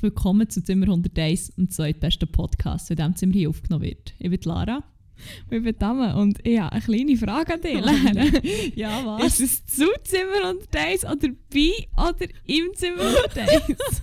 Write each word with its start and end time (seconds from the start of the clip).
Und 0.00 0.06
herzlich 0.06 0.16
willkommen 0.16 0.48
zu 0.48 0.62
Zimmer 0.62 0.86
101, 0.86 1.56
dem 1.56 1.68
zweitbesten 1.68 2.30
Podcast, 2.30 2.90
in 2.90 2.96
dem 2.96 3.14
Zimmer 3.16 3.34
hier 3.34 3.50
aufgenommen 3.50 3.84
wird. 3.84 4.14
Ich 4.18 4.30
bin 4.30 4.40
Lara. 4.44 4.76
Und 4.76 5.56
ich 5.56 5.62
bin 5.62 5.78
Dame 5.78 6.16
und 6.16 6.38
ich 6.46 6.58
habe 6.58 6.72
eine 6.72 6.80
kleine 6.80 7.16
Frage 7.18 7.54
an 7.54 7.60
dich, 7.60 7.80
Lara. 7.84 8.26
ja, 8.74 9.04
was? 9.04 9.40
Ist 9.40 9.66
es 9.68 9.76
zu 9.76 9.86
Zimmer 10.04 10.48
101 10.48 11.04
oder 11.04 11.28
bei 11.52 11.86
oder 11.98 12.26
im 12.46 12.74
Zimmer 12.74 13.02
101? 13.34 14.02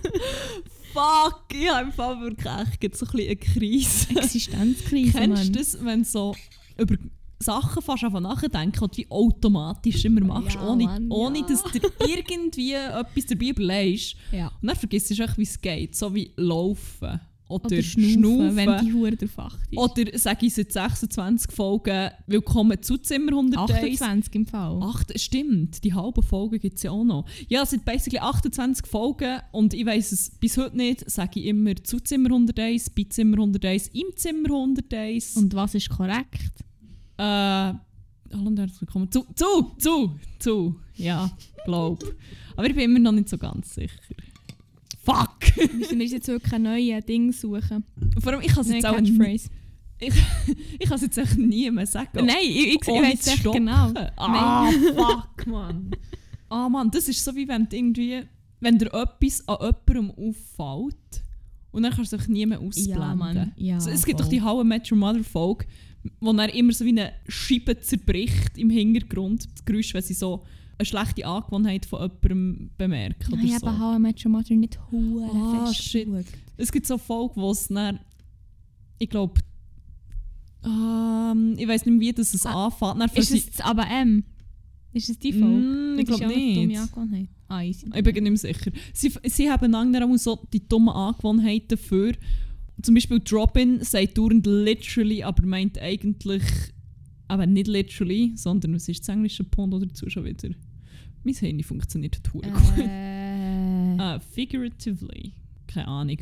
Fuck, 0.92 1.44
ich 1.52 1.68
habe 1.68 1.86
im 1.86 1.92
Fall 1.92 2.20
wirklich 2.20 2.46
echt 2.46 2.96
so 2.96 3.06
ein 3.06 3.12
bisschen 3.12 3.26
eine 3.26 3.36
Krise. 3.36 4.18
Existenzkrise, 4.18 5.18
Kennst 5.18 5.48
du 5.48 5.52
das, 5.52 5.84
wenn 5.84 6.04
so 6.04 6.36
über 6.76 6.94
Sachen 7.40 7.82
fast 7.82 8.04
einfach 8.04 8.20
nachdenken 8.20 8.82
und 8.82 8.96
wie 8.96 9.10
automatisch 9.10 10.04
immer 10.04 10.20
machst, 10.22 10.56
Ja, 10.56 10.68
ohne, 10.68 10.84
Mann, 10.84 11.10
ohne 11.10 11.38
ja. 11.40 11.46
dass 11.46 11.62
du 11.62 11.70
dir 11.78 11.90
irgendwie 12.08 12.72
etwas 12.72 13.26
dabei 13.26 13.46
überlegst. 13.46 14.16
Ja. 14.32 14.48
Und 14.60 14.68
dann 14.68 14.76
vergisst 14.76 15.10
du 15.10 15.22
echt, 15.22 15.38
wie 15.38 15.42
es 15.42 15.60
geht. 15.60 15.94
So 15.94 16.14
wie 16.14 16.32
laufen. 16.36 17.20
Oder, 17.50 17.64
Oder 17.64 17.82
schnaufen, 17.82 18.12
schnaufen. 18.12 18.56
wenn 18.56 18.84
die 18.84 18.92
Hure 18.92 19.16
der 19.16 19.28
Fach 19.28 19.56
ist. 19.70 19.78
Oder 19.78 20.18
sage 20.18 20.44
ich 20.44 20.52
seit 20.54 20.70
26 20.70 21.50
Folgen, 21.50 22.10
willkommen 22.26 22.82
zu 22.82 22.98
Zimmer 22.98 23.32
101. 23.32 24.02
28 24.02 24.34
im 24.34 24.46
Fall. 24.46 24.82
Acht, 24.82 25.18
stimmt, 25.18 25.82
die 25.82 25.94
halben 25.94 26.22
Folgen 26.22 26.58
gibt 26.58 26.76
es 26.76 26.82
ja 26.82 26.90
auch 26.90 27.04
noch. 27.04 27.24
Ja, 27.48 27.62
es 27.62 27.70
sind 27.70 27.86
basically 27.86 28.18
28 28.18 28.84
Folgen 28.84 29.40
und 29.52 29.72
ich 29.72 29.86
weiß 29.86 30.12
es 30.12 30.28
bis 30.38 30.58
heute 30.58 30.76
nicht, 30.76 31.10
sage 31.10 31.40
ich 31.40 31.46
immer 31.46 31.74
zu 31.76 32.00
Zimmer 32.00 32.28
101, 32.28 32.90
bei 32.90 33.06
Zimmer 33.08 33.38
101, 33.38 33.88
im 33.94 34.14
Zimmer 34.14 34.48
101. 34.54 35.36
Und 35.38 35.54
was 35.54 35.74
ist 35.74 35.88
korrekt? 35.88 36.52
Äh, 37.18 37.22
hallo 37.22 38.46
und 38.46 38.58
herzlich 38.58 38.80
willkommen 38.80 39.10
zu, 39.10 39.26
zu, 39.34 39.72
zu, 39.78 40.14
zu, 40.38 40.76
ja, 40.94 41.28
glaub. 41.64 42.04
Aber 42.56 42.66
ich 42.68 42.74
bin 42.74 42.84
immer 42.84 43.00
noch 43.00 43.12
nicht 43.12 43.28
so 43.28 43.36
ganz 43.36 43.74
sicher. 43.74 43.98
Fuck! 45.02 45.56
Wir 45.56 45.74
müssen 45.74 46.00
uns 46.00 46.12
jetzt 46.12 46.28
wirklich 46.28 46.52
ein 46.52 46.62
neues 46.62 47.04
Ding 47.06 47.32
suchen. 47.32 47.84
Vor 48.20 48.32
allem, 48.32 48.42
ich 48.42 48.52
kann 48.52 48.60
es 48.60 48.70
jetzt 48.70 48.86
auch 48.86 48.94
Catchphrase. 48.94 49.48
ich, 49.98 50.14
ich 50.78 50.88
kann 50.88 50.94
es 50.94 51.02
jetzt 51.02 51.18
echt 51.18 51.36
nie 51.36 51.68
mehr 51.70 51.86
sagen. 51.86 52.24
Nein, 52.24 52.36
ich, 52.42 52.66
ich, 52.66 52.74
ich 52.74 52.86
weiß 52.86 53.40
stoppen. 53.40 53.66
genau. 53.66 53.92
Ah, 54.16 54.70
fuck, 54.70 55.46
Mann. 55.48 55.90
Ah, 56.48 56.68
Mann, 56.68 56.90
das 56.90 57.08
ist 57.08 57.24
so 57.24 57.34
wie 57.34 57.48
wenn 57.48 57.66
irgendwie, 57.70 58.22
wenn 58.60 58.78
dir 58.78 58.92
etwas 58.94 59.42
an 59.48 59.74
jemandem 59.88 60.10
auffällt 60.12 61.24
und 61.72 61.82
dann 61.82 61.92
kannst 61.92 62.12
du 62.12 62.16
es 62.16 62.28
nie 62.28 62.46
mehr 62.46 62.60
ausblenden. 62.60 63.00
Ja, 63.00 63.14
Mann. 63.14 63.52
Ja, 63.56 63.80
so, 63.80 63.90
es 63.90 64.04
gibt 64.04 64.20
doch 64.20 64.26
voll. 64.26 64.34
die 64.34 64.42
How 64.42 64.64
I 64.64 64.66
Met 64.66 64.90
Your 64.90 64.98
Mother 64.98 65.24
Folge, 65.24 65.66
wo 66.20 66.32
dann 66.32 66.50
immer 66.50 66.72
so 66.72 66.84
wie 66.84 66.90
eine 66.90 67.12
Scheibe 67.28 67.78
zerbricht 67.80 68.56
im 68.56 68.70
Hintergrund, 68.70 69.48
das 69.52 69.64
Geräusch, 69.64 69.92
wenn 69.94 70.02
sie 70.02 70.14
so 70.14 70.44
eine 70.78 70.86
schlechte 70.86 71.26
Angewohnheit 71.26 71.86
von 71.86 72.00
jemandem 72.22 72.70
bemerken 72.78 73.32
oder 73.32 73.42
Nein, 73.42 73.58
so. 73.58 73.66
aber 73.66 73.78
How 73.78 73.96
I 73.96 74.00
Met 74.00 74.24
Your 74.24 74.30
Mother 74.32 74.54
nicht 74.54 74.78
hure 74.90 75.28
Ah, 75.34 75.66
fest 75.66 75.82
shit. 75.82 76.08
Es 76.56 76.70
gibt 76.70 76.86
so 76.86 76.98
Folgen, 76.98 77.40
wo 77.40 77.50
es 77.50 77.66
dann, 77.68 77.98
ich 78.98 79.08
glaube, 79.10 79.40
ähm, 80.64 81.54
ich 81.56 81.66
weiß 81.66 81.86
nicht, 81.86 82.00
wie 82.00 82.12
das 82.12 82.34
es 82.34 82.46
Ah, 82.46 82.66
anfängt. 82.66 83.16
Ist 83.16 83.30
es 83.32 83.50
das 83.50 83.60
aber 83.60 83.86
M? 83.88 84.24
Ist 84.92 85.10
es 85.10 85.18
die 85.18 85.32
Folge? 85.32 85.46
Mm, 85.46 85.98
ich 85.98 86.06
glaube 86.06 86.24
dumme 86.24 86.36
nicht. 86.36 86.78
Angewohnheit. 86.80 87.28
Ah. 87.48 87.62
Ich 87.62 87.82
bin 87.84 88.04
nicht 88.04 88.22
mehr 88.22 88.36
sicher. 88.36 88.70
Sie, 88.92 89.12
sie 89.24 89.50
haben 89.50 89.70
langsam 89.70 90.12
auch 90.12 90.16
so 90.16 90.38
die 90.52 90.66
dummen 90.66 90.90
Angewohnheiten 90.94 91.78
für. 91.78 92.12
Zum 92.82 92.94
Beispiel 92.94 93.20
Drop-In 93.20 93.82
sagt 93.82 94.18
dauernd 94.18 94.46
literally, 94.46 95.22
aber 95.22 95.44
meint 95.44 95.78
eigentlich 95.78 96.42
aber 97.26 97.46
nicht 97.46 97.66
literally, 97.66 98.32
sondern 98.36 98.74
was 98.74 98.88
ist 98.88 99.00
das 99.00 99.14
englische 99.14 99.44
Pond 99.44 99.74
dazu 99.74 100.08
schon 100.08 100.24
wieder? 100.24 100.48
Mein 101.24 101.34
Handy 101.34 101.62
funktioniert 101.62 102.22
total 102.22 102.50
gut. 102.50 102.78
Äh, 102.78 103.18
Ah, 103.98 104.20
figuratively. 104.20 105.32
Keine 105.66 105.88
Ahnung. 105.88 106.18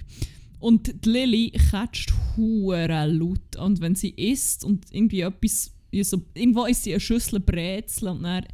Und 0.59 1.05
die 1.05 1.09
Lily 1.11 1.51
catcht 1.71 2.13
hure 2.37 3.07
laut. 3.07 3.57
Und 3.57 3.81
wenn 3.81 3.95
sie 3.95 4.11
isst 4.11 4.65
und 4.65 4.87
irgendwie 4.91 5.21
etwas. 5.21 5.73
So, 6.03 6.23
irgendwo 6.35 6.65
ist 6.65 6.83
sie 6.83 6.93
eine 6.93 7.01
Schüssel 7.01 7.41
Brezel 7.41 8.09
und 8.09 8.23
dann 8.23 8.45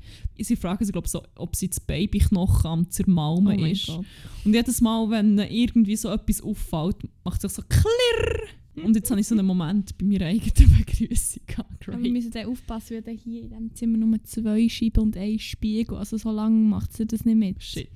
sie 0.44 0.56
fragen 0.56 0.84
sie, 0.84 0.92
glaub, 0.92 1.08
so, 1.08 1.22
ob 1.36 1.56
sie 1.56 1.68
das 1.68 1.80
Babyknochen 1.80 2.70
am 2.70 2.80
oh 2.82 2.90
Zermalmen 2.90 3.60
mein 3.60 3.72
ist. 3.72 3.86
Gott. 3.86 4.04
Und 4.44 4.54
jedes 4.54 4.80
Mal, 4.80 5.10
wenn 5.10 5.38
irgendwie 5.38 5.96
so 5.96 6.10
etwas 6.10 6.40
auffällt, 6.40 6.96
macht 7.24 7.44
es 7.44 7.54
so 7.54 7.62
klirr. 7.68 8.48
Und 8.74 8.96
jetzt 8.96 9.10
habe 9.10 9.20
ich 9.20 9.28
so 9.28 9.34
einen 9.34 9.46
Moment 9.46 9.96
bei 9.98 10.06
meiner 10.06 10.26
eigenen 10.26 10.78
Begrüßung 10.78 11.42
gehabt. 11.46 11.88
Aber 11.88 12.02
wir 12.02 12.10
müssen 12.10 12.30
dann 12.30 12.46
aufpassen, 12.46 12.94
weil 12.94 13.02
dann 13.02 13.18
hier 13.18 13.42
in 13.42 13.48
diesem 13.50 13.74
Zimmer 13.74 13.98
nur 13.98 14.22
zwei 14.24 14.66
Scheiben 14.68 15.02
und 15.02 15.16
ein 15.16 15.38
Spiegel. 15.38 15.98
Also 15.98 16.16
so 16.16 16.30
lange 16.30 16.56
macht 16.56 16.94
sie 16.94 17.04
das 17.04 17.24
nicht 17.26 17.36
mit. 17.36 17.62
Shit. 17.62 17.90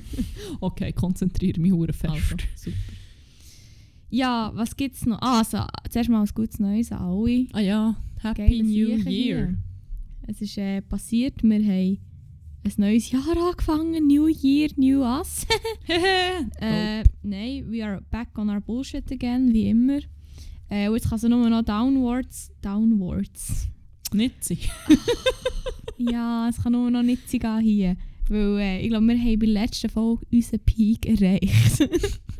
okay, 0.60 0.92
konzentriere 0.92 1.60
mich 1.60 1.72
hure 1.72 1.92
fest. 1.92 2.12
Also, 2.12 2.36
super. 2.56 2.76
Ja, 4.10 4.50
was 4.54 4.74
gibt 4.74 4.96
es 4.96 5.06
noch? 5.06 5.20
Ah, 5.20 5.38
also, 5.38 5.58
zuerst 5.90 6.10
mal 6.10 6.22
ein 6.22 6.30
gutes 6.34 6.58
Neues 6.58 6.90
an 6.90 6.98
alle. 6.98 7.46
Ah 7.52 7.60
ja, 7.60 7.96
Happy 8.20 8.62
New 8.62 8.70
Year. 8.70 8.98
hier. 8.98 9.58
Es 10.30 10.42
ist 10.42 10.58
äh, 10.58 10.82
passiert, 10.82 11.42
wir 11.42 11.56
haben 11.56 11.98
ein 12.62 12.72
neues 12.76 13.10
Jahr 13.10 13.26
angefangen. 13.34 14.06
New 14.06 14.26
Year, 14.26 14.68
New 14.76 15.00
Us. 15.02 15.46
Äh, 16.60 17.02
Nein, 17.22 17.64
we 17.70 17.82
are 17.82 18.02
back 18.10 18.36
on 18.36 18.50
our 18.50 18.60
bullshit 18.60 19.10
again, 19.10 19.50
wie 19.54 19.70
immer. 19.70 20.00
Äh, 20.68 20.88
und 20.88 20.96
jetzt 20.96 21.08
kann 21.08 21.16
es 21.16 21.22
nur 21.22 21.48
noch 21.48 21.62
downwards. 21.62 22.52
Downwards. 22.60 23.68
Nicht 24.12 24.44
sie. 24.44 24.58
ja, 25.96 26.46
es 26.50 26.62
kann 26.62 26.72
nur 26.72 26.90
noch 26.90 27.02
nicht 27.02 27.30
sein 27.30 27.60
hier. 27.62 27.96
Weil 28.28 28.58
äh, 28.58 28.80
ich 28.82 28.88
glaube, 28.90 29.06
wir 29.06 29.18
haben 29.18 29.38
bei 29.38 29.46
der 29.46 29.54
letzten 29.54 29.88
Folge 29.88 30.26
unseren 30.30 30.60
Peak 30.60 31.06
erreicht. 31.06 31.88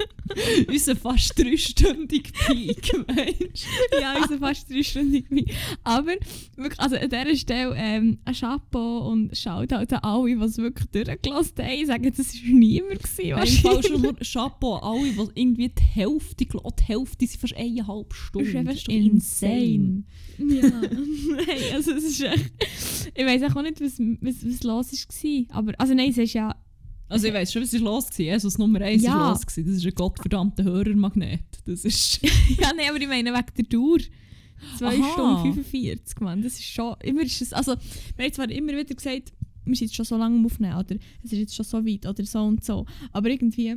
Unser 0.68 0.96
fast 0.96 1.38
dreistündiger 1.38 2.30
Peak, 2.46 2.92
meinst 3.08 3.66
ja, 4.00 4.16
unseren 4.20 4.38
fast 4.38 4.70
dreistündigen 4.70 5.28
Peak. 5.28 5.54
Aber 5.84 6.12
wirklich, 6.56 6.78
also 6.78 6.96
an 6.96 7.08
dieser 7.08 7.36
Stelle 7.36 7.74
ähm, 7.76 8.18
ein 8.24 8.34
Chapeau 8.34 9.08
und 9.10 9.36
Shoutout 9.36 9.94
an 9.94 10.00
alle, 10.02 10.36
die 10.36 10.42
es 10.44 10.58
wirklich 10.58 10.88
durchgelassen 10.90 11.58
haben. 11.58 11.70
Ich 11.72 11.86
sage, 11.86 12.10
das 12.10 12.34
war 12.34 12.50
niemand. 12.50 13.02
Gewesen, 13.02 13.30
du? 13.30 13.42
Im 13.42 13.46
Fall 13.46 13.82
schon 13.82 14.02
nur 14.02 14.16
Chapeau 14.16 14.76
an 14.76 15.00
alle, 15.00 15.12
die 15.34 15.40
irgendwie 15.40 15.68
die 15.68 15.82
Hälfte, 15.82 16.44
ich 16.44 16.50
die 16.50 16.84
Hälfte 16.84 17.26
sind 17.26 17.40
fast 17.40 17.56
eineinhalb 17.56 18.08
Das 18.08 18.18
Stunden. 18.18 18.48
ist 18.48 18.56
einfach 18.56 18.82
doch 18.84 18.92
insane. 18.94 20.04
Ja, 20.38 20.68
nein, 20.80 21.74
also 21.74 21.92
es 21.92 22.04
ist 22.04 22.20
echt... 22.20 22.52
Ich 23.14 23.24
weiß 23.24 23.42
auch 23.42 23.62
nicht, 23.62 23.80
was, 23.80 23.98
was, 23.98 24.46
was 24.46 24.62
los 24.62 24.92
war. 24.92 25.56
Aber, 25.56 25.72
also 25.78 25.94
nein, 25.94 26.10
es 26.10 26.18
ist 26.18 26.32
ja... 26.34 26.54
Also 27.08 27.26
ich 27.26 27.32
weiss 27.34 27.52
schon, 27.52 27.62
was 27.62 27.72
ist 27.72 27.80
los 27.80 28.10
war. 28.10 28.18
Jesus 28.18 28.58
Nummer 28.58 28.80
eins 28.82 29.02
Ja. 29.02 29.14
war 29.18 29.30
los. 29.32 29.46
Gewesen. 29.46 29.66
Das 29.66 29.76
ist 29.76 29.86
ein 29.86 29.94
gottverdammter 29.94 30.64
Hörermagnet. 30.64 31.40
Das 31.64 31.84
ist... 31.84 32.20
ja, 32.60 32.72
nein, 32.76 32.86
aber 32.90 33.00
ich 33.00 33.08
meine 33.08 33.32
wegen 33.32 33.46
der 33.56 33.64
Dauer. 33.64 33.98
2 34.78 34.86
Aha. 34.86 35.12
Stunden 35.12 35.54
45, 35.64 36.20
Mann. 36.20 36.42
Das 36.42 36.54
ist 36.54 36.64
schon... 36.64 36.94
Immer 37.02 37.22
ist 37.22 37.40
es, 37.40 37.52
also, 37.52 37.74
wir 38.16 38.24
haben 38.24 38.32
zwar 38.32 38.50
immer 38.50 38.72
wieder 38.72 38.94
gesagt, 38.94 39.32
wir 39.64 39.76
sind 39.76 39.86
jetzt 39.88 39.96
schon 39.96 40.04
so 40.04 40.16
lange 40.16 40.36
am 40.36 40.46
Aufnehmen 40.46 40.76
oder 40.76 40.96
es 41.22 41.32
ist 41.32 41.38
jetzt 41.38 41.54
schon 41.54 41.64
so 41.64 41.84
weit 41.86 42.06
oder 42.06 42.24
so 42.24 42.40
und 42.42 42.64
so. 42.64 42.84
Aber 43.12 43.30
irgendwie... 43.30 43.76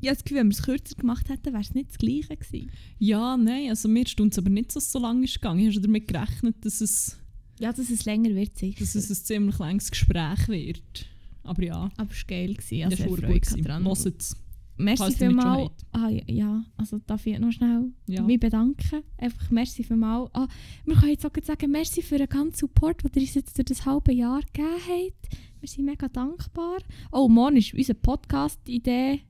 Ich 0.00 0.08
habe 0.08 0.16
das 0.16 0.24
Gefühl, 0.24 0.38
wenn 0.38 0.48
wir 0.48 0.52
es 0.56 0.62
kürzer 0.62 0.94
gemacht 0.96 1.28
hätten, 1.30 1.52
wäre 1.52 1.62
es 1.62 1.72
nicht 1.72 1.88
das 1.90 1.98
Gleiche 1.98 2.36
gewesen. 2.36 2.70
Ja, 2.98 3.36
nein, 3.38 3.70
also 3.70 3.88
mir 3.88 4.06
stimmt 4.06 4.32
es 4.32 4.38
aber 4.38 4.50
nicht, 4.50 4.74
dass 4.76 4.84
es 4.84 4.92
so 4.92 4.98
lange 4.98 5.24
ist 5.24 5.34
gegangen. 5.34 5.60
Ich 5.66 5.74
habe 5.76 5.80
damit 5.86 6.08
gerechnet, 6.08 6.56
dass 6.62 6.80
es, 6.82 7.16
Ja, 7.58 7.72
dass 7.72 7.88
es 7.88 8.04
länger 8.04 8.34
wird, 8.34 8.58
sicher. 8.58 8.80
dass 8.80 8.94
es 8.94 9.08
ein 9.08 9.24
ziemlich 9.24 9.58
langes 9.58 9.90
Gespräch 9.90 10.46
wird. 10.48 11.06
Aber 11.44 11.62
ja, 11.62 11.90
aber 11.96 12.10
es 12.10 12.18
war 12.22 12.26
geil. 12.28 12.54
Gewesen. 12.54 12.90
das 12.90 13.00
Also, 13.00 13.22
war 13.22 13.30
ich 13.30 13.42
gut. 13.42 13.66
Dran. 13.66 13.84
Hört. 13.84 14.36
Merci 14.76 15.12
vielmals. 15.12 15.70
Ah, 15.92 16.08
ja, 16.26 16.64
also 16.76 16.98
darf 17.06 17.24
ich 17.26 17.38
noch 17.38 17.52
schnell 17.52 17.92
Ja. 18.08 18.22
mich 18.22 18.40
bedanken. 18.40 19.04
Einfach 19.18 19.50
merci 19.50 19.84
vielmals. 19.84 20.30
Ah, 20.34 20.48
wir 20.84 20.96
können 20.96 21.12
jetzt 21.12 21.24
auch 21.24 21.30
sagen, 21.44 21.70
merci 21.70 22.02
für 22.02 22.18
den 22.18 22.28
ganzen 22.28 22.56
Support, 22.58 23.04
den 23.04 23.10
ihr 23.14 23.20
uns 23.22 23.34
jetzt 23.34 23.56
durch 23.56 23.66
das 23.66 23.86
halbe 23.86 24.12
Jahr 24.12 24.40
gegeben 24.52 24.74
habt. 24.88 25.36
Wir 25.60 25.68
sind 25.68 25.84
mega 25.84 26.08
dankbar. 26.08 26.78
Oh, 27.12 27.28
morgen 27.28 27.56
ist 27.56 27.72
unsere 27.72 27.96
Podcast-Idee 27.98 29.20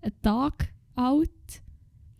ein 0.00 0.12
Tag 0.22 0.72
alt. 0.94 1.30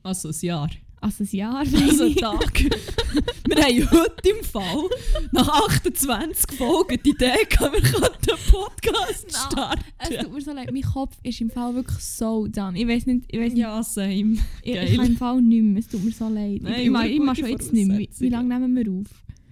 Also 0.03 0.29
ein 0.29 0.35
Jahr. 0.43 0.71
Also 1.19 1.23
ein 1.23 1.29
Jahr. 1.37 1.57
Also 1.57 1.77
ein 1.77 2.09
ich. 2.11 2.17
Tag. 2.17 2.63
wir 3.49 3.63
haben 3.63 3.91
heute 3.93 4.29
im 4.29 4.45
Fall, 4.45 4.89
nach 5.31 5.49
28 5.49 6.59
Folgen, 6.59 6.99
die 7.05 7.11
Idee 7.11 7.33
gehabt, 7.49 7.75
wir 7.75 7.81
könnten 7.81 8.31
einen 8.31 8.51
Podcast 8.51 9.27
Nein. 9.31 9.43
starten. 9.51 9.85
Es 9.99 10.09
tut 10.09 10.33
mir 10.35 10.41
so 10.41 10.53
leid, 10.53 10.71
mein 10.73 10.83
Kopf 10.83 11.17
ist 11.23 11.41
im 11.41 11.51
Fall 11.51 11.75
wirklich 11.77 11.99
so 11.99 12.49
done. 12.49 12.79
Ich 12.79 12.89
weiß 12.89 13.07
nicht, 13.07 13.25
ich 13.29 13.39
weiß 13.39 13.53
nicht, 13.53 13.63
Ja, 13.63 13.81
same. 13.83 14.39
ich, 14.63 14.75
geil. 14.75 14.89
ich 14.91 14.97
kann 14.97 15.07
im 15.07 15.17
Fall 15.17 15.41
nicht 15.43 15.63
mehr. 15.63 15.79
Es 15.79 15.89
tut 15.89 16.05
mir 16.05 16.11
so 16.11 16.29
leid. 16.29 16.63
Nein, 16.63 16.75
ich, 16.81 16.87
ich, 16.89 17.13
ich 17.13 17.21
mag 17.21 17.37
schon 17.37 17.49
jetzt 17.49 17.73
nicht 17.73 17.87
mehr. 17.87 18.07
Wie, 18.19 18.29
lange 18.29 18.59
nehmen 18.59 18.75
wir 18.75 18.93
auf? 18.93 19.07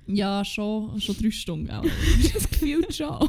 Ja, 0.07 0.45
schon, 0.45 1.01
schon 1.01 1.17
drei 1.17 1.31
Stunden. 1.31 1.71
Auch. 1.71 1.85
Das 2.35 2.51
gefühlt 2.51 2.95
schon. 2.95 3.29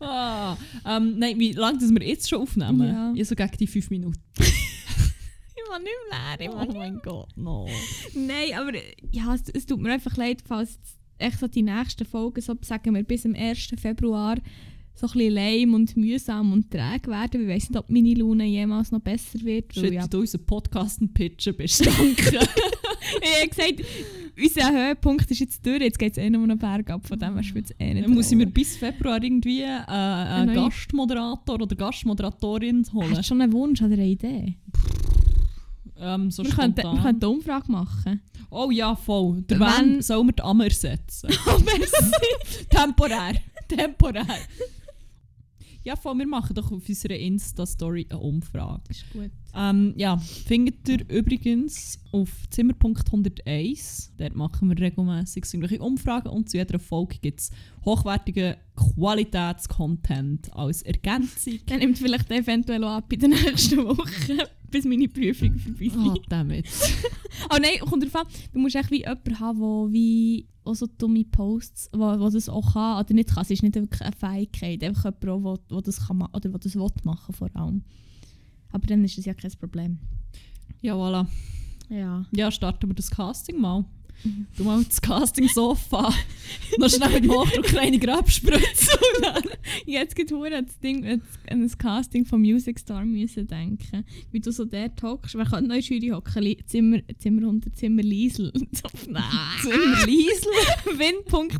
Ah, 0.00 0.56
ähm, 0.86 1.14
nein, 1.18 1.38
wie 1.38 1.52
lange 1.52 1.78
dass 1.78 1.90
wir 1.90 2.06
jetzt 2.06 2.28
schon 2.28 2.42
aufnehmen? 2.42 2.86
Ja. 2.86 3.12
Ja, 3.14 3.24
so 3.24 3.34
gegen 3.34 3.56
die 3.58 3.66
fünf 3.66 3.90
Minuten. 3.90 4.20
Ich 5.68 5.74
mag 5.74 5.82
nicht 5.82 5.92
mehr 6.10 6.48
lernen. 6.48 6.56
Mag 6.56 6.68
Oh 6.68 6.78
mein 6.78 7.00
Gott, 7.02 7.36
no. 7.36 7.68
Nein, 8.14 8.58
aber 8.58 8.72
ja, 9.10 9.34
es, 9.34 9.48
es 9.48 9.66
tut 9.66 9.80
mir 9.80 9.92
einfach 9.92 10.16
leid, 10.16 10.42
falls 10.46 10.78
echt 11.18 11.38
so 11.38 11.48
die 11.48 11.62
nächsten 11.62 12.04
Folgen, 12.04 12.40
so 12.40 12.54
sagen 12.62 12.94
wir 12.94 13.02
bis 13.02 13.26
am 13.26 13.34
1. 13.34 13.70
Februar, 13.80 14.36
so 14.94 15.06
ein 15.06 15.12
bisschen 15.12 15.34
lame 15.34 15.76
und 15.76 15.96
mühsam 15.96 16.52
und 16.52 16.70
träge 16.70 17.08
werden. 17.08 17.42
Ich 17.42 17.48
weiß 17.48 17.70
nicht, 17.70 17.78
ob 17.78 17.88
meine 17.88 18.14
Laune 18.14 18.46
jemals 18.46 18.90
noch 18.90 19.00
besser 19.00 19.40
wird. 19.42 19.72
Shit, 19.72 19.92
ja, 19.92 20.06
du 20.06 20.20
unseren 20.20 20.44
Podcast 20.44 21.00
pitchen 21.14 21.56
bist. 21.56 21.86
Danke. 21.86 22.40
ich 23.22 23.40
habe 23.40 23.48
gesagt, 23.48 23.84
unser 24.40 24.72
Höhepunkt 24.72 25.30
ist 25.30 25.38
jetzt 25.38 25.64
durch, 25.64 25.80
jetzt 25.82 25.98
geht 25.98 26.12
es 26.12 26.18
eh 26.18 26.28
noch 26.28 26.42
einen 26.42 26.58
Berg 26.58 26.90
ab, 26.90 27.06
von 27.06 27.18
dem 27.18 27.34
her 27.34 27.42
spielt 27.44 27.66
es 27.66 27.76
eh 27.78 27.94
nicht 27.94 28.06
Dann 28.06 28.14
muss 28.14 28.30
ich 28.30 28.36
mir 28.36 28.46
bis 28.46 28.76
Februar 28.76 29.22
irgendwie 29.22 29.62
äh, 29.62 29.84
einen 29.86 30.54
Gastmoderator 30.54 31.60
oder 31.60 31.76
Gastmoderatorin 31.76 32.84
holen. 32.92 33.10
Hast 33.10 33.18
du 33.18 33.22
schon 33.22 33.40
einen 33.40 33.52
Wunsch 33.52 33.80
oder 33.80 33.94
eine 33.94 34.06
Idee? 34.06 34.56
Ähm, 36.00 36.30
so 36.30 36.44
wir, 36.44 36.50
könnten, 36.50 36.76
wir 36.78 36.82
spontan. 36.82 37.02
könnten 37.04 37.24
eine 37.24 37.34
Umfrage 37.34 37.72
machen. 37.72 38.20
Oh 38.50 38.70
ja, 38.70 38.94
voll. 38.96 39.42
Der 39.42 39.58
Wenn- 39.60 39.94
Wenn 39.94 40.02
soll 40.02 40.24
mir 40.24 40.32
die 40.32 40.42
Ammer 40.42 40.64
ersetzen? 40.64 41.28
Oh, 41.46 41.58
merci. 41.64 42.66
Temporär. 42.70 43.34
Temporär. 43.68 44.26
Ja, 45.84 45.96
voll, 45.96 46.18
wir 46.18 46.26
machen 46.26 46.54
doch 46.54 46.70
auf 46.70 46.86
unserer 46.86 47.16
Insta-Story 47.16 48.06
eine 48.10 48.18
Umfrage. 48.20 48.82
ist 48.90 49.04
gut. 49.12 49.30
Ähm, 49.54 49.94
ja, 49.96 50.18
findet 50.18 50.86
ihr 50.88 51.08
übrigens 51.08 51.98
auf 52.12 52.28
Zimmerpunkt101. 52.52 54.10
Dort 54.18 54.34
machen 54.34 54.68
wir 54.68 54.78
regelmäßig 54.78 55.44
irgendwelche 55.52 55.82
Umfragen 55.82 56.28
und 56.28 56.50
zu 56.50 56.58
jeder 56.58 56.78
Folge 56.78 57.16
gibt 57.22 57.40
es 57.40 57.50
hochwertigen 57.86 58.56
Qualitätscontent 58.76 60.52
als 60.54 60.82
Ergänzung. 60.82 61.58
Dann 61.66 61.78
nimmt 61.78 61.98
vielleicht 61.98 62.30
eventuell 62.30 62.84
auch 62.84 62.96
ab 62.96 63.12
in 63.12 63.20
der 63.20 63.28
nächsten 63.30 63.78
Woche, 63.84 64.48
bis 64.70 64.84
meine 64.84 65.08
Prüfung 65.08 65.56
vorbei 65.58 65.90
Oh, 65.96 66.14
sind. 66.14 66.20
damit. 66.28 66.66
Oh 67.50 67.56
nein, 67.60 67.78
kommt 67.88 68.02
drauf 68.02 68.16
an, 68.16 68.26
du 68.52 68.58
musst 68.58 68.74
echt 68.74 68.90
wie 68.90 68.98
jemanden 69.00 69.38
haben, 69.38 69.60
der 69.60 69.92
wie 69.92 70.46
auch 70.64 70.74
so 70.74 70.86
dumme 70.98 71.24
Posts, 71.24 71.90
wo, 71.92 72.00
wo 72.18 72.28
das 72.28 72.48
auch 72.48 72.72
kann 72.72 72.98
oder 73.04 73.14
nicht 73.14 73.28
kann. 73.28 73.42
Es 73.42 73.50
ist 73.50 73.62
nicht 73.62 73.76
wirklich 73.76 74.02
eine 74.02 74.12
Fähigkeit, 74.16 74.82
einfach 74.82 75.12
jemand, 75.22 75.70
der, 75.70 75.80
das 75.80 76.06
kann 76.08 76.20
oder 76.22 76.40
der 76.40 76.58
das 76.58 76.74
will 76.74 76.88
machen 77.04 77.32
vor 77.34 77.48
allem. 77.54 77.84
Aber 78.72 78.86
dann 78.88 79.04
ist 79.04 79.16
das 79.16 79.24
ja 79.24 79.34
kein 79.34 79.52
Problem. 79.52 79.98
Ja, 80.82 80.94
voilà. 80.94 81.26
Ja. 81.88 82.26
Ja, 82.32 82.50
starten 82.50 82.88
wir 82.90 82.94
das 82.94 83.10
Casting 83.10 83.60
mal. 83.60 83.84
Du 84.56 84.64
mal 84.64 84.82
das 84.84 85.00
Casting-Sofa. 85.00 86.12
Noch 86.78 86.88
schnell 86.90 87.10
mit 87.10 87.24
dem 87.24 87.30
Hochdruckreiniger 87.32 88.18
abspritzen. 88.18 88.98
Jetzt 89.86 90.16
geht 90.16 90.32
hure 90.32 90.50
das 90.50 90.78
Ding, 90.80 91.06
an 91.50 91.62
das- 91.62 91.78
Casting 91.78 92.24
vom 92.26 92.40
Music 92.40 92.78
Star 92.78 93.04
müssen 93.04 93.46
denken. 93.46 94.04
Wie 94.32 94.40
du 94.40 94.50
so 94.50 94.64
dort 94.64 95.00
hockst. 95.02 95.34
Wer 95.36 95.44
könnte 95.44 95.68
noch 95.68 95.74
in 95.76 95.80
der 95.82 95.98
Jury 95.98 96.08
hocken? 96.08 96.56
Zimmer, 96.66 96.98
Zimmer 97.18 97.48
unter 97.48 97.72
Zimmer 97.74 98.02
Liesel. 98.02 98.52
Nein. 99.08 99.22
Zimmer 99.62 100.06
Liesel. 100.06 100.52
Win. 100.98 101.14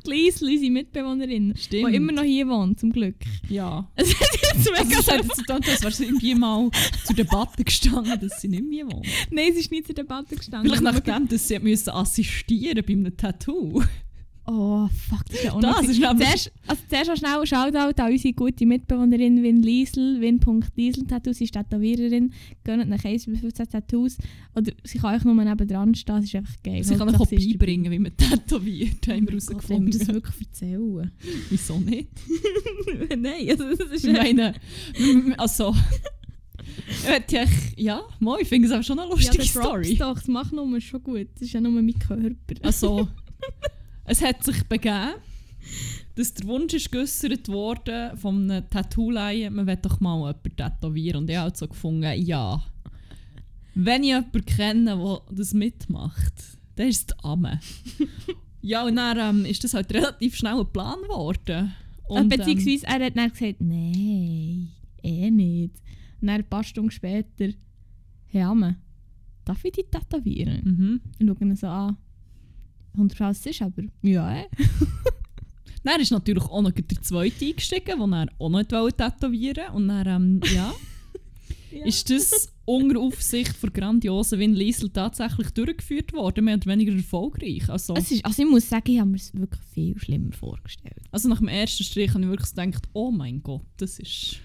Liesel, 0.06 0.48
unsere 0.48 0.70
Mitbewohnerin. 0.72 1.54
Stimmt. 1.56 1.92
Die 1.92 1.96
immer 1.96 2.12
noch 2.12 2.22
hier 2.22 2.48
wohnt, 2.48 2.80
zum 2.80 2.90
Glück. 2.92 3.16
Ja. 3.48 3.88
Ist 4.58 4.70
Also, 4.70 4.88
mega 4.88 5.02
so 5.02 5.12
als 5.12 5.82
wäre 5.82 5.92
sie 5.92 6.04
irgendwie 6.04 6.34
mal 6.34 6.70
zur 7.04 7.16
Debatte 7.16 7.64
gestanden, 7.64 8.20
dass 8.20 8.40
sie 8.40 8.48
nicht 8.48 8.64
mehr 8.64 8.86
wohnt. 8.86 9.06
Nein, 9.30 9.52
es 9.52 9.58
ist 9.58 9.70
nicht 9.70 9.86
zur 9.86 9.94
Debatte 9.94 10.36
gestanden. 10.36 10.68
Vielleicht 10.68 10.82
nachdem, 10.82 11.28
dass 11.28 11.48
sie 11.48 11.56
hat 11.56 11.62
müssen 11.62 11.90
assistieren 11.90 12.84
bei 12.86 12.92
einem 12.92 13.16
Tattoo. 13.16 13.82
Oh, 14.50 14.88
fuck, 14.88 15.26
das 15.26 15.38
ist 15.40 15.44
ja 15.44 15.52
auch 15.52 15.60
Das 15.60 15.86
ist 15.86 16.00
Zuerst, 16.00 16.52
also 16.66 16.82
zuerst 16.88 17.10
noch 17.10 17.16
schnell 17.18 17.38
ein 17.38 17.46
Shoutout 17.46 18.02
an 18.02 18.12
unsere 18.12 18.32
gute 18.32 18.64
Mitbewohnerin 18.64 19.42
Win 19.42 19.62
Liesel, 19.62 20.22
Win.Liesel 20.22 21.06
Tattoos, 21.06 21.36
sie 21.36 21.44
ist 21.44 21.52
Tätowiererin, 21.52 22.32
gönnt 22.64 22.88
nach 22.88 23.04
1 23.04 23.26
bis 23.26 23.40
15 23.40 23.68
Tattoos. 23.68 24.16
Oder 24.56 24.72
sie 24.84 24.98
kann 24.98 25.16
euch 25.16 25.24
nur 25.24 25.34
nebenan 25.34 25.94
stehen, 25.94 26.16
das 26.16 26.24
ist 26.24 26.34
einfach 26.34 26.62
geil. 26.64 26.82
Sie 26.82 26.96
kann 26.96 27.08
Hauptsache, 27.08 27.24
auch 27.24 27.30
beibringen, 27.30 27.92
wie 27.92 27.98
man 27.98 28.16
tätowiert, 28.16 29.06
haben 29.08 29.28
wir 29.28 29.34
Oh 29.34 29.52
Gott, 29.52 29.68
wir 29.68 29.76
herausgefunden. 29.76 29.98
das 29.98 30.08
wirklich 30.08 30.40
erzählen? 30.40 31.10
Wieso 31.50 31.78
nicht? 31.80 32.08
Nein, 33.18 33.50
also 33.50 33.64
das 33.76 33.90
ist 33.90 34.04
Ich 34.06 34.12
meine, 34.12 34.54
also... 35.36 35.74
Ja, 37.06 37.44
ja, 37.76 38.02
mal, 38.18 38.40
ich 38.40 38.48
finde 38.48 38.68
es 38.68 38.72
auch 38.72 38.82
schon 38.82 38.98
eine 38.98 39.08
ja, 39.08 39.14
lustige 39.14 39.38
der 39.38 39.44
Story. 39.44 39.96
Drops 39.96 39.98
doch, 39.98 40.14
das 40.14 40.28
macht 40.28 40.52
nur 40.52 40.80
schon 40.80 41.02
gut. 41.02 41.28
Das 41.34 41.42
ist 41.42 41.52
ja 41.52 41.60
nur 41.60 41.72
mein 41.72 41.98
Körper. 41.98 42.54
Also, 42.62 43.08
es 44.08 44.22
hat 44.22 44.42
sich 44.42 44.64
begeben, 44.64 45.14
dass 46.14 46.34
der 46.34 46.46
Wunsch 46.48 46.74
ist 46.74 46.90
geäussert 46.90 47.48
worden 47.48 48.16
von 48.16 48.50
einem 48.50 48.68
Tattoo-Laien, 48.68 49.54
man 49.54 49.66
will 49.66 49.76
doch 49.76 50.00
mal 50.00 50.16
jemanden 50.16 50.56
tätowieren. 50.56 51.22
Und 51.22 51.30
ich 51.30 51.36
habe 51.36 51.44
halt 51.44 51.56
so 51.56 51.68
gefunden, 51.68 52.20
ja, 52.22 52.62
wenn 53.74 54.02
ich 54.02 54.08
jemanden 54.08 54.44
kenne, 54.44 54.96
der 54.96 55.20
das 55.30 55.54
mitmacht, 55.54 56.32
dann 56.74 56.88
ist 56.88 57.12
es 57.12 57.24
Amme. 57.24 57.60
ja, 58.62 58.84
und 58.84 58.96
dann 58.96 59.18
ähm, 59.18 59.44
ist 59.44 59.62
das 59.62 59.74
halt 59.74 59.92
relativ 59.92 60.34
schnell 60.34 60.58
ein 60.58 60.72
Plan 60.72 61.00
geworden. 61.02 61.72
Und, 62.08 62.22
ähm, 62.22 62.28
Beziehungsweise 62.28 62.86
er 62.86 63.06
hat 63.06 63.16
dann 63.16 63.30
gesagt, 63.30 63.60
nein, 63.60 64.70
eh 65.02 65.30
nicht. 65.30 65.74
Und 66.20 66.28
dann 66.28 66.36
ein 66.36 66.48
paar 66.48 66.64
Stunden 66.64 66.90
später, 66.90 67.50
hey 68.26 68.42
Amme, 68.42 68.76
darf 69.44 69.64
ich 69.64 69.72
dich 69.72 69.86
tätowieren? 69.90 70.62
Mhm. 70.64 71.00
Ich 71.18 71.26
schaue 71.26 71.36
ihn 71.40 71.54
so 71.56 71.66
an. 71.68 71.96
100 72.94 73.20
was 73.20 73.40
es 73.40 73.46
ist, 73.46 73.62
aber 73.62 73.82
ja, 74.02 74.40
eh. 74.42 74.46
Dann 75.84 76.00
ist 76.00 76.10
natürlich 76.10 76.42
auch 76.44 76.60
noch 76.62 76.72
der 76.72 76.86
zweite 77.02 77.44
eingestiegen, 77.46 77.98
den 78.00 78.12
er 78.12 78.26
auch 78.38 78.48
nicht 78.50 78.72
wollte 78.72 78.96
tätowieren 78.96 79.72
Und 79.74 79.88
dann, 79.88 80.06
ähm, 80.06 80.40
ja, 80.54 80.74
ist 81.84 82.10
das 82.10 82.52
unter 82.64 82.98
Aufsicht 83.00 83.56
von 83.56 83.72
grandiosen 83.72 84.38
Win 84.38 84.54
Liesel 84.54 84.90
tatsächlich 84.90 85.50
durchgeführt 85.50 86.12
worden, 86.12 86.44
mehr 86.44 86.56
oder 86.56 86.66
weniger 86.66 86.92
erfolgreich. 86.92 87.68
Also, 87.70 87.94
ist, 87.94 88.24
also 88.24 88.42
ich 88.42 88.48
muss 88.50 88.68
sagen, 88.68 88.90
ich 88.92 88.98
habe 89.00 89.08
mir 89.10 89.16
es 89.16 89.32
wirklich 89.34 89.62
viel 89.72 89.98
schlimmer 89.98 90.32
vorgestellt. 90.32 90.96
also 91.12 91.28
nach 91.28 91.38
dem 91.38 91.48
ersten 91.48 91.84
Strich 91.84 92.10
habe 92.12 92.22
ich 92.24 92.28
wirklich 92.28 92.50
gedacht, 92.54 92.88
oh 92.92 93.10
mein 93.10 93.42
Gott, 93.42 93.64
das 93.78 93.98
ist, 93.98 94.40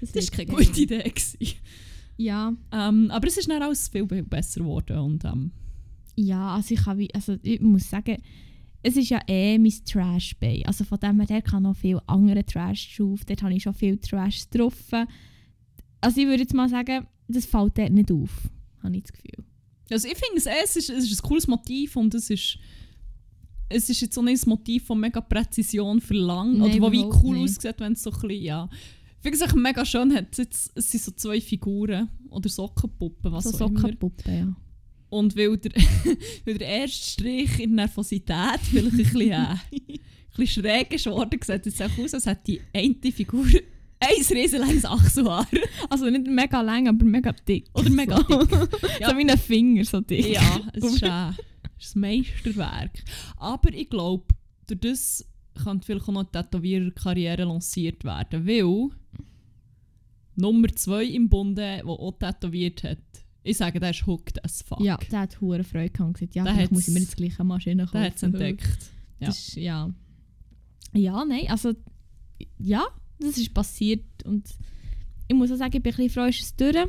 das 0.00 0.10
ist 0.10 0.14
wird 0.14 0.32
keine 0.32 0.64
gute 0.64 0.80
Idee 0.80 1.02
gewesen. 1.08 1.56
Ja, 2.16 2.52
Ähm, 2.72 3.10
aber 3.10 3.26
es 3.28 3.36
ist 3.38 3.48
dann 3.48 3.62
alles 3.62 3.88
viel 3.88 4.04
be- 4.06 4.22
besser 4.22 4.60
geworden 4.60 4.98
und 4.98 5.24
ähm, 5.24 5.50
ja 6.16 6.54
also, 6.54 6.74
ich 6.74 6.86
habe, 6.86 7.08
also 7.14 7.36
ich 7.42 7.60
muss 7.60 7.88
sagen, 7.88 8.16
es 8.82 8.96
ist 8.96 9.08
ja 9.08 9.20
eh 9.26 9.58
mein 9.58 9.72
Trash-Bay. 9.84 10.64
Also 10.66 10.84
von 10.84 10.98
dem 10.98 11.20
her, 11.20 11.42
kann 11.42 11.62
noch 11.62 11.76
viel 11.76 11.98
andere 12.06 12.44
Trash 12.44 12.96
drauf. 12.96 13.24
Dort 13.24 13.42
habe 13.42 13.54
ich 13.54 13.62
schon 13.62 13.74
viel 13.74 13.96
Trash 13.96 14.48
drauf. 14.50 14.74
Also 16.00 16.20
ich 16.20 16.26
würde 16.26 16.42
jetzt 16.42 16.54
mal 16.54 16.68
sagen, 16.68 17.06
das 17.28 17.46
fällt 17.46 17.78
dort 17.78 17.92
nicht 17.92 18.12
auf, 18.12 18.50
habe 18.82 18.96
ich 18.96 19.04
das 19.04 19.12
Gefühl. 19.14 19.44
also 19.90 20.06
ich 20.06 20.18
finde 20.18 20.36
es, 20.36 20.46
eh, 20.46 20.62
es, 20.62 20.76
ist, 20.76 20.90
es 20.90 21.10
ist 21.10 21.22
ein 21.22 21.26
cooles 21.26 21.46
Motiv 21.46 21.96
und 21.96 22.14
es 22.14 22.28
ist 22.28 22.58
es 23.70 23.88
ist 23.88 24.02
jetzt 24.02 24.16
nicht 24.20 24.46
ein 24.46 24.48
Motiv 24.50 24.84
von 24.84 25.00
mega 25.00 25.20
Präzision 25.20 26.00
verlangt 26.00 26.58
Nein, 26.58 26.70
oder 26.70 26.82
wo 26.82 26.92
wie 26.92 27.04
cool 27.04 27.38
nicht. 27.38 27.58
aussieht, 27.58 27.76
wenn 27.78 27.94
es 27.94 28.02
so 28.02 28.10
ein 28.10 28.20
bisschen, 28.20 28.42
ja. 28.42 28.68
Ich 29.22 29.30
finde 29.30 29.44
es 29.44 29.54
mega 29.54 29.84
schön, 29.86 30.14
hat 30.14 30.36
jetzt, 30.36 30.72
es 30.74 30.90
sind 30.90 31.02
so 31.02 31.12
zwei 31.12 31.40
Figuren 31.40 32.10
oder 32.28 32.48
Sockenpuppen, 32.48 33.32
was 33.32 33.44
so 33.44 33.64
auch 33.64 33.70
immer. 33.70 33.80
Sockenpuppe, 33.80 34.30
ja. 34.30 34.56
Und 35.14 35.36
weil 35.36 35.56
der, 35.58 35.70
weil 36.44 36.58
der 36.58 36.68
erste 36.68 37.10
Strich 37.12 37.60
in 37.60 37.76
Nervosität 37.76 38.58
vielleicht 38.68 38.92
ein 38.92 38.96
bisschen, 38.96 39.30
äh, 39.30 39.36
ein 39.36 39.58
bisschen 40.36 40.64
schräg 40.64 40.92
ist 40.92 41.06
worden, 41.06 41.38
sieht 41.40 41.66
es 41.68 41.80
auch 41.80 41.98
aus, 41.98 42.14
als 42.14 42.26
hätte 42.26 42.42
die 42.44 42.60
eine 42.72 43.12
Figur 43.12 43.46
ein 44.00 44.36
riesenlanges 44.36 44.84
Achselhaar. 44.84 45.46
Also 45.88 46.10
nicht 46.10 46.26
mega 46.26 46.60
lang, 46.62 46.88
aber 46.88 47.04
mega 47.04 47.32
dick. 47.46 47.68
Oder 47.74 47.90
mega 48.00 48.20
dick. 48.24 48.50
Ja. 48.98 49.10
So 49.10 49.16
wie 49.16 49.30
ein 49.30 49.38
Finger, 49.38 49.84
so 49.84 50.00
dick. 50.00 50.34
Ja, 50.34 50.60
es 50.72 50.82
ist, 50.82 51.02
äh, 51.04 51.30
ist 51.78 51.94
ein 51.94 52.00
Meisterwerk. 52.00 53.04
Aber 53.36 53.72
ich 53.72 53.88
glaube, 53.88 54.26
durch 54.66 54.80
das 54.80 55.24
kann 55.62 55.80
vielleicht 55.80 56.08
auch 56.08 56.12
noch 56.12 56.24
die 56.24 56.32
Tätowierer-Karriere 56.32 57.44
lanciert 57.44 58.02
werden, 58.02 58.44
weil 58.48 58.90
Nummer 60.34 60.74
zwei 60.74 61.04
im 61.04 61.28
Bunde, 61.28 61.82
der 61.84 61.86
auch 61.86 62.18
tätowiert 62.18 62.82
hat, 62.82 62.98
ich 63.44 63.56
sage, 63.56 63.78
der 63.78 63.90
ist 63.90 64.06
hooked 64.06 64.44
as 64.44 64.62
fuck. 64.62 64.80
Ja, 64.80 64.96
der 65.10 65.20
hat 65.20 65.40
hure 65.40 65.62
Freude 65.62 65.90
gehabt 65.90 66.08
und 66.08 66.12
gesagt, 66.14 66.34
ja, 66.34 66.44
Der 66.44 66.68
muss 66.72 66.88
ich 66.88 66.94
mir 66.94 67.00
jetzt 67.00 67.16
gleich 67.16 67.38
eine 67.38 67.46
Maschine 67.48 67.84
kaufen. 67.84 67.98
der 67.98 68.06
hat 68.06 68.16
es 68.16 68.22
entdeckt. 68.22 68.78
Ja. 69.20 69.28
Ist, 69.28 69.54
ja. 69.54 69.90
Ja, 70.92 71.24
nein, 71.24 71.46
also 71.48 71.72
ja, 72.58 72.84
das 73.18 73.36
ist 73.38 73.52
passiert 73.54 74.04
und 74.24 74.48
ich 75.28 75.36
muss 75.36 75.50
auch 75.50 75.56
sagen, 75.56 75.76
ich 75.76 75.82
bin 75.82 75.92
ein 75.92 75.96
bisschen 75.96 76.10
froh, 76.10 76.28
ist 76.28 76.40
es 76.42 76.56
durch. 76.56 76.76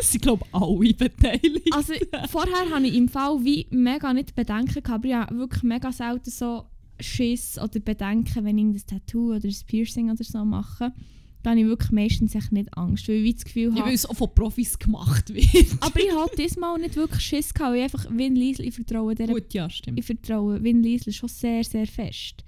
Es 0.00 0.12
sind, 0.12 0.20
glaube 0.20 0.44
ich, 0.46 0.54
alle 0.54 0.92
beteiligt. 0.94 1.72
Also 1.72 1.94
vorher 2.28 2.70
hatte 2.70 2.86
ich 2.86 2.94
im 2.94 3.08
Fall 3.08 3.42
wie 3.42 3.66
mega 3.70 4.12
nicht 4.12 4.34
Bedenken 4.34 4.82
gehabt, 4.82 4.90
aber 4.90 5.06
ich 5.06 5.14
habe 5.14 5.38
wirklich 5.38 5.62
mega 5.62 5.90
selten 5.90 6.30
so 6.30 6.66
Schiss 7.00 7.58
oder 7.58 7.80
Bedenken, 7.80 8.44
wenn 8.44 8.58
ich 8.58 8.64
ein 8.64 8.86
Tattoo 8.86 9.34
oder 9.34 9.48
ein 9.48 9.56
Piercing 9.66 10.10
oder 10.10 10.22
so 10.24 10.44
mache. 10.44 10.92
Da 11.42 11.50
habe 11.50 11.60
ich 11.60 11.66
wirklich 11.66 11.90
meistens 11.90 12.34
echt 12.34 12.52
nicht 12.52 12.76
Angst, 12.76 13.08
weil 13.08 13.16
ich 13.16 13.34
das 13.34 13.44
Gefühl 13.44 13.74
habe... 13.74 13.86
will 13.86 13.94
es 13.94 14.06
auch 14.06 14.14
von 14.14 14.32
Profis 14.32 14.78
gemacht 14.78 15.32
wird. 15.34 15.66
Aber 15.80 16.00
ich 16.00 16.12
hatte 16.14 16.36
diesmal 16.36 16.78
nicht 16.78 16.94
wirklich 16.94 17.20
Schiss, 17.20 17.52
gehabt, 17.52 17.72
weil 17.72 17.78
ich 17.78 17.82
einfach 17.84 18.06
Win 18.10 18.36
Liesel, 18.36 18.66
ich 18.66 18.74
vertraue 18.74 19.14
dieser 19.14 19.32
Gut, 19.32 19.52
ja, 19.52 19.68
stimmt. 19.68 19.98
ich 19.98 20.04
vertraue 20.04 20.62
Win 20.62 20.82
Liesel 20.82 21.12
schon 21.12 21.28
sehr, 21.28 21.64
sehr 21.64 21.86
fest. 21.86 22.44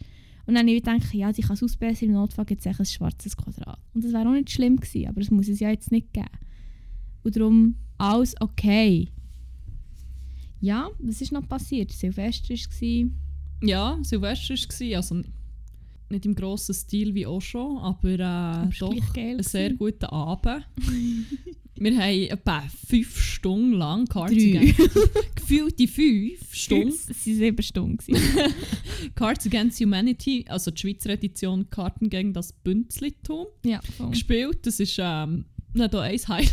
Und 0.47 0.55
dann 0.55 0.67
habe 0.67 0.77
ich 0.77 0.83
gedacht, 0.85 1.13
ja, 1.15 1.33
die 1.33 1.43
kann 1.43 1.55
es 1.55 1.63
ausbessern, 1.63 2.09
im 2.09 2.15
Notfall 2.15 2.45
gibt 2.45 2.65
es 2.65 2.79
ein 2.79 2.87
schwarzes 2.87 3.37
Quadrat. 3.37 3.79
Und 3.95 4.05
das 4.05 4.13
wäre 4.13 4.29
auch 4.29 4.33
nicht 4.33 4.51
schlimm 4.51 4.77
gewesen, 4.77 5.09
aber 5.09 5.21
das 5.21 5.31
muss 5.31 5.49
es 5.49 5.59
ja 5.59 5.71
jetzt 5.71 5.91
nicht 5.91 6.13
geben. 6.13 6.29
Und 7.23 7.35
darum, 7.35 7.77
alles 7.99 8.35
okay. 8.41 9.09
Ja, 10.61 10.91
was 10.99 11.21
ist 11.21 11.33
noch 11.33 11.49
passiert? 11.49 11.93
Silvester 11.93 12.55
war 12.55 12.57
es. 12.57 13.11
Ja, 13.63 13.99
Silvester 14.03 14.55
war 14.55 14.59
es. 14.59 15.11
Also, 15.11 15.23
nicht 16.11 16.27
im 16.27 16.35
grossen 16.35 16.75
Stil 16.75 17.15
wie 17.15 17.27
auch 17.27 17.41
schon, 17.41 17.79
aber, 17.79 18.11
äh, 18.11 18.79
doch 18.79 18.95
einen 19.17 19.43
sehr 19.43 19.73
guten 19.75 20.05
Abend. 20.07 20.67
wir 21.77 21.97
haben 21.97 22.23
etwa 22.29 22.63
fünf 22.89 23.21
Stunden 23.21 23.73
lang 23.73 24.07
Cards. 24.07 24.33
Against... 24.33 24.79
Gefühlte 25.35 25.89
fünf 25.89 26.55
Stunden 26.55 26.89
Es 26.89 27.09
waren 27.09 27.37
sieben 27.37 27.63
Stunden. 27.63 28.17
Cards 29.15 29.47
Against 29.47 29.81
Humanity, 29.81 30.45
also 30.49 30.71
die 30.71 30.81
Schweizer 30.81 31.11
Edition 31.11 31.69
Karten 31.71 32.09
gegen 32.09 32.33
das 32.33 32.53
Bünzlitum, 32.53 33.47
ja, 33.65 33.81
voll. 33.97 34.11
gespielt. 34.11 34.59
Das 34.63 34.81
ist 34.81 34.97
ähm, 34.99 35.47
nicht 35.75 35.95
ein 35.95 36.19
Highlight. 36.29 36.53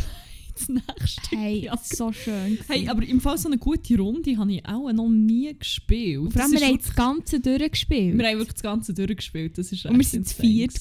Das 0.54 0.68
nächste. 0.68 1.36
Hey, 1.36 1.64
Ja. 1.64 1.76
so 1.82 2.12
schön. 2.12 2.58
Hey, 2.68 2.88
aber 2.88 3.02
im 3.04 3.20
Fall 3.20 3.38
so 3.38 3.48
eine 3.48 3.58
gute 3.58 3.98
Runde 3.98 4.36
habe 4.36 4.52
ich 4.52 4.66
auch 4.66 4.92
noch 4.92 5.08
nie 5.08 5.52
gespielt. 5.58 6.32
Vor 6.32 6.42
allem, 6.42 6.52
wir 6.52 6.60
haben 6.60 6.78
das 6.78 6.94
Ganze 6.94 7.40
durchgespielt. 7.40 8.18
Wir 8.18 8.26
haben 8.28 8.38
wirklich 8.38 8.54
das 8.54 8.62
Ganze 8.62 8.94
durchgespielt. 8.94 9.56
Das 9.58 9.72
ist 9.72 9.86
und 9.86 9.96
wir 9.98 10.04
sind 10.04 10.28
zu 10.28 10.36
viert. 10.36 10.72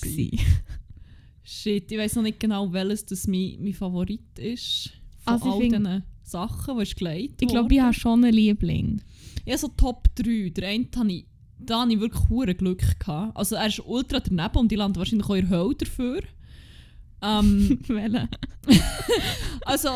Shit, 1.43 1.91
ich 1.91 1.97
weiß 1.97 2.15
noch 2.15 2.23
nicht 2.23 2.39
genau, 2.39 2.71
welches 2.71 3.05
das 3.05 3.27
mein, 3.27 3.57
mein 3.59 3.73
Favorit 3.73 4.37
ist. 4.39 4.91
Von 5.23 5.33
Also 5.33 5.45
ich 5.47 5.53
all 5.53 5.61
diesen 5.61 6.03
Sachen, 6.23 6.77
die 6.77 6.83
ist 6.83 6.95
geleitet 6.95 7.41
Ich 7.41 7.47
glaube, 7.47 7.73
ich 7.73 7.81
habe 7.81 7.93
schon 7.93 8.23
einen 8.23 8.33
Liebling. 8.33 9.01
Ich 9.45 9.51
habe 9.51 9.57
so 9.59 9.67
Top 9.69 10.07
3. 10.15 10.49
Der 10.55 10.69
eine 10.69 10.87
habe 10.95 11.11
ich, 11.11 11.25
da 11.59 11.81
habe 11.81 11.93
ich 11.93 11.99
wirklich 11.99 12.29
hure 12.29 12.55
Glück 12.55 12.99
gehabt. 12.99 13.35
Also 13.35 13.55
er 13.55 13.67
ist 13.67 13.81
ultra 13.85 14.19
daneben 14.19 14.57
und 14.57 14.71
ich 14.71 14.77
lande 14.77 14.99
wahrscheinlich 14.99 15.27
auch 15.27 15.35
in 15.35 15.49
der 15.49 15.59
Hölle 15.59 15.75
dafür. 15.75 16.21
Ähm, 17.21 17.79
also, 19.65 19.89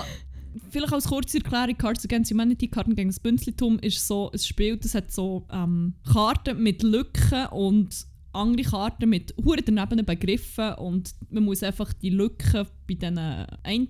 vielleicht 0.70 0.94
als 0.94 1.08
kurze 1.08 1.38
Erklärung, 1.38 1.78
Cards 1.78 2.06
Against 2.06 2.32
Humanity, 2.32 2.68
Karten 2.68 2.96
gegen 2.96 3.10
das 3.10 3.20
Bünzlitum, 3.20 3.80
ist 3.80 4.06
so 4.06 4.32
ein 4.32 4.40
Spiel, 4.40 4.78
das 4.78 4.96
hat 4.96 5.12
so 5.12 5.48
ähm, 5.52 5.96
Karten 6.12 6.62
mit 6.62 6.84
Lücken 6.84 7.48
und 7.48 8.06
andere 8.36 8.70
Karten 8.70 9.10
mit 9.10 9.34
hure 9.44 9.62
daneben 9.62 10.06
Begriffen 10.06 10.74
und 10.74 11.16
man 11.30 11.44
muss 11.44 11.64
einfach 11.64 11.94
die 11.94 12.10
Lücken 12.10 12.68
bei 12.88 12.96
diesen 12.96 13.18
einen 13.18 13.90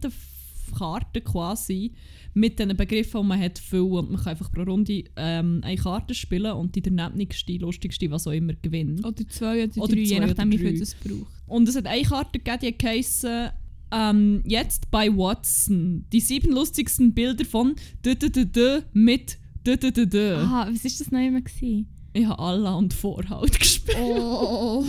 Karten 0.73 1.23
quasi 1.23 1.93
mit 2.33 2.59
diesen 2.59 2.75
Begriffen, 2.75 3.21
die 3.21 3.27
man 3.27 3.39
hat, 3.39 3.59
füllen 3.59 3.91
und 3.91 4.11
man 4.11 4.21
kann 4.21 4.31
einfach 4.31 4.51
pro 4.51 4.63
Runde 4.63 5.03
ähm, 5.15 5.61
eine 5.63 5.77
Karte 5.77 6.13
spielen 6.13 6.51
und 6.53 6.75
die 6.75 6.81
danebenste, 6.81 7.57
lustigste, 7.57 8.09
was 8.11 8.27
auch 8.27 8.31
immer 8.31 8.53
gewinnt. 8.61 9.05
Oder 9.05 9.27
zwei 9.27 9.63
oder, 9.63 9.81
Oder 9.81 9.95
drei, 9.95 10.01
je 10.01 10.19
nachdem, 10.19 10.51
wie 10.51 10.57
viel 10.57 10.79
das 10.79 10.95
braucht. 10.95 11.31
Und 11.47 11.69
es 11.69 11.75
hat 11.75 11.85
eine 11.85 12.03
Karte 12.03 12.39
gegeben, 12.39 12.59
die 12.61 12.77
geheissen, 12.77 13.49
ähm, 13.91 14.41
jetzt 14.45 14.91
bei 14.91 15.09
Watson. 15.09 16.05
Die 16.11 16.19
sieben 16.19 16.51
lustigsten 16.51 17.13
Bilder 17.13 17.45
von 17.45 17.75
d 18.03 18.11
-d 18.11 18.27
-d 18.27 18.45
-d 18.45 18.83
mit 18.93 19.37
d 19.65 19.73
-d 19.73 20.05
was 20.35 20.49
war 20.51 20.65
das 20.73 21.11
noch 21.11 21.19
immer? 21.19 21.41
Gewesen? 21.41 21.87
Ich 22.15 22.25
habe 22.25 22.39
Allah 22.39 22.75
und 22.75 22.93
Vorhaut 22.93 23.59
gespielt. 23.59 23.97
Oh. 23.99 24.85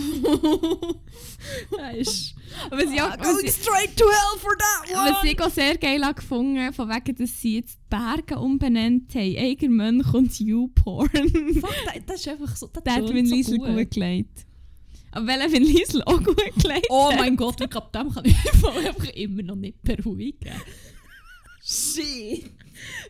Das 1.77 1.95
ist... 1.95 2.35
was 2.69 2.83
ich 2.85 3.01
auch, 3.01 3.13
ich, 3.43 3.51
straight 3.51 3.97
to 3.97 4.05
hell 4.05 4.39
for 4.39 4.55
that 4.57 5.13
was 5.13 5.23
ich 5.25 5.41
auch 5.41 5.49
sehr 5.49 5.77
geil 5.77 6.01
gefunden 6.15 6.71
von 6.71 6.87
wegen, 6.87 7.15
dass 7.17 7.41
sie 7.41 7.57
jetzt 7.57 7.79
Berge 7.89 8.39
umbenannt 8.39 9.13
haben. 9.13 9.37
Eigermönch 9.37 10.13
und 10.13 10.39
YouPorn. 10.39 11.09
Fuck, 11.09 11.69
das, 11.85 12.05
das 12.05 12.19
ist 12.21 12.27
einfach 12.29 12.55
so... 12.55 12.67
Das 12.67 12.83
Der 12.85 12.93
hat 12.93 13.13
Vin 13.13 13.25
so 13.25 13.35
Liesel 13.35 13.57
gut. 13.57 13.75
gut 13.75 13.91
gelegt. 13.91 14.45
Aber 15.11 15.27
welcher 15.27 15.51
Vin 15.51 15.63
Liesel 15.63 16.03
auch 16.03 16.23
gut 16.23 16.37
gelegt 16.37 16.87
Oh 16.89 17.11
mein 17.17 17.35
Gott, 17.35 17.59
ich 17.59 17.69
glaube, 17.69 17.89
dem 17.93 18.09
kann 18.09 18.23
ich 18.23 18.37
einfach 18.37 19.09
immer 19.09 19.43
noch 19.43 19.55
nicht 19.55 19.81
beruhigen. 19.81 20.53
Shit. 21.61 22.51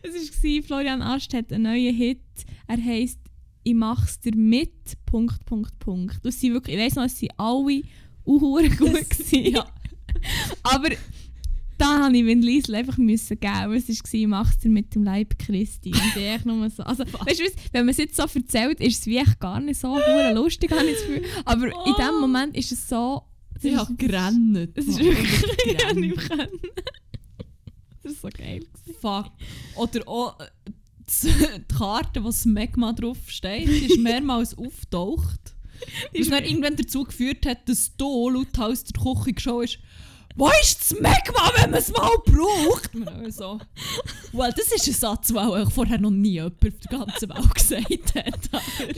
Es 0.02 0.42
war, 0.42 0.62
Florian 0.64 1.02
Ast 1.02 1.32
hat 1.34 1.52
einen 1.52 1.62
neuen 1.62 1.94
Hit. 1.94 2.18
Er 2.66 2.84
heisst 2.84 3.20
«Ich 3.68 3.74
mach's 3.74 4.20
dir 4.20 4.34
mit...» 4.36 4.72
Punkt, 5.06 5.44
Punkt, 5.46 5.78
Punkt. 5.78 6.18
Das 6.24 6.40
sind 6.40 6.52
wirklich, 6.52 6.76
ich 6.76 6.82
weiss 6.82 6.94
noch, 6.94 7.04
es 7.04 7.20
waren 7.22 7.30
alle 7.38 7.82
uhuere 8.26 8.68
gut. 8.76 9.08
gewesen. 9.10 9.52
Ja. 9.54 9.66
Aber 10.62 10.90
da 11.78 11.98
musste 12.00 12.16
ich 12.16 12.26
Vin 12.26 12.42
Liesel 12.42 12.74
einfach 12.74 12.98
müssen 12.98 13.38
geben. 13.38 13.72
Es 13.72 13.88
war 13.88 14.14
«Ich 14.14 14.26
mach's 14.26 14.58
dir 14.58 14.68
mit 14.68 14.94
dem 14.94 15.04
Leib 15.04 15.38
Christi.» 15.38 15.90
Und 15.92 16.16
ich 16.16 16.44
nur 16.44 16.68
so... 16.70 16.82
Also, 16.82 17.04
weißt 17.04 17.40
du, 17.40 17.44
wenn 17.72 17.84
man 17.86 17.90
es 17.90 17.98
jetzt 17.98 18.16
so 18.16 18.24
erzählt, 18.24 18.80
ist 18.80 19.00
es 19.00 19.06
wie 19.06 19.18
echt 19.18 19.38
gar 19.38 19.60
nicht 19.60 19.80
so 19.80 19.96
lustig, 20.34 20.70
habe 20.72 20.84
ich 20.86 20.96
das 20.96 21.06
Gefühl. 21.06 21.24
Aber 21.44 21.66
in 21.66 21.72
Oh. 21.74 21.94
dem 21.96 22.20
Moment 22.20 22.56
ist 22.56 22.72
es 22.72 22.88
so... 22.88 23.22
es 23.54 23.64
Ich 23.64 23.72
ist- 23.72 23.78
habe 23.78 23.94
gerannt. 23.94 24.70
Es 24.74 24.86
ist 24.86 24.98
wirklich... 24.98 25.44
Ich 25.66 25.94
nicht 25.94 26.16
können. 26.28 26.48
Das 28.02 28.12
ist 28.12 28.22
so 28.22 28.28
geil. 28.28 28.60
gewesen. 28.60 28.98
Fuck. 29.00 29.26
Oder 29.76 30.08
auch 30.08 30.38
äh, 30.40 30.46
die 31.08 31.28
die 31.70 31.74
Karte, 31.74 32.22
wo 32.22 32.28
das 32.28 32.44
Magma 32.44 32.92
drauf 32.92 33.18
steht, 33.28 33.68
die 33.68 33.86
ist 33.86 33.98
mehrmals 33.98 34.56
auftaucht. 34.56 35.54
Was 36.16 36.28
dann 36.28 36.44
irgendwann 36.44 36.76
dazu 36.76 37.04
geführt 37.04 37.46
hat, 37.46 37.68
dass 37.68 37.96
du 37.96 38.30
laut 38.30 38.58
aus 38.58 38.82
der 38.82 39.00
Küche 39.00 39.32
geschaut 39.32 39.62
hast, 39.62 39.78
wo 40.38 40.48
ist 40.62 40.80
das 40.80 41.00
Magma, 41.00 41.50
wenn 41.56 41.70
man 41.70 41.80
es 41.80 41.90
mal 41.90 42.10
braucht? 42.24 42.90
So, 43.32 43.58
well, 44.32 44.52
das 44.56 44.70
ist 44.72 44.86
ein 44.86 44.94
Satz, 44.94 45.28
den 45.28 45.36
auch 45.38 45.70
vorher 45.72 45.98
noch 45.98 46.12
nie 46.12 46.34
jemand 46.34 46.64
auf 46.64 46.78
der 46.78 46.98
ganzen 46.98 47.28
Welt 47.30 47.54
gesagt 47.54 48.14
hat. 48.14 48.44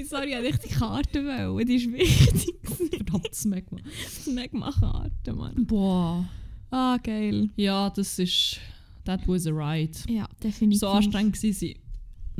Sorry, 0.06 0.32
ich 0.32 0.36
wollte 0.36 0.42
richtig 0.42 0.72
Karte 0.72 1.24
wollen. 1.24 1.66
Die 1.66 1.76
ist 1.76 1.90
wichtig. 1.90 2.54
Verdammtes 2.90 3.46
Magma. 3.46 3.78
Das 4.04 4.26
Magma-Karte, 4.26 5.32
Mann. 5.32 5.66
Boah. 5.66 6.28
Ah, 6.70 6.98
geil. 6.98 7.48
Ja, 7.56 7.88
das 7.88 8.18
ist... 8.18 8.58
That 9.06 9.26
was 9.26 9.46
a 9.46 9.50
ride. 9.50 9.96
Ja, 10.08 10.28
definitiv. 10.42 10.80
so 10.80 10.88
anstrengend 10.88 11.42
war, 11.42 11.50
ich 11.50 11.76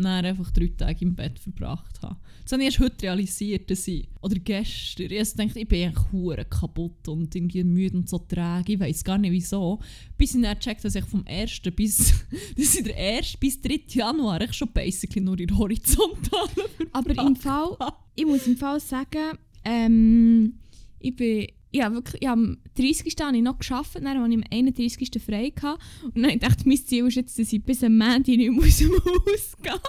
dann 0.03 0.25
einfach 0.25 0.51
drei 0.51 0.71
Tage 0.77 1.05
im 1.05 1.15
Bett 1.15 1.39
verbracht 1.39 2.01
habe. 2.03 2.17
Das 2.43 2.53
habe 2.53 2.63
ich 2.63 2.67
erst 2.69 2.81
heute 2.81 3.03
realisiert, 3.05 3.71
dass 3.71 3.87
ich, 3.89 4.09
oder 4.21 4.37
gestern, 4.37 5.11
ich 5.11 5.19
also 5.19 5.37
dachte, 5.37 5.61
ich 5.61 5.69
bin 5.69 5.87
eigentlich 5.87 6.13
hure 6.13 6.45
kaputt 6.45 7.09
und 7.09 7.35
irgendwie 7.35 7.65
müde 7.65 7.99
und 7.99 8.09
so 8.09 8.19
träge, 8.19 8.75
ich 8.75 8.81
weiß 8.81 9.05
gar 9.05 9.19
nicht 9.19 9.33
wieso. 9.33 9.81
Bis 10.17 10.35
ich 10.35 10.43
dann 10.43 10.59
checkt, 10.59 10.85
dass 10.85 10.95
ich 10.95 11.05
vom 11.05 11.25
1. 11.27 11.61
bis, 11.77 12.25
dass 12.57 12.75
ich 12.75 12.85
der 12.85 12.97
1. 12.97 13.37
bis 13.37 13.61
3. 13.61 13.81
Januar 13.89 14.41
ich 14.43 14.53
schon 14.53 14.73
basically 14.73 15.25
nur 15.25 15.39
in 15.39 15.47
der 15.47 15.59
Horizontale 15.59 16.51
Aber 16.93 17.27
im 17.27 17.37
Fall, 17.37 17.77
ich 18.15 18.27
muss 18.27 18.47
im 18.47 18.57
Fall 18.57 18.81
sagen, 18.81 19.39
ähm, 19.65 20.55
ich 20.99 21.17
bin, 21.17 21.47
ja 21.73 21.93
wirklich, 21.93 22.23
ja, 22.23 22.33
am 22.33 22.59
30. 22.77 23.15
habe 23.21 23.37
ich 23.37 23.43
noch 23.43 23.59
geschafft, 23.59 23.97
dann 23.97 24.09
habe 24.09 24.29
ich 24.29 24.37
am 24.37 24.45
31. 24.51 25.11
frei 25.25 25.51
gehabt. 25.51 25.83
Und 26.03 26.23
dann 26.23 26.41
habe 26.41 26.55
ich 26.59 26.67
mein 26.67 26.77
Ziel 26.77 27.07
ist 27.07 27.15
jetzt, 27.15 27.39
dass 27.39 27.53
ich 27.53 27.63
bis 27.63 27.85
am 27.85 27.97
Montag 27.97 28.29
nicht 28.29 28.51
mehr 28.51 28.67
aus 28.67 28.79
dem 28.79 28.93
Haus 29.05 29.57
gehe. 29.63 29.81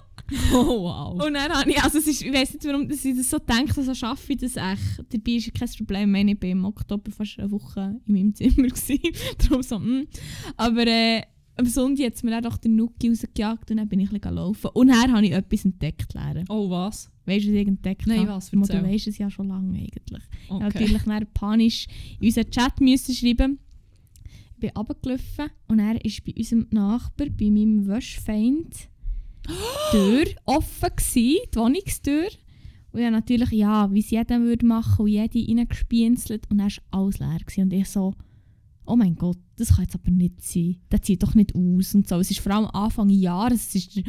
Oh 0.54 0.84
wow. 0.84 1.26
Und 1.26 1.34
dann 1.34 1.52
habe 1.52 1.70
ich, 1.70 1.84
also 1.84 1.98
es 1.98 2.08
ist, 2.08 2.22
ich 2.22 2.34
weiß 2.34 2.54
nicht, 2.54 2.66
warum 2.66 2.88
dass 2.88 3.04
ich 3.04 3.18
das 3.18 3.30
so 3.30 3.38
denke, 3.38 3.84
so 3.84 3.94
schaffe 3.94 4.34
ich 4.34 4.40
das 4.40 4.56
echt. 4.56 5.04
Dabei 5.10 5.32
ist 5.34 5.54
kein 5.54 5.70
Problem, 5.78 6.02
ich 6.02 6.12
meine, 6.12 6.32
ich 6.32 6.42
war 6.42 6.50
im 6.50 6.66
Oktober 6.66 7.12
fast 7.12 7.40
eine 7.40 7.52
Woche 7.52 8.00
in 8.06 8.14
meinem 8.14 8.36
Zimmer. 8.36 8.68
Gewesen. 8.68 9.00
Darum 9.38 9.64
so, 9.64 9.80
mm. 9.80 10.08
Aber 10.56 10.88
äh, 10.88 11.24
am 11.58 11.65
Sonntag 11.65 12.05
hat 12.08 12.24
mir 12.24 12.41
doch 12.41 12.58
den 12.58 12.75
Nuki 12.75 13.10
rausgejagt 13.10 13.72
und 13.72 13.77
dann 13.77 13.88
bin 13.89 14.00
ich 14.00 14.12
ein 14.12 14.34
laufen. 14.34 14.70
Und 14.74 14.88
dann 14.88 15.12
habe 15.13 15.25
ich 15.25 15.31
etwas 15.31 15.65
entdeckt, 15.65 16.13
Lehrer. 16.13 16.43
Oh 16.50 16.70
was? 16.70 17.12
Weißt 17.25 17.46
du, 17.46 17.50
was 17.50 17.55
ich 17.62 17.67
entdeckt 17.67 18.08
Nein, 18.08 18.20
habe? 18.22 18.29
was? 18.29 18.50
Du 18.50 18.60
weißt 18.60 19.08
es 19.08 19.17
ja 19.17 19.29
schon 19.29 19.48
lange 19.50 19.77
eigentlich. 19.77 20.24
Ich 20.46 20.51
Okay. 20.51 20.63
musste 20.63 20.79
natürlich 20.79 21.03
dann 21.03 21.27
panisch 21.34 21.88
in 22.20 22.27
unseren 22.27 22.50
Chat 22.50 22.81
müssen 22.81 23.13
schreiben. 23.15 23.60
Ich 24.55 24.60
bin 24.60 24.70
runtergelaufen 24.77 25.50
und 25.67 25.79
er 25.79 26.03
ist 26.05 26.24
bei 26.24 26.34
unserem 26.38 26.67
Nachbar, 26.72 27.27
bei 27.29 27.50
meinem 27.50 27.88
Wäschfeind, 27.88 28.89
die 29.48 29.51
Tür 29.91 30.25
offen 30.46 30.89
gewesen, 30.96 31.39
die 31.53 31.58
Wohnungstür. 31.58 32.27
Und 32.91 33.00
ich 33.01 33.10
natürlich, 33.10 33.51
ja, 33.51 33.91
wie 33.93 34.00
es 34.00 34.10
jeder 34.10 34.39
würde 34.41 34.65
machen 34.65 35.03
und 35.03 35.08
jede 35.10 35.48
reingespienzelt 35.48 36.43
und 36.50 36.58
dann 36.58 36.70
war 36.72 37.00
alles 37.00 37.20
leer. 37.20 37.38
Gewesen. 37.39 37.62
Und 37.63 37.74
ich 37.74 37.88
so, 37.88 38.13
oh 38.86 38.96
mein 38.96 39.16
Gott, 39.16 39.38
das 39.56 39.76
kann 39.76 39.84
jetzt 39.84 39.96
aber 39.96 40.12
nicht 40.12 40.42
sein. 40.42 40.78
Das 40.90 41.02
sieht 41.06 41.24
doch 41.24 41.36
nicht 41.36 41.56
aus 41.56 41.96
und 41.96 42.08
so. 42.08 42.20
Es 42.20 42.32
ist 42.32 42.40
vor 42.40 42.52
allem 42.54 42.68
Anfang 42.68 43.10
Jahr, 43.10 43.52
es 43.52 43.74
ist 43.76 43.96
der, 43.96 44.04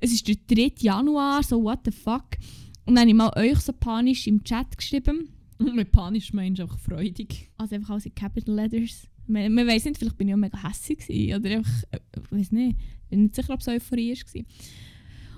es 0.00 0.12
ist 0.12 0.26
der 0.28 0.36
3. 0.46 0.72
Januar, 0.80 1.42
so 1.42 1.62
what 1.62 1.80
the 1.84 1.90
fuck. 1.90 2.36
Und 2.84 2.94
dann 2.94 3.02
habe 3.02 3.10
ich 3.10 3.16
mal 3.16 3.32
euch 3.36 3.58
so 3.58 3.72
panisch 3.72 4.26
im 4.26 4.42
Chat 4.44 4.76
geschrieben. 4.76 5.30
Und 5.58 5.74
mit 5.76 5.92
panisch 5.92 6.32
meinst 6.32 6.58
du 6.58 6.64
einfach 6.64 6.78
freudig. 6.78 7.50
Also 7.56 7.74
einfach 7.74 7.90
alles 7.90 8.06
in 8.06 8.14
Capital 8.14 8.54
Letters. 8.54 9.08
Man, 9.26 9.52
man 9.52 9.66
weiss 9.66 9.84
nicht, 9.84 9.98
vielleicht 9.98 10.16
bin 10.16 10.28
ich 10.28 10.34
auch 10.34 10.38
mega 10.38 10.62
hässlich 10.62 10.98
gewesen, 10.98 11.40
oder 11.40 11.50
einfach, 11.56 11.82
äh, 11.90 11.98
ich 12.22 12.32
weiß 12.32 12.52
nicht, 12.52 12.76
ich 12.78 13.08
bin 13.08 13.22
nicht 13.24 13.34
sicher, 13.34 13.54
ob 13.54 13.60
es 13.60 13.68
Euphorie 13.68 14.14
war. 14.14 14.42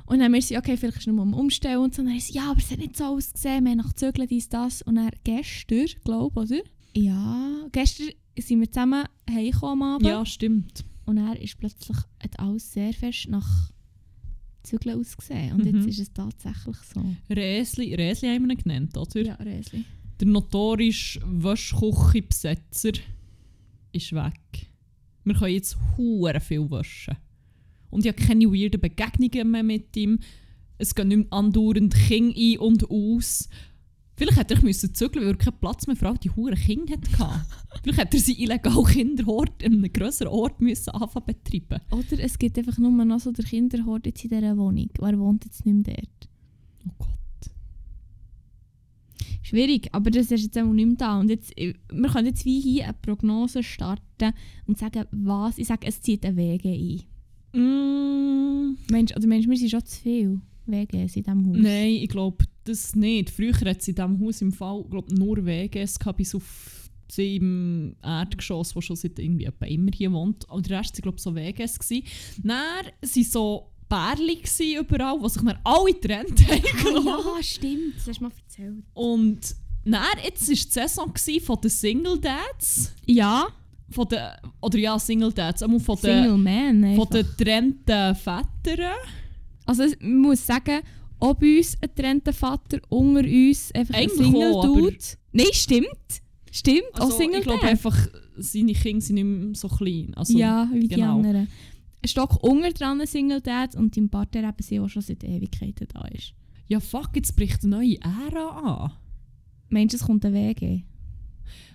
Und 0.09 0.19
dann 0.19 0.25
haben 0.25 0.33
wir 0.33 0.41
gesagt, 0.41 0.59
okay, 0.59 0.77
vielleicht 0.77 0.99
ist 0.99 1.07
es 1.07 1.13
nur 1.13 1.23
um 1.23 1.35
Umstellen 1.35 1.81
und 1.81 1.95
so. 1.95 2.03
Und 2.03 2.09
dann 2.09 2.21
sie, 2.21 2.35
ja, 2.35 2.51
aber 2.51 2.59
es 2.59 2.71
hat 2.71 2.79
nicht 2.79 2.97
so 2.97 3.05
ausgesehen, 3.05 3.65
wir 3.65 3.71
haben 3.73 3.79
nach 3.79 3.93
Zügeln, 3.93 4.29
dies, 4.29 4.49
das. 4.49 4.83
Und 4.83 4.97
dann 4.97 5.11
gestern, 5.25 5.87
glaube 6.05 6.45
ich, 6.45 6.51
oder? 6.51 6.63
Ja, 6.95 7.67
gestern 7.73 8.09
sind 8.43 8.61
wir 8.61 8.71
zusammen 8.71 9.05
heimgekommen 9.31 9.83
am 9.83 9.95
Abend. 9.95 10.07
Ja, 10.07 10.25
stimmt. 10.27 10.85
Und 11.07 11.17
dann 11.17 11.37
ist 11.37 11.59
plötzlich 11.59 11.97
hat 12.23 12.39
alles 12.39 12.73
sehr 12.73 12.93
fest 12.93 13.29
nach 13.29 13.71
Zügeln 14.63 14.99
ausgesehen. 15.01 15.53
Und 15.55 15.65
Mhm. 15.65 15.77
jetzt 15.77 15.89
ist 15.89 15.99
es 16.01 16.13
tatsächlich 16.13 16.77
so. 16.95 17.03
Räsli, 17.31 17.95
Räsli 17.95 18.29
haben 18.29 18.47
wir 18.47 18.55
ihn 18.55 18.63
genannt, 18.63 18.97
oder? 18.97 19.23
Ja, 19.23 19.35
Räsli. 19.37 19.85
Der 20.21 20.27
notorische 20.29 21.21
Waschküchenbesetzer 21.25 22.93
ist 23.93 24.13
weg. 24.13 24.67
Wir 25.25 25.35
können 25.35 25.55
jetzt 25.55 25.77
hure 25.97 26.41
viel 26.41 26.71
waschen. 26.71 27.17
Und 27.91 28.05
ich 28.05 28.13
habe 28.13 28.23
keine 28.23 28.47
weirden 28.47 28.81
Begegnungen 28.81 29.51
mehr 29.51 29.63
mit 29.63 29.97
ihm. 29.97 30.19
Es 30.77 30.95
gehen 30.95 31.09
nicht 31.09 31.19
mehr 31.19 31.33
andauernd 31.33 31.95
Kinder 31.95 32.35
ein 32.39 32.59
und 32.59 32.91
aus. 32.91 33.49
Vielleicht 34.19 34.37
hätte 34.37 34.55
er 34.55 34.65
müssen 34.65 34.93
zügeln, 34.93 35.25
weil 35.25 35.35
er 35.35 35.39
keinen 35.39 35.61
Platz 35.61 35.87
mehr 35.87 35.95
für 35.95 36.09
all 36.09 36.19
die 36.19 36.31
huren 36.31 36.57
Kinder 36.57 36.97
hatte. 37.19 37.47
Vielleicht 37.85 38.01
hätte 38.01 38.17
er 38.17 38.21
sie 38.21 38.43
illegal 38.43 38.83
Kinderhort 38.83 39.63
in 39.63 39.75
einem 39.75 39.93
grösseren 39.93 40.33
Ort 40.33 40.61
müssen 40.61 40.91
anfangen 40.91 41.27
betreiben. 41.27 41.81
Oder 41.93 42.19
es 42.19 42.37
gibt 42.37 42.59
einfach 42.59 42.79
nur 42.79 42.91
noch 43.05 43.21
so 43.21 43.31
der 43.31 43.45
Kinderhort 43.45 44.07
jetzt 44.07 44.25
in 44.25 44.31
dieser 44.31 44.57
Wohnung. 44.57 44.91
Wer 44.99 45.19
wohnt 45.21 45.45
jetzt 45.45 45.65
nicht 45.65 45.87
mehr 45.87 45.97
dort? 45.97 46.29
Oh 46.85 46.91
Gott. 46.99 47.09
Schwierig, 49.43 49.89
aber 49.93 50.11
das 50.11 50.33
ist 50.33 50.43
jetzt 50.43 50.59
auch 50.59 50.65
nicht 50.65 50.87
mehr 50.87 50.97
da. 50.97 51.21
Und 51.21 51.31
jetzt, 51.31 51.57
äh, 51.57 51.75
wir 51.93 52.11
können 52.11 52.27
jetzt 52.27 52.45
wie 52.45 52.61
hier 52.61 52.87
eine 52.87 52.95
Prognose 52.95 53.63
starten 53.63 54.35
und 54.67 54.79
sagen, 54.79 55.05
was. 55.13 55.59
Ich 55.59 55.69
sage, 55.69 55.87
es 55.87 56.03
zieht 56.03 56.27
eine 56.27 56.37
Wege 56.37 56.71
ein. 56.71 57.03
Mm, 57.53 58.77
Mensch, 58.91 59.17
oder 59.17 59.29
Mensch, 59.29 59.47
wir 59.47 59.57
sind 59.57 59.71
schon 59.71 59.87
zu 59.87 60.01
viel 60.01 60.41
Wege 60.67 61.03
in 61.03 61.07
diesem 61.07 61.47
Haus. 61.47 61.57
nein, 61.57 61.93
ich 61.93 62.09
glaube 62.09 62.45
das 62.69 62.95
nicht. 62.95 63.31
Früher 63.31 63.55
hat 63.55 63.81
es 63.81 63.89
in 63.89 63.95
diesem 63.95 64.21
Haus 64.21 64.41
im 64.41 64.53
Fall 64.53 64.85
glaub, 64.91 65.11
nur 65.11 65.45
WGs 65.45 65.99
gehabt, 65.99 66.19
bis 66.19 66.35
auf 66.35 66.89
sie 67.11 67.37
im 67.37 67.97
Erdgeschoss, 68.03 68.77
wo 68.77 68.81
schon 68.81 68.97
seit 68.97 69.19
irgendwie 69.19 69.47
etwa 69.47 69.67
immer 69.67 69.91
hier 69.95 70.13
wohnt. 70.13 70.49
Und 70.51 70.69
der 70.69 70.79
Rest 70.79 70.95
waren 70.97 71.03
glaube 71.03 71.21
so 71.21 71.35
WGs. 71.35 71.79
Gewesen. 71.79 72.05
Dann 72.43 72.51
waren 72.51 73.25
so 73.25 73.71
Bärli 73.89 74.43
überall, 74.79 75.19
die 75.19 75.29
sich 75.29 75.43
dann 75.43 75.59
alle 75.65 75.93
getrennt 75.93 76.47
haben. 76.47 76.59
Ah, 77.09 77.37
ja, 77.37 77.43
stimmt. 77.43 77.97
Das 77.97 78.09
hast 78.09 78.19
du 78.19 78.25
mal 78.25 78.33
erzählt. 78.37 78.85
Und 78.95 79.55
dann, 79.85 80.03
jetzt 80.23 80.49
war 80.49 80.55
die 80.55 80.71
Saison 80.71 81.13
von 81.41 81.61
den 81.61 81.71
Single 81.71 82.19
Dads. 82.21 82.93
Ja, 83.07 83.49
Von 83.91 84.09
den, 84.09 84.21
oder 84.61 84.79
ja, 84.79 84.99
Single 84.99 85.33
Dads. 85.33 85.63
Von 85.63 85.79
den, 85.79 85.97
Single 85.97 86.37
Man. 86.37 86.97
von 86.97 87.09
den 87.09 87.27
getrennten 87.27 88.15
Vätern. 88.15 88.95
Also 89.65 89.85
man 90.01 90.17
muss 90.19 90.47
sagen, 90.47 90.81
ob 91.21 91.43
uns 91.43 91.75
ein 91.81 91.89
getrennter 91.95 92.33
Vater 92.33 92.81
unter 92.89 93.21
uns 93.21 93.73
einfach 93.73 93.95
ein 93.95 94.09
Single 94.09 94.53
auch, 94.53 94.65
tut. 94.65 95.19
Nein, 95.33 95.47
stimmt. 95.53 96.23
Stimmt, 96.51 96.85
Also, 96.95 97.13
auch 97.13 97.19
Single 97.19 97.41
ich 97.41 97.45
glaube 97.45 97.63
einfach, 97.63 97.97
seine 98.37 98.73
Kinder 98.73 99.01
sind 99.05 99.15
nicht 99.17 99.25
mehr 99.25 99.55
so 99.55 99.69
klein. 99.69 100.15
Also, 100.15 100.39
ja, 100.39 100.69
wie 100.73 100.89
die 100.89 100.95
genau. 100.95 101.17
anderen. 101.17 101.49
Ein 102.01 102.09
Stock 102.09 102.43
unter 102.43 102.71
dran 102.71 103.05
Single 103.07 103.41
Dad 103.41 103.75
und 103.75 103.97
dein 103.97 104.09
Partner 104.09 104.49
eben 104.49 104.63
sie, 104.63 104.79
der 104.79 104.89
schon 104.89 105.03
seit 105.03 105.25
Ewigkeiten 105.25 105.89
da 105.93 106.07
ist. 106.09 106.33
ja 106.69 106.81
fuck, 106.81 107.11
jetzt 107.17 107.35
bricht 107.37 107.65
eine 107.65 107.77
neue 107.77 107.97
Ära 108.01 108.49
an. 108.85 108.93
Meinst 109.69 109.95
du, 109.95 109.97
es 109.99 110.05
kommt 110.05 110.25
ein 110.25 110.33
Weg? 110.33 110.85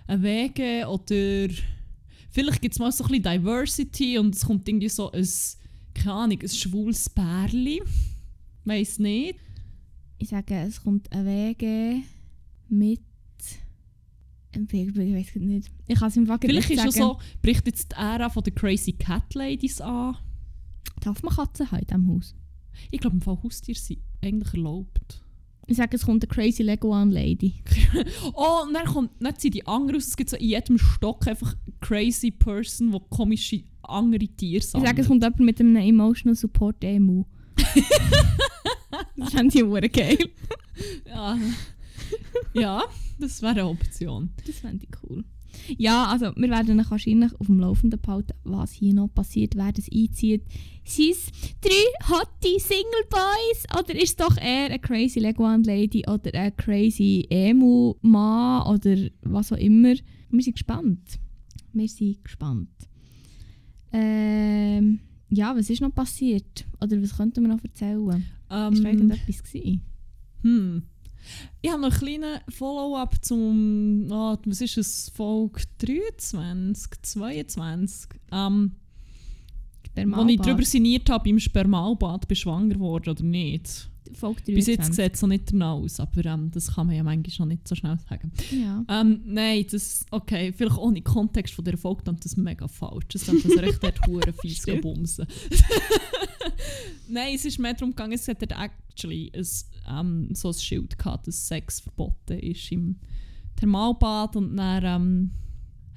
Ein 0.06 0.22
Wege 0.22 0.86
oder 0.88 1.54
vielleicht 2.30 2.62
gibt 2.62 2.74
es 2.74 2.78
mal 2.78 2.90
so 2.90 3.04
ein 3.04 3.08
bisschen 3.08 3.22
Diversity 3.22 4.18
und 4.18 4.34
es 4.34 4.44
kommt 4.44 4.68
irgendwie 4.68 4.88
so 4.88 5.10
ein, 5.12 5.28
keine 5.94 6.12
Ahnung, 6.14 6.38
ein 6.42 6.48
schwules 6.48 7.08
Pärli. 7.08 7.82
Weiß 8.64 8.98
nicht. 8.98 9.38
Ich 10.18 10.28
sage, 10.28 10.54
es 10.54 10.82
kommt 10.82 11.10
ein 11.12 11.26
Weg 11.26 12.04
mit... 12.68 13.00
Ich 14.56 14.72
weiß 14.72 15.34
nicht. 15.36 15.70
Ich 15.88 15.98
kann 15.98 16.08
es 16.08 16.16
im 16.16 16.26
Fall 16.26 16.38
Vielleicht 16.40 16.70
nicht 16.70 16.78
ist 16.78 16.86
es 16.86 16.94
sagen. 16.94 17.16
so, 17.18 17.20
bricht 17.42 17.66
jetzt 17.66 17.90
die 17.90 17.96
Ära 17.96 18.28
von 18.28 18.42
den 18.44 18.54
Crazy 18.54 18.92
Cat 18.92 19.34
Ladies 19.34 19.80
an. 19.80 20.16
Darf 21.00 21.22
man 21.24 21.34
Katzen 21.34 21.70
haben 21.72 21.80
in 21.80 21.86
diesem 21.86 22.08
Haus? 22.08 22.34
Ich 22.92 23.00
glaube, 23.00 23.16
im 23.16 23.22
Fall 23.22 23.42
Haustiere 23.42 23.76
sind 23.78 23.98
eigentlich 24.22 24.54
erlaubt. 24.54 25.20
Ich 25.66 25.76
sage, 25.76 25.96
es 25.96 26.04
kommt 26.04 26.22
eine 26.22 26.28
crazy 26.32 26.62
Leguan 26.62 27.10
Lady. 27.10 27.54
Oh, 28.34 28.64
und 28.66 28.74
dann, 28.74 28.86
kommt, 28.86 29.10
dann 29.20 29.34
sind 29.38 29.54
die 29.54 29.66
anderen 29.66 29.96
raus. 29.96 30.06
Es 30.08 30.16
gibt 30.16 30.30
so 30.30 30.36
in 30.36 30.46
jedem 30.48 30.78
Stock 30.78 31.26
einfach 31.26 31.54
crazy 31.80 32.30
Person, 32.30 32.92
die 32.92 32.98
komische 33.10 33.62
andere 33.82 34.26
Tiere 34.28 34.58
Ich 34.58 34.66
sammelt. 34.68 34.88
sage, 34.88 35.02
es 35.02 35.08
kommt 35.08 35.22
jemand 35.22 35.40
mit 35.40 35.60
einem 35.60 35.76
Emotional 35.76 36.34
Support 36.36 36.84
EMU. 36.84 37.24
Das 39.16 39.32
fände 39.32 39.56
ich 39.58 39.64
hure 39.64 39.88
geil. 39.88 40.18
Ja. 41.06 41.38
ja, 42.52 42.84
das 43.18 43.42
wäre 43.42 43.52
eine 43.52 43.66
Option. 43.66 44.30
Das 44.46 44.56
fände 44.56 44.84
ich 44.84 44.90
cool. 45.02 45.24
Ja, 45.78 46.06
also 46.06 46.32
wir 46.36 46.50
werden 46.50 46.80
euch 46.80 46.90
wahrscheinlich 46.90 47.32
auf 47.38 47.46
dem 47.46 47.60
Laufenden 47.60 48.00
behalten, 48.00 48.34
was 48.44 48.72
hier 48.72 48.92
noch 48.92 49.08
passiert, 49.08 49.54
wer 49.56 49.72
das 49.72 49.88
einzieht. 49.92 50.42
Sind 50.84 51.12
es 51.12 51.30
drei 51.60 52.08
hotte 52.08 52.60
Single 52.60 53.06
Boys 53.08 53.78
oder 53.78 53.94
ist 53.94 54.10
es 54.10 54.16
doch 54.16 54.36
eher 54.36 54.66
eine 54.66 54.78
crazy 54.78 55.20
Leguan 55.20 55.62
Lady 55.62 56.04
oder 56.06 56.34
ein 56.34 56.56
crazy 56.56 57.26
Emu 57.30 57.94
Mann 58.02 58.66
oder 58.66 58.96
was 59.22 59.52
auch 59.52 59.56
immer. 59.56 59.94
Wir 60.30 60.42
sind 60.42 60.54
gespannt. 60.54 61.18
Wir 61.72 61.88
sind 61.88 62.22
gespannt. 62.24 62.68
Ähm, 63.92 65.00
ja, 65.34 65.56
was 65.56 65.70
ist 65.70 65.80
noch 65.80 65.94
passiert? 65.94 66.66
Oder 66.80 67.00
was 67.02 67.16
könnten 67.16 67.42
wir 67.42 67.48
noch 67.48 67.62
erzählen? 67.62 68.24
Ähm, 68.50 68.72
Ist 68.72 68.84
da 68.84 68.88
irgendetwas 68.88 69.42
gewesen? 69.42 69.82
hm. 70.42 70.82
Ich 71.62 71.70
habe 71.70 71.80
noch 71.80 71.90
einen 71.90 71.98
kleinen 71.98 72.40
Follow-up 72.50 73.24
zum, 73.24 74.08
oh, 74.10 74.36
was 74.44 74.60
ist 74.60 74.76
es, 74.76 75.10
Folge 75.14 75.62
23, 75.78 77.00
22, 77.00 78.10
ähm, 78.30 78.72
wo 79.96 80.26
ich 80.26 80.40
darüber 80.40 80.64
sinniert 80.64 81.08
habe, 81.08 81.28
im 81.28 81.38
Spermalbad 81.38 82.28
bin 82.28 82.36
schwanger 82.36 82.74
geworden 82.74 83.10
oder 83.10 83.22
nicht. 83.22 83.88
Folge 84.12 84.42
Bis 84.46 84.66
jetzt 84.66 84.88
23. 84.88 84.96
sieht 84.96 85.14
es 85.14 85.22
noch 85.22 85.28
nicht 85.28 85.52
danach 85.52 85.74
aus, 85.74 86.00
aber 86.00 86.24
ähm, 86.26 86.50
das 86.50 86.74
kann 86.74 86.86
man 86.86 86.96
ja 86.96 87.02
manchmal 87.02 87.46
noch 87.46 87.54
nicht 87.54 87.66
so 87.66 87.74
schnell 87.74 87.98
sagen. 88.08 88.32
Ja. 88.50 88.84
Ähm, 88.88 89.22
nein, 89.24 89.64
das, 89.70 90.04
okay, 90.10 90.52
vielleicht 90.52 90.76
ohne 90.78 91.00
Kontext 91.02 91.54
von 91.54 91.64
dieser 91.64 91.78
Folge 91.78 92.02
dann 92.04 92.18
das 92.20 92.36
mega 92.36 92.68
falsch. 92.68 93.06
Das 93.12 93.24
dann 93.24 93.42
das 93.42 93.56
recht 93.56 93.82
dort 93.82 93.98
hure 94.06 94.32
fies 94.32 94.64
gebumsen. 94.64 95.26
nein, 97.08 97.34
es 97.34 97.44
ist 97.44 97.58
mehr 97.58 97.74
darum 97.74 97.90
gegangen, 97.90 98.12
es 98.12 98.28
hat 98.28 98.42
dort 98.42 98.52
actually 98.52 99.32
ein, 99.34 99.46
ähm, 99.88 100.34
so 100.34 100.48
ein 100.48 100.54
Schild 100.54 100.98
gehabt, 100.98 101.26
dass 101.26 101.48
Sex 101.48 101.80
verboten 101.80 102.38
ist 102.38 102.70
im 102.72 102.96
Thermalbad 103.56 104.36
und 104.36 104.56
dann 104.56 104.84
ähm, 104.84 105.30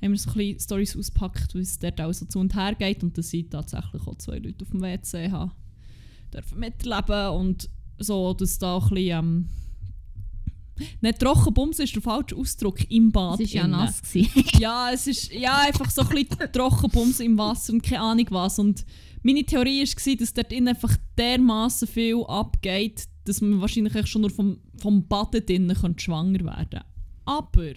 haben 0.02 0.12
wir 0.12 0.18
so 0.18 0.30
ein 0.30 0.36
bisschen 0.36 0.60
Storys 0.60 0.96
ausgepackt, 0.96 1.56
wie 1.56 1.60
es 1.60 1.80
dort 1.80 2.00
auch 2.00 2.14
so 2.14 2.26
zu 2.26 2.40
und 2.40 2.56
her 2.56 2.76
geht 2.76 3.04
und 3.04 3.18
dass 3.18 3.34
ich 3.34 3.50
tatsächlich 3.50 4.06
auch 4.06 4.16
zwei 4.16 4.38
Leute 4.38 4.64
auf 4.64 4.72
dem 4.72 4.82
WC 4.82 5.32
habe 5.32 5.52
dürfen 6.34 6.60
miterleben 6.60 7.30
und 7.30 7.70
so, 8.00 8.34
dass 8.34 8.58
da 8.60 8.78
ein 8.78 8.90
bisschen 8.90 8.98
ähm, 8.98 9.50
nicht 11.02 11.20
Trockenbums 11.20 11.80
ist 11.80 11.96
der 11.96 12.02
falsche 12.02 12.36
Ausdruck 12.36 12.90
im 12.90 13.12
Bad. 13.12 13.40
Es 13.40 13.54
war 13.54 13.62
ja 13.62 13.68
nass. 13.68 14.02
Ja, 14.60 14.92
es 14.92 15.08
ist 15.08 15.32
ja, 15.34 15.58
einfach 15.60 15.90
so 15.90 16.02
ein 16.02 16.10
bisschen 16.10 16.52
Trockenbums 16.52 17.20
im 17.20 17.38
Wasser 17.38 17.74
und 17.74 17.84
keine 17.84 18.02
Ahnung 18.02 18.28
was. 18.30 18.60
Und 18.60 18.86
meine 19.24 19.44
Theorie 19.44 19.82
war, 19.82 20.16
dass 20.16 20.34
dort 20.34 20.54
innen 20.54 20.70
einfach 20.70 20.96
dermaßen 21.18 21.88
viel 21.88 22.24
abgeht, 22.28 23.08
dass 23.26 23.42
man 23.42 23.60
wahrscheinlich 23.60 24.08
schon 24.08 24.22
nur 24.22 24.30
vom, 24.30 24.60
vom 24.78 25.08
Baden 25.08 25.46
drinnen 25.46 25.76
könnte 25.76 26.04
schwanger 26.04 26.46
werden 26.46 26.82
Aber, 27.26 27.74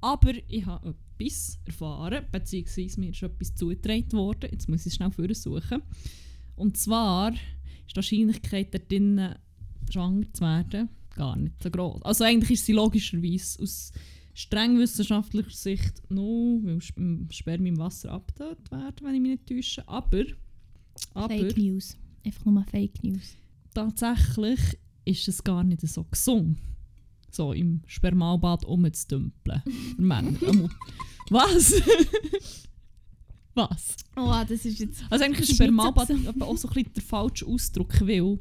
aber 0.00 0.32
ich 0.48 0.66
habe 0.66 0.94
etwas 1.18 1.58
erfahren, 1.66 2.24
beziehungsweise 2.32 3.00
mir 3.00 3.10
ist 3.10 3.22
etwas 3.22 3.54
zugetragen 3.54 4.12
worden. 4.12 4.48
Jetzt 4.50 4.68
muss 4.68 4.80
ich 4.80 4.86
es 4.86 4.94
schnell 4.96 5.10
vorsuchen. 5.10 5.82
Und 6.56 6.76
zwar 6.76 7.32
ist 7.98 8.10
die 8.10 8.16
Wahrscheinlichkeit, 8.18 8.74
dort 8.74 8.90
drinnen 8.90 9.34
schwanger 9.90 10.32
zu 10.32 10.42
werden, 10.42 10.88
gar 11.16 11.36
nicht 11.36 11.62
so 11.62 11.70
groß. 11.70 12.02
Also 12.02 12.24
eigentlich 12.24 12.52
ist 12.52 12.66
sie 12.66 12.72
logischerweise 12.72 13.62
aus 13.62 13.92
streng 14.34 14.78
wissenschaftlicher 14.78 15.50
Sicht 15.50 16.02
no, 16.08 16.60
weil 16.62 16.78
Sp- 16.80 17.26
Spermien 17.30 17.74
im 17.74 17.80
Wasser 17.80 18.12
abgetötet 18.12 18.70
werden, 18.70 18.96
wenn 19.02 19.14
ich 19.16 19.20
mich 19.20 19.30
nicht 19.32 19.46
täusche. 19.48 19.86
Aber, 19.88 20.22
aber 21.14 21.28
Fake 21.34 21.56
News. 21.56 21.96
Einfach 22.24 22.44
nur 22.46 22.64
Fake 22.64 23.02
News. 23.02 23.34
tatsächlich 23.74 24.60
ist 25.04 25.26
es 25.28 25.42
gar 25.42 25.64
nicht 25.64 25.80
so 25.86 26.04
gesund, 26.04 26.58
so 27.30 27.52
im 27.52 27.82
Spermalbad 27.86 28.64
rumzudümpeln. 28.66 29.62
Männer. 29.98 30.38
Was? 31.30 31.74
Was? 33.68 33.96
Oh, 34.16 34.32
das 34.48 34.64
ist 34.64 34.78
jetzt... 34.78 35.02
Also 35.10 35.24
eigentlich 35.24 35.50
ist 35.50 35.60
aber 35.60 36.46
auch 36.46 36.56
so 36.56 36.68
ein 36.68 36.74
bisschen 36.74 36.92
der 36.94 37.02
falsche 37.02 37.46
Ausdruck, 37.46 38.00
weil 38.00 38.38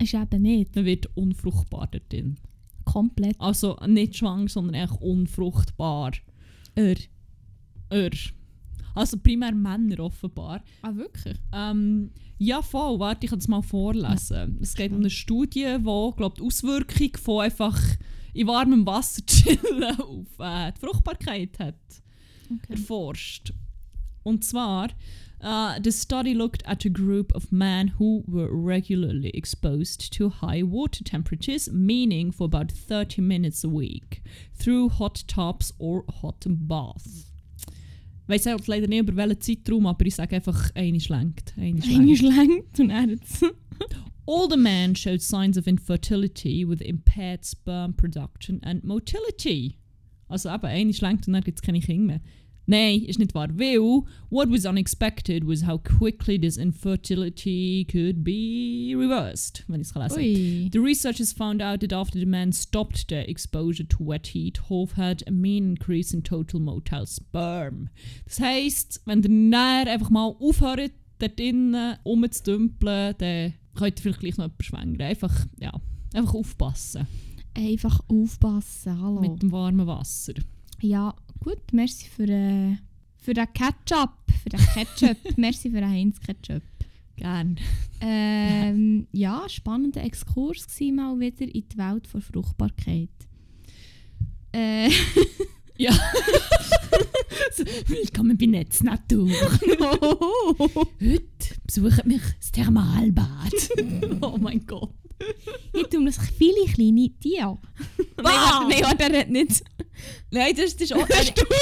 Ist 0.00 0.14
eben 0.14 0.42
nicht. 0.42 0.74
man 0.74 0.84
wird 0.84 1.08
unfruchtbar 1.16 1.88
dort 1.90 2.12
drin. 2.12 2.36
Komplett. 2.84 3.36
Also 3.40 3.76
nicht 3.86 4.16
schwanger, 4.16 4.48
sondern 4.48 4.74
echt 4.74 5.00
unfruchtbar. 5.00 6.12
Er. 6.74 6.96
Er. 7.90 8.10
Also 8.94 9.18
primär 9.18 9.54
Männer 9.54 10.00
offenbar. 10.00 10.62
Ah, 10.82 10.94
wirklich? 10.94 11.36
Ähm, 11.52 12.10
ja, 12.38 12.60
voll. 12.62 12.98
Warte, 12.98 13.24
ich 13.26 13.30
kann 13.30 13.38
es 13.38 13.46
mal 13.48 13.62
vorlesen. 13.62 14.58
Es 14.60 14.74
geht 14.74 14.90
um 14.90 14.98
eine 14.98 15.10
Studie, 15.10 15.76
die 15.78 15.82
glaub, 16.16 16.34
die 16.36 16.42
Auswirkung 16.42 17.10
von 17.22 17.44
einfach 17.44 17.80
in 18.34 18.46
warmem 18.46 18.84
Wasser 18.86 19.22
chillen 19.26 19.84
auf 20.00 20.26
äh, 20.38 20.72
die 20.72 20.80
Fruchtbarkeit 20.80 21.58
hat 21.58 21.76
Okay. 22.52 22.72
erforscht. 22.72 23.52
Und 24.22 24.44
zwar, 24.44 24.90
uh, 25.42 25.74
the 25.82 25.92
study 25.92 26.34
looked 26.34 26.66
at 26.66 26.84
a 26.84 26.90
group 26.90 27.34
of 27.34 27.50
men 27.50 27.88
who 27.98 28.22
were 28.26 28.48
regularly 28.52 29.30
exposed 29.30 30.12
to 30.12 30.28
high 30.28 30.62
water 30.62 31.02
temperatures, 31.04 31.70
meaning 31.72 32.32
for 32.32 32.44
about 32.44 32.70
30 32.70 33.22
minutes 33.22 33.64
a 33.64 33.68
week, 33.68 34.22
through 34.54 34.90
hot 34.90 35.24
tubs 35.26 35.72
or 35.78 36.04
hot 36.22 36.44
baths. 36.46 37.26
Ich 38.24 38.28
weiss 38.28 38.46
auch 38.46 38.64
leider 38.66 38.86
nicht 38.86 39.00
über 39.00 39.16
welchen 39.16 39.40
Zeitraum, 39.40 39.86
aber 39.86 40.06
ich 40.06 40.14
sage 40.14 40.36
einfach, 40.36 40.70
eine 40.74 41.00
schlenkt. 41.00 41.54
Eine 41.58 42.16
schlenkt 42.16 42.78
und 42.78 42.90
er 42.90 43.02
hat's. 43.02 43.42
Older 44.26 44.56
man 44.56 44.94
showed 44.94 45.20
signs 45.20 45.58
of 45.58 45.66
infertility 45.66 46.64
with 46.64 46.80
impaired 46.80 47.44
sperm 47.44 47.92
production 47.94 48.60
and 48.62 48.84
motility. 48.84 49.78
Also 50.28 50.48
eben, 50.50 50.66
eine 50.66 50.94
schlankt 50.94 51.26
und 51.26 51.32
dann 51.32 51.42
gibt 51.42 51.58
es 51.58 51.62
keine 51.62 51.80
Kinder 51.80 52.06
mehr. 52.06 52.20
Nein, 52.70 53.02
ist 53.02 53.18
nicht 53.18 53.34
wahr. 53.34 53.48
Weil, 53.58 54.04
what 54.30 54.48
was 54.48 54.64
unexpected 54.64 55.44
was 55.44 55.66
how 55.66 55.76
quickly 55.76 56.38
this 56.38 56.56
infertility 56.56 57.84
could 57.90 58.22
be 58.22 58.94
reversed. 58.96 59.64
Es 59.68 59.92
lesen 59.96 60.16
Ui. 60.16 60.70
The 60.72 60.78
researchers 60.78 61.32
found 61.32 61.60
out 61.62 61.80
that 61.80 61.92
after 61.92 62.20
the 62.20 62.26
man 62.26 62.52
stopped 62.52 63.08
their 63.08 63.28
exposure 63.28 63.88
to 63.88 63.98
wet 64.06 64.28
heat, 64.28 64.60
Hove 64.68 64.96
had 64.96 65.24
a 65.26 65.32
mean 65.32 65.70
increase 65.70 66.14
in 66.14 66.22
total 66.22 66.60
motile 66.60 67.08
sperm. 67.08 67.88
Das 68.24 68.38
heisst, 68.38 69.02
wenn 69.04 69.20
der 69.22 69.32
näher 69.32 69.88
einfach 69.88 70.10
mal 70.10 70.36
aufhört, 70.38 70.92
dort 71.18 71.38
drinnen 71.40 71.96
rumzudümpeln, 72.04 73.16
dann 73.18 73.54
könnt 73.74 73.98
ihr 73.98 74.02
vielleicht 74.02 74.20
gleich 74.20 74.36
noch 74.36 74.44
jemanden 74.44 74.62
schwängern. 74.62 75.00
Einfach, 75.02 75.46
ja, 75.58 75.72
einfach 76.14 76.34
aufpassen 76.34 77.08
Einfach 77.54 77.98
aufpassen, 78.06 79.00
hallo. 79.02 79.20
mit 79.20 79.42
dem 79.42 79.50
warmen 79.50 79.88
Wasser. 79.88 80.34
Ja, 80.80 81.16
gut, 81.40 81.72
merci 81.72 82.08
für, 82.08 82.28
äh, 82.28 82.76
für 83.16 83.34
den 83.34 83.52
Ketchup. 83.52 84.10
Für 84.42 84.48
den 84.48 84.60
Ketchup. 84.60 85.16
merci 85.36 85.70
für 85.70 85.80
den 85.80 85.90
Heinz 85.90 86.20
Ketchup. 86.20 86.62
Gern. 87.16 87.56
Ähm, 88.00 89.06
ja, 89.12 89.46
spannender 89.48 90.02
Exkurs 90.02 90.66
war 90.80 90.92
mal 90.92 91.20
wieder 91.20 91.42
in 91.42 91.64
die 91.68 91.78
Welt 91.78 92.08
der 92.12 92.20
Fruchtbarkeit. 92.20 93.10
Äh, 94.52 94.90
Ja. 95.80 95.92
so, 97.56 97.64
willkommen 97.86 98.36
bei 98.36 98.44
Netznatur. 98.44 99.30
Heute 101.00 101.24
besucht 101.64 102.04
mich 102.04 102.20
das 102.38 102.52
Thermalbad. 102.52 103.54
oh 104.20 104.36
mein 104.38 104.66
Gott. 104.66 104.92
hier 105.72 105.88
tun 105.88 106.10
sich 106.10 106.22
viele 106.36 106.66
kleine 106.66 107.08
Tiere. 107.18 107.56
Nein, 108.22 108.68
nein, 108.68 108.82
warte, 108.82 109.04
er 109.04 109.20
hat 109.20 109.30
nicht. 109.30 109.64
Nein, 110.30 110.54
das, 110.56 110.76
das 110.76 110.90
ist 110.90 110.92
auch... 110.94 111.08
Er, 111.08 111.16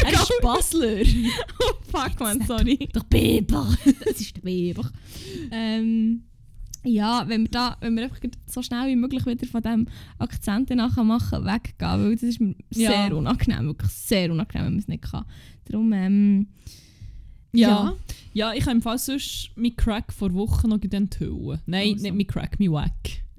er 0.07 0.12
ist 0.12 0.33
Basler. 0.42 0.98
Oh, 1.61 1.74
fuck, 1.90 2.20
man, 2.20 2.40
sorry. 2.46 2.88
Der 2.94 3.01
Biber. 3.09 3.74
Das 4.05 4.20
ist 4.20 4.37
der 4.37 4.44
Weber. 4.44 4.90
Ähm, 5.51 6.22
ja, 6.85 7.24
wenn 7.29 7.42
wir, 7.42 7.51
da, 7.51 7.77
wenn 7.81 7.96
wir 7.96 8.05
einfach 8.05 8.20
so 8.46 8.62
schnell 8.62 8.88
wie 8.88 8.96
möglich 8.96 9.27
wieder 9.27 9.46
von 9.46 9.62
diesem 9.62 9.88
Akzent 10.18 10.70
nachher 10.70 11.05
machen, 11.05 11.44
weggehen, 11.44 12.05
weil 12.05 12.12
das 12.14 12.22
ist 12.22 12.40
mir 12.40 12.55
Ja. 12.72 12.90
sehr 12.90 13.16
unangenehm, 13.16 13.66
wirklich 13.66 13.90
sehr 13.90 14.31
unangenehm, 14.31 14.66
wenn 14.66 14.72
man 14.74 14.79
es 14.81 14.88
nicht 14.88 15.03
kann. 15.03 15.24
Darum, 15.66 15.92
ähm, 15.92 16.46
Ja. 17.53 17.94
Ja, 18.33 18.53
ich 18.53 18.62
habe 18.62 18.72
im 18.72 18.83
Fall 18.83 18.98
sonst 18.98 19.51
mein 19.57 19.74
Crack 19.74 20.12
vor 20.12 20.33
Wochen 20.35 20.68
noch 20.68 20.81
enthüllen. 20.81 21.61
Nein, 21.66 21.94
Also. 21.94 22.03
nicht 22.05 22.14
mein 22.14 22.27
Crack, 22.27 22.61
mein 22.61 22.70
Wack. 22.72 22.92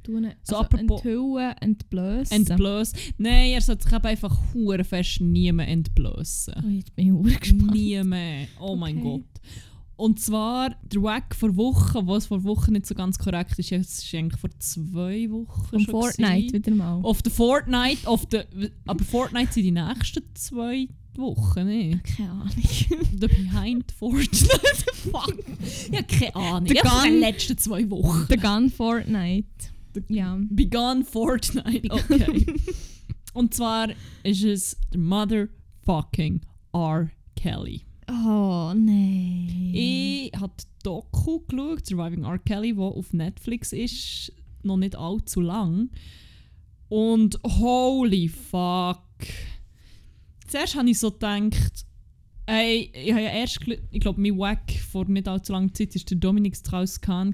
Du 0.09 0.21
so 0.43 0.55
So 0.55 0.57
also 0.57 0.77
enthüllen, 0.77 1.53
entblößen. 1.61 2.37
Entblößen. 2.47 2.99
Nein, 3.17 3.51
er 3.51 3.61
sollte 3.61 3.83
sich 3.89 3.93
einfach 3.93 4.37
hure 4.53 4.83
fest 4.83 5.21
nie 5.21 5.51
mehr 5.51 5.67
entblößen. 5.67 6.53
oh, 6.65 6.69
jetzt 6.69 6.95
bin 6.95 7.07
ich 7.07 7.13
ur 7.13 7.23
gespannt. 7.39 7.71
Nie 7.73 8.03
mehr. 8.03 8.47
Oh 8.59 8.75
mein 8.75 8.97
Okay. 8.99 9.03
Gott. 9.03 9.41
Und 9.95 10.17
zwar 10.21 10.75
der 10.83 11.03
Wack 11.03 11.35
vor 11.35 11.53
Wochen, 11.57 12.07
was 12.07 12.27
vor 12.27 12.41
Wochen 12.45 12.71
nicht 12.71 12.85
so 12.85 12.95
ganz 12.95 13.19
korrekt 13.19 13.59
ist, 13.59 13.71
es 13.73 13.99
ist 14.03 14.15
eigentlich 14.15 14.39
vor 14.39 14.49
zwei 14.57 15.29
Wochen 15.29 15.65
Vom 15.69 15.79
schon 15.81 15.91
Fortnite 15.91 16.47
gewesen. 16.47 16.53
wieder 16.53 16.75
mal. 16.75 17.01
Auf 17.03 17.21
der 17.21 17.31
Fortnite, 17.33 18.07
auf 18.07 18.25
der, 18.27 18.45
aber 18.87 19.03
Fortnite 19.03 19.51
sind 19.51 19.63
die 19.63 19.71
nächsten 19.71 20.23
zwei 20.35 20.87
Wochen, 21.17 21.65
ne? 21.65 21.99
Keine 22.15 22.31
Ahnung. 22.31 22.53
The 23.19 23.27
Behind 23.27 23.91
Fortnite. 23.91 24.37
Fuck. 25.11 25.35
Ja, 25.91 26.01
keine 26.03 26.35
Ahnung. 26.35 26.65
Der 26.69 26.81
Gun- 26.81 27.03
die 27.03 27.09
letzten 27.19 27.57
zwei 27.57 27.89
Wochen. 27.89 28.25
Der 28.29 28.37
Gun 28.37 28.69
Fortnite. 28.69 29.47
Ja. 30.07 30.39
Begun 30.49 31.03
Fortnite. 31.03 31.89
Okay. 32.09 32.45
Und 33.33 33.53
zwar 33.53 33.89
ist 34.23 34.43
es 34.43 34.77
der 34.91 34.99
Motherfucking 34.99 36.41
R. 36.73 37.11
Kelly. 37.35 37.85
Oh 38.09 38.73
nein. 38.75 39.71
Ich 39.73 40.31
habe 40.35 40.53
die 40.59 40.65
Doku 40.83 41.39
geschaut, 41.47 41.85
Surviving 41.85 42.23
R. 42.23 42.39
Kelly, 42.39 42.73
die 42.73 42.79
auf 42.79 43.13
Netflix 43.13 43.71
ist, 43.71 44.33
noch 44.63 44.77
nicht 44.77 44.95
allzu 44.95 45.41
lang. 45.41 45.89
Und 46.89 47.39
holy 47.45 48.27
fuck. 48.27 49.03
Zuerst 50.47 50.75
habe 50.75 50.89
ich 50.89 50.97
so 50.97 51.11
gedacht, 51.11 51.85
ey, 52.49 52.91
ich 52.93 53.11
habe 53.11 53.21
ja 53.23 53.29
erst, 53.29 53.59
ich 53.91 53.99
glaube, 53.99 54.19
mein 54.21 54.37
Wack 54.37 54.71
vor 54.91 55.05
nicht 55.05 55.27
allzu 55.27 55.53
langer 55.53 55.73
Zeit 55.73 55.95
war 55.95 56.01
der 56.09 56.17
Dominik 56.17 56.55
Strauss-Kahn, 56.55 57.33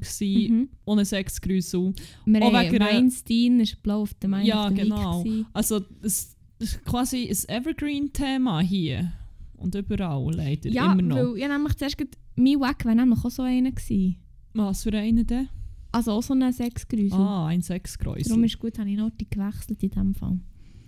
Mhm. 0.49 0.69
ohne 0.85 1.05
Sexgrüßel. 1.05 1.93
Wir 2.25 2.41
Auch 2.41 2.53
wegen 2.53 2.79
Weinstein, 2.79 3.59
ist 3.59 3.81
blau 3.83 4.01
auf 4.01 4.13
der 4.15 4.29
Main 4.29 4.45
Ja, 4.45 4.69
genau. 4.69 5.23
Week. 5.23 5.45
Also, 5.53 5.81
es 6.01 6.35
ist 6.59 6.83
quasi 6.85 7.27
ein 7.29 7.49
Evergreen-Thema 7.49 8.61
hier. 8.61 9.11
Und 9.57 9.73
überall 9.75 10.33
leider, 10.35 10.69
Ja, 10.69 10.91
immer 10.93 11.01
noch. 11.01 11.15
weil 11.15 11.37
ja, 11.39 11.47
nämlich 11.47 11.75
zuerst 11.75 11.97
grad, 11.97 12.09
mein 12.35 12.59
Wack 12.59 12.83
wäre 12.85 12.95
nämlich 12.95 13.23
auch 13.23 13.31
so 13.31 13.41
einer 13.43 13.71
gewesen. 13.71 14.17
Was 14.53 14.83
für 14.83 14.93
einen 14.93 15.25
denn? 15.25 15.47
Also 15.91 16.11
auch 16.11 16.23
so 16.23 16.33
ein 16.33 16.51
Sexgrüßel. 16.51 17.17
Ah, 17.17 17.47
ein 17.47 17.61
Sexgräusel. 17.61 18.23
Darum 18.29 18.43
ist 18.43 18.59
gut, 18.59 18.77
habe 18.77 18.89
ich 18.89 18.97
noch 18.97 19.11
die 19.11 19.29
gewechselt 19.29 19.81
in 19.81 19.89
diesem 19.89 20.13
Fall. 20.13 20.39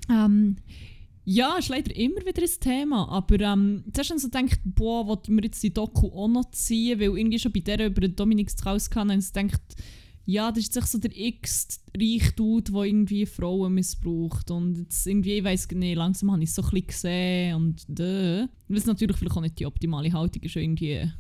Ähm, 0.10 0.58
ja, 1.30 1.58
ist 1.58 1.68
leider 1.68 1.94
immer 1.94 2.22
wieder 2.26 2.42
ein 2.42 2.60
Thema. 2.62 3.10
Aber 3.10 3.38
ähm, 3.42 3.84
zuerst 3.92 4.12
habe 4.12 4.18
ich 4.18 4.24
so 4.24 4.30
gedacht, 4.30 4.62
boah, 4.63 5.08
wollten 5.08 5.36
wir 5.36 5.44
jetzt 5.44 5.62
die 5.62 5.74
Doku 5.74 6.08
auch 6.08 6.30
noch 6.30 6.50
ziehen? 6.52 7.02
Weil 7.02 7.18
irgendwie 7.18 7.38
schon 7.38 7.52
bei 7.52 7.60
der 7.60 7.88
über 7.88 8.08
Dominik 8.08 8.50
Strauss 8.50 8.90
kann, 8.90 9.10
habe 9.10 9.20
ich 9.20 9.28
so 9.28 9.34
gedacht, 9.34 9.62
ja, 10.24 10.50
das 10.50 10.60
ist 10.60 10.76
jetzt 10.78 10.90
so 10.90 10.98
der 10.98 11.12
x-reich 11.13 12.34
Dude, 12.38 12.72
der 12.72 12.84
irgendwie 12.84 13.26
Frauen 13.26 13.74
missbraucht. 13.74 14.52
Und 14.52 14.78
jetzt 14.78 15.06
irgendwie, 15.06 15.40
ich 15.40 15.44
weiss 15.44 15.68
nicht, 15.70 15.98
langsam 15.98 16.32
habe 16.32 16.44
ich 16.44 16.50
es 16.50 16.56
so 16.56 16.62
ein 16.62 16.70
bisschen 16.70 16.88
gesehen. 16.88 17.56
Und 17.56 17.84
dö. 17.90 18.48
Weil 18.70 18.78
es 18.78 18.86
natürlich 18.86 19.18
vielleicht 19.18 19.36
auch 19.36 19.42
nicht 19.42 19.60
die 19.60 19.66
optimale 19.66 20.13
Haltung 20.13 20.44
ist, 20.44 20.56
irgendwie. 20.56 21.12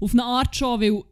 Auf 0.00 0.10
eine 0.10 0.24
Art 0.24 0.56
schon, 0.56 0.80
weil 0.80 1.04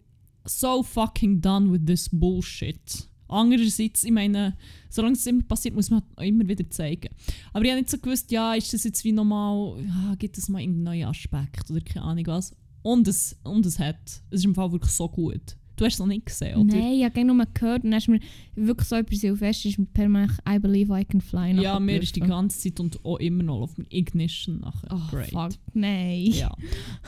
so 0.44 0.82
fucking 0.82 1.40
done 1.40 1.70
with 1.70 1.86
this 1.86 2.08
bullshit. 2.08 3.08
Andererseits, 3.32 4.04
ich 4.04 4.12
meine, 4.12 4.56
solange 4.88 5.14
es 5.14 5.26
immer 5.26 5.42
passiert, 5.42 5.74
muss 5.74 5.90
man 5.90 6.02
auch 6.16 6.22
immer 6.22 6.46
wieder 6.46 6.68
zeigen. 6.70 7.08
Aber 7.52 7.64
ich 7.64 7.70
habe 7.70 7.80
nicht 7.80 7.90
so 7.90 7.98
gewusst, 7.98 8.30
ja, 8.30 8.54
ist 8.54 8.72
das 8.72 8.84
jetzt 8.84 9.04
wie 9.04 9.12
normal, 9.12 9.82
ja, 9.86 10.14
gibt 10.16 10.38
es 10.38 10.48
mal 10.48 10.60
irgendeinen 10.60 10.84
neuen 10.84 11.08
Aspekt 11.08 11.70
oder 11.70 11.80
keine 11.80 12.04
Ahnung 12.04 12.26
was. 12.26 12.54
Und 12.82 13.08
es, 13.08 13.38
und 13.44 13.64
es 13.64 13.78
hat. 13.78 14.22
Es 14.30 14.40
ist 14.40 14.44
im 14.44 14.54
Fall 14.54 14.72
wirklich 14.72 14.92
so 14.92 15.08
gut. 15.08 15.56
Du 15.76 15.86
hast 15.86 15.94
es 15.94 15.98
noch 16.00 16.06
nicht 16.06 16.26
gesehen, 16.26 16.56
oder? 16.56 16.76
Nein, 16.76 16.92
ich 16.92 17.04
habe 17.04 17.14
gerne 17.14 17.34
nur 17.34 17.46
gehört 17.46 17.84
und 17.84 17.90
dann 17.90 17.98
ist 17.98 18.08
mir 18.08 18.20
wirklich 18.54 18.86
so 18.86 18.96
etwas 18.96 19.20
Silvester 19.20 19.68
ist 19.68 19.78
mir 19.78 19.86
permanent 19.86 20.32
I 20.48 20.58
believe 20.58 20.92
I 20.92 21.04
can 21.04 21.20
fly 21.20 21.52
Ja, 21.60 21.80
mir 21.80 22.02
ist 22.02 22.14
die 22.14 22.20
ganze 22.20 22.58
Zeit 22.58 22.78
und 22.78 23.02
auch 23.04 23.18
immer 23.18 23.42
noch 23.42 23.62
auf 23.62 23.74
dem 23.74 23.86
Ignition 23.88 24.60
nachher. 24.60 24.88
Oh, 24.92 25.10
Great. 25.10 25.30
fuck, 25.30 25.52
nein. 25.72 26.26
Ja. 26.26 26.54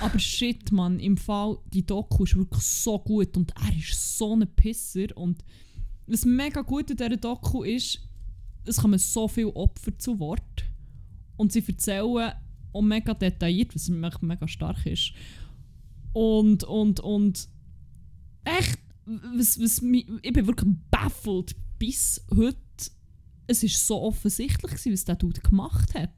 Aber 0.00 0.18
shit, 0.18 0.72
man, 0.72 0.98
im 0.98 1.16
Fall, 1.16 1.58
die 1.72 1.84
Doku 1.84 2.24
ist 2.24 2.37
wirklich 2.37 2.62
so 2.62 2.98
gut 2.98 3.37
und 3.37 3.52
er 3.54 3.76
ist 3.76 4.18
so 4.18 4.34
ein 4.34 4.46
Pisser. 4.56 5.06
Und 5.14 5.44
was 6.06 6.24
mega 6.24 6.60
gut 6.62 6.90
an 6.90 6.96
dieser 6.96 7.16
Doku 7.16 7.62
ist, 7.62 8.00
es 8.64 8.78
kommen 8.78 8.98
so 8.98 9.28
viele 9.28 9.54
Opfer 9.54 9.96
zu 9.98 10.18
Wort. 10.18 10.64
Und 11.36 11.52
sie 11.52 11.64
erzählen 11.66 12.32
auch 12.72 12.82
mega 12.82 13.14
detailliert, 13.14 13.74
was 13.74 13.88
mega, 13.88 14.48
stark 14.48 14.86
ist. 14.86 15.12
Und, 16.12 16.64
und, 16.64 17.00
und 17.00 17.48
echt, 18.44 18.78
was, 19.04 19.60
was 19.60 19.82
ich 19.82 20.32
bin 20.32 20.46
wirklich 20.46 20.70
baffled 20.90 21.54
bis 21.78 22.24
heute. 22.34 22.58
Es 23.46 23.62
ist 23.62 23.86
so 23.86 24.00
offensichtlich, 24.00 24.70
gewesen, 24.72 24.92
was 24.92 25.04
der 25.04 25.16
Dude 25.16 25.40
gemacht 25.40 25.92
hat. 25.94 26.10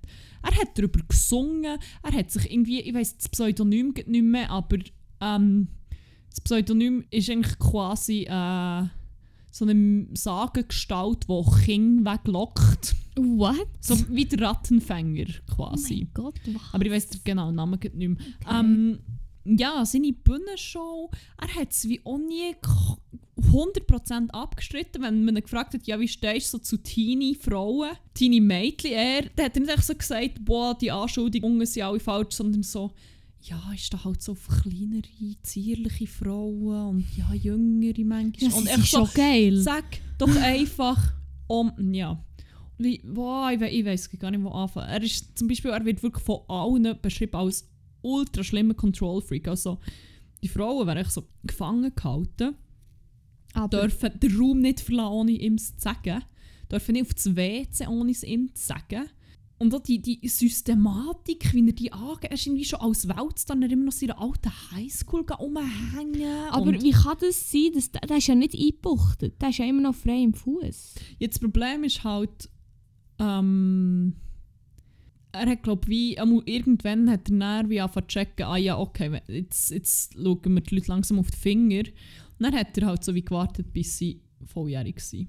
Er 0.43 0.55
hat 0.61 0.79
darüber 0.79 1.01
gesungen, 1.09 1.79
er 2.03 2.13
hat 2.13 2.31
sich 2.31 2.51
irgendwie, 2.53 2.81
ich 2.81 2.95
weiß 2.95 3.17
das 3.17 3.29
Pseudonym 3.29 3.95
geht 3.95 4.07
nicht 4.07 4.23
mehr, 4.23 4.49
aber 4.51 4.79
ähm, 5.21 5.69
das 6.31 6.41
Pseudonym 6.41 7.05
ist 7.11 7.29
eigentlich 7.29 7.59
quasi 7.59 8.27
äh, 8.29 8.87
so 9.57 9.65
eine 9.65 10.07
Sagengestalt, 10.15 11.27
die 11.29 11.65
Kinder 11.65 12.13
weglockt. 12.13 12.95
What? 13.17 13.67
So 13.81 13.97
wie 14.11 14.27
der 14.27 14.41
Rattenfänger 14.49 15.27
Oh 15.51 15.55
quasi. 15.55 15.95
mein 15.95 16.11
Gott, 16.25 16.35
was? 16.47 16.63
Aber 16.75 16.85
ich 16.85 16.93
weiß 16.93 17.09
den 17.09 17.21
genauen 17.25 17.55
Namen 17.55 17.81
geht 17.81 17.95
nicht 17.95 18.09
mehr. 18.09 18.19
Okay. 18.45 18.61
Ähm, 18.61 18.99
ja, 19.45 19.85
seine 19.87 20.13
Bühnenshow, 20.13 21.11
er 21.41 21.55
hat 21.61 21.71
es 21.71 21.89
wie 21.89 22.01
auch 22.05 22.19
nie 22.19 22.53
k- 22.61 22.97
100% 23.53 24.31
abgestritten, 24.31 25.03
wenn 25.03 25.25
man 25.25 25.37
ihn 25.37 25.43
gefragt 25.43 25.75
hat, 25.75 25.87
ja, 25.87 25.99
wie 26.01 26.09
stehst 26.09 26.53
du 26.53 26.59
so 26.59 26.63
zu 26.63 26.77
Teenie-Frauen, 26.79 27.91
Teenie-Mädchen, 28.15 28.93
er, 28.93 29.23
der 29.23 29.45
hat 29.47 29.57
nicht 29.57 29.71
einfach 29.71 29.83
so 29.85 29.95
gesagt, 29.95 30.45
boah, 30.45 30.77
die 30.77 30.91
Anschuldigungen 30.91 31.65
sind 31.67 31.83
alle 31.85 32.01
falsch, 32.01 32.35
sondern 32.35 32.63
so, 32.63 32.93
ja, 33.49 33.73
ist 33.73 33.93
da 33.93 34.05
halt 34.05 34.23
so 34.23 34.33
auf 34.33 34.49
kleinere, 34.63 35.09
zierliche 35.43 36.07
Frauen 36.07 36.89
und 36.89 37.17
ja, 37.17 37.33
jüngere 37.35 38.05
manchmal. 38.05 38.51
das 38.51 38.59
und 38.59 38.67
ist 38.67 38.79
echt 38.79 38.91
so, 38.91 39.07
schon 39.07 39.15
geil. 39.15 39.57
Sag 39.57 39.85
doch 40.19 40.35
einfach 40.37 41.13
um. 41.47 41.73
Ja. 41.93 42.23
Wie, 42.79 43.01
wow, 43.05 43.51
ich, 43.51 43.61
we 43.61 43.69
ich 43.69 43.85
weiß 43.85 44.11
gar 44.19 44.31
nicht, 44.31 44.43
wo 44.43 44.51
anfangen. 44.51 44.89
Er 44.89 45.03
ist 45.03 45.39
zum 45.39 45.49
Beispiel, 45.49 45.71
er 45.71 45.85
wird 45.85 46.03
wirklich 46.03 46.25
von 46.25 46.41
allen 46.49 46.99
beschrieben 47.01 47.37
als 47.37 47.69
ultra 48.03 48.43
schlimmer 48.45 48.75
Control 48.75 49.23
Freak. 49.23 49.49
Also, 49.49 49.79
die 50.43 50.49
Frauen 50.49 50.87
werden 50.87 50.99
echt 50.99 51.13
so 51.13 51.25
gefangen 51.45 51.93
gehalten. 51.95 52.57
Aber 53.55 53.81
dürfen 53.81 54.19
den 54.21 54.37
Raum 54.37 54.61
nicht 54.61 54.81
verlassen, 54.81 55.13
ohne 55.13 55.33
ihm 55.33 55.57
zu 55.57 55.73
sagen. 55.79 56.23
Dürfen 56.71 56.93
nicht 56.93 57.07
auf 57.07 57.15
das 57.15 57.37
WC, 57.37 57.87
ohne 57.87 58.11
es 58.11 58.23
ihm 58.23 58.55
zu 58.55 58.67
sagen. 58.67 59.09
Und 59.59 59.75
auch 59.75 59.81
die, 59.81 60.01
die 60.03 60.21
Systematik, 60.29 61.55
wie 61.55 61.67
er 61.67 61.73
die 61.73 61.93
angeht, 61.93 62.25
er 62.25 62.33
ist 62.33 62.47
irgendwie 62.47 62.65
schon 62.65 62.81
als 62.81 63.09
Weltstar 63.09 63.57
immer 63.57 63.85
noch 63.85 63.93
in 63.93 63.99
seiner 64.09 64.21
alten 64.21 64.53
Highschool 64.73 65.25
rumhängen. 65.31 66.51
Aber 66.51 66.73
wie 66.73 66.91
kann 66.91 67.17
das 67.21 67.51
sein? 67.51 67.71
dass 67.75 67.91
der, 67.91 68.17
ist 68.17 68.27
ja 68.27 68.35
nicht 68.35 68.55
eingebuchtet. 68.55 69.41
Der 69.41 69.49
ist 69.49 69.59
ja 69.59 69.65
immer 69.65 69.81
noch 69.81 69.95
frei 69.95 70.23
im 70.23 70.35
Fuß. 70.35 70.95
jetzt 71.19 71.37
das 71.37 71.39
Problem 71.41 71.85
ist 71.85 72.05
halt, 72.05 72.51
ähm, 73.19 74.15
er 75.33 75.51
hat 75.51 75.63
glaube 75.63 75.89
wie, 75.89 76.17
irgendwann 76.17 77.11
hat 77.11 77.31
er 77.31 77.39
dann 77.39 77.71
wie 77.71 77.81
angefangen 77.81 78.09
zu 78.09 78.15
checken, 78.15 78.47
ah 78.47 78.57
ja, 78.59 78.79
okay, 78.79 79.23
jetzt, 79.29 79.71
jetzt 79.71 80.15
schauen 80.15 80.55
wir 80.55 80.61
die 80.61 80.75
Leute 80.75 80.89
langsam 80.89 81.19
auf 81.19 81.31
die 81.31 81.39
Finger. 81.39 81.81
Und 81.81 82.41
dann 82.41 82.55
hat 82.55 82.77
er 82.77 82.87
halt 82.89 83.05
so 83.05 83.15
wie 83.15 83.25
gewartet, 83.25 83.73
bis 83.73 83.97
sie 83.97 84.21
volljährig 84.45 84.97
waren. 84.97 85.29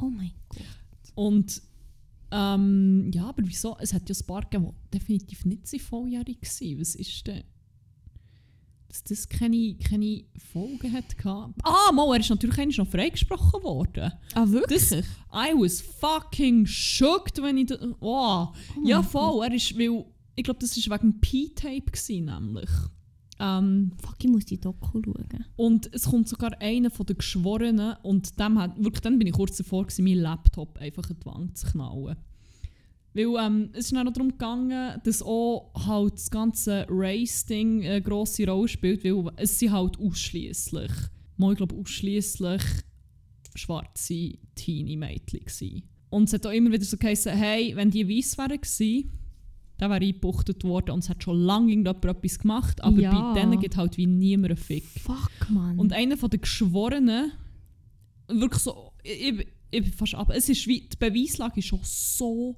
Oh 0.00 0.10
mein 0.10 0.32
Gott. 0.48 0.62
Und 1.14 1.62
ähm, 2.30 3.10
ja, 3.12 3.28
aber 3.28 3.42
wieso? 3.44 3.76
Es 3.80 3.92
hat 3.94 4.08
ja 4.08 4.14
ein 4.14 4.26
paar 4.26 4.42
gegeben, 4.42 4.72
die 4.92 4.98
definitiv 4.98 5.44
nicht 5.44 5.66
so 5.66 5.78
volljährig 5.78 6.38
waren. 6.42 6.80
Was 6.80 6.94
ist 6.94 7.26
denn? 7.26 7.44
Dass 8.88 9.04
das 9.04 9.28
keine, 9.28 9.74
keine 9.76 10.24
Folgen 10.52 10.92
hat 10.92 11.16
gehabt. 11.18 11.60
Ah, 11.62 11.92
mal, 11.92 12.14
er 12.14 12.20
ist 12.20 12.30
natürlich 12.30 12.78
noch 12.78 12.88
freigesprochen 12.88 13.62
worden. 13.62 14.12
Ah, 14.34 14.46
Das, 14.68 14.92
I 14.92 15.52
was 15.54 15.80
fucking 15.80 16.64
shocked, 16.66 17.42
wenn 17.42 17.58
ich 17.58 17.66
da, 17.66 17.76
oh. 18.00 18.48
Ja, 18.84 19.02
voll. 19.02 19.44
Er 19.44 19.52
ist, 19.54 19.76
weil, 19.78 20.04
ich 20.36 20.44
glaube, 20.44 20.60
das 20.60 20.88
war 20.88 20.98
wegen 21.02 21.20
P-Tape 21.20 21.90
nämlich. 22.24 22.70
Ähm, 23.40 23.92
Fuck, 24.02 24.16
ich 24.20 24.30
muss 24.30 24.44
die 24.46 24.60
Doku 24.60 25.00
schauen. 25.04 25.44
und 25.56 25.92
es 25.94 26.06
kommt 26.06 26.28
sogar 26.28 26.60
einer 26.60 26.90
von 26.90 27.06
den 27.06 27.18
Geschworenen 27.18 27.96
und 28.02 28.38
dem 28.38 28.58
hat, 28.58 28.76
wirklich, 28.76 29.00
dann 29.00 29.18
bin 29.18 29.28
ich 29.28 29.34
kurz 29.34 29.56
davor, 29.56 29.84
gewesen, 29.84 30.04
meinen 30.04 30.20
Laptop 30.20 30.78
einfach 30.78 31.08
in 31.08 31.16
die 31.20 31.26
Wand 31.26 31.56
zu 31.56 31.68
knallen. 31.68 32.16
Weil 33.14 33.46
ähm, 33.46 33.70
es 33.72 33.86
ist 33.86 33.92
dann 33.92 34.06
noch 34.06 34.12
darum 34.12 34.30
gegangen, 34.30 35.00
dass 35.04 35.22
auch 35.22 35.70
halt 35.74 36.14
das 36.14 36.30
ganze 36.30 36.86
Race-Ding 36.88 37.84
eine 37.84 38.02
grosse 38.02 38.46
Rolle 38.46 38.68
spielt, 38.68 39.04
weil 39.04 39.32
es 39.36 39.58
sind 39.58 39.72
halt 39.72 39.98
ausschließlich, 39.98 40.92
mal 41.36 41.52
ich 41.52 41.58
glaube 41.58 41.76
ausschließlich 41.76 42.62
schwarze 43.54 44.38
Teenie-Mädchen. 44.54 45.82
Und 46.10 46.24
es 46.24 46.32
hat 46.32 46.46
auch 46.46 46.52
immer 46.52 46.72
wieder 46.72 46.84
so 46.84 46.96
geheißen, 46.96 47.32
hey, 47.32 47.74
wenn 47.76 47.90
die 47.90 48.08
weiß 48.08 48.38
wären 48.38 48.60
gewesen, 48.60 49.10
dann 49.78 49.90
wäre 49.90 50.04
eingebuchtet 50.04 50.64
worden 50.64 50.90
und 50.90 50.98
es 51.00 51.08
hat 51.08 51.22
schon 51.22 51.38
lange 51.38 51.70
irgendjemand 51.72 52.04
etwas 52.04 52.38
gemacht, 52.38 52.82
aber 52.84 53.00
Ja. 53.00 53.32
bei 53.32 53.40
denen 53.40 53.60
gibt 53.60 53.76
halt 53.76 53.96
wie 53.96 54.06
niemand 54.06 54.50
einen 54.52 54.56
Fick. 54.56 54.84
Fuck, 54.84 55.30
Mann. 55.50 55.78
Und 55.78 55.92
einer 55.92 56.16
von 56.16 56.30
den 56.30 56.40
Geschworenen, 56.40 57.32
wirklich 58.28 58.62
so, 58.62 58.92
ich, 59.04 59.46
ich, 59.70 59.82
bin 59.84 59.92
fast 59.92 60.14
ab. 60.14 60.30
Es 60.34 60.48
ist 60.48 60.66
wie, 60.66 60.80
die 60.88 60.96
Beweislage 60.98 61.60
ist 61.60 61.66
schon 61.66 61.80
so 61.82 62.56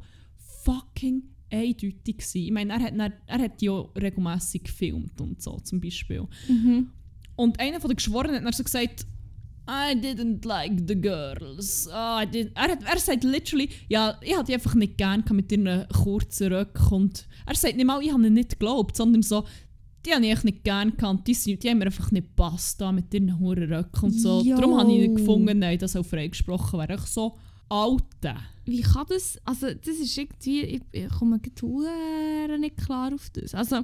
fucking 0.64 1.22
eindeutig 1.50 2.18
gewesen. 2.18 2.38
Ich 2.38 2.52
meine, 2.52 2.72
er 2.74 2.80
hat, 2.80 2.98
dann- 2.98 3.12
er 3.26 3.38
hat 3.38 3.60
ja 3.62 3.72
regelmässig 3.96 4.64
gefilmt 4.64 5.20
und 5.20 5.42
so, 5.42 5.58
zum 5.60 5.80
Beispiel. 5.80 6.26
mhm. 6.48 6.88
Und 7.36 7.58
einer 7.58 7.80
von 7.80 7.88
den 7.90 7.96
Geschworenen 7.96 8.36
hat 8.36 8.44
dann 8.44 8.52
so 8.52 8.62
gesagt, 8.64 9.06
I 9.70 9.94
didn't 9.94 10.44
like 10.44 10.72
the 10.88 11.00
girls. 11.00 11.88
Ah, 11.92 12.22
I 12.22 12.26
didn't. 12.26 12.56
Er, 12.56 12.72
hat, 12.72 12.82
er 12.82 12.98
sagt 12.98 13.22
literally, 13.22 13.68
ja, 13.88 14.18
ich 14.20 14.34
hatte 14.34 14.46
die 14.46 14.54
einfach 14.54 14.74
nicht 14.74 14.98
gern 14.98 15.22
mit 15.30 15.52
ihren 15.52 15.86
kurzen 15.88 16.52
Röcken. 16.52 16.92
Und 16.92 17.28
er 17.46 17.54
sagt 17.54 17.76
nicht 17.76 17.86
mal, 17.86 18.02
ich 18.02 18.12
habe 18.12 18.20
ihnen 18.20 18.34
nicht 18.34 18.50
geglaubt, 18.50 18.96
sondern 18.96 19.22
so, 19.22 19.44
die 20.04 20.12
habe 20.12 20.26
ich 20.26 20.42
nicht 20.42 20.64
gern 20.64 20.90
und 20.90 21.26
Die, 21.26 21.34
sind, 21.34 21.62
die 21.62 21.70
haben 21.70 21.78
mir 21.78 21.84
einfach 21.84 22.10
nicht 22.10 22.28
gepasst 22.28 22.82
mit 22.92 23.14
ihren 23.14 23.38
hohen 23.38 23.72
Röcken 23.72 24.06
und 24.06 24.12
so. 24.12 24.42
Jo. 24.42 24.56
Darum 24.56 24.76
habe 24.76 24.90
ich 24.92 25.08
nicht 25.08 25.16
gefunden, 25.18 25.60
nein, 25.60 25.78
das 25.78 25.92
soll 25.92 26.02
freigesprochen 26.02 26.80
werden. 26.80 26.98
Ich 26.98 27.06
so, 27.06 27.36
Alte. 27.68 28.34
Wie 28.64 28.80
kann 28.80 29.06
das? 29.08 29.38
Also, 29.44 29.72
das 29.72 29.96
ist 29.96 30.18
irgendwie. 30.18 30.62
Ich, 30.62 30.82
ich 30.90 31.08
komme 31.08 31.38
gerade 31.38 32.58
nicht 32.58 32.76
klar 32.76 33.14
auf 33.14 33.30
das. 33.30 33.54
Also, 33.54 33.82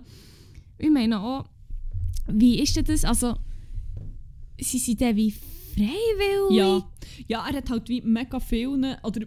ich 0.79 0.91
meine 0.91 1.21
auch, 1.21 1.45
wie 2.27 2.59
ist 2.61 2.75
denn 2.75 2.85
das? 2.85 3.05
Also, 3.05 3.37
sie 4.59 4.79
sind 4.79 5.01
dann 5.01 5.15
wie 5.15 5.33
freiwillig? 5.77 6.57
Ja. 6.57 6.91
ja, 7.29 7.49
er 7.49 7.57
hat 7.57 7.71
halt 7.71 7.89
wie 7.89 8.01
mega 8.01 8.41
vielen, 8.41 8.97
oder 9.03 9.27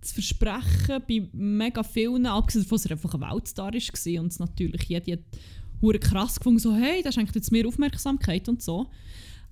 das 0.00 0.12
Versprechen 0.12 1.02
bei 1.08 1.28
mega 1.32 1.82
vielen, 1.82 2.26
abgesehen 2.26 2.64
davon, 2.64 2.76
dass 2.76 2.86
er 2.86 2.92
einfach 2.92 3.14
ein 3.14 3.20
Weltstar 3.20 3.72
war 3.72 4.22
und 4.22 4.32
es 4.32 4.38
natürlich 4.38 4.82
jeder 4.84 5.12
hat 5.12 6.00
krass 6.00 6.36
gefunden, 6.36 6.60
so 6.60 6.74
hey, 6.74 7.02
das 7.02 7.14
schenkt 7.14 7.34
jetzt 7.34 7.50
mehr 7.50 7.66
Aufmerksamkeit 7.66 8.48
und 8.48 8.62
so. 8.62 8.90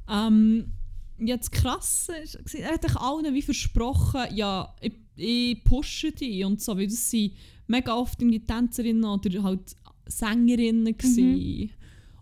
Ähm, 0.09 0.73
ja, 1.19 1.37
das 1.37 1.51
Krasse 1.51 2.15
ist, 2.17 2.55
er 2.55 2.75
hat 2.75 2.85
euch 2.85 2.97
allen 2.97 3.35
wie 3.35 3.43
versprochen, 3.43 4.23
ja, 4.35 4.75
ich, 4.81 4.95
ich 5.17 5.65
pushe 5.65 6.13
die 6.13 6.45
und 6.45 6.63
so, 6.63 6.77
weil 6.77 6.87
das 6.87 7.11
sind 7.11 7.35
mega 7.67 7.95
oft 7.95 8.21
irgendwie 8.21 8.45
Tänzerinnen 8.45 9.05
oder 9.05 9.43
halt 9.43 9.77
Sängerinnen 10.07 10.97
gewesen. 10.97 11.71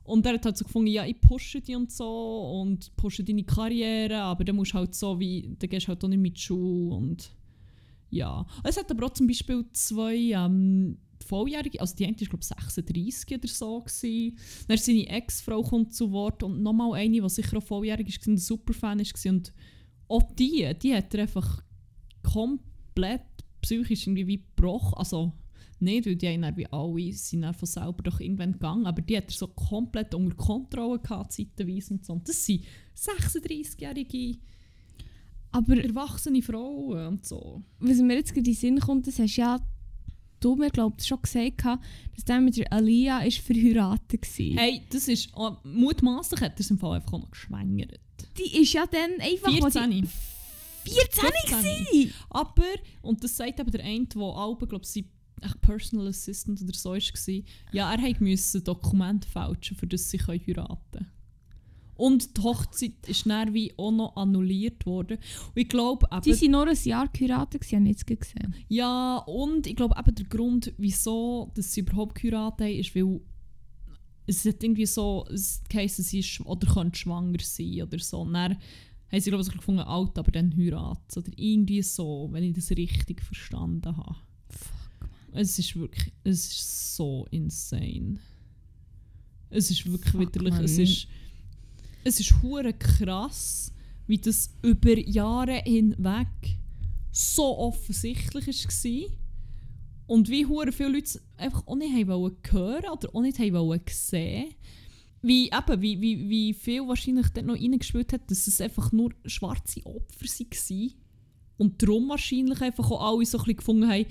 Und 0.09 0.25
er 0.25 0.35
hat 0.35 0.45
halt 0.47 0.57
so 0.57 0.65
gefunden, 0.65 0.91
ja, 0.91 1.05
ich 1.05 1.21
pushe 1.21 1.61
die 1.61 1.77
und 1.77 1.93
so 1.93 2.61
und 2.61 2.97
pushe 2.97 3.23
deine 3.23 3.45
Karriere, 3.45 4.19
aber 4.21 4.43
dann 4.43 4.57
musst 4.57 4.73
halt 4.75 4.95
so 4.95 5.21
wie, 5.21 5.55
dann 5.59 5.69
gehst 5.69 5.87
du 5.87 5.89
halt 5.89 6.03
auch 6.03 6.09
nicht 6.09 6.19
mit 6.19 6.37
die 6.37 6.41
Schule 6.41 6.95
und 6.95 7.31
ja. 8.11 8.47
Es 8.65 8.79
hat 8.79 8.91
aber 8.91 9.07
auch 9.07 9.13
zum 9.13 9.27
Beispiel 9.27 9.67
zwei 9.73 10.17
ähm, 10.17 10.97
Volljährige, 11.27 11.79
also 11.81 11.95
die 11.95 12.07
eine 12.07 12.19
war 12.19 12.27
glaube 12.27 12.41
ich 12.41 12.49
36 12.49 13.37
oder 13.37 13.49
so 13.49 13.81
gewesen. 13.81 14.39
Dann 14.67 14.79
seine 14.79 15.09
Ex-Frau 15.09 15.63
kommt 15.63 15.95
zu 15.95 16.11
Wort 16.11 16.43
und 16.43 16.63
nochmal 16.63 16.95
eine, 16.95 17.21
die 17.21 17.29
sicher 17.29 17.59
auch 17.59 17.63
volljährig 17.63 18.19
war 18.27 18.33
ein 18.33 18.39
Superfan 18.39 18.99
war 18.99 19.31
und 19.33 19.53
auch 20.09 20.23
die, 20.39 20.75
die 20.83 20.95
hat 20.95 21.15
er 21.15 21.23
einfach 21.23 21.63
komplett 22.23 23.23
psychisch 23.61 24.07
irgendwie 24.07 24.27
wie 24.27 24.39
gebrochen, 24.39 24.95
also 24.97 25.33
nicht, 25.81 26.07
weil 26.07 26.17
die 26.17 26.29
haben 26.29 26.43
dann 26.43 26.57
wie 26.57 26.67
alle 26.67 27.13
sind 27.13 27.43
dann 27.43 27.55
von 27.55 27.67
selber 27.67 28.03
doch 28.03 28.21
irgendwann 28.21 28.53
gegangen, 28.53 28.87
aber 28.87 29.03
die 29.03 29.17
hat 29.17 29.27
er 29.27 29.33
so 29.33 29.47
komplett 29.49 30.15
unter 30.15 30.37
Kontrolle 30.37 30.99
gehabt, 30.99 31.33
zeitweise 31.33 31.95
und 31.95 32.05
so. 32.05 32.13
Und 32.15 32.29
das 32.29 32.45
sind 32.45 32.65
36-jährige 32.97 34.39
Aber 35.53 35.77
erwachsene 35.83 36.43
Frauen 36.43 37.07
und 37.07 37.27
so. 37.27 37.63
was 37.79 37.99
mir 37.99 38.15
jetzt 38.17 38.31
gerade 38.31 38.41
in 38.41 38.45
den 38.45 38.55
Sinn 38.55 38.81
kommt, 38.81 39.07
das 39.07 39.19
hast 39.19 39.37
ja 39.37 39.59
du 40.41 40.55
mir, 40.55 40.71
glaube 40.71 41.03
schon 41.03 41.21
gesagt, 41.21 41.59
gehabt, 41.59 41.85
dass 42.15 42.25
der 42.25 42.41
mit 42.41 42.57
der 42.57 42.73
Alia 42.73 43.21
ist 43.23 43.39
verheiratet 43.39 44.23
war. 44.23 44.63
Hey, 44.63 44.83
das 44.91 45.09
ist, 45.09 45.31
oh, 45.35 45.57
mutmaßlich 45.65 46.41
hat 46.41 46.53
er 46.53 46.61
es 46.61 46.71
im 46.71 46.79
Fall 46.79 46.97
einfach 46.97 47.13
noch 47.13 47.31
geschwängert. 47.31 47.99
Die 48.37 48.61
ist 48.61 48.73
ja 48.73 48.87
dann 48.87 49.21
einfach... 49.21 49.49
wo 49.51 49.69
die- 49.69 50.05
14. 50.05 50.09
14 50.85 51.31
gewesen. 51.61 52.15
Aber, 52.31 52.65
und 53.03 53.23
das 53.25 53.37
sagt 53.37 53.59
aber 53.61 53.71
der 53.71 53.85
eine, 53.85 54.07
der 54.07 54.23
Alben, 54.23 54.69
glaube 54.69 54.85
ich, 54.85 55.05
echt 55.43 55.61
Personal 55.61 56.09
Assistant 56.09 56.63
oder 56.63 56.75
so 56.75 56.91
war, 56.93 57.43
ja, 57.73 57.93
er 57.93 58.03
hat 58.03 58.21
müssen 58.21 58.65
Dokumente 58.65 59.29
fälschen, 59.29 59.77
für 59.77 59.87
das 59.87 60.11
sie 60.11 60.19
heiraten 60.19 60.79
können. 60.93 61.11
Und 61.99 62.37
die 62.39 62.43
Hochzeit 62.43 62.93
ist 63.09 63.27
dann 63.27 63.53
wie 63.53 63.75
auch 63.77 63.91
noch 63.91 64.15
annulliert 64.15 64.87
worden. 64.87 65.19
Und 65.19 65.57
ich 65.57 65.69
glaube, 65.69 66.07
eben, 66.13 66.41
waren 66.41 66.51
nur 66.53 66.69
ein 66.69 66.79
Jahr 66.85 67.09
geheiratet, 67.09 67.61
gewesen, 67.61 67.77
habe 67.81 67.85
ich 67.87 67.91
jetzt 67.91 68.07
gerade 68.07 68.21
gesehen. 68.21 68.55
ja, 68.69 69.17
und 69.27 69.67
ich 69.67 69.75
glaube 69.75 69.97
eben 69.99 70.15
der 70.15 70.27
Grund, 70.27 70.73
wieso 70.79 71.51
dass 71.55 71.73
sie 71.73 71.81
überhaupt 71.81 72.15
geheiratet 72.15 72.61
haben, 72.67 72.79
ist, 72.79 72.95
weil 72.95 73.21
es 74.27 74.45
hat 74.45 74.63
irgendwie 74.63 74.87
so, 74.87 75.27
geheißen, 75.69 76.05
sie 76.05 76.21
ist, 76.21 76.41
oder 76.43 76.73
könnte 76.73 76.99
schwanger 76.99 77.41
sein 77.43 77.83
oder 77.83 77.99
so. 77.99 78.21
Und 78.21 78.35
dann 78.35 78.59
haben 79.11 79.21
sie, 79.21 79.31
glaube 79.31 79.43
ich, 79.43 79.51
gefunden, 79.51 79.81
alt, 79.81 80.19
aber 80.19 80.31
dann 80.31 80.57
heiraten. 80.57 81.19
Oder 81.19 81.33
irgendwie 81.35 81.83
so, 81.83 82.29
wenn 82.31 82.45
ich 82.45 82.55
das 82.55 82.71
richtig 82.71 83.23
verstanden 83.23 83.97
habe. 83.97 84.17
Es 85.33 85.59
ist 85.59 85.77
wirklich, 85.77 86.13
es 86.25 86.47
ist 86.47 86.97
so 86.97 87.27
insane. 87.31 88.19
Es 89.51 89.71
ist 89.71 89.87
wirklich 89.87 90.13
Fuck, 90.13 90.21
widerlich, 90.21 90.55
es 90.61 90.79
ist, 90.79 91.09
es 92.05 92.21
ist 92.21 92.43
hure 92.43 92.73
krass, 92.73 93.73
wie 94.07 94.19
das 94.19 94.51
über 94.63 94.99
Jahre 94.99 95.63
hinweg 95.65 96.59
so 97.13 97.59
offensichtlich 97.59 98.47
war. 98.47 99.11
Und 100.07 100.29
wie 100.31 100.47
hure 100.47 100.73
viele 100.73 100.91
Leute 100.91 101.21
einfach 101.37 101.67
auch 101.67 101.77
nicht 101.77 101.95
haben 101.95 102.09
wollen 102.09 102.37
hören 102.51 102.91
oder 102.91 103.15
auch 103.15 103.21
nicht 103.21 103.39
haben 103.39 103.53
wollen 103.53 103.81
sehen. 103.91 104.55
Wie, 105.21 105.51
eben, 105.51 105.83
wie, 105.83 106.01
wie, 106.01 106.29
wie 106.29 106.55
viel 106.55 106.87
wahrscheinlich 106.87 107.29
dort 107.29 107.47
noch 107.47 107.57
reingespielt 107.57 108.13
hat, 108.13 108.31
dass 108.31 108.47
es 108.47 108.61
einfach 108.61 108.93
nur 108.93 109.13
schwarze 109.27 109.85
Opfer 109.85 110.27
waren. 110.27 110.93
Und 111.57 111.83
darum 111.83 112.09
wahrscheinlich 112.09 112.61
einfach 112.61 112.91
auch 112.91 113.15
alle 113.15 113.27
so 113.27 113.39
ein 113.39 113.45
bisschen 113.45 113.57
gefunden 113.57 113.91
haben, 113.91 114.07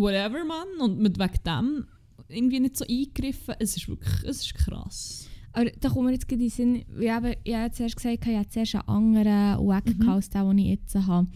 whatever, 0.00 0.44
man. 0.44 0.66
Und 0.80 0.98
mit 1.00 1.18
wegen 1.18 1.42
dem 1.46 1.86
irgendwie 2.28 2.60
nicht 2.60 2.76
so 2.76 2.84
eingegriffen. 2.84 3.54
Es 3.58 3.76
ist 3.76 3.88
wirklich, 3.88 4.24
es 4.24 4.42
ist 4.42 4.54
krass. 4.54 5.28
Aber 5.52 5.70
da 5.80 5.88
kommen 5.88 6.08
wir 6.08 6.12
jetzt 6.12 6.28
gerade 6.28 6.42
in 6.42 6.48
den 6.48 6.50
Sinn, 6.50 6.84
wie 6.94 7.06
ich 7.44 7.54
habe 7.54 7.72
zuerst 7.72 7.96
gesagt, 7.96 8.26
ich 8.26 8.36
hatte 8.36 8.50
zuerst 8.50 8.74
einen 8.74 8.88
anderen 8.88 9.66
Wack 9.66 9.86
Mhm. 9.98 10.08
als 10.08 10.28
den, 10.30 10.46
den 10.48 10.58
ich 10.58 10.66
jetzt 10.66 10.94
habe. 10.94 11.26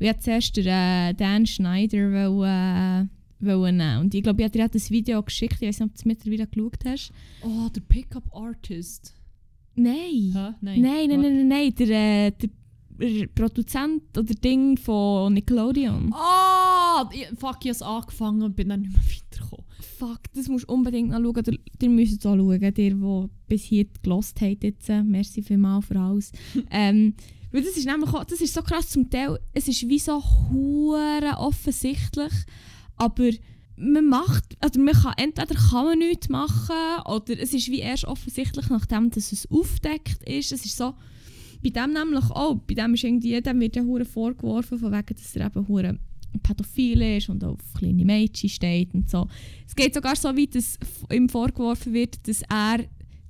Ich 0.00 0.06
wollte 0.06 0.20
zuerst 0.20 0.56
den 0.56 0.66
äh, 0.66 1.14
Dan 1.14 1.46
Schneider 1.46 2.10
wollen, 2.32 3.08
äh, 3.40 3.44
wollen 3.46 3.76
nehmen. 3.76 3.98
Und 4.00 4.14
ich 4.14 4.22
glaube, 4.22 4.40
ich 4.40 4.44
habe 4.46 4.58
dir 4.58 4.68
das 4.68 4.90
Video 4.90 5.22
geschickt, 5.22 5.56
ich 5.60 5.68
weiß 5.68 5.80
nicht, 5.80 5.86
ob 5.90 5.94
du 5.94 5.98
es 5.98 6.04
mittlerweile 6.06 6.46
geschaut 6.46 6.84
hast. 6.86 7.12
Oh, 7.42 7.68
der 7.68 7.80
Pickup 7.82 8.24
Artist. 8.34 9.14
Nein. 9.74 10.32
Hä? 10.34 10.54
Nein. 10.60 10.80
Nein, 10.80 10.80
nein, 10.80 11.20
nein, 11.20 11.36
nein, 11.36 11.48
nein. 11.48 11.74
Der, 11.74 11.88
äh, 12.26 12.30
der 12.32 12.48
Produzent 13.34 14.16
oder 14.16 14.34
Ding 14.34 14.76
von 14.76 15.34
Nickelodeon. 15.34 16.12
Ah! 16.12 17.08
ich- 17.12 17.28
fuck, 17.38 17.64
ich 17.64 17.80
habe 17.80 17.86
angefangen 17.86 18.42
und 18.42 18.56
bin 18.56 18.68
dann 18.68 18.80
nicht 18.82 18.92
mehr 18.92 19.02
weitergekommen. 19.02 19.64
Fuck, 19.98 20.20
das 20.34 20.48
musst 20.48 20.68
du 20.68 20.72
unbedingt 20.74 21.10
noch 21.10 21.20
schauen. 21.20 21.44
Ihr, 21.46 21.58
ihr 21.82 21.88
müsst 21.88 22.18
es 22.20 22.26
auch 22.26 22.36
schauen, 22.36 22.60
ihr, 22.60 22.72
die 22.72 23.26
bis 23.46 23.62
hier 23.62 23.86
gelost 24.02 24.40
habt 24.40 24.64
jetzt. 24.64 24.88
Merci 24.88 25.42
vielmals 25.42 25.86
für 25.86 25.98
alles. 25.98 26.32
ähm, 26.70 27.14
weil 27.50 27.62
das 27.62 27.76
ist 27.76 27.86
nämlich 27.86 28.10
auch, 28.12 28.24
das 28.24 28.40
ist 28.40 28.52
so 28.52 28.62
krass 28.62 28.90
zum 28.90 29.08
Teil, 29.08 29.38
es 29.54 29.68
ist 29.68 29.88
wie 29.88 29.98
so 29.98 30.22
hure 30.50 31.34
offensichtlich, 31.38 32.32
aber 32.96 33.30
man 33.76 34.06
macht, 34.06 34.56
also 34.60 34.80
man 34.80 34.94
kann, 34.94 35.14
entweder 35.16 35.54
kann 35.54 35.84
man 35.86 35.98
nichts 35.98 36.28
machen 36.28 36.74
oder 37.06 37.38
es 37.38 37.54
ist 37.54 37.68
wie 37.68 37.78
erst 37.78 38.04
offensichtlich, 38.04 38.68
nachdem 38.68 39.10
dass 39.10 39.32
es 39.32 39.50
aufdeckt 39.50 40.22
ist. 40.24 40.52
Es 40.52 40.64
ist 40.64 40.76
so, 40.76 40.94
bei 41.62 41.70
dem 41.70 41.92
nämlich 41.92 42.30
auch, 42.30 42.56
bei 42.56 42.74
dem 42.74 42.94
ist 42.94 43.04
irgendwie, 43.04 43.40
dem 43.40 43.60
wird 43.60 43.76
ja 43.76 43.82
hure 43.82 44.04
vorgeworfen, 44.04 44.78
von 44.78 44.92
wegen, 44.92 45.14
dass 45.14 45.36
er 45.36 45.46
eben 45.46 45.68
hure 45.68 45.98
pädophil 46.42 47.02
ist 47.16 47.28
und 47.28 47.42
auf 47.42 47.58
kleine 47.78 48.04
Mädchen 48.04 48.48
steht 48.48 48.94
und 48.94 49.08
so. 49.08 49.26
Es 49.66 49.74
geht 49.74 49.94
sogar 49.94 50.16
so 50.16 50.28
weit, 50.28 50.54
dass 50.54 50.78
ihm 51.12 51.28
vorgeworfen 51.28 51.92
wird, 51.92 52.26
dass 52.28 52.42
er 52.42 52.84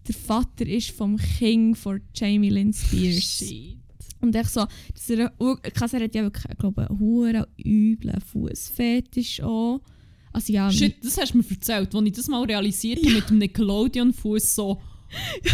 der 0.06 0.14
Vater 0.14 0.66
ist 0.66 0.90
vom 0.90 1.16
King 1.16 1.74
von 1.74 2.00
Jamie 2.14 2.50
Lynn 2.50 2.72
Spears. 2.72 3.22
Shit. 3.22 3.76
Und 4.20 4.34
ich 4.34 4.48
so, 4.48 4.66
dass 4.94 5.10
er, 5.10 5.30
Kasser 5.74 6.00
hat 6.00 6.14
ja 6.14 6.22
wirklich, 6.22 6.44
ich 6.50 6.58
glaube, 6.58 6.88
einen 6.90 7.44
üblen 7.64 8.20
Fußfetisch 8.20 9.42
auch. 9.42 9.80
Also 10.32 10.52
ja, 10.52 10.70
Shit, 10.70 11.04
das 11.04 11.18
hast 11.18 11.34
du 11.34 11.38
mir 11.38 11.44
erzählt, 11.48 11.94
als 11.94 12.06
ich 12.06 12.12
das 12.12 12.28
mal 12.28 12.44
realisiert 12.44 12.98
habe 13.04 13.14
mit 13.14 13.30
dem 13.30 13.38
Nickelodeon-Fuß 13.38 14.54
so. 14.54 14.80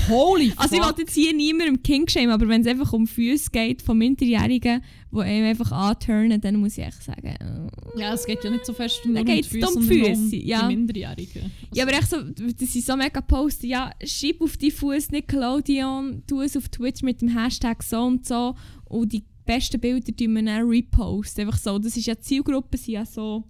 Holy 0.09 0.51
fuck! 0.51 0.61
Also 0.61 0.77
ich 0.77 0.83
wollte 0.83 1.03
jetzt 1.03 1.14
hier 1.14 1.33
niemandem 1.33 1.83
King 1.83 2.09
shame, 2.09 2.31
aber 2.31 2.49
wenn 2.49 2.62
es 2.62 2.67
einfach 2.67 2.93
um 2.93 3.07
Füße 3.07 3.51
geht 3.51 3.83
von 3.83 3.99
Minderjährigen, 3.99 4.83
die 5.12 5.21
einem 5.21 5.47
einfach 5.47 5.71
anturnen, 5.73 6.40
dann 6.40 6.57
muss 6.57 6.77
ich 6.77 6.85
echt 6.85 7.03
sagen... 7.03 7.27
äh, 7.27 8.01
ja, 8.01 8.14
es 8.14 8.27
geht 8.27 8.43
ja 8.43 8.51
nicht 8.51 8.67
so 8.67 8.73
fest 8.73 9.01
nur 9.05 9.19
um 9.21 9.27
die 9.27 9.33
um 9.33 9.43
Füße, 9.45 9.59
die 9.59 9.77
um 9.77 9.83
Füße, 9.83 10.37
ja. 10.37 10.69
die 10.69 10.77
Minderjährigen. 10.77 11.53
Ja, 11.73 11.85
aber 11.85 11.93
echt 11.93 12.11
so, 12.11 12.23
dass 12.23 12.73
sie 12.73 12.81
so 12.81 12.97
mega 12.97 13.21
posten, 13.21 13.67
ja, 13.67 13.93
schreib 14.05 14.40
auf 14.40 14.57
die 14.57 14.71
Fuß 14.71 15.11
Nickelodeon, 15.11 16.25
tu 16.27 16.40
es 16.40 16.57
auf 16.57 16.69
Twitch 16.69 17.03
mit 17.03 17.21
dem 17.21 17.29
Hashtag 17.29 17.83
so 17.83 18.03
und 18.03 18.27
so 18.27 18.57
und 18.87 19.12
die 19.12 19.25
besten 19.45 19.81
Bilder 19.81 20.14
tun 20.14 20.35
wir 20.35 20.43
dann 20.43 20.69
repost. 20.69 21.38
Einfach 21.38 21.59
so, 21.59 21.79
das 21.79 21.97
ist 21.97 22.07
ja 22.07 22.14
die 22.14 22.21
Zielgruppe, 22.21 22.77
sind 22.77 22.95
ja 22.95 23.07
so, 23.07 23.45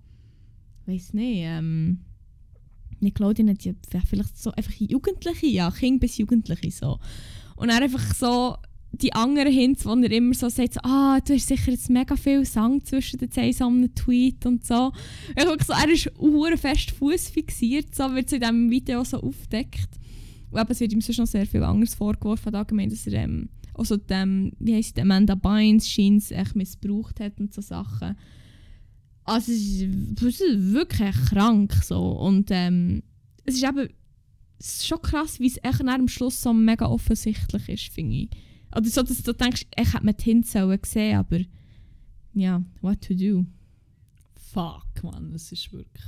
weiß 0.86 1.14
nicht, 1.14 1.38
ähm, 1.42 2.00
Nickelodeon 3.04 3.48
ja 3.62 3.72
vielleicht 4.08 4.38
so 4.38 4.50
einfach 4.52 4.72
Jugendliche, 4.72 5.46
ja, 5.46 5.70
Kinder 5.70 6.00
bis 6.00 6.18
Jugendliche 6.18 6.70
so. 6.70 6.98
Und 7.56 7.68
dann 7.68 7.82
einfach 7.82 8.14
so 8.14 8.56
die 8.92 9.12
anderen 9.12 9.52
Hints, 9.52 9.84
wo 9.86 9.94
er 9.94 10.10
immer 10.10 10.34
so 10.34 10.48
sagt, 10.48 10.84
ah, 10.84 11.18
du 11.20 11.34
hast 11.34 11.48
sicher 11.48 11.70
jetzt 11.70 11.90
mega 11.90 12.16
viel 12.16 12.44
Sang 12.44 12.84
zwischen 12.84 13.18
den 13.18 13.30
einem 13.60 13.94
Tweet 13.94 14.46
und 14.46 14.64
so. 14.64 14.92
Ich 15.36 15.44
so, 15.64 15.72
er 15.72 15.88
ist 15.88 16.10
hure 16.18 16.56
Fuß 16.56 17.28
fixiert, 17.28 17.94
so 17.94 18.14
wird 18.14 18.26
es 18.26 18.32
in 18.32 18.40
diesem 18.40 18.70
Video 18.70 19.02
so 19.04 19.20
aufgedeckt. 19.20 19.88
Und 20.50 20.60
eben, 20.60 20.70
es 20.70 20.80
wird 20.80 20.92
ihm 20.92 21.00
sonst 21.00 21.18
noch 21.18 21.26
sehr 21.26 21.46
viel 21.46 21.62
anderes 21.62 21.94
vorgeworfen, 21.94 22.54
allgemein, 22.54 22.90
dass 22.90 23.06
er 23.06 23.14
ähm, 23.14 23.48
also 23.74 23.96
dem, 23.96 24.52
wie 24.58 24.74
heisst 24.74 24.96
die, 24.96 25.02
Amanda 25.02 25.34
Bynes 25.34 25.88
scheint 25.88 26.30
echt 26.30 26.54
missbraucht 26.54 27.20
hat 27.20 27.40
und 27.40 27.52
so 27.52 27.60
Sachen. 27.60 28.16
Also 29.24 29.52
es 29.52 29.58
ist, 29.58 30.22
es 30.22 30.40
ist 30.40 30.72
wirklich 30.72 31.14
krank 31.26 31.72
so 31.82 32.12
und 32.12 32.50
ähm, 32.50 33.02
es 33.44 33.56
ist 33.56 33.64
eben 33.64 33.88
es 34.58 34.76
ist 34.76 34.86
schon 34.86 35.02
krass, 35.02 35.40
wie 35.40 35.46
es 35.46 35.58
echt 35.62 35.80
am 35.86 36.08
Schluss 36.08 36.40
so 36.40 36.52
mega 36.52 36.86
offensichtlich 36.86 37.68
ist, 37.68 37.92
finde 37.92 38.16
ich. 38.16 38.30
Oder 38.74 38.88
so, 38.88 39.02
dass 39.02 39.22
du 39.22 39.32
denkst, 39.32 39.66
ich 39.76 39.92
hätte 39.92 40.04
mir 40.04 40.14
die 40.14 40.24
Hints 40.24 40.52
sollen 40.52 40.78
sehen, 40.84 41.18
aber 41.18 41.40
ja, 42.32 42.62
what 42.80 43.02
to 43.02 43.14
do. 43.14 43.44
Fuck, 44.52 45.02
man, 45.02 45.34
es 45.34 45.52
ist 45.52 45.72
wirklich. 45.72 46.04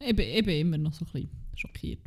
Ich 0.00 0.14
bin, 0.14 0.28
ich 0.28 0.44
bin 0.44 0.60
immer 0.60 0.78
noch 0.78 0.92
so 0.92 1.04
ein 1.04 1.12
bisschen 1.12 1.30
schockiert. 1.54 2.00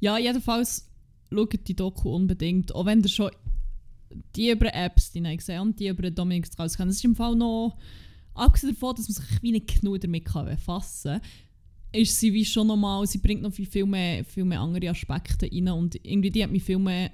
Ja, 0.00 0.18
jedenfalls 0.18 0.88
schaut 1.32 1.68
die 1.68 1.76
Doku 1.76 2.14
unbedingt. 2.14 2.74
Auch 2.74 2.86
wenn 2.86 3.02
ihr 3.02 3.08
schon 3.08 3.30
die 4.34 4.50
über 4.50 4.74
Apps 4.74 5.12
die 5.12 5.20
ich 5.20 5.38
gesehen 5.38 5.60
und 5.60 5.78
die 5.78 5.88
über 5.88 6.10
Dominik 6.10 6.46
Strauss 6.46 6.76
kennen. 6.76 6.90
Es 6.90 6.96
ist 6.96 7.04
im 7.04 7.14
Fall 7.14 7.36
noch, 7.36 7.76
abgesehen 8.40 8.74
davon, 8.74 8.94
dass 8.96 9.08
man 9.08 9.14
sich 9.14 9.42
wie 9.42 9.52
nicht 9.52 9.80
genug 9.80 10.00
damit 10.00 10.24
kann 10.24 10.46
befassen 10.46 11.20
kann, 11.20 11.30
ist 11.92 12.18
sie 12.18 12.32
wie 12.32 12.44
schon 12.44 12.66
normal, 12.66 13.06
sie 13.06 13.18
bringt 13.18 13.42
noch 13.42 13.52
viel, 13.52 13.86
mehr, 13.86 14.24
viel 14.24 14.44
mehr 14.44 14.60
andere 14.60 14.90
Aspekte 14.90 15.50
rein 15.50 15.68
und 15.68 15.96
irgendwie 16.04 16.30
die 16.30 16.42
hat 16.42 16.50
mich 16.50 16.62
viel 16.62 16.78
mehr, 16.78 17.10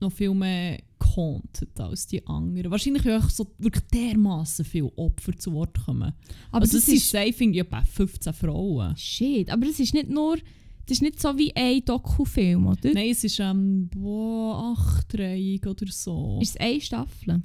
noch 0.00 0.12
viel 0.12 0.34
mehr 0.34 0.80
gekontet 0.98 1.78
als 1.80 2.06
die 2.06 2.24
anderen. 2.26 2.70
Wahrscheinlich 2.70 3.08
auch 3.08 3.28
so 3.28 3.46
wirklich 3.58 3.84
dermaßen 3.92 4.64
viele 4.64 4.92
Opfer 4.96 5.36
zu 5.36 5.52
Wort 5.52 5.78
kommen. 5.84 6.12
Aber 6.50 6.62
also 6.62 6.78
das 6.78 6.88
es 6.88 6.94
ist... 6.94 7.10
sind 7.10 7.20
safe 7.20 7.44
irgendwie 7.44 7.60
etwa 7.60 7.82
15 7.84 8.32
Frauen. 8.32 8.96
Shit, 8.96 9.50
aber 9.50 9.66
es 9.66 9.80
ist 9.80 9.94
nicht 9.94 10.08
nur... 10.08 10.38
Das 10.86 10.98
ist 10.98 11.02
nicht 11.02 11.18
so 11.18 11.36
wie 11.38 11.54
ein 11.56 11.82
Dokufilm, 11.82 12.66
oder? 12.66 12.92
Nein, 12.92 13.08
es 13.10 13.24
ist 13.24 13.40
ähm, 13.40 13.88
boah, 13.88 14.74
achtreihig 14.76 15.66
oder 15.66 15.86
so. 15.90 16.38
Ist 16.42 16.50
es 16.50 16.56
eine 16.58 16.80
Staffel? 16.80 17.42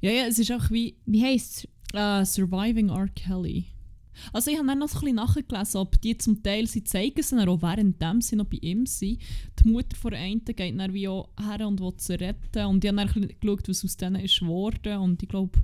ja, 0.00 0.10
ja, 0.12 0.26
es 0.26 0.38
ist 0.38 0.52
auch 0.52 0.70
wie 0.70 0.96
Wie 1.04 1.24
heisst 1.24 1.56
es? 1.56 1.68
Äh, 1.94 2.24
Surviving 2.24 2.90
R. 2.90 3.08
Kelly. 3.14 3.66
Also 4.32 4.50
ich 4.50 4.58
habe 4.58 4.66
dann 4.66 4.78
noch 4.78 4.88
ein 4.88 5.00
bisschen 5.00 5.14
nachgelesen, 5.14 5.80
ob 5.80 6.00
die 6.00 6.18
zum 6.18 6.42
Teil, 6.42 6.66
sie 6.66 6.84
zeigen 6.84 7.20
es 7.20 7.30
dann 7.30 7.48
auch 7.48 7.62
währenddem 7.62 8.20
sie 8.20 8.36
noch 8.36 8.46
bei 8.46 8.58
ihm 8.60 8.86
sind. 8.86 9.20
Die 9.62 9.68
Mutter 9.68 9.96
von 9.96 10.10
der 10.10 10.20
einen 10.20 10.44
geht 10.44 10.58
dann 10.78 10.92
wie 10.92 11.08
auch 11.08 11.28
her 11.38 11.66
und 11.66 11.80
will 11.80 11.92
sie 11.96 12.14
retten. 12.14 12.66
Und 12.66 12.84
ich 12.84 12.90
habe 12.90 13.06
dann 13.06 13.28
geschaut, 13.40 13.68
was 13.68 13.84
aus 13.84 13.96
denen 13.96 14.22
ist 14.22 14.40
geworden. 14.40 14.98
Und 14.98 15.22
ich 15.22 15.28
glaube, 15.28 15.58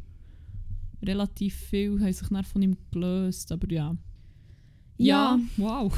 relativ 1.05 1.55
viel 1.55 2.01
haben 2.01 2.13
sich 2.13 2.29
dann 2.29 2.45
von 2.45 2.63
ihm 2.63 2.77
gelöst. 2.91 3.51
Aber 3.53 3.71
ja. 3.71 3.97
Ja, 4.97 5.39
wow. 5.57 5.93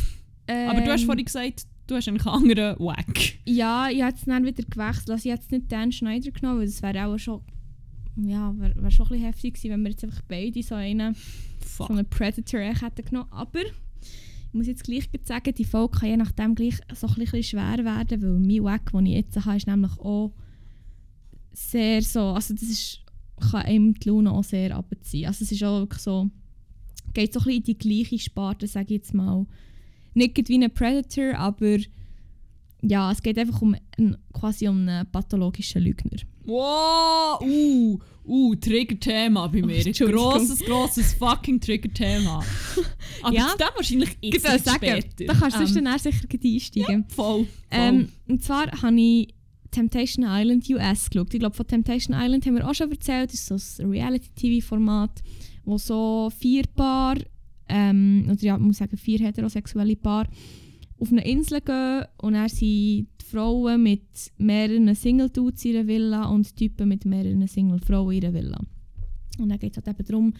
Aber 0.49 0.81
du 0.81 0.91
hast 0.91 1.03
ähm, 1.03 1.07
vorhin 1.07 1.25
gesagt, 1.25 1.67
du 1.87 1.95
hast 1.95 2.09
einen 2.09 2.21
anderen 2.21 2.79
Wack. 2.79 3.39
Ja, 3.45 3.89
ich 3.91 4.01
habe 4.01 4.13
jetzt 4.13 4.27
dann 4.27 4.45
wieder 4.45 4.65
gewechselt. 4.65 5.11
Also 5.11 5.29
ich 5.29 5.33
habe 5.33 5.43
jetzt 5.43 5.53
nicht 5.53 5.71
Dan 5.71 5.93
Schneider 5.93 6.31
genommen, 6.31 6.61
weil 6.61 6.67
das 6.67 6.83
wäre 6.83 7.07
auch 7.07 7.19
schon... 7.19 7.43
Ja, 8.17 8.55
wäre 8.59 8.75
wär 8.83 8.91
schon 8.91 9.07
ein 9.07 9.11
bisschen 9.11 9.25
heftig 9.27 9.55
gewesen, 9.55 9.71
wenn 9.71 9.83
wir 9.83 9.91
jetzt 9.91 10.05
einfach 10.05 10.23
beide 10.27 10.63
so 10.63 10.75
einen, 10.75 11.15
so 11.65 11.87
einen 11.89 12.09
Predator 12.09 12.61
hätten 12.61 13.05
genommen. 13.05 13.31
Aber 13.31 13.61
ich 13.61 14.55
muss 14.55 14.67
jetzt 14.67 14.85
gleich 14.85 15.09
sagen, 15.25 15.55
die 15.55 15.65
Folge 15.65 15.99
kann 15.99 16.09
je 16.09 16.17
nachdem 16.17 16.55
gleich 16.55 16.79
so 16.95 17.09
ein 17.09 17.15
bisschen 17.15 17.43
schwer 17.43 17.85
werden, 17.85 18.23
weil 18.23 18.39
mein 18.39 18.65
Wack, 18.65 18.91
den 18.93 19.07
ich 19.07 19.15
jetzt 19.15 19.45
habe, 19.45 19.57
ist 19.57 19.67
nämlich 19.67 19.99
auch 19.99 20.33
sehr 21.53 22.01
so... 22.03 22.21
Also 22.21 22.55
das 22.55 22.63
ist, 22.63 23.01
kann 23.51 23.63
einem 23.63 23.95
die 23.95 24.09
Laune 24.09 24.33
auch 24.33 24.45
sehr 24.45 24.75
abziehen. 24.75 25.27
Also 25.27 25.45
es 25.45 25.53
ist 25.53 25.63
auch 25.63 25.81
wirklich 25.81 26.03
so... 26.03 26.31
Geht 27.13 27.35
so 27.35 27.41
ein 27.41 27.45
bisschen 27.45 27.59
in 27.59 27.65
die 27.65 27.79
gleiche 27.79 28.19
Sparte, 28.19 28.67
sage 28.67 28.95
ich 28.95 29.01
jetzt 29.03 29.15
mal. 29.15 29.47
Nicht 30.15 30.49
wie 30.49 30.63
ein 30.63 30.73
Predator, 30.73 31.35
aber... 31.35 31.79
Ja, 32.89 33.11
es 33.11 33.23
geht 33.23 33.39
einfach 33.39 33.61
um 33.63 33.75
einen, 33.99 34.17
quasi 34.33 34.69
um 34.69 34.89
einen 34.89 35.07
pathologischen 35.11 35.83
Lügner. 35.83 36.19
Wow, 36.45 37.41
uh, 37.43 37.99
uh, 38.25 38.55
Trigger-Thema 38.55 39.49
bei 39.49 39.63
mir. 39.63 39.77
Ein 39.81 39.87
Entschuldigung. 39.87 40.23
grosses, 40.31 40.61
grosses 40.61 41.15
fucking 41.15 41.61
Trigger-Thema. 41.61 42.45
Aber 43.23 43.35
Ja. 43.35 43.55
dem 43.59 43.67
wahrscheinlich 43.75 44.17
Ich 44.21 44.35
jetzt 44.35 44.65
sagen, 44.65 44.77
später. 45.03 45.25
da 45.27 45.35
kannst 45.35 45.57
du 45.57 45.63
Ähm, 45.65 45.85
dann 45.85 45.99
sicher 45.99 46.27
einsteigen. 46.55 47.05
Voll, 47.09 47.35
voll. 47.45 47.47
Ähm, 47.73 48.09
und 48.29 48.45
zwar 48.45 48.67
habe 48.83 49.01
ich 49.01 49.35
Temptation 49.73 50.25
Island 50.29 50.69
US 50.71 51.11
geschaut. 51.11 51.35
Ich 51.35 51.41
glaube, 51.41 51.57
von 51.57 51.67
Temptation 51.67 52.17
Island 52.19 52.47
haben 52.47 52.55
wir 52.57 52.69
auch 52.69 52.75
schon 52.75 52.91
erzählt. 52.91 53.33
Das 53.33 53.51
ist 53.51 53.77
so 53.77 53.83
ein 53.83 53.91
Reality-TV-Format, 53.91 55.23
wo 55.65 55.77
so 55.79 56.31
vier 56.39 56.63
Paar, 56.75 57.17
ähm, 57.69 58.29
oder 58.31 58.41
ja, 58.43 58.57
man 58.57 58.69
muss 58.69 58.79
sagen 58.79 58.97
vier 58.97 59.19
heterosexuelle 59.19 59.97
Paar, 59.97 60.29
auf 60.99 61.13
eine 61.13 61.27
Insel 61.27 61.61
gehen 61.61 62.05
und 62.19 62.35
dann 62.35 62.49
sind 62.49 62.61
die 62.61 63.07
Frauen 63.31 63.83
mit 63.83 64.33
mehreren 64.39 64.95
Single-Dudes 64.95 65.65
in 65.65 65.73
ihrer 65.73 65.87
Villa 65.87 66.25
und 66.27 66.59
die 66.59 66.69
Typen 66.69 66.89
mit 66.89 67.05
mehreren 67.05 67.47
Single-Frauen 67.47 68.13
in 68.13 68.23
ihrer 68.23 68.35
Villa. 68.35 68.59
Und 69.39 69.49
dann 69.49 69.59
geht 69.59 69.77
es 69.77 69.85
halt 69.85 69.89
eben 69.89 70.07
darum, 70.07 70.33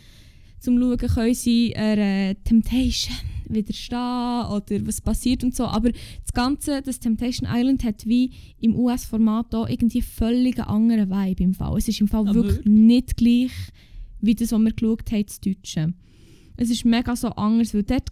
zum 0.59 0.79
Schauen, 0.79 0.97
können 0.97 1.35
sie 1.35 1.77
einer 1.77 2.35
Temptation 2.43 3.17
widerstehen 3.49 4.47
oder 4.47 4.87
was 4.87 5.01
passiert 5.01 5.45
und 5.45 5.55
so. 5.55 5.65
Aber 5.65 5.91
das 5.91 6.33
Ganze, 6.33 6.83
das 6.83 6.99
Temptation 6.99 7.49
Island 7.53 7.85
hat 7.85 8.07
wie 8.07 8.33
im 8.61 8.75
US-Format 8.75 9.55
auch 9.55 9.69
irgendwie 9.69 10.03
völlig 10.03 10.59
einen 10.59 10.69
anderen 10.69 11.11
Vibe 11.11 11.45
im 11.45 11.55
Fall. 11.55 11.77
Es 11.77 11.89
ist 11.89 12.01
im 12.01 12.09
Fall 12.09 12.27
wirklich 12.27 12.57
wirklich? 12.57 12.67
nicht 12.67 13.17
gleich 13.17 13.53
wie 14.21 14.35
das, 14.35 14.53
was 14.53 14.61
wir 14.61 14.73
geschaut 14.73 15.13
haben, 15.13 15.27
das 15.27 15.41
Deutsche. 15.41 15.95
Es 16.57 16.71
ist 16.71 16.85
mega 16.85 17.15
so 17.15 17.29
anders, 17.29 17.75
weil 17.75 17.83
dort, 17.83 18.09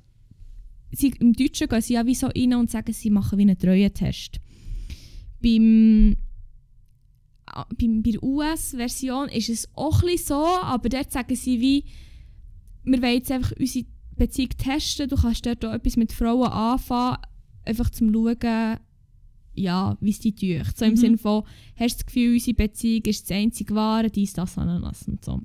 sie, 0.95 1.14
im 1.20 1.32
Deutschen 1.32 1.68
gehen 1.68 1.80
sie 1.80 1.95
ja 1.95 2.07
wie 2.07 2.14
so 2.14 2.26
rein 2.28 2.55
und 2.55 2.70
sagen, 2.70 2.92
sie 2.92 3.11
machen 3.11 3.38
wie 3.38 3.42
einen 3.42 3.59
Treuentest. 3.59 4.40
Beim, 5.42 6.16
beim, 7.78 8.03
bei 8.03 8.11
der 8.12 8.22
US-Version 8.22 9.28
ist 9.28 9.49
es 9.49 9.68
auch 9.74 10.03
ein 10.03 10.16
so, 10.18 10.45
aber 10.45 10.88
dort 10.88 11.12
sagen 11.12 11.36
sie 11.36 11.61
wie, 11.61 11.84
wir 12.84 13.03
wollen 13.03 13.14
jetzt 13.14 13.30
einfach 13.30 13.53
unsere 13.59 13.86
Beziehung 14.16 14.51
testen, 14.51 15.09
du 15.09 15.16
kannst 15.16 15.45
dort 15.47 15.64
auch 15.64 15.72
etwas 15.72 15.97
mit 15.97 16.12
Frauen 16.12 16.51
anfangen, 16.51 17.18
einfach 17.64 17.90
zum 17.90 18.12
schauen, 18.12 18.78
ja, 19.57 19.97
wie 20.01 20.11
es 20.11 20.20
die 20.20 20.34
tut. 20.34 20.76
So 20.76 20.84
im 20.84 20.92
Mhm. 20.92 20.97
Sinne 20.97 21.18
von, 21.18 21.45
hast 21.76 21.95
du 21.95 21.99
das 21.99 22.07
Gefühl, 22.07 22.34
unsere 22.34 22.55
Beziehung 22.55 23.03
ist 23.05 23.30
das 23.30 23.36
einzige 23.36 23.74
Wahre, 23.74 24.11
dies, 24.11 24.32
das, 24.32 24.59
ananas 24.59 25.07
und 25.09 25.24
so. 25.24 25.40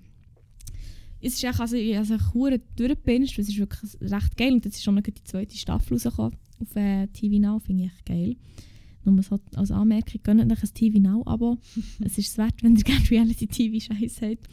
Es 1.22 1.34
ist 1.34 1.43
echt, 1.43 1.59
also 1.59 1.76
ich 1.76 1.95
habe 1.95 2.34
hure 2.34 2.61
durchgepinscht, 2.76 3.38
es 3.39 3.49
ist 3.49 3.57
wirklich 3.57 3.91
recht 4.01 4.38
geil 4.38 4.53
und 4.53 4.65
jetzt 4.65 4.78
ist 4.78 4.84
schon 4.84 4.95
noch 4.95 5.03
die 5.03 5.13
zweite 5.24 5.57
Staffel 5.57 5.93
rausgekommen 5.93 6.38
auf 6.61 6.76
äh, 6.76 7.07
TV 7.07 7.39
Now, 7.39 7.59
finde 7.59 7.86
ich 7.86 7.91
echt 7.91 8.05
geil. 8.05 8.36
Nur 9.05 9.24
so 9.24 9.39
als 9.55 9.72
Anmerkung, 9.72 10.22
gönnt 10.24 10.51
euch 10.51 10.63
ein 10.63 10.74
TV 10.74 10.99
Now-Abo. 10.99 11.57
es 12.03 12.17
ist 12.17 12.32
es 12.32 12.38
wert, 12.38 12.61
wenn 12.61 12.76
ihr 12.76 12.84
gerne 12.84 13.09
Reality-TV-Scheiß 13.09 14.22
habt. 14.22 14.47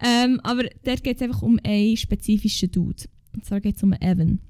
Ähm, 0.00 0.40
aber 0.42 0.64
dort 0.84 1.02
geht 1.02 1.16
es 1.16 1.22
einfach 1.22 1.42
um 1.42 1.58
einen 1.64 1.96
spezifischen 1.96 2.70
Dude. 2.70 3.04
Und 3.34 3.44
zwar 3.44 3.60
geht 3.60 3.76
es 3.76 3.82
um 3.82 3.92
Evan. 3.92 4.40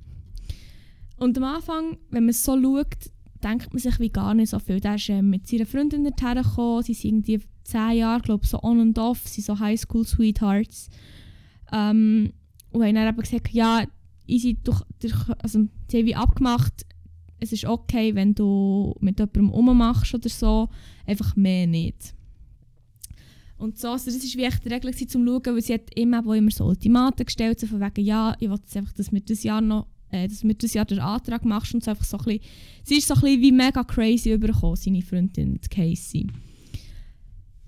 Und 1.16 1.36
am 1.38 1.44
Anfang, 1.44 1.98
wenn 2.10 2.24
man 2.24 2.30
es 2.30 2.44
so 2.44 2.60
schaut, 2.60 3.10
denkt 3.42 3.72
man 3.72 3.80
sich 3.80 3.98
wie 3.98 4.10
gar 4.10 4.34
nicht 4.34 4.50
so 4.50 4.58
viel. 4.58 4.80
Der 4.80 4.96
ist 4.96 5.08
äh, 5.08 5.22
mit 5.22 5.46
seiner 5.46 5.66
Freundin 5.66 6.04
dorthin 6.04 6.42
gekommen, 6.42 6.82
sie 6.82 6.94
sind 6.94 7.28
irgendwie 7.28 7.46
10 7.64 7.96
Jahre, 7.96 8.22
glaube 8.22 8.46
so 8.46 8.60
on 8.62 8.80
and 8.80 8.98
off, 8.98 9.26
sie 9.26 9.40
sind 9.40 9.58
so 9.58 9.64
Highschool-Sweethearts. 9.64 10.90
Ähm, 11.72 12.32
und 12.70 12.82
haben 12.82 12.94
dann 12.94 13.08
eben 13.08 13.20
gesagt, 13.20 13.50
ja, 13.50 13.84
easy, 14.26 14.56
du, 14.62 14.72
du, 15.00 15.08
also, 15.38 15.66
sie 15.88 15.98
haben 15.98 16.06
wie 16.06 16.14
abgemacht, 16.14 16.86
es 17.40 17.52
ist 17.52 17.64
okay, 17.64 18.14
wenn 18.14 18.34
du 18.34 18.94
mit 19.00 19.18
jemandem 19.18 19.48
rummachst 19.48 20.14
oder 20.14 20.28
so, 20.28 20.68
einfach 21.06 21.34
mehr 21.36 21.66
nicht. 21.66 22.14
Und 23.62 23.78
so, 23.78 23.90
also 23.90 24.10
das 24.10 24.22
war 24.22 24.40
wie 24.40 24.44
echt 24.44 24.64
die 24.64 24.68
Regel 24.68 24.90
gewesen, 24.90 25.08
zum 25.08 25.26
Schauen, 25.26 25.54
weil 25.54 25.62
sie 25.62 25.74
hat 25.74 25.94
immer, 25.94 26.26
auch 26.26 26.32
immer 26.32 26.50
so 26.50 26.64
Ultimaten 26.64 27.24
gestellt, 27.24 27.60
so 27.60 27.66
von 27.66 27.80
wegen, 27.80 28.04
ja, 28.04 28.34
ich 28.40 28.48
will 28.48 28.56
jetzt 28.56 28.76
einfach, 28.76 28.92
dass 28.92 29.12
wir 29.12 29.20
das 29.20 29.42
Jahr 29.42 29.60
noch, 29.60 29.86
äh, 30.10 30.26
dass 30.26 30.42
wir 30.42 30.54
das 30.54 30.74
Jahr 30.74 30.84
den 30.84 30.98
Antrag 30.98 31.44
machst 31.44 31.74
und 31.74 31.84
so 31.84 31.90
einfach 31.90 32.04
so 32.04 32.18
ein 32.18 32.24
bisschen, 32.24 32.40
sie 32.84 32.96
ist 32.96 33.08
so 33.08 33.14
ein 33.14 33.20
bisschen 33.20 33.40
wie 33.40 33.52
mega 33.52 33.84
crazy 33.84 34.32
übergekommen, 34.32 34.76
seine 34.76 35.02
Freundin, 35.02 35.60
Casey. 35.70 36.26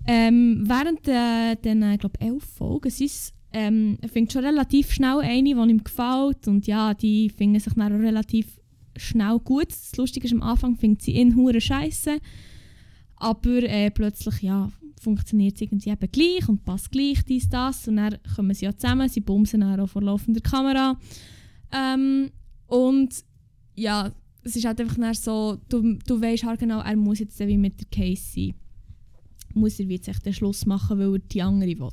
Ähm, 0.07 0.63
während 0.65 1.07
äh, 1.07 1.55
den, 1.55 1.81
äh, 1.81 1.97
glaube 1.97 2.19
elf 2.19 2.43
Folgen, 2.43 2.91
sie 2.91 3.05
ist, 3.05 3.33
ähm, 3.55 3.97
er 4.01 4.09
findet 4.09 4.33
schon 4.33 4.43
relativ 4.43 4.91
schnell 4.91 5.19
eine, 5.21 5.55
die 5.55 5.71
ihm 5.71 5.83
gefällt. 5.83 6.45
Und 6.47 6.67
ja, 6.67 6.93
die 6.93 7.29
finden 7.29 7.57
sich 7.57 7.73
dann 7.73 7.93
auch 7.93 7.97
relativ 7.97 8.59
schnell 8.97 9.39
gut. 9.39 9.69
Das 9.69 9.95
Lustige 9.95 10.27
ist, 10.27 10.33
am 10.33 10.41
Anfang 10.41 10.75
findet 10.75 11.03
sie 11.03 11.13
ihn 11.13 11.37
hure 11.37 11.61
scheiße, 11.61 12.19
aber 13.15 13.63
äh, 13.63 13.91
plötzlich 13.91 14.41
ja, 14.41 14.69
funktioniert 14.99 15.55
es 15.55 15.61
irgendwie 15.61 15.89
eben 15.89 16.11
gleich 16.11 16.49
und 16.49 16.65
passt 16.65 16.91
gleich 16.91 17.23
dies, 17.23 17.47
das. 17.47 17.87
Und 17.87 17.95
dann 17.95 18.17
kommen 18.35 18.53
sie 18.53 18.65
ja 18.65 18.75
zusammen, 18.75 19.07
sie 19.07 19.21
bumsen 19.21 19.61
dann 19.61 19.79
auch 19.79 19.87
vor 19.87 20.01
laufender 20.01 20.41
Kamera. 20.41 20.99
Ähm, 21.71 22.31
und 22.67 23.23
ja, 23.75 24.11
es 24.43 24.57
ist 24.57 24.65
halt 24.65 24.81
einfach 24.81 25.15
so, 25.15 25.61
du, 25.69 25.97
du 26.05 26.21
weißt 26.21 26.43
halt 26.43 26.59
genau, 26.59 26.81
er 26.81 26.97
muss 26.97 27.19
jetzt 27.19 27.39
wie 27.39 27.57
mit 27.57 27.79
der 27.79 27.87
Casey. 27.89 28.53
Muss 29.53 29.79
er 29.79 29.85
jetzt 29.85 30.09
echt 30.09 30.25
den 30.25 30.33
Schluss 30.33 30.65
machen, 30.65 30.99
weil 30.99 31.13
er 31.13 31.19
die 31.19 31.41
andere 31.41 31.79
will. 31.79 31.89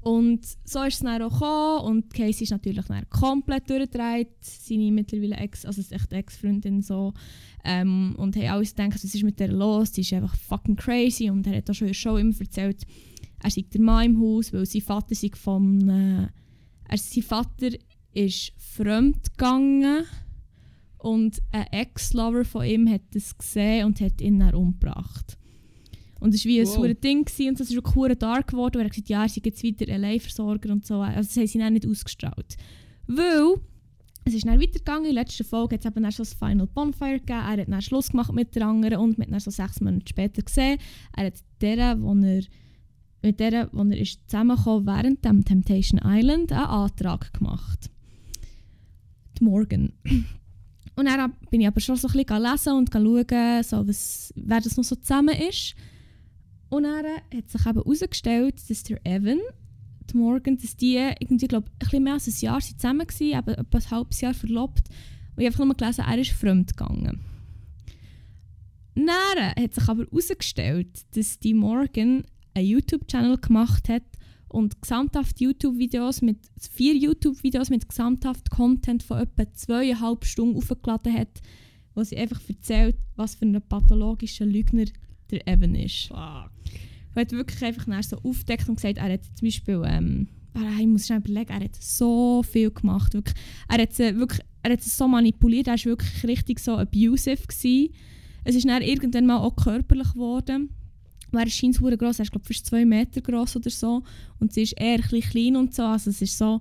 Und 0.00 0.46
so 0.64 0.82
ist 0.84 0.94
es 0.94 1.00
dann 1.00 1.22
auch 1.22 1.32
gekommen 1.32 1.86
und 1.86 2.14
Casey 2.14 2.44
ist 2.44 2.50
natürlich 2.50 2.86
dann 2.86 3.08
komplett 3.10 3.68
durchgedreht, 3.68 4.30
seine 4.40 4.92
mittlerweile 4.92 5.36
Ex, 5.36 5.64
also 5.64 5.82
echt 5.90 6.12
Ex-Freundin 6.12 6.82
so. 6.82 7.12
Ähm, 7.64 8.14
und 8.16 8.36
haben 8.36 8.46
alles 8.46 8.74
gedacht, 8.74 8.94
was 8.94 9.04
ist 9.04 9.22
mit 9.24 9.40
der 9.40 9.48
los, 9.48 9.90
die 9.92 10.02
ist 10.02 10.12
einfach 10.12 10.36
fucking 10.36 10.76
crazy 10.76 11.28
und 11.30 11.46
er 11.46 11.56
hat 11.56 11.68
auch 11.68 11.74
schon 11.74 11.88
in 11.88 12.30
immer 12.30 12.40
erzählt, 12.40 12.86
er 13.40 13.50
sei 13.50 13.64
der 13.72 13.80
Mann 13.80 14.06
im 14.06 14.20
Haus, 14.20 14.52
weil 14.52 14.66
sein 14.66 14.82
Vater 14.82 15.14
sei 15.14 15.30
von, 15.34 15.88
äh, 15.88 16.28
er, 16.88 16.98
sein 16.98 17.22
Vater 17.24 17.70
ist 18.14 18.52
fremd 18.56 19.32
gegangen 19.32 20.04
und 20.98 21.42
ein 21.52 21.66
Ex-Lover 21.72 22.44
von 22.44 22.64
ihm 22.64 22.88
hat 22.88 23.02
das 23.12 23.36
gesehen 23.36 23.86
und 23.86 24.00
hat 24.00 24.20
ihn 24.20 24.38
dann 24.38 24.54
umgebracht. 24.54 25.37
Und 26.20 26.34
es 26.34 26.44
war 26.44 26.50
wie 26.50 26.60
ein 26.60 26.66
Wow. 26.66 27.00
Ding 27.00 27.24
gewesen, 27.24 27.48
und 27.48 27.60
es 27.60 27.70
ist 27.70 27.94
hure 27.94 28.16
dark 28.16 28.48
geworden. 28.48 28.76
Und 28.76 28.82
er 28.82 28.84
hat 28.86 28.92
gesagt, 28.92 29.08
ja, 29.08 29.22
er 29.22 29.28
sei 29.28 29.40
jetzt 29.44 29.64
weiter 29.64 29.92
Alleinversorger 29.92 30.72
und 30.72 30.84
so. 30.86 31.00
Also 31.00 31.28
das 31.28 31.36
haben 31.36 31.46
sie 31.46 31.58
dann 31.58 31.72
nicht 31.72 31.86
ausgestrahlt. 31.86 32.56
Weil 33.06 33.54
es 34.24 34.34
ist 34.34 34.46
dann 34.46 34.60
weitergegangen. 34.60 35.08
In 35.08 35.14
der 35.14 35.22
letzten 35.22 35.44
Folge 35.44 35.74
hat 35.74 35.84
es 35.84 35.90
eben 35.90 36.02
dann 36.02 36.12
so 36.12 36.22
das 36.22 36.34
Final 36.34 36.66
Bonfire 36.66 37.18
gegeben. 37.18 37.38
Er 37.38 37.62
hat 37.62 37.68
dann 37.68 37.82
Schluss 37.82 38.10
gemacht 38.10 38.32
mit 38.32 38.54
der 38.54 38.66
anderen 38.66 38.98
und 38.98 39.18
mit 39.18 39.30
dann 39.30 39.40
so 39.40 39.50
sechs 39.50 39.80
Monate 39.80 40.06
später 40.08 40.42
gesehen. 40.42 40.78
Er 41.16 41.26
hat 41.26 41.42
der, 41.60 42.00
wo 42.00 42.12
er 42.14 42.42
mit 43.22 43.40
der, 43.40 43.68
wo 43.72 43.82
er 43.82 43.98
ist 43.98 44.20
zusammengekommen 44.28 44.86
während 44.86 45.24
dem 45.24 45.44
Temptation 45.44 46.00
Island, 46.04 46.52
einen 46.52 46.62
Antrag 46.62 47.32
gemacht. 47.32 47.90
Die 49.38 49.44
Morgan. 49.44 49.92
Und 50.94 51.06
dann 51.06 51.32
bin 51.50 51.60
ich 51.60 51.66
aber 51.66 51.80
schon 51.80 51.96
so 51.96 52.08
ein 52.08 52.12
bisschen 52.12 52.42
lesen 52.42 52.72
und 52.74 52.90
schauen, 52.92 53.62
so, 53.62 53.86
was, 53.88 54.32
wer 54.36 54.60
das 54.60 54.76
noch 54.76 54.84
so 54.84 54.96
zusammen 54.96 55.36
ist. 55.48 55.74
Und 56.70 56.82
dann 56.82 57.04
hat 57.34 57.50
sich 57.50 57.66
eben 57.66 57.82
herausgestellt, 57.82 58.68
dass 58.68 58.82
der 58.82 59.00
Evan, 59.04 59.40
die 60.10 60.16
Morgan, 60.16 60.56
dass 60.58 60.76
die 60.76 60.96
irgendwie, 60.96 61.48
glaube 61.48 61.68
ein 61.70 61.78
bisschen 61.78 62.04
mehr 62.04 62.14
als 62.14 62.26
ein 62.26 62.34
Jahr 62.40 62.60
zusammen 62.60 63.06
waren, 63.06 63.38
eben 63.38 63.54
etwa 63.54 63.78
ein 63.78 63.90
halbes 63.90 64.20
Jahr 64.20 64.34
verlobt. 64.34 64.88
Und 64.88 65.42
ich 65.42 65.46
habe 65.46 65.46
einfach 65.46 65.64
nur 65.64 65.74
gelesen, 65.74 66.04
er 66.06 66.18
ist 66.18 66.32
fremd 66.32 66.76
gegangen. 66.76 67.20
Dann 68.94 69.54
hat 69.56 69.74
sich 69.74 69.88
aber 69.88 70.04
herausgestellt, 70.04 70.88
dass 71.14 71.38
die 71.38 71.54
Morgan 71.54 72.24
einen 72.54 72.66
YouTube-Channel 72.66 73.38
gemacht 73.38 73.88
hat 73.88 74.02
und 74.48 74.80
gesamthaft 74.82 75.40
YouTube-Videos 75.40 76.22
mit 76.22 76.38
vier 76.58 76.96
YouTube-Videos 76.96 77.70
mit 77.70 77.88
gesamthaft 77.88 78.50
Content 78.50 79.02
von 79.02 79.18
etwa 79.18 79.52
zweieinhalb 79.52 80.24
Stunden 80.24 80.56
aufgeladen 80.56 81.14
hat, 81.14 81.40
wo 81.94 82.02
sie 82.02 82.16
einfach 82.16 82.40
erzählt, 82.48 82.96
was 83.16 83.36
für 83.36 83.44
ein 83.44 83.60
pathologischer 83.62 84.46
Lügner 84.46 84.86
der 85.30 85.46
Evan 85.46 85.74
ist. 85.74 86.08
Fuck. 86.08 86.57
Er 87.14 87.22
hat 87.22 87.32
wirklich 87.32 87.62
einfach 87.64 88.02
so 88.02 88.16
aufgedeckt 88.18 88.68
und 88.68 88.76
gesagt, 88.76 88.98
er 88.98 89.12
hat 89.12 89.24
zum 89.24 89.46
Beispiel, 89.46 89.82
ähm, 89.84 90.28
ah, 90.54 90.78
ich 90.80 90.86
muss 90.86 91.06
schnell 91.06 91.18
überlegen, 91.18 91.50
er 91.50 91.64
hat 91.64 91.76
so 91.76 92.42
viel 92.42 92.70
gemacht. 92.70 93.14
Wirklich. 93.14 93.34
Er 93.68 93.82
hat 93.82 93.92
sie 93.92 94.16
wirklich, 94.16 94.40
er 94.62 94.72
hat 94.72 94.82
so 94.82 95.08
manipuliert, 95.08 95.66
er 95.66 95.74
war 95.74 95.84
wirklich 95.84 96.24
richtig 96.24 96.60
so 96.60 96.76
abusive. 96.76 97.46
Gewesen. 97.46 97.94
Es 98.44 98.54
ist 98.54 98.68
dann 98.68 98.82
irgendwann 98.82 99.26
mal 99.26 99.38
auch 99.38 99.56
körperlich 99.56 100.12
geworden. 100.12 100.70
Er 101.32 101.48
scheint 101.48 101.74
sehr 101.74 101.96
gross, 101.96 102.18
er 102.18 102.24
ist 102.24 102.30
glaube 102.30 102.46
fast 102.46 102.66
zwei 102.66 102.84
Meter 102.84 103.20
gross 103.20 103.56
oder 103.56 103.70
so. 103.70 104.02
Und 104.38 104.52
sie 104.52 104.62
ist 104.62 104.80
eher 104.80 105.00
ein 105.00 105.20
klein 105.20 105.56
und 105.56 105.74
so, 105.74 105.82
also 105.82 106.10
es 106.10 106.22
ist 106.22 106.38
so, 106.38 106.60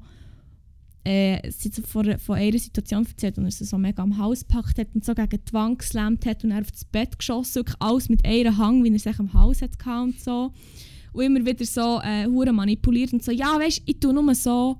äh, 1.07 1.51
sie 1.51 1.69
hat 1.69 1.75
so 1.75 1.81
von, 1.83 2.19
von 2.19 2.35
einer 2.35 2.59
Situation 2.59 3.05
erzählt, 3.05 3.37
und 3.37 3.45
er 3.45 3.51
sie 3.51 3.63
so 3.63 3.77
mega 3.77 4.03
am 4.03 4.17
Haus 4.17 4.41
gepackt 4.41 4.77
hat 4.77 4.87
und 4.93 5.05
so 5.05 5.15
gegen 5.15 5.39
die 5.45 5.53
Wand 5.53 5.79
geslammt 5.79 6.25
hat 6.25 6.43
und 6.43 6.51
er 6.51 6.59
auf 6.59 6.71
das 6.71 6.83
Bett 6.83 7.17
geschossen, 7.17 7.55
wirklich 7.55 7.77
alles 7.79 8.09
mit 8.09 8.25
einer 8.25 8.57
Hang, 8.57 8.83
wie 8.83 8.91
er 8.91 8.99
sich 8.99 9.17
am 9.17 9.33
Haus 9.33 9.61
hat 9.61 9.71
und 9.85 10.19
so. 10.19 10.51
Und 11.13 11.23
immer 11.23 11.45
wieder 11.45 11.65
so 11.65 12.01
äh, 12.03 12.27
manipuliert 12.27 13.13
und 13.13 13.23
so, 13.23 13.31
ja 13.31 13.57
weisst, 13.57 13.83
ich 13.85 13.99
tue 13.99 14.13
nur 14.13 14.35
so, 14.35 14.77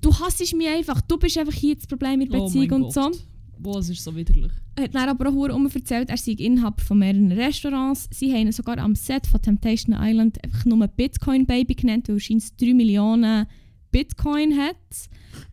du 0.00 0.14
hassest 0.18 0.54
mich 0.54 0.68
einfach, 0.68 1.02
du 1.02 1.18
bist 1.18 1.36
einfach 1.36 1.52
hier 1.52 1.76
das 1.76 1.86
Problem 1.86 2.20
mit 2.20 2.34
Oh 2.34 2.46
Beziehung 2.46 2.68
mein 2.70 2.82
und 2.84 2.92
so. 2.92 3.02
Gott. 3.02 3.22
Boah, 3.58 3.80
es 3.80 3.90
ist 3.90 4.02
so 4.02 4.16
widerlich. 4.16 4.52
Er 4.76 4.84
hat 4.84 4.94
dann 4.94 5.08
aber 5.08 5.28
auch 5.28 5.34
hure 5.34 5.54
um 5.54 5.66
erzählt, 5.66 6.08
er 6.08 6.16
sei 6.16 6.32
Inhaber 6.32 6.82
von 6.82 7.00
mehreren 7.00 7.32
Restaurants. 7.32 8.08
Sie 8.12 8.32
haben 8.32 8.46
ihn 8.46 8.52
sogar 8.52 8.78
am 8.78 8.94
Set 8.94 9.26
von 9.26 9.42
Temptation 9.42 9.94
Island 9.98 10.42
einfach 10.42 10.64
nur 10.64 10.86
Bitcoin 10.86 11.44
Baby 11.44 11.74
genannt, 11.74 12.08
weil 12.08 12.16
er 12.16 12.20
scheint 12.20 12.60
3 12.60 12.72
Millionen 12.72 13.46
Bitcoin 13.90 14.56
hat. 14.56 14.76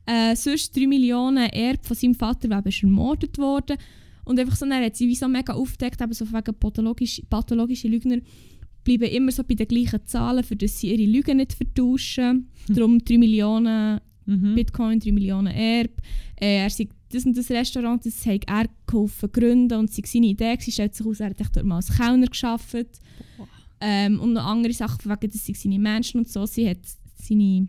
Äh, 0.05 0.35
sonst 0.35 0.75
3 0.75 0.87
Millionen 0.87 1.49
Erb 1.49 1.85
von 1.85 1.95
seinem 1.95 2.15
Vater, 2.15 2.47
der 2.47 2.65
ist 2.65 2.83
ermordet 2.83 3.37
worden. 3.37 3.77
Und 4.23 4.39
einfach 4.39 4.55
so, 4.55 4.65
dann 4.65 4.83
hat 4.83 4.95
sie 4.95 5.07
wie 5.07 5.15
so 5.15 5.27
mega 5.27 5.53
aufgedeckt, 5.53 6.01
eben 6.01 6.13
so 6.13 6.25
wegen 6.31 6.55
pathologisch, 6.55 7.21
pathologische 7.29 7.87
Lügner 7.87 8.17
bleiben 8.83 9.09
immer 9.09 9.31
so 9.31 9.43
bei 9.43 9.55
den 9.55 9.67
gleichen 9.67 10.05
Zahlen, 10.05 10.43
für 10.43 10.55
dass 10.55 10.79
sie 10.79 10.93
ihre 10.93 11.09
Lügen 11.09 11.37
nicht 11.37 11.53
vertauschen. 11.53 12.49
Darum 12.67 12.99
3 12.99 13.17
Millionen 13.17 13.99
Mhm. 14.25 14.55
Bitcoin, 14.55 14.99
3 14.99 15.11
Millionen 15.11 15.53
Erb. 15.53 16.01
Äh, 16.39 16.63
er 16.63 16.69
sagt, 16.69 16.91
das 17.11 17.25
und 17.25 17.37
das 17.37 17.49
Restaurant, 17.49 18.05
das 18.05 18.25
hat 18.25 18.43
er 18.47 18.65
geholfen 18.87 19.31
gründen 19.31 19.79
und 19.79 19.89
es 19.89 19.97
war 19.97 20.05
seine 20.07 20.25
Idee. 20.27 20.53
gewesen. 20.53 20.71
stellt 20.71 20.95
sich 20.95 21.05
aus, 21.05 21.19
er 21.19 21.29
hat 21.29 21.39
echt 21.39 21.55
dort 21.55 21.65
mal 21.65 21.77
als 21.77 21.95
Kellner 21.95 22.27
gearbeitet. 22.27 22.99
Ähm, 23.79 24.19
und 24.19 24.33
noch 24.33 24.45
andere 24.45 24.73
Sachen, 24.73 25.09
wegen, 25.09 25.31
das 25.31 25.45
sind 25.45 25.57
seine 25.57 25.79
Menschen 25.79 26.19
und 26.19 26.29
so. 26.29 26.45
Sie 26.45 26.67
hat 26.67 26.79
seine 27.15 27.67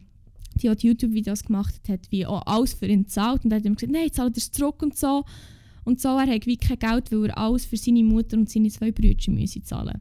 die 0.62 0.70
hat 0.70 0.82
YouTube-Videos 0.82 1.44
gemacht 1.44 1.88
hat, 1.88 2.10
wie 2.10 2.26
auch 2.26 2.42
alles 2.46 2.74
für 2.74 2.86
ihn 2.86 3.04
gezahlt 3.04 3.44
und 3.44 3.52
hat 3.52 3.64
ihm 3.64 3.74
gesagt, 3.74 3.92
nein, 3.92 4.12
zahlt 4.12 4.36
es 4.36 4.50
zurück 4.50 4.82
und 4.82 4.96
so. 4.96 5.24
Und 5.84 6.00
so, 6.00 6.08
er 6.08 6.26
hat 6.26 6.46
wie 6.46 6.56
kein 6.56 6.78
Geld, 6.78 7.12
weil 7.12 7.26
er 7.26 7.38
alles 7.38 7.64
für 7.64 7.76
seine 7.76 8.02
Mutter 8.02 8.36
und 8.36 8.50
seine 8.50 8.68
zwei 8.70 8.90
Brüder 8.90 9.30
müsse 9.30 9.62
zahlen 9.62 10.00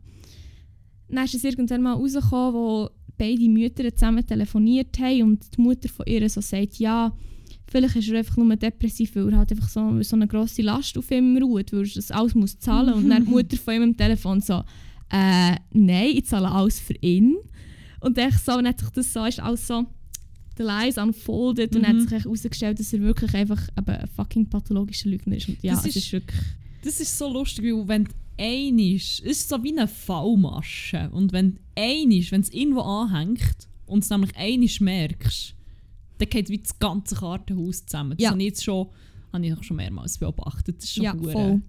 Dann 1.10 1.26
ist 1.26 1.36
es 1.36 1.44
irgendwann 1.44 1.84
mal 1.84 1.94
rausgekommen, 1.94 2.54
wo 2.54 2.90
beide 3.18 3.50
Mütter 3.50 3.96
zusammen 3.96 4.26
telefoniert 4.26 4.98
haben 5.00 5.22
und 5.22 5.56
die 5.56 5.62
Mutter 5.62 5.88
von 5.90 6.06
ihr 6.08 6.28
so 6.30 6.42
sagt, 6.42 6.80
ja, 6.80 7.16
vielleicht 7.68 7.96
ist 7.96 8.10
er 8.10 8.20
einfach 8.20 8.38
nur 8.38 8.56
depressiv, 8.56 9.16
weil 9.16 9.32
er 9.32 9.38
halt 9.40 9.52
einfach 9.52 9.70
so, 9.70 10.02
so 10.02 10.16
eine 10.16 10.28
grosse 10.28 10.62
Last 10.62 10.98
auf 10.98 11.12
ihm 11.12 11.38
ruht, 11.38 11.72
weil 11.72 11.84
er 11.84 11.94
das 11.96 12.12
alles 12.12 12.36
muss 12.36 12.60
zahlen 12.60 12.96
muss. 12.96 13.04
Und 13.04 13.10
dann 13.10 13.26
die 13.26 13.32
Mutter 13.32 13.58
von 13.58 13.74
ihm 13.76 13.84
am 13.84 13.98
Telefon 13.98 14.42
so, 14.42 14.64
äh, 15.12 15.56
nein, 15.72 16.12
ich 16.14 16.26
zahle 16.26 16.52
alles 16.52 16.80
für 16.80 16.96
ihn. 17.02 17.36
Und 18.02 18.18
echt 18.18 18.44
so, 18.46 18.54
und 18.54 18.68
hat 18.68 18.80
sich 18.80 18.90
das 18.90 19.14
so, 19.14 19.26
ist 19.26 19.40
alles 19.40 19.68
so, 19.68 19.86
the 20.58 20.64
lies 20.64 20.98
unfolded 20.98 21.76
und 21.76 21.82
Mhm. 21.82 21.88
hat 21.88 22.02
sich 22.02 22.12
echt 22.12 22.26
herausgestellt, 22.26 22.80
dass 22.80 22.94
er 22.94 23.02
wirklich 23.02 23.34
einfach 23.34 23.68
eben 23.78 23.90
ein 23.96 24.08
fucking 24.08 24.50
pathologischer 24.50 25.10
Lügner 25.10 25.38
ist. 25.38 25.50
Und 25.50 25.62
ja, 25.64 25.76
Das 25.76 25.86
ist- 25.86 25.96
ist 25.98 26.12
wirklich... 26.14 26.42
Das 26.84 27.00
ist 27.00 27.18
so 27.18 27.32
lustig, 27.32 27.66
weil 27.66 27.88
wenn 27.88 28.08
einisch, 28.38 29.20
es 29.22 29.40
ist 29.40 29.50
so 29.50 29.64
wie 29.64 29.72
eine 29.72 29.88
Fallmasche. 29.88 31.10
Und 31.12 31.32
wenn 31.34 31.60
einisch, 31.76 32.32
wenn 32.32 32.42
es 32.42 32.50
irgendwo 32.50 32.82
anhängt 32.82 33.68
und 33.86 34.04
es 34.04 34.10
nämlich 34.10 34.36
einisch 34.36 34.82
merkst, 34.82 35.56
dann 36.18 36.30
geht 36.30 36.50
wie 36.50 36.60
das 36.60 36.78
ganze 36.80 37.16
Kartenhaus 37.16 37.86
zusammen. 37.86 38.12
Das 38.12 38.24
Ja. 38.24 38.32
habe 38.32 38.40
ich 38.42 38.46
jetzt 38.48 38.64
schon, 38.64 38.88
habe 39.34 39.46
ich 39.46 39.64
schon 39.64 39.78
mehrmals 39.78 40.18
beobachtet. 40.18 40.78
Das 40.78 40.86
ist 40.86 40.94
schon 40.96 41.04
Ja, 41.06 41.14
hure- 41.14 41.32
voll. 41.32 41.62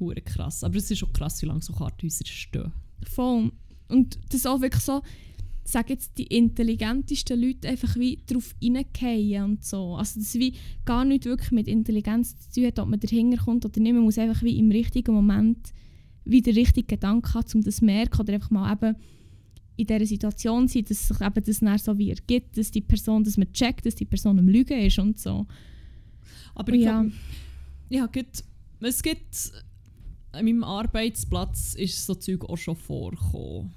hure 0.00 0.20
krass. 0.20 0.64
Aber 0.64 0.76
es 0.76 0.90
ist 0.90 1.02
auch 1.04 1.12
krass, 1.12 1.40
wie 1.42 1.46
lange 1.46 1.62
so 1.62 1.72
Kartenhäuser 1.72 2.26
stehen. 2.26 2.72
Voll. 3.04 3.52
Und 3.88 4.18
das 4.28 4.36
ist 4.40 4.46
auch 4.46 4.60
wirklich 4.60 4.82
so, 4.82 5.02
sag 5.64 5.90
jetzt 5.90 6.18
die 6.18 6.26
intelligentesten 6.26 7.40
Leute 7.40 7.68
einfach 7.68 7.96
wie 7.96 8.18
drauf 8.26 8.54
reingehen 8.62 9.44
und 9.44 9.64
so. 9.64 9.94
Also 9.94 10.20
das 10.20 10.34
wie 10.34 10.54
gar 10.84 11.04
nicht 11.04 11.24
wirklich 11.24 11.52
mit 11.52 11.68
Intelligenz 11.68 12.36
zu 12.36 12.60
tun 12.60 12.66
hat, 12.66 12.78
ob 12.78 12.88
man 12.88 13.00
dahinter 13.00 13.42
kommt 13.42 13.64
oder 13.64 13.80
nicht. 13.80 13.92
Man 13.92 14.02
muss 14.02 14.18
einfach 14.18 14.42
wie 14.42 14.58
im 14.58 14.70
richtigen 14.70 15.14
Moment 15.14 15.72
wie 16.24 16.42
den 16.42 16.54
richtigen 16.54 16.86
Gedanken 16.86 17.34
haben, 17.34 17.46
um 17.54 17.62
das 17.62 17.76
zu 17.76 17.84
merken 17.84 18.20
oder 18.20 18.34
einfach 18.34 18.50
mal 18.50 18.72
eben 18.72 18.96
in 19.76 19.86
dieser 19.86 20.06
Situation 20.06 20.68
sein, 20.68 20.84
dass 20.84 21.08
sich 21.08 21.20
eben 21.20 21.44
das 21.44 21.60
dann 21.60 21.78
so 21.78 21.98
wie 21.98 22.10
ergibt, 22.10 22.56
dass 22.56 22.70
die 22.70 22.80
Person, 22.80 23.24
dass 23.24 23.36
man 23.36 23.52
checkt, 23.52 23.86
dass 23.86 23.94
die 23.94 24.04
Person 24.04 24.38
am 24.38 24.48
Lügen 24.48 24.78
ist 24.80 24.98
und 24.98 25.18
so. 25.18 25.46
Aber 26.54 26.72
ich 26.72 26.82
Ja. 26.82 27.04
ja, 27.88 28.06
gut, 28.06 28.44
es 28.80 29.02
gibt 29.02 29.52
an 30.32 30.44
meinem 30.44 30.64
Arbeitsplatz 30.64 31.74
ist 31.74 32.06
so 32.06 32.14
Zeug 32.14 32.44
auch 32.44 32.56
schon 32.56 32.76
vorgekommen. 32.76 33.72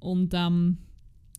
Und 0.00 0.32
ähm, 0.34 0.78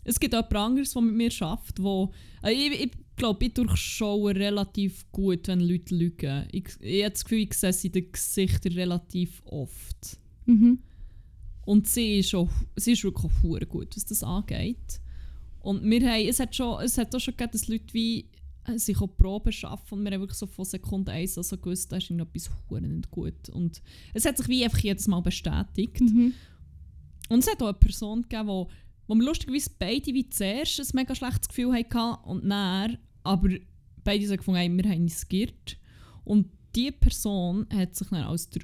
es 0.05 0.19
gibt 0.19 0.33
auch 0.35 0.49
jemand 0.49 0.55
anderes, 0.55 0.93
der 0.93 1.01
mit 1.01 1.15
mir 1.15 1.31
arbeitet, 1.41 1.81
wo 1.81 2.13
äh, 2.43 2.51
ich, 2.51 2.85
ich 2.85 2.91
glaube, 3.15 3.45
ich 3.45 3.53
durchschaue 3.53 4.35
relativ 4.35 5.11
gut, 5.11 5.47
wenn 5.47 5.59
Leute 5.59 5.95
lügen. 5.95 6.47
Ich, 6.51 6.69
ich 6.79 7.03
habe 7.03 7.11
das 7.11 7.25
Gefühl, 7.25 7.39
ich 7.39 7.53
sehe 7.53 7.73
sie 7.73 7.87
in 7.87 7.93
den 7.93 8.11
Gesichtern 8.11 8.73
relativ 8.73 9.41
oft. 9.45 10.19
Mhm. 10.45 10.79
Und 11.65 11.87
sie 11.87 12.19
ist, 12.19 12.35
auch, 12.35 12.49
sie 12.75 12.91
ist 12.91 13.03
wirklich 13.03 13.31
auch 13.43 13.67
gut, 13.67 13.95
was 13.95 14.05
das 14.05 14.21
angeht. 14.23 15.01
Und 15.59 15.83
wir 15.83 16.07
haben, 16.07 16.27
es 16.27 16.39
hat, 16.39 16.55
schon, 16.55 16.83
es 16.83 16.97
hat 16.97 17.13
auch 17.15 17.19
schon 17.19 17.35
gegeben, 17.35 17.51
dass 17.51 17.67
Leute 17.67 17.93
wie 17.93 18.29
äh, 18.65 18.77
sich 18.77 19.01
auch 19.01 19.07
Proben 19.07 19.51
schaffen 19.51 19.97
und 19.97 20.03
wir 20.03 20.11
haben 20.11 20.21
wirklich 20.21 20.37
so 20.37 20.45
von 20.45 20.65
Sekunde 20.65 21.11
1 21.11 21.39
also 21.39 21.57
gewusst, 21.57 21.91
da 21.91 21.97
ist 21.97 22.11
irgendetwas 22.11 22.51
nicht 22.69 23.09
gut. 23.09 23.49
Und 23.49 23.81
es 24.13 24.25
hat 24.25 24.37
sich 24.37 24.47
wie 24.47 24.63
einfach 24.63 24.77
jedes 24.77 25.07
Mal 25.07 25.21
bestätigt. 25.21 26.01
Mhm. 26.01 26.33
Und 27.29 27.39
es 27.39 27.49
hat 27.49 27.61
auch 27.63 27.69
eine 27.69 27.77
Person 27.77 28.21
gegeben, 28.21 28.47
wo, 28.47 28.69
wo 29.07 29.15
wir 29.15 29.23
lustigerweise 29.23 29.71
beide 29.77 30.13
wie 30.13 30.29
zuerst 30.29 30.79
ein 30.79 30.87
mega 30.93 31.15
schlechtes 31.15 31.47
Gefühl 31.47 31.73
hatten 31.73 32.29
und 32.29 32.49
dann, 32.49 32.97
aber 33.23 33.49
beide 34.03 34.27
so 34.27 34.35
gefunden 34.35 34.59
haben, 34.59 34.77
wir 34.77 34.89
haben 34.89 35.01
uns 35.01 35.27
geirrt. 35.27 35.77
Und 36.23 36.47
diese 36.75 36.91
Person 36.91 37.67
hat 37.73 37.95
sich 37.95 38.07
dann 38.09 38.23
als 38.23 38.49
der 38.49 38.63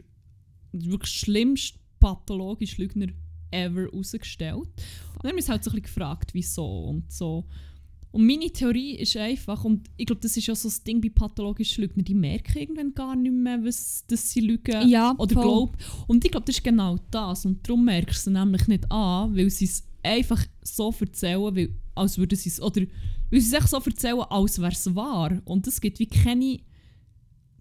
wirklich 0.71 1.11
schlimmste 1.11 1.79
pathologische 1.99 2.81
Lügner 2.81 3.07
ever 3.51 3.81
herausgestellt. 3.81 4.55
Und 4.55 5.23
dann 5.23 5.31
haben 5.31 5.35
wir 5.35 5.35
uns 5.35 5.49
halt 5.49 5.63
so 5.63 5.69
ein 5.69 5.75
bisschen 5.75 5.83
gefragt, 5.83 6.33
wieso 6.33 6.85
und 6.85 7.11
so. 7.11 7.45
Und 8.11 8.25
meine 8.25 8.49
Theorie 8.49 8.95
ist 8.95 9.15
einfach, 9.15 9.63
und 9.63 9.89
ich 9.95 10.05
glaube, 10.05 10.21
das 10.21 10.35
ist 10.35 10.45
ja 10.45 10.53
so 10.53 10.67
das 10.67 10.83
Ding 10.83 10.99
bei 10.99 11.09
pathologischen 11.09 11.83
Lügnern, 11.83 12.03
die 12.03 12.13
merken 12.13 12.57
irgendwann 12.57 12.93
gar 12.93 13.15
nicht 13.15 13.33
mehr, 13.33 13.63
was, 13.63 14.05
dass 14.07 14.31
sie 14.31 14.41
lügen 14.41 14.89
Ja, 14.89 15.15
oder 15.17 15.33
glauben. 15.33 15.77
Und 16.07 16.25
ich 16.25 16.31
glaube, 16.31 16.45
das 16.45 16.57
ist 16.57 16.63
genau 16.63 16.97
das. 17.09 17.45
Und 17.45 17.65
darum 17.65 17.85
merkst 17.85 18.25
du 18.25 18.29
es 18.29 18.33
nämlich 18.33 18.67
nicht 18.67 18.91
an, 18.91 19.35
weil 19.35 19.49
sie 19.49 19.65
es 19.65 19.83
einfach 20.03 20.45
so 20.61 20.93
erzählen, 20.99 21.55
weil, 21.55 21.75
als 21.95 22.17
würden 22.17 22.37
sie 22.37 22.49
es, 22.49 22.61
oder 22.61 22.81
weil 23.29 23.41
sie 23.41 23.55
es 23.55 23.69
so 23.69 23.77
erzählen, 23.77 24.21
als 24.29 24.59
wäre 24.59 24.71
es 24.71 24.95
wahr. 24.95 25.41
Und 25.45 25.67
es 25.67 25.81
gibt 25.81 25.99
wie 25.99 26.07
keine, 26.07 26.59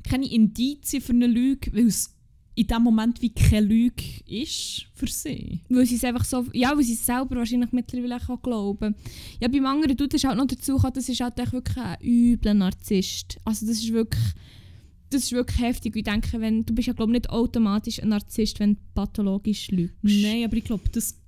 keine 0.02 0.30
Indizien 0.30 1.02
für 1.02 1.12
eine 1.12 1.26
Lüge, 1.26 1.72
weil 1.74 1.86
es 1.86 2.16
in 2.54 2.66
dem 2.66 2.82
Moment 2.82 3.22
wie 3.22 3.32
keine 3.32 3.66
Lüge 3.66 4.04
ist 4.26 4.86
für 4.94 5.06
sie. 5.06 5.60
Weil 5.68 5.86
sie 5.86 5.94
es 5.94 6.04
einfach 6.04 6.24
so, 6.24 6.44
ja, 6.52 6.76
weil 6.76 6.84
sie 6.84 6.94
es 6.94 7.06
selber 7.06 7.36
wahrscheinlich 7.36 7.72
mittlerweile 7.72 8.16
auch 8.16 8.42
glauben. 8.42 8.94
Ja, 9.40 9.48
beim 9.48 9.66
anderen 9.66 9.96
Dude 9.96 10.16
ist 10.16 10.24
halt 10.24 10.36
noch 10.36 10.46
dazu 10.46 10.78
das 10.92 11.08
ist 11.08 11.20
halt 11.20 11.38
echt 11.38 11.52
wirklich 11.52 11.76
ein 11.76 11.96
übler 12.02 12.54
Narzisst. 12.54 13.38
Also 13.44 13.66
das 13.66 13.78
ist 13.78 13.92
wirklich, 13.92 14.22
das 15.10 15.24
ist 15.24 15.32
wirklich 15.32 15.60
heftig. 15.60 15.96
Ich 15.96 16.04
denke, 16.04 16.40
wenn, 16.40 16.66
du 16.66 16.74
bist 16.74 16.88
ja 16.88 16.94
glaube 16.94 17.12
nicht 17.12 17.30
automatisch 17.30 18.02
ein 18.02 18.08
Narzisst, 18.08 18.58
wenn 18.60 18.74
du 18.74 18.80
pathologisch 18.94 19.70
lügst. 19.70 19.96
Nein, 20.02 20.44
aber 20.44 20.56
ich 20.56 20.64
glaube, 20.64 20.88
das 20.90 21.19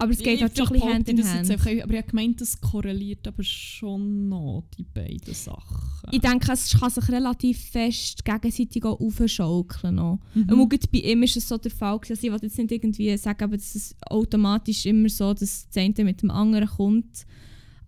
Aber 0.00 0.12
es 0.12 0.18
geht 0.18 0.40
halt 0.40 0.56
schon 0.56 0.68
ein 0.68 0.72
bisschen 0.74 0.92
Hand 0.94 1.08
in 1.08 1.24
Hand. 1.24 1.50
einfach, 1.50 1.66
aber 1.66 1.92
ich 1.92 1.98
habe 1.98 2.08
gemeint, 2.08 2.40
das 2.40 2.60
korreliert 2.60 3.26
aber 3.26 3.42
schon 3.42 4.28
noch, 4.28 4.64
die 4.78 4.84
beiden 4.84 5.34
Sachen. 5.34 5.90
Ich 6.12 6.20
denke, 6.20 6.52
es 6.52 6.78
kann 6.78 6.90
sich 6.90 7.08
relativ 7.08 7.58
fest 7.70 8.24
gegenseitig 8.24 8.84
auch 8.84 9.00
aufschaukeln. 9.00 9.96
Noch. 9.96 10.20
Mhm. 10.34 10.60
Und 10.60 10.92
bei 10.92 10.98
ihm 10.98 11.24
ist 11.24 11.36
es 11.36 11.48
so 11.48 11.58
der 11.58 11.72
Fall. 11.72 11.98
gewesen. 11.98 12.12
Also 12.12 12.26
ich 12.28 12.32
will 12.32 12.48
jetzt 12.48 12.58
nicht 12.58 12.70
irgendwie 12.70 13.16
sagen, 13.16 13.42
aber 13.42 13.56
dass 13.56 13.74
es 13.74 13.96
automatisch 14.02 14.86
immer 14.86 15.08
so, 15.08 15.34
dass 15.34 15.68
das 15.68 15.76
eine 15.76 16.04
mit 16.04 16.22
dem 16.22 16.30
anderen 16.30 16.68
kommt. 16.68 17.26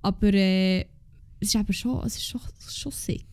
Aber 0.02 0.34
äh, 0.34 0.80
es 1.38 1.48
ist 1.48 1.56
aber 1.56 1.72
schon, 1.72 2.04
es 2.04 2.16
ist 2.16 2.26
schon, 2.26 2.40
schon 2.68 2.92
sick. 2.92 3.24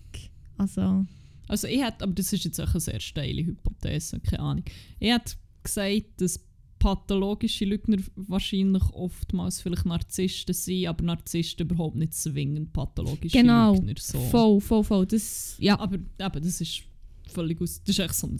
Also, 0.55 1.03
Also 1.47 1.67
ich 1.67 1.81
hätte, 1.81 2.03
aber 2.03 2.13
das 2.13 2.31
ist 2.31 2.43
jetzt 2.43 2.59
auch 2.61 2.69
eine 2.69 2.79
sehr 2.79 2.99
steile 2.99 3.43
Hypothese, 3.43 4.19
keine 4.19 4.39
Ahnung. 4.43 4.63
Ich 4.99 5.11
hätte 5.11 5.33
gesagt, 5.63 6.05
dass 6.17 6.39
pathologische 6.79 7.65
Lügner 7.65 7.97
wahrscheinlich 8.15 8.83
oftmals 8.93 9.61
vielleicht 9.61 9.85
Narzissten 9.85 10.53
sind, 10.53 10.87
aber 10.87 11.03
Narzissten 11.03 11.67
überhaupt 11.67 11.95
nicht 11.95 12.13
zwingend 12.13 12.73
pathologische 12.73 13.37
genau. 13.37 13.75
Lügner. 13.75 13.93
So. 13.99 14.19
Voll, 14.19 14.61
voll, 14.61 14.83
voll. 14.83 15.05
Das, 15.05 15.55
ja. 15.59 15.79
Aber 15.79 15.95
eben, 15.95 16.43
das 16.43 16.61
ist 16.61 16.83
völlig 17.31 17.61
aus... 17.61 17.81
Das 17.83 17.97
ist 17.97 17.99
echt 17.99 18.13
so 18.15 18.27
ein... 18.27 18.39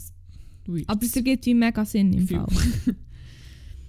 weird 0.66 0.88
Aber 0.88 1.04
es 1.04 1.16
ergibt 1.16 1.46
wie 1.46 1.54
mega 1.54 1.84
Sinn 1.84 2.12
im. 2.12 2.28
Fall. 2.28 2.46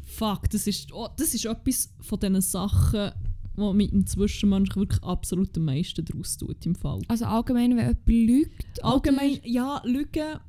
Fuck, 0.04 0.50
das 0.50 0.68
ist, 0.68 0.92
oh, 0.92 1.08
das 1.16 1.34
ist 1.34 1.46
etwas 1.46 1.94
von 2.02 2.20
diesen 2.20 2.42
Sachen, 2.42 3.12
wo 3.56 3.74
mit 3.74 3.92
dem 3.92 4.06
Zwischenmensch 4.06 4.76
wirklich 4.76 5.02
absolut 5.04 5.56
am 5.58 5.66
meisten 5.66 6.04
daraus 6.04 6.38
tut 6.38 6.66
im 6.66 6.76
Fall. 6.76 7.02
Also 7.08 7.26
allgemein, 7.26 7.78
wenn 7.78 7.88
jemand 7.88 8.08
lügt. 8.08 8.84
Allgemein, 8.84 9.34
oder- 9.34 9.48
ja, 9.48 9.82
Lügen. 9.86 10.40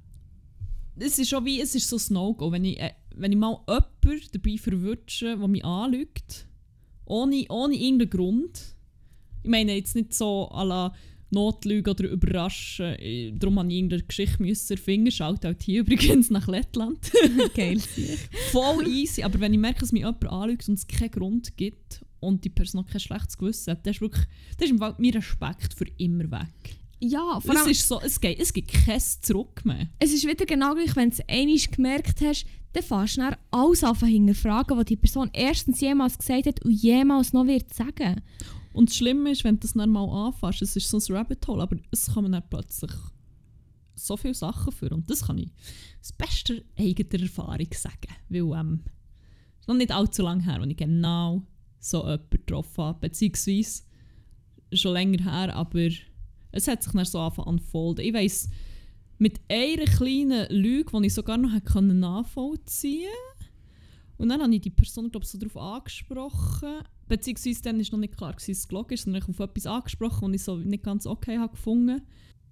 Es 0.96 1.18
ist 1.18 1.28
schon 1.28 1.44
wie, 1.44 1.60
es 1.60 1.74
ist 1.74 1.88
so 1.88 1.96
ein 1.96 2.14
No-Go. 2.14 2.50
Wenn 2.52 2.64
ich, 2.64 2.80
äh, 2.80 2.92
wenn 3.20 3.32
ich 3.32 3.38
mal 3.38 3.60
jemanden 3.68 4.28
dabei 4.32 4.56
verwünsche, 4.56 5.36
der 5.36 5.48
mich 5.48 5.64
anlügt, 5.64 6.46
ohne, 7.04 7.44
ohne 7.48 7.74
irgendeinen 7.74 8.10
Grund. 8.10 8.74
Ich 9.42 9.50
meine 9.50 9.74
jetzt 9.74 9.94
nicht 9.94 10.14
so 10.14 10.48
à 10.52 10.64
la 10.64 10.92
Notlügen 11.30 11.90
oder 11.92 12.08
überraschen. 12.08 12.86
äh, 12.98 13.32
Darum 13.32 13.54
musste 13.54 13.68
ich 13.68 13.76
irgendeine 13.76 14.02
Geschichte 14.02 14.42
müssen 14.42 14.72
erfinden. 14.72 15.10
Schaut 15.10 15.46
auch 15.46 15.54
hier 15.60 15.80
übrigens 15.82 16.30
nach 16.30 16.48
Lettland. 16.48 16.98
Geil. 17.54 17.80
Voll 18.50 18.88
easy. 18.88 19.22
Aber 19.22 19.38
wenn 19.40 19.52
ich 19.52 19.60
merke, 19.60 19.80
dass 19.80 19.92
mich 19.92 20.00
jemand 20.00 20.26
anlügt 20.26 20.68
und 20.68 20.74
es 20.74 20.86
keinen 20.86 21.10
Grund 21.10 21.56
gibt 21.56 22.04
und 22.20 22.44
die 22.44 22.50
Person 22.50 22.82
noch 22.82 22.90
kein 22.90 23.00
schlechtes 23.00 23.38
Gewissen 23.38 23.70
hat, 23.70 23.86
dann 23.86 23.94
ist 23.94 24.00
wirklich, 24.00 24.24
dann 24.58 24.68
ist 24.68 24.98
mein 24.98 25.12
Respekt 25.12 25.74
für 25.74 25.86
immer 25.98 26.30
weg. 26.30 26.79
Ja, 27.00 27.40
vor 27.40 27.54
Es 27.54 27.60
allem, 27.60 27.70
ist 27.70 27.88
so, 27.88 28.00
es, 28.00 28.20
geht, 28.20 28.38
es 28.38 28.52
gibt 28.52 28.72
kein 28.72 29.00
Zurück 29.00 29.64
mehr. 29.64 29.88
es 29.98 30.12
ist 30.12 30.26
wieder 30.26 30.44
genau 30.44 30.74
gleich, 30.74 30.94
wenn 30.96 31.10
du 31.10 31.16
es 31.16 31.28
einmal 31.28 31.56
gemerkt 31.56 32.20
hast, 32.20 32.44
dann 32.72 32.82
fährst 32.82 33.16
du 33.16 33.38
alles 33.50 33.82
an 33.82 33.96
hinterfragen, 33.96 34.76
was 34.76 34.84
die 34.84 34.96
Person 34.96 35.30
erstens 35.32 35.80
jemals 35.80 36.18
gesagt 36.18 36.46
hat 36.46 36.64
und 36.64 36.72
jemals 36.72 37.32
noch 37.32 37.46
wird 37.46 37.72
sagen. 37.74 38.20
Und 38.72 38.90
das 38.90 38.96
Schlimme 38.96 39.30
ist, 39.32 39.42
wenn 39.44 39.56
du 39.56 39.60
das 39.60 39.72
dann 39.72 39.90
mal 39.90 40.26
anfasst, 40.26 40.62
es 40.62 40.76
ist 40.76 40.88
so 40.88 40.98
ein 40.98 41.16
Rabbit 41.16 41.46
Hole, 41.48 41.62
aber 41.62 41.76
es 41.90 42.12
kann 42.12 42.30
dann 42.30 42.42
plötzlich 42.48 42.92
so 43.96 44.16
viele 44.16 44.34
Sachen 44.34 44.72
für. 44.72 44.90
Und 44.90 45.10
das 45.10 45.26
kann 45.26 45.38
ich 45.38 45.50
aus 46.00 46.12
bester 46.12 46.54
eigener 46.78 47.22
Erfahrung 47.22 47.66
sagen. 47.74 48.14
Weil 48.28 48.60
ähm, 48.60 48.80
es 49.56 49.62
ist 49.62 49.68
noch 49.68 49.74
nicht 49.74 49.90
allzu 49.90 50.22
lange 50.22 50.44
her, 50.44 50.60
als 50.60 50.70
ich 50.70 50.76
genau 50.76 51.42
so 51.80 52.02
jemanden 52.02 52.30
getroffen 52.30 52.84
habe. 52.84 53.00
Beziehungsweise 53.00 53.82
schon 54.72 54.92
länger 54.92 55.24
her, 55.24 55.54
aber 55.56 55.88
es 56.52 56.68
hat 56.68 56.82
sich 56.82 56.92
dann 56.92 57.04
so 57.04 57.18
angefangen 57.18 57.58
zu 57.58 57.64
unfolden. 57.64 58.04
Ich 58.04 58.14
weiss, 58.14 58.48
mit 59.18 59.40
einer 59.48 59.84
kleinen 59.84 60.46
Lüge, 60.50 60.98
die 60.98 61.06
ich 61.06 61.14
sogar 61.14 61.36
noch 61.36 61.52
hätte 61.52 61.82
nachvollziehen 61.82 63.06
konnte. 63.06 63.50
Und 64.16 64.28
dann 64.28 64.42
habe 64.42 64.54
ich 64.54 64.60
die 64.60 64.70
Person 64.70 65.10
glaub, 65.10 65.24
so 65.24 65.38
darauf 65.38 65.56
angesprochen. 65.56 66.80
Beziehungsweise 67.08 67.62
dann 67.62 67.78
war 67.78 67.86
noch 67.92 67.98
nicht 67.98 68.16
klar, 68.16 68.32
dass 68.32 68.48
es 68.48 68.68
gelogen 68.68 68.94
ist, 68.94 69.04
sondern 69.04 69.22
ich 69.22 69.28
habe 69.28 69.42
auf 69.42 69.48
etwas 69.50 69.66
angesprochen, 69.66 70.28
was 70.28 70.34
ich 70.34 70.44
so 70.44 70.56
nicht 70.56 70.82
ganz 70.82 71.06
okay 71.06 71.38
habe 71.38 71.52
gefunden 71.52 72.02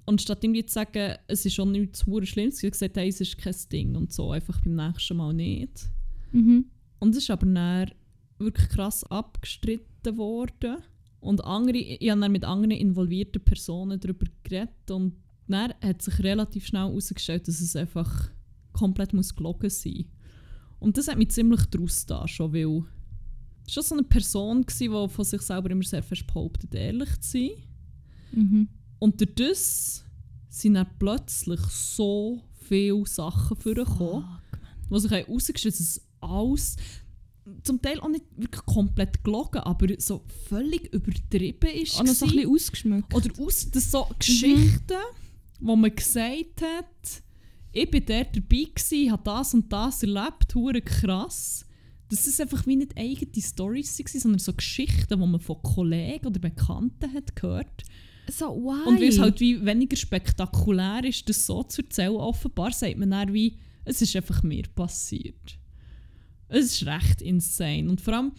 Und 0.04 0.20
statt 0.22 0.42
irgendwie 0.42 0.64
zu 0.64 0.74
sagen, 0.74 1.16
es 1.26 1.44
ist 1.44 1.54
schon 1.54 1.72
nichts 1.72 2.06
hure 2.06 2.26
Schlimmes, 2.26 2.58
habe 2.58 2.68
ich 2.68 2.72
gesagt, 2.72 2.96
hey, 2.96 3.08
es 3.08 3.20
ist 3.20 3.38
kein 3.38 3.54
Ding 3.70 3.96
und 3.96 4.12
so, 4.12 4.32
einfach 4.32 4.60
beim 4.62 4.76
nächsten 4.76 5.16
Mal 5.16 5.32
nicht. 5.34 5.90
Mhm. 6.32 6.66
Und 6.98 7.10
es 7.10 7.22
ist 7.22 7.30
aber 7.30 7.46
dann 7.46 7.90
wirklich 8.38 8.68
krass 8.68 9.04
abgestritten 9.04 10.16
worden. 10.16 10.78
Und 11.20 11.44
andere, 11.44 11.78
ich 11.78 12.10
habe 12.10 12.20
dann 12.20 12.32
mit 12.32 12.44
anderen 12.44 12.70
involvierten 12.70 13.42
Personen 13.42 13.98
darüber 13.98 14.26
geredet 14.42 14.90
und 14.90 15.16
dann 15.48 15.74
hat 15.80 16.02
sich 16.02 16.18
relativ 16.20 16.66
schnell 16.66 16.82
herausgestellt, 16.82 17.48
dass 17.48 17.60
es 17.60 17.74
einfach 17.74 18.30
komplett 18.72 19.12
muss 19.12 19.34
gelogen 19.34 19.70
sein 19.70 20.04
Und 20.78 20.96
das 20.96 21.08
hat 21.08 21.18
mich 21.18 21.30
ziemlich 21.30 21.64
draus 21.66 22.06
da 22.06 22.28
schon, 22.28 22.52
weil 22.52 22.84
es 23.66 23.76
war 23.76 23.82
schon 23.82 23.82
so 23.82 23.94
eine 23.96 24.04
Person, 24.04 24.64
war, 24.64 25.08
die 25.08 25.12
von 25.12 25.24
sich 25.24 25.42
selber 25.42 25.70
immer 25.70 25.82
sehr 25.82 26.02
fest 26.02 26.26
behauptet, 26.26 26.74
ehrlich 26.74 27.20
zu 27.20 27.30
sein. 27.30 27.50
Mhm. 28.32 28.68
Und 28.98 29.20
durch 29.20 29.34
das 29.34 30.04
sind 30.48 30.74
dann 30.74 30.86
plötzlich 30.98 31.60
so 31.60 32.42
viele 32.68 33.06
Sachen 33.06 33.56
vorgekommen, 33.56 34.24
wo 34.88 34.98
sich 34.98 35.10
herausgestellt 35.10 35.74
dass 35.74 35.80
es 35.80 36.08
alles 36.20 36.76
zum 37.62 37.80
Teil 37.80 38.00
auch 38.00 38.08
nicht 38.08 38.24
wirklich 38.36 38.64
komplett 38.64 39.22
gelogen, 39.24 39.60
aber 39.60 39.88
so 39.98 40.24
völlig 40.48 40.92
übertrieben 40.92 41.70
ist. 41.70 41.96
Auch 41.96 42.04
noch 42.04 42.14
so 42.14 42.26
ein 42.26 42.32
bisschen 42.32 42.50
ausgeschmückt. 42.50 43.14
Oder 43.14 43.30
aus 43.40 43.70
dass 43.70 43.90
so 43.90 44.06
Geschichten, 44.18 45.02
wo 45.60 45.76
man 45.76 45.94
gesagt 45.94 46.62
hat, 46.62 47.22
ich 47.72 47.90
bin 47.90 48.04
dort 48.06 48.34
dabei 48.34 48.64
gewesen, 48.74 49.12
habe 49.12 49.22
das 49.24 49.54
und 49.54 49.72
das 49.72 50.02
erlebt, 50.02 50.54
hure 50.54 50.80
krass. 50.80 51.64
Dass 52.08 52.26
es 52.26 52.40
einfach 52.40 52.66
wie 52.66 52.76
nicht 52.76 52.96
eigene 52.96 53.42
Storys 53.42 53.98
waren, 53.98 54.20
sondern 54.20 54.38
so 54.38 54.54
Geschichten, 54.54 55.20
die 55.20 55.26
man 55.26 55.40
von 55.40 55.62
Kollegen 55.62 56.26
oder 56.26 56.40
Bekannten 56.40 57.12
hat 57.12 57.36
gehört. 57.36 57.84
So, 58.30 58.46
why? 58.56 58.88
Und 58.88 59.00
weil 59.00 59.08
es 59.08 59.18
halt 59.18 59.40
wie 59.40 59.64
weniger 59.64 59.96
spektakulär 59.96 61.04
ist, 61.04 61.28
das 61.28 61.46
so 61.46 61.62
zu 61.62 61.82
erzählen, 61.82 62.16
offenbar 62.16 62.72
sagt 62.72 62.96
man 62.96 63.10
dann 63.10 63.32
wie, 63.32 63.58
es 63.84 64.02
ist 64.02 64.16
einfach 64.16 64.42
mir 64.42 64.64
passiert. 64.74 65.58
Es 66.48 66.66
ist 66.66 66.86
recht 66.86 67.22
insane. 67.22 67.88
Und 67.88 68.00
vor 68.00 68.14
allem, 68.14 68.32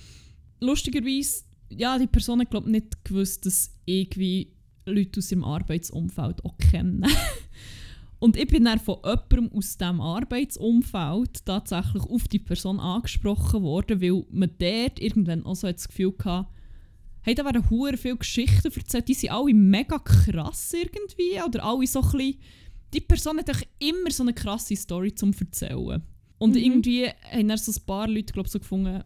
lustigerweise, 0.59 1.43
ja, 1.69 1.97
die 1.97 2.07
Person 2.07 2.41
hat 2.41 2.65
nicht 2.65 3.03
gewusst, 3.03 3.45
dass 3.45 3.71
irgendwie 3.85 4.53
Leute 4.85 5.19
aus 5.19 5.31
ihrem 5.31 5.43
Arbeitsumfeld 5.43 6.43
auch 6.43 6.57
kennen. 6.57 7.05
Und 8.19 8.35
ich 8.35 8.47
bin 8.47 8.65
dann 8.65 8.79
von 8.79 8.97
jemandem 9.03 9.49
aus 9.57 9.77
diesem 9.77 10.01
Arbeitsumfeld 10.01 11.45
tatsächlich 11.45 12.03
auf 12.03 12.27
die 12.27 12.39
Person 12.39 12.79
angesprochen 12.79 13.63
worden, 13.63 14.01
weil 14.01 14.25
man 14.29 14.51
dort 14.57 14.99
irgendwann 14.99 15.45
auch 15.45 15.55
so 15.55 15.71
das 15.71 15.87
Gefühl 15.87 16.13
hatte, 16.25 16.49
hey, 17.21 17.33
da 17.33 17.45
werden 17.45 17.69
hure 17.69 17.95
viele 17.95 18.17
Geschichten 18.17 18.73
erzählt, 18.75 19.07
die 19.07 19.13
sind 19.13 19.31
alle 19.31 19.53
mega 19.53 19.99
krass 19.99 20.73
irgendwie, 20.73 21.41
oder 21.45 21.63
alle 21.63 21.87
so 21.87 22.01
ein 22.01 22.11
bisschen, 22.11 22.39
die 22.93 23.01
Person 23.01 23.37
hat 23.37 23.49
doch 23.49 23.61
immer 23.79 24.11
so 24.11 24.23
eine 24.23 24.33
krasse 24.33 24.75
Story 24.75 25.15
zum 25.15 25.31
erzählen. 25.39 26.01
Und 26.39 26.51
Mhm. 26.55 26.57
irgendwie 26.63 27.07
haben 27.31 27.47
dann 27.47 27.57
so 27.57 27.71
ein 27.71 27.85
paar 27.85 28.07
Leute, 28.07 28.33
glaube 28.33 28.49
so 28.49 28.59
gefunden, 28.59 29.03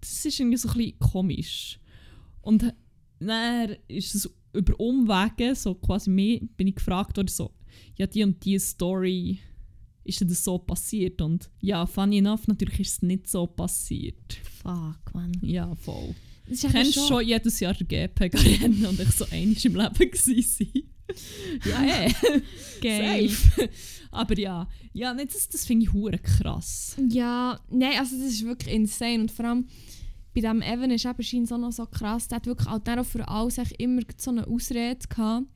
das 0.00 0.24
ist 0.24 0.38
irgendwie 0.38 0.56
so 0.58 0.68
ein 0.68 0.74
bisschen 0.76 0.98
komisch. 1.00 1.80
Und 2.42 2.72
dann 3.18 3.76
ist 3.88 4.14
es 4.14 4.30
über 4.52 4.78
Umwege, 4.78 5.54
so 5.56 5.74
quasi 5.74 6.10
mir, 6.10 6.40
bin 6.56 6.68
ich 6.68 6.76
gefragt 6.76 7.16
worden, 7.16 7.28
so, 7.28 7.50
ja, 7.98 8.06
die 8.06 8.22
und 8.22 8.44
die 8.44 8.58
Story, 8.58 9.38
ist 10.04 10.20
dir 10.20 10.26
das 10.26 10.44
so 10.44 10.56
passiert? 10.58 11.20
Und 11.20 11.50
ja, 11.60 11.84
funny 11.84 12.18
enough, 12.18 12.46
natürlich 12.46 12.80
ist 12.80 12.92
es 12.92 13.02
nicht 13.02 13.26
so 13.28 13.46
passiert. 13.46 14.34
Fuck, 14.62 15.14
man. 15.14 15.32
Ja, 15.42 15.74
voll. 15.74 16.14
Du 16.48 16.68
kennst 16.68 16.94
schon 16.94 17.26
jedes 17.26 17.58
Jahr 17.58 17.74
den 17.74 17.88
GP 17.88 18.20
rennen 18.32 18.86
und 18.86 19.00
ich 19.00 19.10
so 19.10 19.24
einig 19.32 19.64
im 19.66 19.74
Leben 19.74 19.94
gewesen. 20.10 20.68
Ja, 21.64 21.84
eh. 21.84 22.12
geil. 22.80 23.28
Safe. 23.28 23.68
Aber 24.10 24.38
ja, 24.38 24.68
ja 24.92 25.14
nicht, 25.14 25.34
das, 25.34 25.48
das 25.48 25.66
finde 25.66 25.84
ich 25.86 25.92
hure 25.92 26.18
krass. 26.18 26.96
Ja, 27.08 27.60
nein, 27.70 27.98
also 27.98 28.16
das 28.16 28.26
ist 28.26 28.44
wirklich 28.44 28.74
insane. 28.74 29.20
Und 29.20 29.30
vor 29.30 29.44
allem 29.44 29.66
bei 30.34 30.40
diesem 30.40 30.62
Evan 30.62 30.90
ist 30.90 31.04
eben 31.04 31.52
auch 31.52 31.58
noch 31.58 31.72
so 31.72 31.86
krass. 31.86 32.28
Der 32.28 32.36
hat 32.36 32.46
wirklich 32.46 32.68
auch 32.68 32.78
darauf 32.78 33.08
für 33.08 33.26
alles 33.26 33.58
immer 33.78 34.02
so 34.16 34.30
eine 34.30 34.46
Ausrede 34.46 35.06
gehabt. 35.08 35.46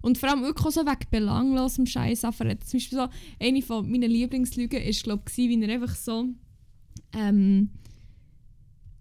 Und 0.00 0.18
vor 0.18 0.30
allem 0.30 0.42
wirklich 0.42 0.66
auch 0.66 0.72
so 0.72 0.80
wegen 0.82 1.10
belanglosem 1.10 1.86
Scheiß. 1.86 2.20
Zum 2.20 2.32
Beispiel 2.38 2.98
so, 2.98 3.08
eine 3.38 3.62
von 3.62 3.90
meinen 3.90 4.10
Lieblingslügen 4.10 4.82
ist, 4.82 5.04
glaube 5.04 5.22
ich, 5.28 5.36
wie 5.36 5.62
er 5.62 5.74
einfach 5.74 5.94
so. 5.94 6.28
Ähm, 7.14 7.70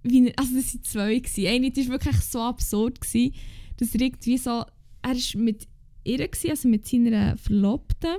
wie 0.04 0.28
er, 0.28 0.34
also 0.38 0.56
das 0.56 0.74
waren 0.74 0.84
zwei. 0.84 1.20
Gewesen. 1.20 1.48
Eine 1.48 1.72
die 1.72 1.88
war 1.88 1.94
wirklich 1.94 2.22
so 2.22 2.42
absurd, 2.42 3.02
gewesen, 3.02 3.34
dass 3.78 3.96
er 3.96 4.02
irgendwie 4.02 4.38
so. 4.38 4.64
Er 5.02 5.14
ist 5.14 5.36
mit 5.36 5.68
ihr, 6.04 6.30
also 6.50 6.68
mit 6.68 6.88
seiner 6.88 7.38
Verlobten, 7.38 8.16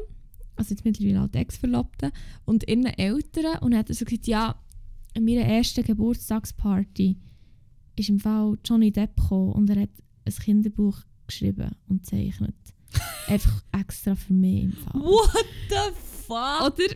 also 0.56 0.74
jetzt 0.74 0.84
mittlerweile 0.84 1.20
halt 1.20 1.36
Ex-Verlobten, 1.36 2.12
und 2.44 2.68
ihren 2.68 2.86
Eltern. 2.86 3.58
Und 3.60 3.72
dann 3.72 3.80
hat 3.80 3.88
er 3.88 3.94
so 3.94 4.04
gesagt: 4.04 4.26
Ja, 4.26 4.60
an 5.14 5.24
meiner 5.24 5.42
ersten 5.42 5.84
Geburtstagsparty 5.84 7.18
ist 7.96 8.08
im 8.08 8.20
Fall 8.20 8.58
Johnny 8.64 8.90
Depp 8.90 9.16
gekommen 9.16 9.52
und 9.52 9.70
er 9.70 9.82
hat 9.82 9.90
ein 10.24 10.32
Kinderbuch 10.32 10.98
geschrieben 11.26 11.70
und 11.88 12.02
gezeichnet. 12.02 12.54
Einfach 13.28 13.62
extra 13.72 14.14
für 14.14 14.32
mich 14.32 14.64
im 14.64 14.72
Fall. 14.72 15.00
What 15.00 15.46
the 15.68 15.94
fuck? 16.26 16.66
Oder 16.66 16.94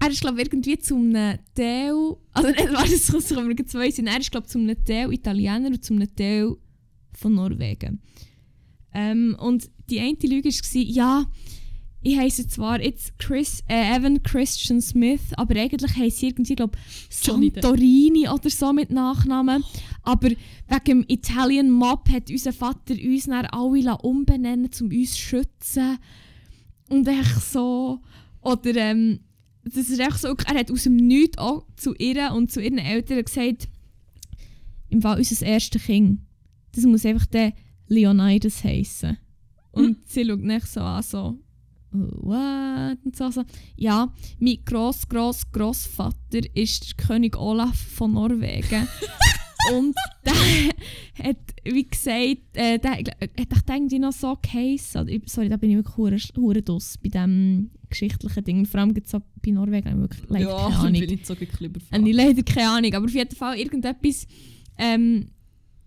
er 0.00 0.10
ist 0.10 0.20
glaube 0.20 0.40
irgendwie 0.42 0.78
zu 0.78 0.96
einem 0.96 1.38
Teil, 1.54 2.16
also 2.32 2.48
nicht, 2.48 2.58
warte, 2.72 2.90
das 2.90 3.08
kommt 3.08 3.28
gerade 3.28 3.66
zwei 3.66 3.90
sein, 3.90 4.08
er 4.08 4.18
ist 4.18 4.32
glaube 4.32 4.46
zu 4.46 4.58
einem 4.58 4.84
Teil 4.84 5.12
Italiener 5.12 5.68
und 5.68 5.84
zu 5.84 5.94
einem 5.94 6.14
Teil 6.14 6.56
von 7.12 7.34
Norwegen. 7.34 8.00
Ähm, 8.94 9.36
und 9.38 9.70
die 9.90 10.00
eine 10.00 10.16
Lüge 10.22 10.48
war, 10.48 10.82
ja, 10.82 11.26
ich 12.04 12.18
heiße 12.18 12.48
zwar 12.48 12.80
jetzt 12.80 13.16
Chris, 13.18 13.62
äh, 13.68 13.96
Evan 13.96 14.22
Christian 14.22 14.80
Smith, 14.80 15.20
aber 15.36 15.54
eigentlich 15.54 15.96
heisst 15.96 16.22
irgendwie, 16.22 16.56
glaube. 16.56 16.76
Santorini 17.08 18.28
oder 18.28 18.50
so 18.50 18.72
mit 18.72 18.90
Nachnamen. 18.90 19.62
Aber 20.02 20.30
wegen 20.30 20.84
dem 20.84 21.04
Italian 21.06 21.70
Mob 21.70 22.08
hat 22.10 22.28
unser 22.28 22.52
Vater 22.52 22.94
uns 22.94 23.26
dann 23.26 23.46
alle 23.46 23.96
umbenennen, 23.98 24.68
um 24.80 24.88
uns 24.88 25.12
zu 25.12 25.18
schützen. 25.18 25.98
Und 26.88 27.06
echt 27.06 27.40
so. 27.40 28.00
Oder 28.40 28.74
ähm, 28.74 29.20
das 29.64 29.88
ist 29.88 30.00
echt 30.00 30.18
so, 30.18 30.34
er 30.46 30.58
hat 30.58 30.72
aus 30.72 30.82
dem 30.82 30.96
Nichts 30.96 31.38
auch 31.38 31.64
zu 31.76 31.94
ihr 31.94 32.32
und 32.32 32.50
zu 32.50 32.60
ihren 32.60 32.78
Eltern 32.78 33.24
gesagt, 33.24 33.68
im 34.88 35.02
Fall 35.02 35.18
unser 35.18 35.46
erstes 35.46 35.84
Kind, 35.84 36.20
das 36.72 36.84
muss 36.84 37.06
einfach 37.06 37.26
der 37.26 37.52
Leonidas 37.92 38.64
heißen. 38.64 39.16
Und 39.72 39.84
Hm. 39.84 39.96
sie 40.06 40.24
schaut 40.24 40.40
nicht 40.40 40.66
so 40.66 40.80
an, 40.80 41.02
so, 41.02 41.38
what? 41.92 42.98
Und 43.04 43.16
so, 43.16 43.30
so. 43.30 43.42
Ja, 43.76 44.12
mein 44.38 44.58
gross, 44.64 45.08
gross, 45.08 45.50
Grossvater 45.50 46.40
ist 46.54 46.88
der 46.98 47.06
König 47.06 47.36
Olaf 47.36 47.76
von 47.76 48.12
Norwegen. 48.14 48.86
und 49.74 49.94
der 50.24 50.34
hat, 51.26 51.36
wie 51.64 51.84
gesagt, 51.88 52.56
äh, 52.56 52.78
der 52.78 52.92
hat 52.92 53.70
irgendwie 53.70 53.98
noch 53.98 54.12
so 54.12 54.36
geheissen. 54.42 55.08
Ich- 55.08 55.22
Sorry, 55.26 55.48
da 55.48 55.56
bin 55.56 55.70
ich 55.70 55.76
wirklich 55.76 55.96
hure- 55.96 56.36
hure 56.40 56.62
dus 56.62 56.98
bei 56.98 57.08
diesem 57.08 57.70
geschichtlichen 57.88 58.44
Ding. 58.44 58.66
Vor 58.66 58.80
allem 58.80 58.94
gibt 58.94 59.06
es 59.06 59.12
bei 59.42 59.50
Norwegen 59.50 59.88
ich 59.88 59.96
wirklich 59.96 60.22
leider 60.28 60.48
ja, 60.50 60.64
keine 60.68 60.76
Ahnung. 60.78 61.00
bin 61.00 61.10
ich 61.18 61.26
so 61.26 61.34
glücklich 61.34 61.56
Habe 61.60 61.66
überfahren. 61.66 62.06
ich 62.06 62.14
leider 62.16 62.42
keine 62.42 62.68
Ahnung. 62.70 62.94
Aber 62.94 63.04
auf 63.06 63.14
jeden 63.14 63.36
Fall 63.36 63.58
irgendetwas. 63.58 64.26
Ähm, 64.78 65.28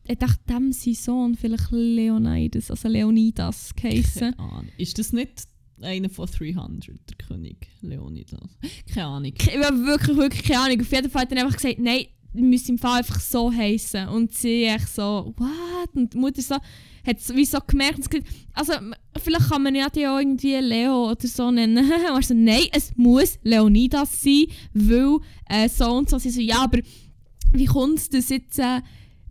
ich 0.08 0.18
dachte, 0.18 0.40
dem 0.48 0.72
sein 0.72 0.94
Sohn 0.94 1.36
vielleicht 1.36 1.72
Leonidas, 1.72 2.70
also 2.72 2.88
Leonidas 2.88 3.74
geheissen. 3.76 4.36
Keine 4.36 4.40
Ahnung. 4.40 4.72
Ist 4.78 4.98
das 4.98 5.14
nicht 5.14 5.48
einer 5.82 6.10
von 6.10 6.28
300, 6.28 6.88
der 6.88 7.28
König 7.28 7.68
Leonidas? 7.82 8.40
Keine 8.94 9.08
Ahnung. 9.08 9.34
Ich 9.38 9.58
habe 9.58 9.86
wirklich, 9.86 10.18
wirklich 10.18 10.44
keine 10.44 10.62
Ahnung. 10.62 10.82
Auf 10.82 10.92
jeden 10.92 11.10
Fall 11.10 11.24
hat 11.24 11.32
er 11.32 11.44
einfach 11.44 11.58
gesagt, 11.58 11.80
nein, 11.80 12.06
wir 12.36 12.44
müssen 12.44 12.72
im 12.72 12.78
Fall 12.78 13.00
einfach 13.00 13.20
so 13.20 13.52
heißen. 13.52 14.10
Und 14.10 14.34
sie 14.34 14.66
echt 14.66 14.90
so, 14.90 15.34
what? 15.38 15.90
Und 15.94 16.14
die 16.14 16.18
Mutter 16.18 16.42
so, 16.42 16.56
hat 17.06 17.20
so, 17.20 17.36
wie 17.36 17.46
so 17.46 17.60
gemerkt, 17.66 17.98
und 17.98 18.10
gesagt, 18.10 18.28
also 18.54 18.74
vielleicht 19.18 19.50
kann 19.50 19.64
man 19.64 19.76
ja 19.76 19.90
die 19.90 20.08
auch 20.08 20.20
irgendwie 20.20 20.56
Leo 20.56 21.12
oder 21.12 21.28
so 21.28 21.52
nennen. 21.52 21.92
Und 22.14 22.26
so, 22.26 22.34
nein, 22.34 22.66
es 22.72 22.92
muss 22.96 23.40
Leonidas 23.44 24.22
sein, 24.22 24.46
weil 24.74 25.20
äh, 25.50 25.70
so 25.70 25.92
und 25.92 26.10
so. 26.10 26.18
Sie 26.18 26.30
so, 26.30 26.42
ja, 26.42 26.64
aber 26.64 26.80
wie 27.54 27.66
kommt 27.66 28.00
es, 28.00 28.10
dass 28.10 28.30
jetzt, 28.30 28.60
äh, 28.60 28.82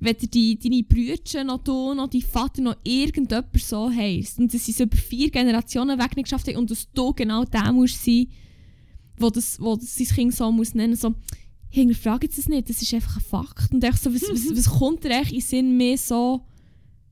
wenn 0.01 0.17
dir 0.17 0.29
die, 0.29 0.59
deine 0.59 0.83
Brüder 0.83 1.45
noch 1.45 1.63
du, 1.63 1.95
noch 1.95 2.09
dein 2.09 2.21
Vater 2.21 2.63
noch 2.63 2.77
irgendjemand 2.83 3.47
so 3.57 3.91
heisst 3.91 4.39
und 4.39 4.53
dass 4.53 4.67
sie 4.67 4.73
es 4.73 4.81
über 4.81 4.97
vier 4.97 5.31
Generationen 5.31 5.99
weg 5.99 6.17
nicht 6.17 6.25
geschafft 6.25 6.49
haben 6.49 6.57
und 6.57 6.71
dass 6.71 6.91
du 6.93 7.13
genau 7.13 7.45
der 7.45 7.73
musst 7.73 8.05
sein, 8.05 8.27
wo 9.17 9.31
das, 9.31 9.61
wo 9.61 9.77
das 9.77 9.95
sein 9.97 10.07
Kind 10.09 10.35
so 10.35 10.51
muss 10.51 10.75
nennen 10.75 10.97
so 10.97 11.15
hinterfragt 11.75 12.23
jetzt 12.23 12.39
das 12.39 12.49
nicht, 12.49 12.71
das 12.71 12.81
ist 12.83 12.95
einfach 12.95 13.17
ein 13.17 13.23
Fakt. 13.23 13.73
Und 13.73 13.83
ich 13.83 13.97
so, 13.97 14.15
was, 14.15 14.23
was, 14.23 14.57
was 14.57 14.79
kommt 14.79 15.03
dir 15.03 15.17
eigentlich 15.17 15.35
in 15.35 15.41
Sinn, 15.41 15.77
mehr 15.77 15.99
so 15.99 16.47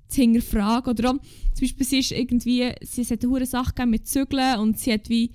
zu 0.08 0.20
hinterfragen? 0.20 0.92
Oder 0.92 1.10
auch, 1.10 1.18
zum 1.52 1.60
Beispiel, 1.60 1.86
sie 1.86 1.98
ist 1.98 2.12
irgendwie, 2.12 2.72
sie 2.82 3.04
hat 3.04 3.24
eine 3.24 3.46
Sache 3.46 3.86
mit 3.86 4.06
Zügeln 4.06 4.60
und 4.60 4.78
sie 4.78 4.92
hat 4.92 5.08
wie, 5.08 5.32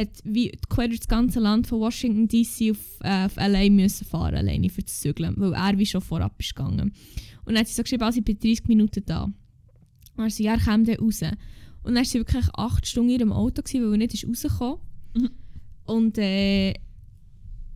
hat 0.00 0.20
wie 0.24 0.52
quer 0.68 0.88
das 0.88 1.08
ganze 1.08 1.40
Land 1.40 1.66
von 1.66 1.80
Washington 1.80 2.28
DC 2.28 2.72
auf, 2.72 2.78
äh, 3.00 3.26
auf 3.26 3.36
LA 3.36 3.70
müssen 3.70 4.04
fahren, 4.04 4.34
alleine 4.34 4.68
für 4.68 4.82
das 4.82 5.00
Zügeln, 5.00 5.34
weil 5.36 5.52
er 5.52 5.78
wie 5.78 5.86
schon 5.86 6.00
vorab 6.00 6.34
ist 6.38 6.54
gegangen. 6.54 6.92
Und 7.44 7.54
dann 7.54 7.58
hat 7.58 7.68
sie 7.68 7.74
so 7.74 7.82
geschrieben, 7.82 8.04
also 8.04 8.18
ich 8.18 8.24
bin 8.24 8.38
30 8.38 8.66
Minuten 8.66 9.02
da. 9.06 9.24
Und 9.24 9.34
dann 10.16 10.30
so, 10.30 10.42
ja, 10.42 10.54
er 10.54 10.60
kommt 10.60 10.88
dann 10.88 10.96
raus. 10.96 11.22
Und 11.22 11.94
dann 11.94 11.96
war 11.96 12.04
sie 12.04 12.18
wirklich 12.18 12.46
8 12.52 12.86
Stunden 12.86 13.10
in 13.10 13.20
ihrem 13.20 13.32
Auto, 13.32 13.62
gewesen, 13.62 13.84
weil 13.84 13.92
er 13.92 13.98
nicht 13.98 14.14
ist 14.14 14.26
rausgekommen 14.26 14.80
Mhm. 15.14 15.30
Und 15.86 16.18
äh, 16.18 16.74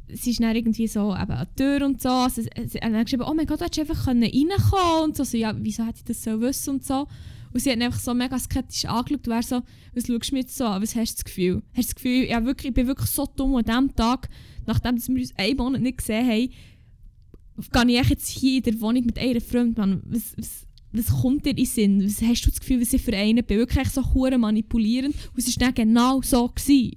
sie 0.08 0.30
ist 0.30 0.40
dann 0.40 0.54
irgendwie 0.54 0.86
so 0.86 1.14
eben 1.14 1.32
an 1.32 1.48
die 1.50 1.62
Tür 1.62 1.84
und 1.84 2.00
so. 2.00 2.08
Also, 2.08 2.42
sie 2.42 2.78
hat 2.78 2.82
dann 2.82 3.04
geschrieben, 3.04 3.24
oh 3.28 3.34
mein 3.34 3.46
Gott, 3.46 3.60
du 3.60 3.64
hättest 3.64 3.90
einfach 3.90 4.04
können 4.04 4.22
reinkommen 4.22 5.04
und 5.04 5.16
so. 5.16 5.24
so. 5.24 5.36
Ja, 5.36 5.54
wieso 5.58 5.84
hätte 5.84 5.98
ich 5.98 6.04
das 6.04 6.22
so 6.22 6.40
wissen 6.40 6.74
und 6.74 6.84
so. 6.84 7.06
Und 7.54 7.60
sie 7.60 7.70
hat 7.70 7.80
einfach 7.80 8.00
so 8.00 8.12
mega 8.12 8.36
skeptisch 8.36 8.84
angeschaut 8.84 9.26
und 9.26 9.26
wäre 9.28 9.42
so, 9.44 9.62
was 9.94 10.06
schaust 10.08 10.30
du 10.30 10.34
mir 10.34 10.40
jetzt 10.40 10.56
so 10.56 10.64
an, 10.64 10.82
was 10.82 10.96
hast 10.96 11.12
du 11.12 11.14
das 11.14 11.24
Gefühl? 11.24 11.62
Hast 11.72 11.88
du 11.88 11.92
das 11.92 11.94
Gefühl, 11.94 12.24
ja, 12.28 12.44
wirklich, 12.44 12.70
ich 12.70 12.74
bin 12.74 12.88
wirklich 12.88 13.08
so 13.08 13.26
dumm 13.26 13.54
an 13.54 13.64
diesem 13.64 13.94
Tag, 13.94 14.28
nachdem 14.66 14.96
wir 14.96 15.20
uns 15.20 15.32
einen 15.36 15.56
Monat 15.56 15.80
nicht 15.80 15.98
gesehen 15.98 16.26
haben, 16.26 17.86
gehe 17.88 18.00
ich 18.00 18.08
jetzt 18.08 18.28
hier 18.28 18.56
in 18.56 18.62
der 18.64 18.80
Wohnung 18.80 19.06
mit 19.06 19.20
einer 19.20 19.40
Freundin, 19.40 20.02
was, 20.04 20.34
was, 20.36 20.66
was 20.90 21.22
kommt 21.22 21.46
dir 21.46 21.50
in 21.50 21.56
den 21.56 21.66
Sinn? 21.66 22.04
Was 22.04 22.20
hast 22.22 22.44
du 22.44 22.50
das 22.50 22.58
Gefühl, 22.58 22.80
was 22.80 22.92
ich 22.92 23.02
für 23.02 23.16
einen 23.16 23.44
bin? 23.44 23.58
Wirklich 23.58 23.88
so 23.88 24.02
hure 24.14 24.36
manipulierend. 24.36 25.14
Und 25.14 25.38
es 25.38 25.46
war 25.46 25.66
dann 25.66 25.74
genau 25.74 26.22
so. 26.22 26.48
Gewesen. 26.48 26.96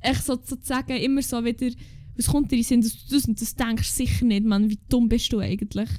echt 0.00 0.24
so 0.24 0.34
sozusagen 0.34 0.96
immer 0.96 1.22
so 1.22 1.44
wieder, 1.44 1.68
was 2.16 2.26
kommt 2.26 2.50
dir 2.52 2.56
in 2.56 2.62
den 2.62 2.82
Sinn, 2.82 2.98
du 3.08 3.14
das 3.14 3.24
und 3.26 3.40
das 3.40 3.54
denkst, 3.54 3.90
sicher 3.90 4.24
nicht, 4.24 4.44
man, 4.44 4.70
wie 4.70 4.78
dumm 4.88 5.08
bist 5.08 5.32
du 5.32 5.40
eigentlich? 5.40 5.90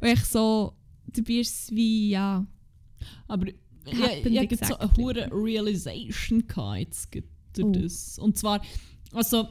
Und 0.00 0.08
ich 0.08 0.24
so, 0.24 0.72
dabei 1.06 1.34
ist 1.34 1.54
es 1.54 1.70
wie, 1.74 2.10
ja, 2.10 2.46
Aber 3.26 3.46
ich 3.48 4.38
hatte 4.38 4.56
so 4.66 4.76
eine 4.78 4.96
hohe 4.96 5.32
Realization 5.32 6.46
gehabt, 6.46 6.78
jetzt 6.78 7.10
es 7.12 7.64
Oh. 7.64 7.72
das. 7.72 8.18
Und 8.18 8.36
zwar, 8.36 8.62
also, 9.12 9.48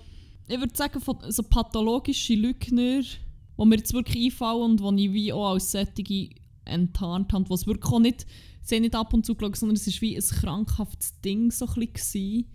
ich 0.48 0.60
würde 0.60 0.76
sagen, 0.76 1.02
von 1.02 1.18
so 1.30 1.44
pathologische 1.44 2.36
Lügner, 2.36 3.02
die 3.02 3.66
mir 3.66 3.76
jetzt 3.76 3.94
wirklich 3.94 4.26
einfallen 4.26 4.80
und 4.80 4.98
die 4.98 5.06
ich 5.08 5.14
wie 5.14 5.34
auch 5.34 5.54
als 5.54 5.72
Sättige 5.72 6.30
enttarnt 6.66 7.34
habe, 7.34 7.50
was 7.50 7.66
wirklich 7.66 7.92
auch 7.92 8.00
nicht, 8.00 8.26
sie 8.62 8.76
haben 8.76 8.84
nicht 8.84 8.96
ab 8.96 9.14
und 9.14 9.26
zu 9.26 9.36
geschaut, 9.36 9.58
sondern 9.58 9.76
es 9.76 9.88
war 9.88 10.02
wie 10.02 10.16
ein 10.16 10.22
krankhaftes 10.22 11.20
Ding 11.22 11.52
so 11.52 11.66
ein 11.66 11.88
bisschen. 11.92 12.46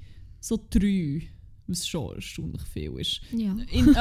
So 0.41 0.59
drei, 0.71 1.23
was 1.69 1.87
schon 1.87 2.17
erstaunlich 2.17 2.63
viel 2.63 2.99
ist. 2.99 3.21
ja. 3.37 3.57
In, 3.71 3.95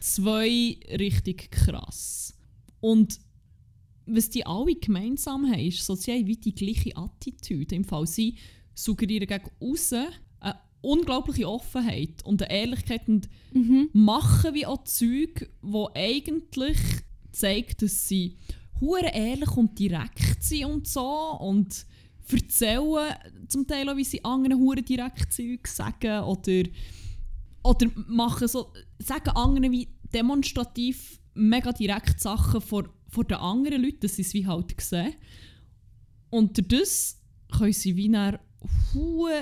zwei 0.00 0.78
richtig 0.98 1.50
krass. 1.50 2.36
Und 2.80 3.18
was 4.06 4.30
die 4.30 4.46
alle 4.46 4.74
gemeinsam 4.74 5.46
haben, 5.50 5.60
ist, 5.60 5.84
so, 5.84 5.94
sie 5.94 6.12
haben 6.12 6.26
wie 6.26 6.36
die 6.36 6.54
gleiche 6.54 6.96
Attitüde. 6.96 7.74
Im 7.74 7.84
Fall 7.84 8.06
sie 8.06 8.36
suggerieren 8.74 9.26
gegen 9.26 9.50
außen 9.60 10.06
eine 10.40 10.58
unglaubliche 10.80 11.48
Offenheit 11.48 12.24
und 12.24 12.42
eine 12.42 12.52
Ehrlichkeit 12.52 13.08
und 13.08 13.28
Mhm. 13.52 13.90
machen 13.92 14.54
wie 14.54 14.66
auch 14.66 14.84
Zeug, 14.84 15.50
wo 15.60 15.90
eigentlich 15.94 16.78
zeigt, 17.32 17.82
dass 17.82 18.08
sie 18.08 18.36
hure 18.80 19.10
ehrlich 19.12 19.56
und 19.56 19.78
direkt 19.78 20.42
sind 20.42 20.64
und 20.64 20.86
so 20.86 21.36
und 21.40 21.84
erzählen 22.30 23.14
zum 23.48 23.66
Teil 23.66 23.88
auch, 23.88 23.96
wie 23.96 24.04
sie 24.04 24.24
anderen 24.24 24.58
hure 24.58 24.82
direkt 24.82 25.32
Zeug 25.32 25.66
sagen 25.66 26.22
oder 26.24 26.62
oder 27.62 27.90
machen 28.06 28.48
so 28.48 28.72
sagen 28.98 29.30
anderen 29.30 29.72
wie 29.72 29.88
demonstrativ 30.14 31.20
mega 31.34 31.72
direkt 31.72 32.20
Sachen 32.20 32.60
vor, 32.60 32.84
vor 33.10 33.24
den 33.24 33.36
anderen 33.38 33.82
Leuten, 33.82 34.00
dass 34.00 34.16
sie 34.16 34.22
es 34.22 34.32
wie 34.34 34.46
halt 34.46 34.80
sehen. 34.80 35.14
Und 36.30 36.72
das 36.72 37.20
können 37.56 37.72
sie 37.72 37.96
wie 37.96 38.08
dann 38.08 38.38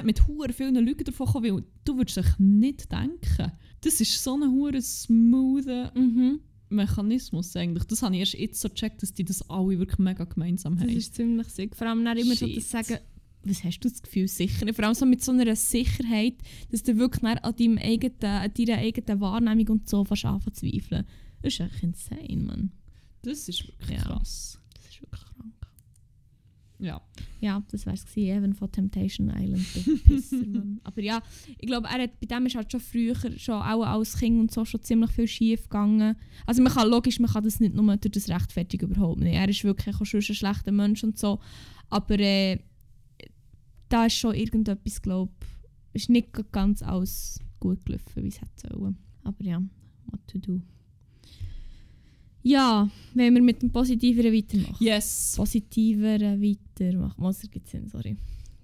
mit 0.05 0.27
hure 0.27 0.53
vielen 0.53 0.75
Lügen 0.77 1.05
davon 1.05 1.27
kommen, 1.27 1.55
weil 1.55 1.65
du 1.85 1.97
würdest 1.97 2.17
dich 2.17 2.39
nicht 2.39 2.91
denken. 2.91 3.53
Das 3.83 4.01
ist 4.01 4.23
so 4.23 4.35
ein 4.35 4.51
hure 4.51 4.81
smoother 4.81 5.93
Mhm. 5.95 6.41
Mechanismus 6.71 7.57
eigentlich. 7.57 7.85
Das 7.85 8.03
habe 8.03 8.15
ich 8.15 8.21
erst 8.21 8.35
jetzt 8.35 8.61
so 8.61 8.69
gecheckt, 8.69 9.03
dass 9.03 9.15
die 9.15 9.25
das 9.25 9.49
alle 9.49 9.79
wirklich 9.79 9.99
mega 9.99 10.25
gemeinsam 10.25 10.75
Das 10.77 10.83
haben. 10.85 10.97
ist 10.97 11.15
ziemlich 11.15 11.49
sick. 11.49 11.75
Vor 11.75 11.87
allem 11.87 12.05
dann 12.05 12.19
immer 12.19 12.35
so 12.35 12.47
Shit. 12.47 12.57
das 12.59 12.71
Sagen, 12.71 12.99
was 13.45 13.65
hast 13.65 13.81
du 13.81 13.89
das 13.89 14.03
Gefühl 14.03 14.29
sicher? 14.29 14.73
Vor 14.75 14.85
allem 14.85 14.95
so 14.95 15.07
mit 15.07 15.23
so 15.25 15.33
einer 15.33 15.57
Sicherheit, 15.57 16.35
dass 16.71 16.83
du 16.83 16.97
wirklich 16.99 17.25
an, 17.25 17.39
deinem 17.57 17.79
eigenen, 17.79 18.23
an 18.23 18.53
deiner 18.53 18.79
eigenen 18.79 19.21
Wahrnehmung 19.21 19.69
und 19.69 19.89
so 19.89 20.01
anfangen 20.01 20.43
zu 20.53 20.53
zweifeln. 20.53 21.07
Das 21.43 21.55
ist 21.55 21.61
echt 21.61 21.83
insane, 21.83 22.37
Mann. 22.37 22.73
Das 23.23 23.49
ist 23.49 23.67
wirklich 23.67 23.91
Ja. 23.99 24.03
krass. 24.05 24.61
Das 24.75 24.85
ist 24.87 25.01
wirklich 25.03 25.23
krank. 25.23 25.55
Ja. 26.81 27.01
Ja, 27.41 27.63
das 27.71 27.87
wär's 27.87 28.05
gewesen, 28.07 28.29
Evan 28.37 28.55
von 28.55 28.71
Temptation 28.71 29.31
Island, 29.31 29.67
der 29.75 29.93
Pisser. 29.97 30.37
Aber 30.85 31.01
ja, 31.03 31.23
ich 31.59 31.67
glaube, 31.67 31.89
er 31.89 32.03
hat, 32.03 32.21
bei 32.21 32.27
dem 32.27 32.47
ist 32.47 32.55
halt 32.57 32.71
schon 32.71 32.81
früher, 32.81 33.15
schon 33.37 33.55
auch 33.55 33.83
als 33.85 34.17
Kind 34.19 34.41
und 34.41 34.51
so, 34.53 34.65
schon 34.65 34.83
ziemlich 34.83 35.11
viel 35.13 35.27
schief 35.29 35.63
gegangen. 35.65 36.17
Also 36.47 36.63
man 36.63 36.73
kann, 36.73 36.89
logisch, 36.89 37.19
man 37.21 37.31
kann 37.31 37.45
das 37.45 37.61
nicht 37.61 37.75
nur 37.75 37.97
durch 37.97 38.13
das 38.13 38.29
rechtfertigen, 38.29 38.91
überhaupt 38.91 39.21
nicht. 39.21 39.35
Er 39.35 39.49
ist 39.49 39.63
wirklich 39.65 39.95
auch 39.97 40.05
schon 40.05 40.19
ein 40.21 40.23
schlechter 40.23 40.73
Mensch 40.73 41.03
und 41.05 41.19
so. 41.19 41.41
Aber 41.91 42.19
äh, 42.19 42.59
da 43.89 44.07
ist 44.07 44.15
schon 44.17 44.35
irgendetwas, 44.35 45.01
glaube 45.01 45.33
ich, 45.95 46.03
ist 46.03 46.11
nicht 46.11 46.29
ganz 46.53 46.83
alles 46.83 47.41
gut 47.61 47.85
gelaufen, 47.87 48.23
wie 48.25 48.29
es 48.29 48.41
hätte 48.41 48.69
sollen. 48.73 48.99
Aber 49.25 49.43
ja, 49.45 49.63
what 50.07 50.21
to 50.27 50.39
do. 50.39 50.61
Ja, 52.49 52.89
wenn 53.15 53.35
wir 53.35 53.43
mit 53.43 53.61
dem 53.63 53.71
Positiveren 53.71 54.33
weitermachen. 54.33 54.77
Yes. 54.81 55.35
Positiver 55.37 56.19
weitermachen. 56.21 57.15
Was 57.19 57.43
gibt 57.51 57.69
Sinn, 57.69 57.89
sorry. 57.89 58.17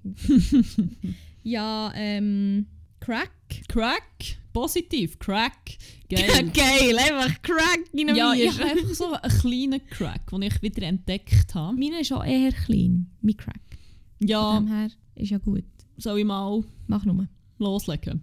ja, 1.43 1.93
ähm. 1.95 2.67
Crack. 3.01 3.31
Crack. 3.69 4.39
Positiv. 4.53 5.19
Crack. 5.19 5.77
Geil. 6.09 6.51
Geil, 6.55 6.97
einfach 6.99 7.43
Crack 7.43 7.81
in 7.93 8.15
ja, 8.15 8.33
ich 8.33 8.51
habe 8.59 8.71
einfach 8.71 8.95
so 8.95 9.13
einen 9.13 9.39
kleinen 9.41 9.87
Crack, 9.89 10.31
den 10.31 10.43
ich 10.43 10.63
wieder 10.63 10.83
entdeckt 10.87 11.55
habe. 11.55 11.77
Meine 11.77 12.01
ist 12.01 12.13
auch 12.13 12.25
eher 12.25 12.53
klein, 12.53 13.11
mein 13.21 13.37
Crack. 13.37 13.61
Von 14.19 14.29
Ja, 14.29 14.59
dem 14.59 14.69
her 14.69 14.89
ist 15.17 15.31
ja 15.31 15.39
gut. 15.39 15.65
soll 15.99 16.21
ich 16.21 16.25
mal 16.25 16.63
Mach 16.87 17.05
nur. 17.05 17.29
loslegen. 17.59 18.23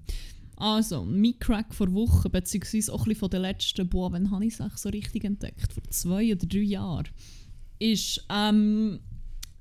Also, 0.62 1.04
mein 1.04 1.40
Crack 1.40 1.74
vor 1.74 1.92
Wochen, 1.92 2.30
beziehungsweise 2.30 2.94
auch 2.94 3.08
ein 3.08 3.16
von 3.16 3.32
den 3.32 3.42
letzten, 3.42 3.90
boah, 3.90 4.12
wann 4.12 4.30
habe 4.30 4.46
ich 4.46 4.60
es 4.60 4.80
so 4.80 4.90
richtig 4.90 5.24
entdeckt? 5.24 5.74
Vor 5.74 5.82
zwei 5.90 6.32
oder 6.32 6.46
drei 6.46 6.60
Jahren. 6.60 7.08
Ist 7.80 8.24
ähm, 8.30 9.00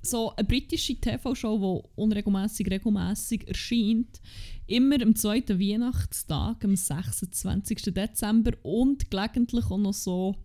so 0.03 0.35
eine 0.35 0.47
britische 0.47 0.93
TV-Show, 0.93 1.57
die 1.57 1.89
unregelmäßig 1.99 2.69
regelmäßig 2.69 3.47
erscheint. 3.47 4.21
Immer 4.67 5.01
am 5.01 5.15
zweiten 5.15 5.59
Weihnachtstag, 5.59 6.63
am 6.63 6.75
26. 6.75 7.95
Dezember 7.95 8.51
und 8.61 9.09
gelegentlich 9.09 9.65
auch 9.71 9.79
noch 9.79 9.95
so, 9.95 10.35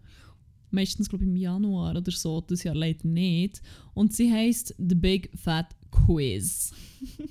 meistens 0.71 1.11
glaube 1.11 1.25
ich 1.25 1.31
im 1.31 1.37
Januar 1.37 1.95
oder 1.95 2.11
so, 2.11 2.41
das 2.41 2.63
Jahr 2.65 2.75
leider 2.75 3.07
nicht. 3.07 3.61
Und 3.93 4.15
sie 4.15 4.33
heißt 4.33 4.75
The 4.79 4.95
Big 4.95 5.29
Fat 5.39 5.77
Quiz. 5.91 6.73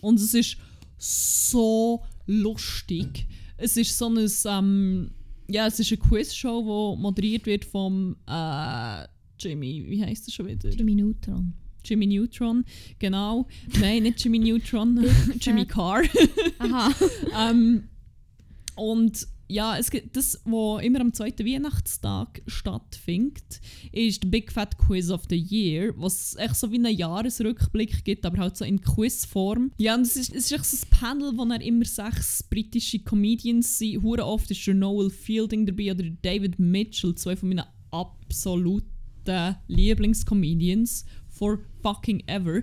und 0.01 0.19
es 0.19 0.35
ist 0.35 0.57
so 0.97 2.03
lustig. 2.25 3.27
Es 3.57 3.77
ist 3.77 3.97
so 3.97 4.09
ein, 4.09 4.29
ähm, 4.45 5.11
ja, 5.47 5.67
es 5.67 5.79
ist 5.79 5.91
eine 5.91 6.01
Quizshow, 6.01 6.95
die 6.95 7.01
moderiert 7.01 7.45
wird 7.45 7.65
vom 7.65 8.15
äh, 8.27 9.05
Jimmy, 9.39 9.85
wie 9.87 10.03
heißt 10.03 10.27
er 10.27 10.31
schon 10.31 10.47
wieder? 10.47 10.69
Drei 10.69 10.83
Minuten. 10.83 11.53
Jimmy 11.83 12.07
Neutron, 12.07 12.65
genau. 12.97 13.47
Nein, 13.79 14.03
nicht 14.03 14.23
Jimmy 14.23 14.39
Neutron, 14.39 15.05
Jimmy 15.39 15.65
Carr. 15.65 16.01
Aha. 16.57 16.91
ähm, 17.51 17.83
und 18.75 19.27
ja, 19.47 19.77
es 19.77 19.91
gibt 19.91 20.15
das, 20.17 20.41
was 20.45 20.83
immer 20.83 21.01
am 21.01 21.13
zweiten 21.13 21.45
Weihnachtstag 21.45 22.41
stattfindet, 22.47 23.61
ist 23.91 24.23
der 24.23 24.29
Big 24.29 24.51
Fat 24.51 24.77
Quiz 24.77 25.09
of 25.11 25.23
the 25.29 25.37
Year, 25.37 25.93
was 25.97 26.35
echt 26.37 26.55
so 26.55 26.71
wie 26.71 26.77
einen 26.77 26.95
Jahresrückblick 26.95 28.03
gibt, 28.03 28.25
aber 28.25 28.39
halt 28.39 28.57
so 28.57 28.65
in 28.65 28.81
Quizform. 28.81 29.71
Ja, 29.77 29.95
und 29.95 30.01
es 30.01 30.15
ist, 30.15 30.33
es 30.33 30.45
ist 30.45 30.51
echt 30.51 30.65
so 30.65 30.77
ein 30.77 30.89
Panel, 30.89 31.37
wo 31.37 31.45
dann 31.45 31.61
immer 31.61 31.85
sechs 31.85 32.41
britische 32.43 32.99
Comedians 32.99 33.77
sind. 33.77 34.01
Hure 34.01 34.25
oft 34.25 34.49
ist 34.49 34.65
der 34.65 34.73
Noel 34.73 35.09
Fielding 35.09 35.65
dabei 35.65 35.91
oder 35.91 36.03
der 36.03 36.17
David 36.21 36.57
Mitchell, 36.57 37.15
zwei 37.15 37.35
von 37.35 37.49
meinen 37.49 37.65
absoluten 37.91 38.85
Lieblingscomedians 39.67 41.05
for 41.29 41.59
fucking 41.81 42.23
ever. 42.27 42.61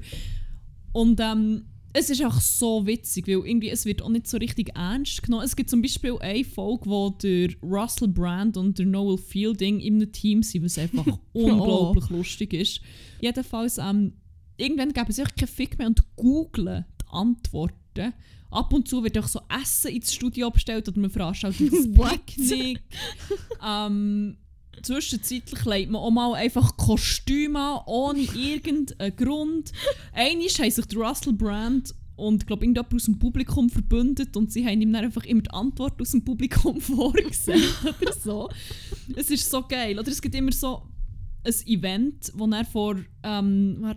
Und 0.93 1.21
ähm, 1.21 1.65
es 1.95 2.11
ist 2.11 2.25
auch 2.25 2.41
so 2.41 2.87
witzig, 2.87 3.27
weil 3.27 3.47
irgendwie 3.47 3.69
es 3.69 3.85
wird 3.85 4.03
auch 4.03 4.09
nicht 4.09 4.27
so 4.27 4.39
richtig 4.39 4.75
ernst 4.75 5.23
genommen. 5.23 5.45
Es 5.45 5.55
gibt 5.55 5.69
zum 5.69 5.83
Beispiel 5.83 6.17
eine 6.21 6.45
Folge, 6.45 6.87
wo 6.87 7.11
der 7.11 7.51
Russell 7.63 8.09
Brand 8.09 8.57
und 8.57 8.79
der 8.79 8.87
Noel 8.87 9.19
Fielding 9.19 9.81
in 9.81 9.97
einem 9.97 10.13
Team 10.13 10.43
sind, 10.43 10.65
was 10.65 10.79
einfach 10.79 11.07
unglaublich 11.33 12.09
lustig 12.09 12.55
ist. 12.55 12.81
Jedenfalls, 13.21 13.79
ähm, 13.79 14.15
irgendwann 14.57 14.93
geben 14.93 15.13
sie 15.13 15.23
sich 15.23 15.35
keinen 15.35 15.49
Fick 15.49 15.79
mehr 15.79 15.89
und 15.89 16.01
googlen 16.17 16.87
die 17.01 17.13
Antworten. 17.13 18.15
Ab 18.51 18.73
und 18.73 18.87
zu 18.87 19.03
wird 19.03 19.19
auch 19.19 19.29
so 19.29 19.41
Essen 19.63 19.93
ins 19.93 20.15
Studio 20.15 20.51
bestellt 20.51 20.89
oder 20.89 21.01
man 21.01 21.11
veranstaltet 21.11 21.73
ein? 21.73 21.95
Picknick. 21.95 22.81
ähm, 23.67 24.37
zwischenzeitlich 24.83 25.65
legt 25.65 25.91
man 25.91 26.01
auch 26.01 26.11
mal 26.11 26.35
einfach 26.35 26.77
Kostüme 26.77 27.59
an, 27.59 27.81
ohne 27.87 28.21
irgendeinen 28.35 29.17
Grund. 29.17 29.73
Einmal 30.13 30.49
haben 30.49 30.71
sich 30.71 30.97
Russell 30.97 31.33
Brand 31.33 31.95
und 32.17 32.47
glaube 32.47 32.65
irgendjemand 32.65 32.95
aus 32.95 33.05
dem 33.05 33.19
Publikum 33.19 33.69
verbündet 33.71 34.37
und 34.37 34.53
sie 34.53 34.65
haben 34.67 34.81
ihm 34.81 34.93
dann 34.93 35.05
einfach 35.05 35.25
immer 35.25 35.43
die 35.43 35.51
Antwort 35.51 36.01
aus 36.01 36.13
dem 36.13 36.25
Publikum 36.25 36.81
vorgesehen 36.81 37.63
oder 37.83 38.13
so. 38.13 38.49
Es 39.17 39.31
ist 39.31 39.51
so 39.51 39.63
geil. 39.63 39.99
Oder 39.99 40.09
es 40.09 40.21
gibt 40.21 40.35
immer 40.35 40.53
so 40.53 40.83
ein 41.45 41.55
Event, 41.67 42.33
wo 42.35 42.47
er 42.47 42.65
vor 42.65 42.97
ähm, 43.23 43.95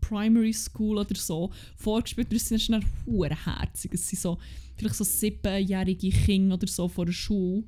Primary 0.00 0.52
School 0.52 0.98
oder 0.98 1.14
so 1.14 1.50
vorgespielt 1.76 2.30
wird. 2.30 2.40
Das 2.40 2.48
sind 2.48 2.70
dann 2.70 3.36
herzig. 3.44 3.92
Es 3.94 4.08
sind 4.08 4.20
so 4.20 4.38
vielleicht 4.76 4.94
so 4.96 5.04
siebenjährige 5.04 6.10
Kinder 6.10 6.54
oder 6.54 6.66
so 6.66 6.88
vor 6.88 7.06
der 7.06 7.12
Schule 7.12 7.64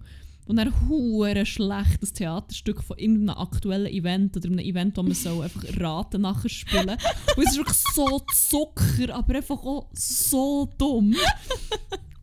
und 0.49 0.57
dann 0.57 0.89
hure 0.89 1.45
schlecht 1.47 2.03
das 2.03 2.13
Theaterstück 2.15 2.83
von 2.83 2.99
irgendeinem 2.99 3.37
aktuellen 3.39 3.87
Event 3.93 4.37
oder 4.37 4.47
einem 4.49 4.59
Event, 4.61 4.97
wo 4.97 5.03
man 5.03 5.13
so 5.13 5.43
einfach 5.43 5.63
raten 5.79 6.23
nachher 6.23 6.49
spielen. 6.49 6.97
Und 7.37 7.45
es 7.45 7.53
ist 7.53 7.59
wirklich 7.59 7.77
so 7.95 8.21
Zucker, 8.35 9.15
aber 9.15 9.37
einfach 9.37 9.63
auch 9.63 9.91
so 9.93 10.69
dumm. 10.79 11.15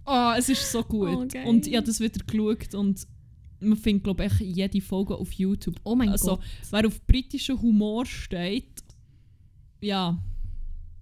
Ah, 0.06 0.36
es 0.38 0.50
ist 0.50 0.72
so 0.72 0.84
gut. 0.84 1.10
Oh, 1.10 1.26
geil. 1.28 1.48
und 1.48 1.66
ich 1.68 1.76
habe 1.76 1.86
das 1.86 2.00
wieder 2.00 2.24
geschaut 2.26 2.74
und 2.76 3.08
man 3.60 3.78
findet 3.78 4.04
glaube 4.04 4.26
ich 4.26 4.40
jede 4.40 4.82
Folge 4.82 5.16
auf 5.16 5.32
YouTube. 5.34 5.76
Oh 5.84 5.96
mein 5.96 6.10
Also, 6.10 6.38
Gott. 6.38 6.46
wer 6.72 6.88
auf 6.88 7.02
britischen 7.08 7.62
Humor 7.62 8.06
steht, 8.06 8.84
ja, 9.82 10.22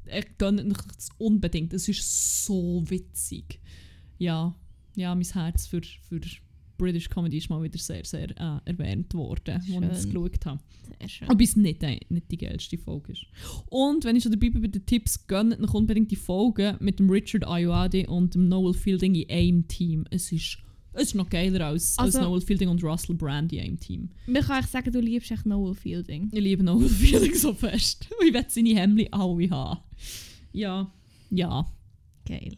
ich 0.06 0.38
gönne 0.38 0.64
das 0.66 1.10
unbedingt. 1.18 1.74
Es 1.74 1.88
ist 1.88 2.46
so 2.46 2.84
witzig. 2.90 3.60
Ja, 4.18 4.56
ja, 4.96 5.16
mein 5.16 5.26
Herz 5.26 5.68
für, 5.68 5.82
für 6.08 6.20
British 6.78 7.10
Comedy 7.10 7.38
ist 7.38 7.50
mal 7.50 7.62
wieder 7.62 7.78
sehr, 7.78 8.04
sehr 8.04 8.30
äh, 8.32 8.60
erwähnt 8.66 9.14
worden, 9.14 9.56
als 9.56 9.68
ich 9.68 9.76
es 9.76 10.02
Schön. 10.04 10.12
geschaut 10.14 10.46
habe. 10.46 10.60
Sehr 11.00 11.10
schön. 11.10 11.30
Aber 11.30 11.44
es 11.44 11.56
nicht, 11.56 11.84
äh, 11.84 12.00
nicht 12.10 12.32
die 12.32 12.38
geilste 12.38 12.78
Folge 12.78 13.14
ist. 13.14 13.26
Und 13.68 14.04
wenn 14.06 14.16
ich 14.16 14.24
schon 14.24 14.32
dabei 14.32 14.50
bin 14.50 14.62
bei 14.62 14.68
den 14.68 14.86
Tipps, 14.86 15.26
gönnt 15.28 15.60
noch 15.60 15.74
unbedingt 15.74 16.12
die 16.12 16.16
Folge 16.16 16.76
mit 16.80 17.00
dem 17.00 17.10
Richard 17.10 17.48
Ayoade 17.48 18.08
und 18.08 18.36
dem 18.36 18.48
Noel 18.50 18.74
Fielding 18.74 19.16
im 19.16 19.30
AIM-Team. 19.30 20.06
Es 20.10 20.32
ist, 20.32 20.58
es 20.94 21.04
ist 21.04 21.16
noch 21.16 21.30
geiler 21.30 21.68
als, 21.68 21.98
Also- 21.98 22.18
als 22.20 22.28
Noel 22.28 22.42
Fielding 22.42 22.70
und 22.70 22.84
Russell 22.84 23.16
Brand 23.16 23.54
im 23.54 23.60
AIM-Team. 23.60 24.10
Man 24.28 24.42
kann 24.44 24.58
eigentlich 24.58 24.72
sagen, 24.72 24.92
du 24.92 25.00
liebst 25.00 25.32
echt 25.32 25.46
Noel 25.46 25.76
Fielding. 25.76 26.30
Ich 26.32 26.42
liebe 26.42 26.64
Noel 26.64 26.90
Fielding 26.90 27.36
so 27.36 27.54
fest. 27.54 28.08
Ich 28.26 28.34
will 28.34 28.46
seine 28.48 28.76
Hemden 28.76 29.12
alle 29.14 29.50
haben. 29.50 29.80
Ja, 30.52 30.92
ja. 31.30 31.66
Geil. 32.26 32.58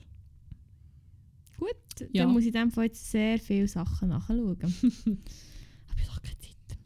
Gut, 1.65 2.09
Ja. 2.13 2.23
dann 2.23 2.33
muss 2.33 2.41
ich 2.43 2.47
in 2.47 2.53
dem 2.53 2.71
Fall 2.71 2.85
jetzt 2.85 3.09
sehr 3.09 3.39
viele 3.39 3.67
Sachen 3.67 4.09
nachschauen. 4.09 4.57
Habe 4.61 5.99
ich 6.01 6.07
doch 6.07 6.21
keine 6.21 6.37
Zeit. 6.39 6.77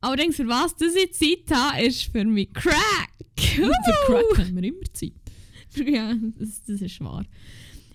Allerdings, 0.00 0.36
für 0.36 0.46
was 0.46 0.74
das 0.76 0.94
ich 0.94 1.12
Zeit 1.12 1.56
habe, 1.56 1.82
ist 1.82 2.02
für 2.04 2.24
mich 2.24 2.52
Crack. 2.52 3.10
Für 3.38 3.70
Crack 4.06 4.38
haben 4.38 4.56
wir 4.56 4.64
immer 4.64 4.84
Zeit. 4.92 5.12
ja, 5.86 6.14
das, 6.38 6.62
das 6.64 6.80
ist 6.80 7.00
wahr. 7.00 7.24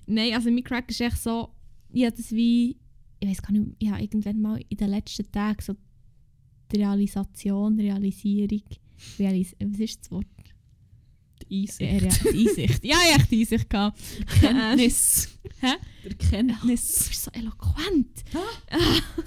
Nein, 0.07 0.33
also 0.33 0.51
mein 0.51 0.63
Crack 0.63 0.89
ist 0.89 1.01
echt 1.01 1.17
so, 1.17 1.49
ich 1.93 2.03
habe 2.05 2.15
das 2.15 2.31
wie, 2.31 2.77
ich 3.19 3.29
weiß 3.29 3.41
gar 3.41 3.51
nicht, 3.51 3.75
ich 3.79 3.89
habe 3.89 4.01
irgendwann 4.01 4.41
mal 4.41 4.59
in 4.67 4.77
den 4.77 4.89
letzten 4.89 5.31
Tagen 5.31 5.61
so 5.61 5.75
die 6.71 6.77
Realisation, 6.77 7.79
Realisierung, 7.79 8.63
Realis 9.19 9.55
was 9.59 9.79
ist 9.79 10.01
das 10.01 10.11
Wort? 10.11 10.25
Einsicht. 11.51 11.81
Rea- 12.25 12.31
die 12.31 12.47
Einsicht. 12.47 12.83
Ja, 12.85 12.97
ich 13.17 13.25
die 13.25 13.39
Einsicht 13.41 13.69
gehabt. 13.69 13.99
Kenntnis. 14.39 15.37
Hä? 15.59 15.73
Der 16.03 16.09
Du 16.11 16.17
Kenntnis. 16.29 17.07
bist 17.09 17.23
so 17.23 17.31
eloquent. 17.31 18.23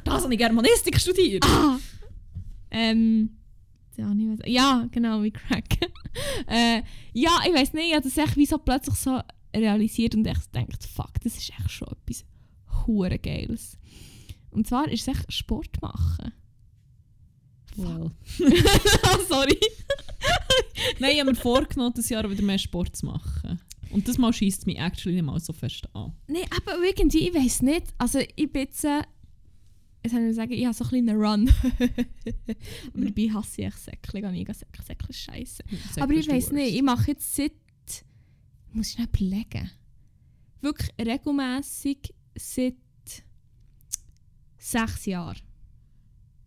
Das 0.04 0.22
habe 0.24 0.32
ich 0.34 0.38
Germanistik 0.38 0.98
studiert. 1.00 1.44
Ah! 1.44 1.78
Ähm. 2.70 3.36
Ja, 4.46 4.88
genau, 4.90 5.22
wie 5.22 5.30
Crack. 5.30 5.64
äh, 6.48 6.82
ja, 7.12 7.38
ich 7.46 7.54
weiß 7.54 7.72
nicht, 7.74 7.86
ich 7.88 7.94
habe 7.94 8.02
das 8.02 8.16
echt 8.16 8.36
wie 8.36 8.46
so 8.46 8.58
plötzlich 8.58 8.96
so 8.96 9.20
realisiert 9.54 10.16
und 10.16 10.26
echt 10.26 10.52
gedacht, 10.52 10.84
fuck, 10.84 11.12
das 11.22 11.36
ist 11.36 11.50
echt 11.50 11.70
schon 11.70 11.88
etwas 11.88 12.24
hure 12.86 13.18
Geiles. 13.20 13.78
Und 14.50 14.66
zwar 14.66 14.88
ist 14.90 15.06
es 15.06 15.16
echt 15.16 15.32
Sport 15.32 15.80
machen. 15.80 16.32
Well. 17.76 18.10
oh, 18.40 19.18
sorry. 19.28 19.58
Nein, 20.98 21.12
ich 21.12 21.20
habe 21.20 21.30
mir 21.30 21.36
vorgenommen, 21.36 21.94
das 21.94 22.08
Jahr 22.08 22.28
wieder 22.28 22.42
mehr 22.42 22.58
Sport 22.58 22.96
zu 22.96 23.06
machen. 23.06 23.60
Und 23.90 24.08
das 24.08 24.18
Mal 24.18 24.32
schießt 24.32 24.66
mich 24.66 24.78
actually 24.78 25.16
nicht 25.16 25.24
mal 25.24 25.38
so 25.38 25.52
fest 25.52 25.88
an. 25.92 26.12
Nein, 26.26 26.44
aber 26.56 26.84
irgendwie, 26.84 27.28
ich 27.28 27.34
weiß 27.34 27.62
nicht. 27.62 27.94
Also, 27.98 28.18
ich 28.18 28.52
bin 28.52 28.62
jetzt. 28.62 28.84
Äh, 28.84 29.02
jetzt 30.02 30.14
ich 30.14 30.34
sagen, 30.34 30.52
ich 30.52 30.64
habe 30.64 30.74
so 30.74 30.84
einen 30.84 31.06
kleinen 31.06 31.22
Run. 31.22 31.48
aber 32.94 33.04
dabei 33.04 33.30
hasse 33.32 33.60
ich 33.60 33.66
echt 33.68 33.78
Säckchen. 33.78 34.34
Ich 34.34 34.44
gehe 34.44 34.54
Säckchen, 34.54 34.84
Säckchen 34.84 35.10
ist 35.10 35.20
scheiße. 35.20 35.62
Aber 36.00 36.12
ich 36.12 36.28
weiß 36.28 36.52
nicht, 36.52 36.74
ich 36.74 36.82
mache 36.82 37.12
jetzt 37.12 37.34
seit. 37.34 37.52
Muss 38.72 38.90
ich 38.90 38.98
noch 38.98 39.06
überlegen. 39.06 39.70
Wirklich 40.60 40.90
regelmäßig 40.98 42.12
seit 42.36 42.74
sechs 44.58 45.06
Jahren. 45.06 45.38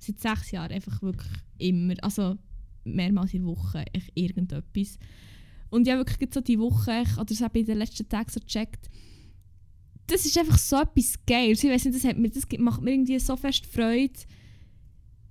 Seit 0.08 0.20
sechs 0.20 0.52
Jahren 0.52 0.72
einfach 0.72 1.02
wirklich 1.02 1.32
immer. 1.58 1.96
Also 2.02 2.38
mehrmals 2.84 3.34
in 3.34 3.46
der 3.46 3.56
Woche 3.56 3.86
echt 3.94 4.12
irgendetwas. 4.16 4.98
Und 5.70 5.86
ich 5.86 5.94
habe 5.94 6.06
wirklich 6.06 6.34
so 6.34 6.42
die 6.42 6.60
Woche, 6.60 7.04
oder 7.20 7.34
so 7.34 7.44
habe 7.44 7.60
ich 7.60 7.64
in 7.64 7.74
den 7.74 7.80
letzten 7.80 8.08
Tagen 8.08 8.30
so 8.30 8.40
gecheckt, 8.40 8.90
das 10.08 10.26
ist 10.26 10.38
einfach 10.38 10.58
so 10.58 10.78
etwas 10.78 11.20
Geiles. 11.26 11.64
Ich 11.64 11.70
weiß 11.70 11.86
nicht, 11.86 11.98
das, 11.98 12.06
hat 12.06 12.18
mir, 12.18 12.30
das 12.30 12.46
macht 12.58 12.82
mir 12.82 12.92
irgendwie 12.92 13.20
so 13.20 13.36
fest 13.36 13.66
Freude. 13.66 14.14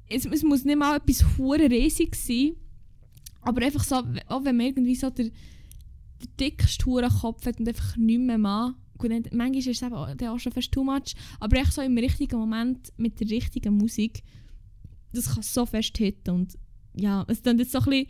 Es, 0.08 0.26
es 0.26 0.42
muss 0.42 0.64
nicht 0.64 0.78
mal 0.78 0.98
etwas 0.98 1.24
hure 1.36 1.70
riesig 1.70 2.14
sein, 2.14 2.52
aber 3.40 3.64
einfach 3.64 3.82
so, 3.82 3.96
auch 4.26 4.44
wenn 4.44 4.56
man 4.56 4.66
irgendwie 4.66 4.94
so 4.94 5.08
der, 5.08 5.30
der 5.30 6.28
dickste 6.38 6.84
hure 6.84 7.08
Kopf 7.08 7.46
hat 7.46 7.58
und 7.58 7.68
einfach 7.68 7.96
nicht 7.96 8.20
mehr 8.20 8.38
mal. 8.38 8.74
Gut, 8.98 9.10
manchmal 9.32 9.56
ist 9.56 9.66
es 9.66 9.82
eben 9.82 9.94
auch 9.94 10.38
schon 10.38 10.52
fast 10.52 10.72
too 10.72 10.84
much, 10.84 11.14
aber 11.40 11.56
echt 11.56 11.72
so 11.72 11.82
im 11.82 11.98
richtigen 11.98 12.38
Moment 12.38 12.92
mit 12.96 13.18
der 13.20 13.28
richtigen 13.28 13.76
Musik, 13.76 14.22
das 15.16 15.34
kann 15.34 15.42
so 15.42 15.66
fest 15.66 15.96
hitten 15.98 16.30
und 16.30 16.58
ja, 16.94 17.24
es 17.28 17.42
klingt 17.42 17.60
jetzt 17.60 17.72
so 17.72 17.78
ein 17.78 17.84
bisschen, 17.84 18.06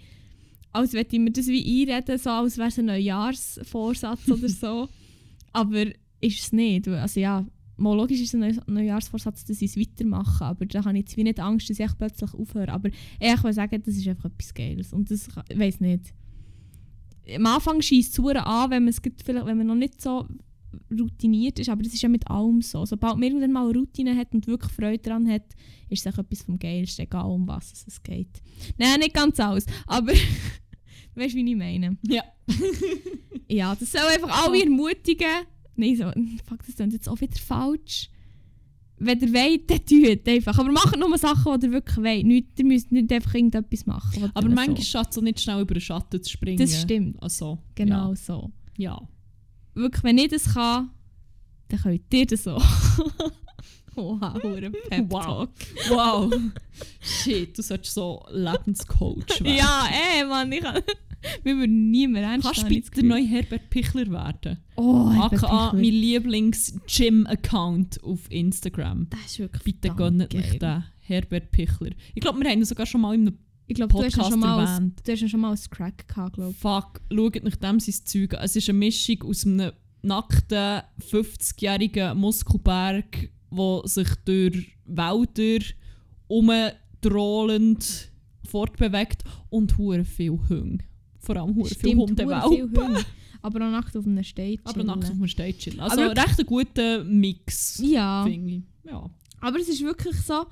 als 0.72 0.92
würde 0.92 1.09
ich 1.11 1.18
mir 1.18 1.30
das 1.32 1.46
wie 1.48 1.82
einreden, 1.88 2.18
so 2.18 2.30
als 2.30 2.59
wäre 2.59 2.68
es 2.68 2.78
ein 2.78 2.86
Neujahrsvorsatz 2.86 4.28
oder 4.30 4.48
so, 4.48 4.88
aber 5.52 5.86
ist 6.20 6.40
es 6.40 6.52
nicht. 6.52 6.86
Also 6.88 7.20
ja, 7.20 7.46
mal 7.76 7.96
logisch 7.96 8.20
ist 8.20 8.28
es 8.28 8.34
ein 8.34 8.40
Neu- 8.40 8.62
Neujahrsvorsatz, 8.66 9.44
dass 9.44 9.62
ich 9.62 9.70
es 9.70 9.76
weitermache, 9.78 10.44
aber 10.44 10.66
da 10.66 10.84
habe 10.84 10.96
ich 10.98 11.04
jetzt 11.04 11.16
wie 11.16 11.24
nicht 11.24 11.40
Angst, 11.40 11.68
dass 11.70 11.78
ich 11.78 11.98
plötzlich 11.98 12.32
aufhöre, 12.34 12.72
aber 12.72 12.88
ich 12.88 13.42
will 13.42 13.52
sagen, 13.52 13.82
das 13.84 13.96
ist 13.96 14.07
einfach 14.09 14.26
etwas 14.26 14.54
Geiles 14.54 14.92
und 14.92 15.11
das, 15.11 15.28
ich 15.48 15.59
weiß 15.59 15.80
nicht. 15.80 16.12
Am 17.34 17.46
Anfang 17.46 17.82
schießt 17.82 18.18
es 18.18 18.24
an, 18.24 18.70
wenn 18.70 18.84
man 18.84 18.90
es 18.90 19.02
gibt, 19.02 19.22
vielleicht, 19.22 19.46
wenn 19.46 19.59
man 19.59 19.66
noch 19.66 19.74
nicht 19.74 20.00
so 20.00 20.28
routiniert 20.90 21.58
ist, 21.58 21.68
aber 21.68 21.82
das 21.82 21.94
ist 21.94 22.02
ja 22.02 22.08
mit 22.08 22.28
allem 22.30 22.62
so. 22.62 22.84
Sobald 22.86 23.14
man 23.14 23.22
irgendwann 23.24 23.52
mal 23.52 23.68
eine 23.68 23.78
Routine 23.78 24.16
hat 24.16 24.32
und 24.34 24.46
wirklich 24.46 24.72
Freude 24.72 24.98
daran 24.98 25.28
hat, 25.28 25.44
ist 25.88 26.06
es 26.06 26.12
auch 26.12 26.18
etwas 26.18 26.42
vom 26.42 26.58
Geilsten, 26.58 27.04
egal 27.04 27.26
um 27.26 27.46
was 27.46 27.84
es- 27.86 28.02
geht. 28.02 28.42
Nein, 28.78 29.00
nicht 29.00 29.14
ganz 29.14 29.38
alles, 29.40 29.66
aber 29.86 30.12
du 31.14 31.20
weißt, 31.20 31.34
wie 31.34 31.50
ich 31.50 31.56
meine. 31.56 31.96
Ja. 32.06 32.22
Ja, 33.48 33.76
das 33.76 33.92
soll 33.92 34.00
einfach 34.12 34.44
alle 34.44 34.60
ermutigen. 34.64 35.28
Nein, 35.76 35.94
so, 35.96 36.04
fuck, 36.46 36.66
das 36.66 36.74
klingt 36.74 36.92
jetzt 36.94 37.08
auch 37.08 37.20
wieder 37.20 37.38
falsch. 37.38 38.10
Wenn 38.98 39.20
ihr 39.20 39.32
wollt, 39.32 39.70
dann 39.70 39.84
tut 39.84 40.26
einfach. 40.28 40.58
Aber 40.58 40.72
macht 40.72 40.98
nur 40.98 41.16
Sachen, 41.16 41.60
die 41.60 41.66
ihr 41.66 41.72
wirklich 41.72 41.96
wollt. 41.98 42.26
Nicht, 42.26 42.58
ihr 42.58 42.64
müsst 42.64 42.90
nicht 42.90 43.12
einfach 43.12 43.34
irgendetwas 43.34 43.86
machen. 43.86 44.30
Aber 44.34 44.48
manchmal 44.48 44.78
so. 44.78 44.82
schafft 44.82 45.12
es 45.16 45.22
nicht 45.22 45.40
schnell 45.40 45.60
über 45.60 45.74
den 45.74 45.80
Schatten 45.80 46.20
zu 46.22 46.28
springen. 46.28 46.58
Das 46.58 46.80
stimmt. 46.80 47.22
Also, 47.22 47.58
Genau 47.76 48.14
so. 48.16 48.50
Ja. 48.76 49.00
Wirklich, 49.76 50.02
wenn 50.04 50.18
ich 50.18 50.28
das 50.28 50.54
kann, 50.54 50.90
dann 51.68 51.80
könnt 51.80 52.02
ihr 52.12 52.26
das 52.26 52.44
so. 52.44 52.52
wow, 53.94 54.42
hure 54.42 54.70
Pep 54.70 55.04
Wow. 55.10 55.24
Talk. 55.24 55.50
Wow. 55.90 56.32
Shit, 57.00 57.58
du 57.58 57.62
solltest 57.62 57.92
so 57.92 58.24
Lebenscoach 58.30 59.28
werden. 59.40 59.54
Ja, 59.54 59.86
ey, 60.16 60.24
Mann, 60.24 60.50
ich 60.50 60.62
kann... 60.62 60.82
Wir 61.42 61.56
würden 61.56 61.90
nie 61.90 62.06
mehr 62.06 62.22
ernst 62.22 62.46
Kannst 62.46 62.70
du 62.70 62.80
der 62.80 63.02
neue 63.04 63.26
Herbert 63.26 63.68
Pichler 63.68 64.06
werden? 64.10 64.58
Oh, 64.76 65.08
AKA 65.08 65.28
Pichler. 65.28 65.72
mein 65.74 65.82
Lieblings-Gym-Account 65.82 68.02
auf 68.02 68.30
Instagram. 68.30 69.08
Das 69.10 69.20
ist 69.26 69.40
wirklich 69.40 69.62
Bitte 69.64 69.90
gönnt 69.94 70.30
geil. 70.30 70.58
den 70.58 70.84
Herbert 71.00 71.50
Pichler. 71.50 71.90
Ich 72.14 72.22
glaube, 72.22 72.40
wir 72.40 72.48
haben 72.48 72.60
ihn 72.60 72.64
sogar 72.64 72.86
schon 72.86 73.02
mal 73.02 73.14
in 73.14 73.22
einem 73.22 73.38
Ich 73.68 73.74
glaube, 73.74 73.92
du 73.92 74.02
hast 74.04 74.16
ja 74.16 74.24
schon 74.24 74.40
mal 74.40 74.60
erwähnt. 74.64 75.00
du 75.04 75.12
hast 75.12 75.20
ja 75.20 75.28
schon 75.28 75.40
mal 75.40 75.50
als 75.50 75.68
Crack 75.68 76.06
gehabt, 76.08 76.34
glaube. 76.34 76.54
Fuck, 76.54 77.00
schaut 77.12 77.42
nach 77.42 77.56
dem 77.56 77.80
sein 77.80 77.94
Zeug 78.04 78.34
an. 78.34 78.40
Es 78.44 78.54
ist 78.56 78.68
eine 78.68 78.78
Mischung 78.78 79.22
aus 79.24 79.44
einem 79.44 79.72
nackten, 80.02 80.82
50-jährigen 81.10 82.16
Muskelberg, 82.16 83.28
der 83.50 83.80
sich 83.84 84.08
durch 84.24 84.76
Wälder 84.84 85.64
umdrohlend 86.28 88.08
fortbewegt 88.46 89.24
und 89.50 89.76
hure 89.76 90.04
viel 90.04 90.38
Hunger. 90.48 90.78
Vor 91.18 91.36
allem 91.36 91.54
hure 91.56 91.68
viel 91.74 91.96
Hundewelpen. 91.96 93.04
Aber 93.42 93.66
auch 93.66 93.70
nackt 93.70 93.96
auf 93.96 94.06
einem 94.06 94.22
Stage. 94.24 94.58
Aber 94.64 94.84
nackt 94.84 95.04
auf 95.04 95.10
dem 95.10 95.26
Stage 95.28 95.58
chillen. 95.58 95.80
Also 95.80 96.00
Aber- 96.02 96.16
recht 96.20 96.38
ein 96.38 96.46
guter 96.46 97.04
Mix, 97.04 97.80
Ja, 97.84 98.24
finde 98.24 98.52
ich. 98.54 98.62
Ja. 98.90 99.08
aber 99.40 99.58
es 99.60 99.68
ist 99.68 99.82
wirklich 99.82 100.16
so, 100.16 100.46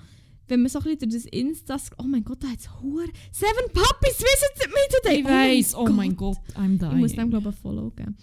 wenn 0.48 0.60
man 0.60 0.68
so 0.68 0.78
ein 0.78 0.84
bisschen 0.84 1.10
durch 1.10 1.22
das 1.24 1.32
Insta... 1.32 1.76
Oh 1.98 2.04
mein 2.04 2.24
Gott, 2.24 2.42
da 2.42 2.48
hat 2.48 2.58
es 2.58 2.68
Hure... 2.82 3.08
Seven 3.32 3.72
Puppies 3.72 4.18
visit 4.18 4.68
me 4.68 5.00
today! 5.02 5.20
Ich 5.20 5.24
weiss, 5.24 5.74
oh 5.74 5.86
mein 5.88 6.14
Gott, 6.16 6.38
I'm 6.54 6.78
dying. 6.78 6.92
Ich 6.92 6.98
muss 6.98 7.12
dem 7.14 7.30
glaube 7.30 7.48
ich 7.50 7.54
ein 7.56 7.60
Follow 7.60 7.90
geben. 7.90 8.16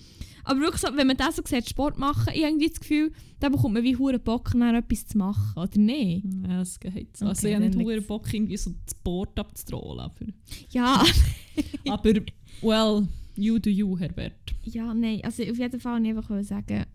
Aber 0.44 0.60
wirklich 0.60 0.82
so, 0.82 0.88
wenn 0.96 1.08
man 1.08 1.18
das 1.18 1.36
so 1.36 1.44
sieht, 1.46 1.70
Sport 1.70 1.98
machen, 2.00 2.34
ich 2.34 2.44
habe 2.44 2.58
das 2.58 2.80
Gefühl, 2.80 3.12
da 3.40 3.50
bekommt 3.50 3.76
man 3.76 3.84
wie 3.84 3.96
hure 3.96 4.20
Bock, 4.20 4.54
nach 4.56 4.74
etwas 4.74 5.06
zu 5.06 5.18
machen, 5.18 5.60
oder 5.60 5.80
nicht? 5.80 6.26
Ja, 6.48 6.62
es 6.62 6.80
geht 6.80 7.16
so. 7.16 7.26
also 7.28 7.40
Okay, 7.40 7.50
ich 7.50 7.56
habe 7.56 7.66
nicht 7.66 7.76
dann 7.76 7.84
hure 7.84 7.94
liegt's. 7.96 8.08
Bock, 8.08 8.34
irgendwie 8.34 8.58
so 8.58 8.72
das 8.86 8.96
Board 8.96 9.38
abzutrollen. 9.40 10.00
Aber, 10.00 10.26
Ja, 10.70 11.04
aber, 11.88 12.14
well, 12.62 13.08
you 13.36 13.60
do 13.60 13.70
you, 13.70 13.98
Herbert. 14.00 14.34
ja, 14.64 14.94
nein, 14.94 15.22
also 15.24 15.44
auf 15.44 15.58
jeden 15.58 15.80
Fall 15.80 15.94
wollte 16.04 16.10
ich 16.10 16.18
einfach 16.18 16.44
sagen, 16.44 16.86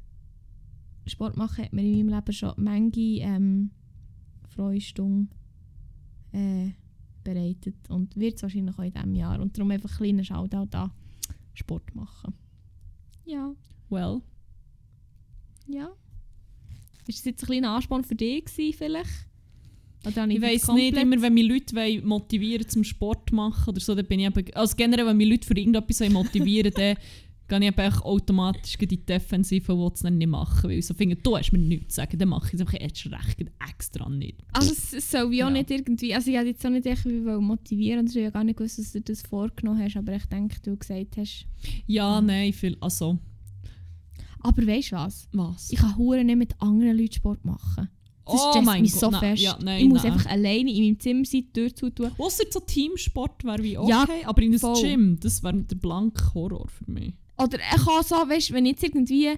Sport 1.06 1.36
machen 1.36 1.64
hat 1.64 1.72
mir 1.72 1.82
in 1.82 2.06
meinem 2.06 2.16
Leben 2.16 2.32
schon 2.32 2.52
manche 2.56 3.00
ähm, 3.20 3.70
Freudstunde 4.56 5.28
äh, 6.32 6.70
bereitet 7.22 7.76
und 7.88 8.16
wird 8.16 8.36
es 8.36 8.42
wahrscheinlich 8.42 8.76
auch 8.78 8.82
in 8.82 8.92
diesem 8.92 9.14
Jahr. 9.14 9.40
Und 9.40 9.56
darum 9.56 9.70
einfach 9.70 9.90
ein 9.90 9.96
kleiner 9.96 10.24
Shoutout 10.24 10.76
an 10.76 10.90
Sport 11.54 11.94
machen. 11.94 12.34
Ja, 13.24 13.54
Well, 13.88 14.20
ja. 15.68 15.90
Ist 17.06 17.18
das 17.18 17.24
jetzt 17.24 17.44
ein 17.44 17.46
kleiner 17.46 17.70
Ansporn 17.70 18.02
für 18.02 18.16
dich 18.16 18.44
gewesen, 18.44 18.76
vielleicht? 18.76 19.26
Ich 20.04 20.42
weiss 20.42 20.68
nicht, 20.68 20.96
immer 20.96 21.20
wenn 21.20 21.34
mich 21.34 21.48
Leute 21.48 21.74
wollen 21.74 22.06
motivieren 22.06 22.68
zum 22.68 22.84
Sport 22.84 23.32
machen 23.32 23.70
oder 23.70 23.80
so, 23.80 23.94
dann 23.94 24.06
bin 24.06 24.20
ich 24.20 24.26
eben, 24.26 24.54
also 24.54 24.76
generell, 24.76 25.06
wenn 25.06 25.16
mich 25.16 25.28
Leute 25.28 25.46
für 25.46 25.56
irgendetwas 25.56 26.08
motivieren 26.10 26.72
dann 26.76 26.96
gehe 27.48 27.58
ich 27.60 27.78
echt 27.78 28.02
automatisch 28.02 28.76
in 28.78 28.88
die 28.88 29.04
Defensive 29.04 29.72
und 29.72 29.80
will 29.80 29.90
es 29.94 30.00
dann 30.00 30.18
nicht 30.18 30.26
machen. 30.28 30.64
Weil 30.70 30.78
ich 30.78 30.86
so 30.86 30.94
finde, 30.94 31.16
du 31.16 31.36
hast 31.36 31.52
mir 31.52 31.58
nichts 31.58 31.94
zu 31.94 32.00
sagen, 32.00 32.18
dann 32.18 32.28
mache 32.28 32.48
ich 32.48 32.54
es 32.54 32.60
einfach 32.60 32.80
erst 32.80 33.06
recht 33.06 33.50
extra 33.70 34.08
nicht. 34.08 34.36
Also 34.52 34.72
es 34.72 35.10
soll 35.10 35.30
wie 35.30 35.42
auch 35.44 35.48
Ja. 35.48 35.52
nicht 35.52 35.70
irgendwie, 35.70 36.14
also 36.14 36.30
ich 36.30 36.36
hätte 36.36 36.48
jetzt 36.48 36.64
auch 36.66 36.70
nicht 36.70 36.86
echt 36.86 37.04
wie 37.04 37.24
wollen 37.24 37.44
motivieren, 37.44 38.06
also 38.06 38.18
ich 38.18 38.24
habe 38.26 38.32
gar 38.32 38.44
nicht 38.44 38.56
gewusst, 38.58 38.78
dass 38.78 38.92
du 38.92 39.00
das 39.00 39.22
vorgenommen 39.22 39.80
hast, 39.82 39.96
aber 39.96 40.14
ich 40.16 40.26
denke, 40.26 40.56
du 40.62 40.76
gesagt 40.76 41.16
hast. 41.16 41.46
Ja, 41.86 42.20
Mhm. 42.20 42.26
nein, 42.26 42.52
viel, 42.52 42.76
also, 42.80 43.18
Aber 44.40 44.66
weißt 44.66 44.92
du 44.92 44.96
was? 44.96 45.28
was? 45.32 45.70
Ich 45.72 45.78
kann 45.78 45.96
hure 45.96 46.22
nicht 46.24 46.36
mit 46.36 46.60
anderen 46.60 46.96
Leuten 46.96 47.12
Sport 47.14 47.44
machen. 47.44 47.88
Das 48.28 48.34
Oh 48.56 48.60
mein 48.62 48.82
mich 48.82 48.90
Gott, 48.92 49.00
so 49.00 49.10
nein, 49.10 49.20
fest. 49.20 49.42
ja, 49.42 49.56
nein, 49.62 49.82
ich 49.84 49.88
muss 49.88 50.02
nein. 50.02 50.12
einfach 50.12 50.26
alleine 50.30 50.68
in 50.72 50.82
meinem 50.84 50.98
Zimmer 50.98 51.24
sein, 51.24 51.42
die 51.42 51.52
Tür 51.52 51.72
zutun. 51.74 52.10
Ausser 52.18 52.42
so 52.50 52.58
Teamsport 52.58 53.44
wäre 53.44 53.62
wie 53.62 53.78
okay, 53.78 53.88
Ja, 53.90 54.04
aber 54.24 54.42
in 54.42 54.58
voll. 54.58 54.80
Gym, 54.82 55.16
das 55.20 55.44
wäre 55.44 55.62
der 55.62 55.76
blanke 55.76 56.34
Horror 56.34 56.66
für 56.68 56.90
mich. 56.90 57.14
Oder 57.38 57.58
ich 57.58 57.84
kann 57.84 58.02
so, 58.02 58.16
weißt 58.16 58.50
du, 58.50 58.54
wenn 58.54 58.66
jetzt 58.66 58.82
irgendwie. 58.82 59.30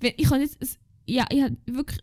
Wenn, 0.00 0.12
ich 0.16 0.28
kann 0.28 0.40
jetzt. 0.40 0.58
Ja, 1.06 1.26
ich 1.30 1.42
habe 1.42 1.56
wirklich. 1.66 1.98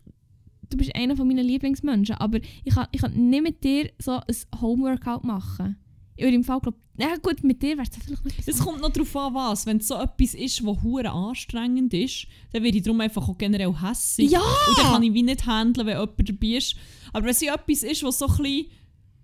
Du 0.68 0.76
bist 0.76 0.94
einer 0.94 1.16
von 1.16 1.26
meinen 1.26 1.44
Lieblingsmenschen, 1.44 2.14
aber 2.16 2.38
ich 2.64 2.74
kann, 2.74 2.86
ich 2.92 3.00
kann 3.00 3.12
nicht 3.12 3.42
mit 3.42 3.64
dir 3.64 3.90
so 3.98 4.12
ein 4.12 4.60
Homeworkout 4.60 5.24
machen. 5.24 5.76
Ich 6.14 6.24
würde 6.24 6.36
im 6.36 6.44
Fall 6.44 6.60
glauben, 6.60 6.76
ja 6.98 7.16
gut, 7.16 7.42
mit 7.42 7.62
dir 7.62 7.78
wäre 7.78 7.88
es 7.90 7.96
vielleicht 7.96 8.24
noch 8.24 8.32
Es 8.46 8.58
kommt 8.58 8.82
noch 8.82 8.90
darauf 8.90 9.16
an, 9.16 9.34
was. 9.34 9.64
Wenn 9.64 9.78
es 9.78 9.88
so 9.88 9.94
etwas 9.94 10.34
ist, 10.34 10.64
was 10.64 10.82
hure 10.82 11.10
anstrengend 11.10 11.94
ist, 11.94 12.26
dann 12.52 12.62
werde 12.62 12.76
ich 12.76 12.82
darum 12.82 13.00
einfach 13.00 13.26
auch 13.26 13.38
generell 13.38 13.74
hässig. 13.80 14.30
Ja! 14.30 14.38
Und 14.38 14.78
dann 14.78 14.86
kann 14.92 15.02
ich 15.02 15.14
wie 15.14 15.22
nicht 15.22 15.46
handeln, 15.46 15.86
wenn 15.86 15.98
jemand 15.98 16.28
dabei 16.28 16.48
ist. 16.48 16.76
Aber 17.12 17.24
wenn 17.24 17.30
es 17.30 17.40
ja 17.40 17.54
etwas 17.54 17.82
ist, 17.82 18.02
was 18.02 18.18
so 18.18 18.26
ein 18.26 18.36
bisschen, 18.36 18.66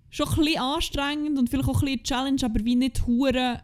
schon 0.09 0.27
ein 0.27 0.35
bisschen 0.37 0.59
anstrengend 0.59 1.37
und 1.37 1.49
vielleicht 1.49 1.69
auch 1.69 1.81
ein 1.81 1.85
bisschen 1.85 2.03
Challenge, 2.03 2.43
aber 2.43 2.65
wie 2.65 2.75
nicht 2.75 3.05
hure 3.05 3.61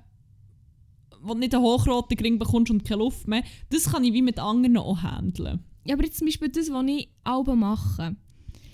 wo 1.23 1.33
du 1.33 1.39
nicht 1.39 1.55
einen 1.55 1.63
hochroten 1.63 2.17
Ring 2.19 2.37
bekommst 2.37 2.71
und 2.71 2.83
keine 2.85 2.99
Luft 2.99 3.27
mehr, 3.27 3.43
das 3.69 3.91
kann 3.91 4.03
ich 4.03 4.13
wie 4.13 4.21
mit 4.21 4.39
anderen 4.39 4.77
auch 4.77 5.01
handeln. 5.01 5.59
Ja, 5.85 5.95
aber 5.95 6.03
jetzt 6.03 6.17
zum 6.17 6.27
Beispiel 6.27 6.49
das, 6.49 6.71
was 6.71 6.85
ich 6.87 7.09
Alben 7.23 7.59
mache, 7.59 8.15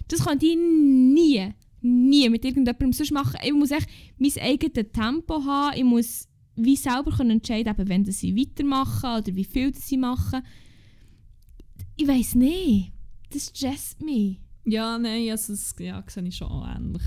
das 0.07 0.25
kann 0.25 0.39
ich 0.41 0.55
nie, 0.55 1.53
nie 1.81 2.29
mit 2.29 2.43
irgendjemandem 2.43 2.93
sonst 2.93 3.11
machen. 3.11 3.39
Ich 3.43 3.53
muss 3.53 3.71
echt 3.71 3.87
mein 4.17 4.31
eigenes 4.41 4.91
Tempo 4.91 5.43
haben. 5.45 5.77
Ich 5.77 5.83
muss 5.83 6.27
wie 6.55 6.75
selber 6.75 7.11
können 7.11 7.31
entscheiden, 7.31 7.73
eben, 7.73 7.89
wenn 7.89 8.05
sie 8.05 8.35
weitermachen 8.35 9.21
oder 9.21 9.35
wie 9.35 9.45
viel 9.45 9.73
sie 9.73 9.97
machen. 9.97 10.41
Ich 11.95 12.07
weiß 12.07 12.35
nicht. 12.35 12.91
Das 13.31 13.51
stresst 13.55 14.01
mich. 14.01 14.39
Ja, 14.65 14.97
nein, 14.97 15.29
also 15.29 15.53
das 15.53 15.75
ja, 15.79 16.03
sehe 16.07 16.27
ich 16.27 16.35
schon 16.35 16.67
ähnlich. 16.67 17.03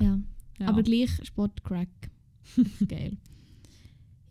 Ja. 0.00 0.18
Ja. 0.58 0.68
Aber 0.68 0.82
gleich 0.82 1.10
Sportcrack. 1.22 1.88
Geil. 2.88 3.16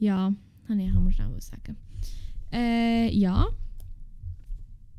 Ja, 0.01 0.33
kann 0.67 0.79
ich 0.79 0.91
auch 0.91 1.11
schnell 1.11 1.29
was 1.35 1.47
sagen. 1.47 1.77
Äh, 2.51 3.09
ja. 3.15 3.47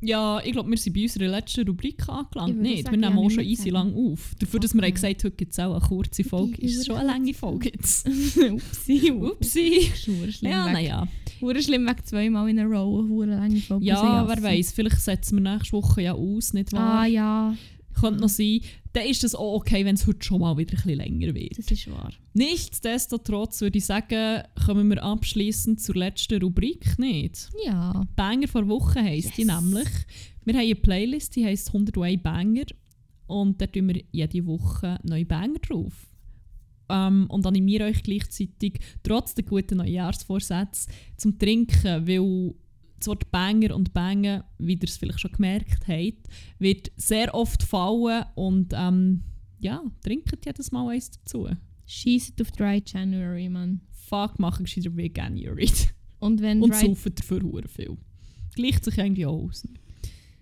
Ja, 0.01 0.41
ich 0.43 0.51
glaube, 0.51 0.69
wir 0.69 0.77
sind 0.77 0.93
bei 0.93 1.03
unserer 1.03 1.27
letzten 1.29 1.65
Rubrik 1.67 2.07
angelangt. 2.09 2.59
Nicht? 2.59 2.83
sagen, 2.85 2.99
wir 2.99 3.09
nehmen 3.09 3.19
ja, 3.21 3.25
auch 3.25 3.29
schon 3.29 3.43
easy 3.43 3.69
lang 3.69 3.93
auf. 3.95 4.33
Dafür, 4.39 4.59
dass 4.59 4.73
wir 4.73 4.79
Okay. 4.79 4.87
haben 4.87 4.93
gesagt 4.95 5.23
heute 5.23 5.35
gibt 5.37 5.51
es 5.53 5.59
auch 5.59 5.71
eine 5.75 5.79
kurze 5.85 6.23
Folge. 6.25 6.61
Ist 6.61 6.77
es 6.77 6.85
schon 6.85 6.95
eine 6.97 7.07
lange 7.07 7.33
Folge 7.33 7.69
jetzt? 7.73 8.07
Upsi. 8.51 9.11
Upsi. 9.11 9.91
Ja, 10.41 10.71
naja. 10.71 11.07
Hure 11.41 11.61
schlimm 11.61 11.85
weg 11.85 12.05
zweimal 12.05 12.49
in 12.49 12.59
einer 12.59 12.69
Row. 12.69 13.05
eine 13.23 13.35
lange 13.37 13.59
Folge. 13.61 13.85
Ja, 13.85 14.27
wer 14.27 14.41
weiß, 14.43 14.71
vielleicht 14.73 14.99
setzen 14.99 15.41
wir 15.43 15.53
nächste 15.53 15.73
Woche 15.73 16.01
ja 16.01 16.13
aus, 16.13 16.53
nicht 16.53 16.73
wahr? 16.73 17.01
Ah 17.01 17.05
ja, 17.05 17.55
Könnte 17.99 18.21
noch 18.21 18.29
sein. 18.29 18.59
Dann 18.93 19.05
ist 19.07 19.23
es 19.23 19.33
auch 19.35 19.55
okay, 19.55 19.85
wenn 19.85 19.95
es 19.95 20.05
heute 20.05 20.23
schon 20.23 20.41
mal 20.41 20.57
wieder 20.57 20.73
ein 20.73 20.75
bisschen 20.75 20.97
länger 20.97 21.33
wird. 21.33 21.57
das 21.57 21.71
ist 21.71 21.89
wahr. 21.91 22.11
Nichtsdestotrotz 22.33 23.61
würde 23.61 23.77
ich 23.77 23.85
sagen, 23.85 24.43
kommen 24.65 24.87
wir 24.89 25.03
abschließend 25.03 25.81
zur 25.81 25.95
letzten 25.95 26.41
Rubrik, 26.41 26.97
nicht? 26.99 27.49
Ja. 27.65 28.03
Banger 28.15 28.47
vor 28.47 28.67
Woche 28.67 29.01
heisst 29.01 29.37
die 29.37 29.43
Yes. 29.43 29.61
nämlich. 29.61 29.87
Wir 30.45 30.53
haben 30.55 30.61
eine 30.61 30.75
Playlist, 30.75 31.35
die 31.35 31.45
heisst 31.45 31.67
101 31.73 32.21
Banger. 32.21 32.65
Und 33.27 33.61
da 33.61 33.67
tun 33.67 33.87
wir 33.87 34.03
jede 34.11 34.45
Woche 34.45 34.99
neue 35.03 35.25
Banger 35.25 35.59
drauf. 35.59 35.93
Ähm, 36.89 37.25
und 37.29 37.45
animiere 37.47 37.85
euch 37.85 38.03
gleichzeitig, 38.03 38.79
trotz 39.03 39.33
der 39.33 39.45
guten 39.45 39.77
Neujahrsvorsätze, 39.77 40.89
zum 41.17 41.39
Trinken, 41.39 42.07
weil 42.07 42.53
das 43.03 43.07
Wort 43.07 43.31
Banger 43.31 43.75
und 43.75 43.93
Bangen, 43.93 44.43
wie 44.57 44.75
ihr 44.75 44.83
es 44.83 44.97
vielleicht 44.97 45.19
schon 45.19 45.33
gemerkt 45.33 45.87
habt, 45.87 46.27
wird 46.59 46.91
sehr 46.95 47.33
oft 47.33 47.61
fallen 47.63 48.25
und 48.35 48.73
ähm, 48.73 49.23
ja, 49.59 49.83
trinkt 50.03 50.45
jedes 50.45 50.71
Mal 50.71 50.93
eins 50.93 51.11
dazu. 51.11 51.49
Schießt 51.85 52.41
auf 52.41 52.51
Dry 52.51 52.81
January, 52.85 53.49
Mann. 53.49 53.81
Fuck, 53.91 54.39
machen 54.39 54.63
gescheiter 54.63 54.95
wie 54.95 55.11
January. 55.13 55.69
Und 56.19 56.41
wenn 56.41 56.61
Und 56.61 56.73
saufen 56.73 57.13
dafür 57.13 57.41
hure 57.41 57.67
viel. 57.67 57.97
Gleicht 58.55 58.85
sich 58.85 58.99
eigentlich 58.99 59.25
auch 59.25 59.49
aus. 59.49 59.67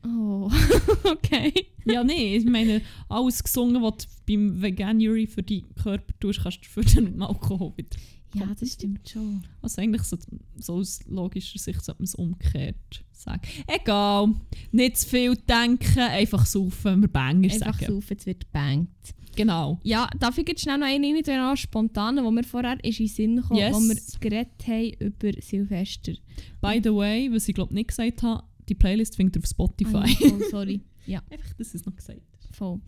Oh, 0.05 0.51
okay. 1.03 1.51
Ja, 1.85 2.03
nee, 2.03 2.37
ich 2.37 2.45
meine, 2.45 2.81
alles 3.09 3.43
gesungen, 3.43 3.81
was 3.81 3.97
du 3.97 4.07
beim 4.27 4.61
Veganuary 4.61 5.25
für 5.25 5.41
deinen 5.41 5.73
Körper 5.75 6.13
tust, 6.19 6.41
kannst 6.43 6.59
du 6.59 6.61
dafür 6.61 6.83
dann 6.95 7.03
mit 7.05 7.13
dem 7.15 7.23
Alkohol 7.23 7.73
wieder. 7.77 7.97
Ja, 8.33 8.47
das 8.59 8.73
stimmt 8.73 9.07
schon. 9.09 9.43
Also 9.61 9.81
eigentlich 9.81 10.03
so, 10.03 10.17
so 10.55 10.73
aus 10.75 10.99
logischer 11.07 11.59
Sicht 11.59 11.83
sollte 11.83 12.01
man 12.01 12.05
es 12.05 12.15
umgekehrt 12.15 13.03
sagen. 13.11 13.41
Egal, 13.67 14.33
nicht 14.71 14.97
zu 14.97 15.09
viel 15.09 15.35
denken, 15.35 15.99
einfach 15.99 16.45
saufen, 16.45 17.01
wir 17.01 17.07
Banger 17.09 17.51
Einfach 17.51 17.77
sagen. 17.79 17.93
saufen, 17.93 18.17
es 18.17 18.25
wird 18.25 18.51
bangt. 18.51 18.89
Genau. 19.35 19.79
Ja, 19.83 20.09
darf 20.19 20.37
ich 20.37 20.47
jetzt 20.47 20.61
schnell 20.61 20.77
noch 20.77 20.87
eine 20.87 21.07
rein, 21.25 21.57
spontan, 21.57 22.23
wo 22.23 22.31
mir 22.31 22.43
vorher 22.43 22.83
ist 22.83 22.99
in 22.99 23.05
den 23.05 23.13
Sinn 23.13 23.35
gekommen, 23.37 23.59
Yes. 23.59 23.75
wo 23.75 23.79
wir 23.79 23.97
geredet 24.19 24.67
haben 24.67 24.91
über 24.99 25.41
Silvester. 25.41 26.13
By 26.61 26.81
the 26.83 26.89
way, 26.93 27.29
was 27.31 27.47
ich 27.47 27.55
glaube 27.55 27.73
nicht 27.73 27.89
gesagt 27.89 28.23
habe, 28.23 28.43
die 28.67 28.75
Playlist 28.75 29.15
findet 29.15 29.37
ihr 29.37 29.39
auf 29.43 29.49
Spotify. 29.49 30.05
Ja, 30.05 30.29
voll, 30.29 30.41
sorry. 30.49 30.81
Ja, 31.07 31.21
Einfach, 31.31 31.53
dass 31.57 31.73
es 31.73 31.83
noch 31.85 31.95
gesagt 31.95 32.21
voll. 32.51 32.79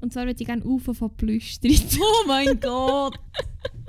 Und 0.00 0.12
zwar 0.12 0.26
würde 0.26 0.40
ich 0.40 0.46
gerne 0.46 0.64
Ufer 0.64 0.94
von 0.94 1.14
Plüstrit. 1.16 1.98
Oh 2.00 2.26
mein 2.26 2.58
Gott! 2.60 3.18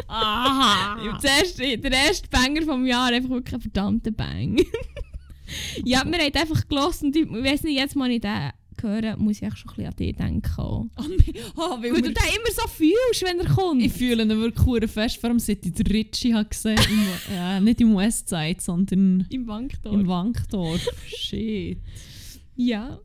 Aha! 0.08 1.20
Der 1.24 1.30
erste, 1.40 1.78
der 1.78 1.92
erste 1.92 2.28
Banger 2.30 2.64
vom 2.64 2.86
Jahr, 2.86 3.08
einfach 3.12 3.30
wirklich 3.30 3.56
ein 3.56 3.62
verdammter 3.62 4.12
Bang. 4.12 4.58
ja, 5.86 6.04
wir 6.06 6.18
haben 6.20 6.34
einfach 6.36 6.68
gelassen 6.68 7.06
und 7.08 7.16
ich 7.16 7.30
weiß 7.30 7.64
nicht, 7.64 7.78
jetzt 7.78 7.96
mal 7.96 8.12
ich 8.12 8.22
den 8.22 8.52
höre, 8.82 9.16
muss 9.18 9.38
ich 9.38 9.44
echt 9.44 9.60
schon 9.60 9.70
ein 9.72 9.76
bisschen 9.76 9.90
an 9.90 9.96
dich 9.96 10.16
denken. 10.16 10.52
Oh, 10.58 10.86
oh, 11.56 11.62
weil 11.82 11.94
Weil 11.94 12.02
du 12.02 12.12
den 12.12 12.14
immer 12.14 12.52
so 12.56 12.68
fühlst, 12.68 13.24
wenn 13.24 13.40
er 13.40 13.46
kommt. 13.54 13.82
Ich 13.82 13.94
fühle 13.94 14.24
ihn 14.24 14.30
wirklich 14.30 14.66
hure 14.66 14.88
fest, 14.88 15.18
vor 15.18 15.30
allem 15.30 15.40
seit 15.40 15.66
ich 15.66 15.74
den 15.74 15.86
Ritchie 15.88 16.34
habe 16.34 16.50
gesehen 16.50 16.80
im, 16.90 17.34
äh, 17.36 17.60
Nicht 17.62 17.80
im 17.80 17.96
Westside, 17.96 18.60
sondern 18.60 19.28
Im 19.30 19.46
Banktor. 19.46 19.94
im 19.94 20.08
Wankdorf. 20.08 20.82
Shit. 21.08 21.78
ja. 22.56 23.00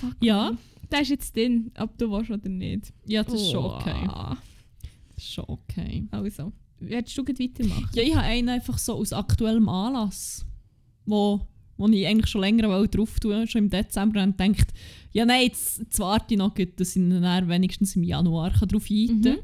Fuck 0.00 0.12
Ja. 0.20 0.50
me. 0.52 0.58
Der 0.90 1.02
ist 1.02 1.10
jetzt 1.10 1.36
drin, 1.36 1.70
ob 1.78 1.96
du 1.98 2.10
willst 2.10 2.30
oder 2.30 2.48
nicht. 2.48 2.92
Ja, 3.06 3.22
das 3.24 3.34
ist 3.34 3.50
schon 3.50 3.64
Oh. 3.64 3.76
okay. 3.76 4.08
Das 5.14 5.24
ist 5.24 5.32
schon 5.32 5.44
okay. 5.48 6.06
Also, 6.10 6.52
willst 6.78 7.16
du 7.16 7.24
gleich 7.24 7.40
weitermachen? 7.40 7.90
Ja, 7.94 8.02
ich 8.02 8.14
habe 8.14 8.26
einen 8.26 8.48
einfach 8.48 8.78
so 8.78 8.94
aus 8.94 9.12
aktuellem 9.12 9.68
Anlass, 9.68 10.44
wo, 11.04 11.40
wo 11.76 11.88
ich 11.88 12.06
eigentlich 12.06 12.30
schon 12.30 12.42
länger 12.42 12.68
wollte 12.68 12.98
drauf 12.98 13.18
tun 13.18 13.46
schon 13.46 13.64
im 13.64 13.70
Dezember, 13.70 14.22
und 14.22 14.36
gedacht, 14.38 14.72
ja 15.12 15.24
nein, 15.24 15.44
jetzt, 15.44 15.78
jetzt 15.78 15.98
warte 15.98 16.34
ich 16.34 16.38
noch, 16.38 16.54
gut, 16.54 16.78
dass 16.78 16.90
ich 16.90 16.96
ihn 17.02 17.22
dann 17.22 17.48
wenigstens 17.48 17.96
im 17.96 18.02
Januar 18.02 18.50
kann 18.52 18.68
drauf 18.68 18.84
eiten 18.90 19.22
kann. 19.22 19.38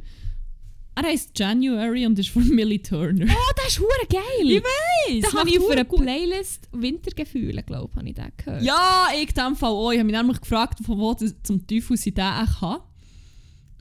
Er 0.94 1.04
heisst 1.04 1.38
January 1.38 2.04
und 2.06 2.18
ist 2.18 2.28
von 2.28 2.46
Millie 2.54 2.82
Turner. 2.82 3.26
Oh, 3.26 3.52
das 3.56 3.68
ist 3.68 3.80
hure 3.80 4.06
geil! 4.10 4.50
Ich 4.50 4.62
weiss! 4.62 5.22
Da 5.32 5.38
habe 5.38 5.48
ich 5.48 5.58
auf 5.58 5.70
einer 5.70 5.84
Playlist 5.84 6.68
Wintergefühle, 6.72 7.62
glaube 7.62 7.88
ich, 7.92 7.96
habe 7.98 8.08
ich 8.08 8.14
den 8.14 8.32
gehört. 8.36 8.62
Ja, 8.62 9.06
ich 9.14 9.28
in 9.28 9.34
dem 9.34 9.56
Fall 9.56 9.70
auch. 9.70 9.90
Ich 9.90 9.98
habe 9.98 10.06
mich 10.10 10.16
nämlich 10.16 10.40
gefragt, 10.40 10.80
von 10.84 10.98
wo 10.98 11.14
das 11.14 11.34
zum 11.42 11.66
Teufel 11.66 11.96
sie 11.96 12.12
den 12.12 12.24
haben. 12.24 12.82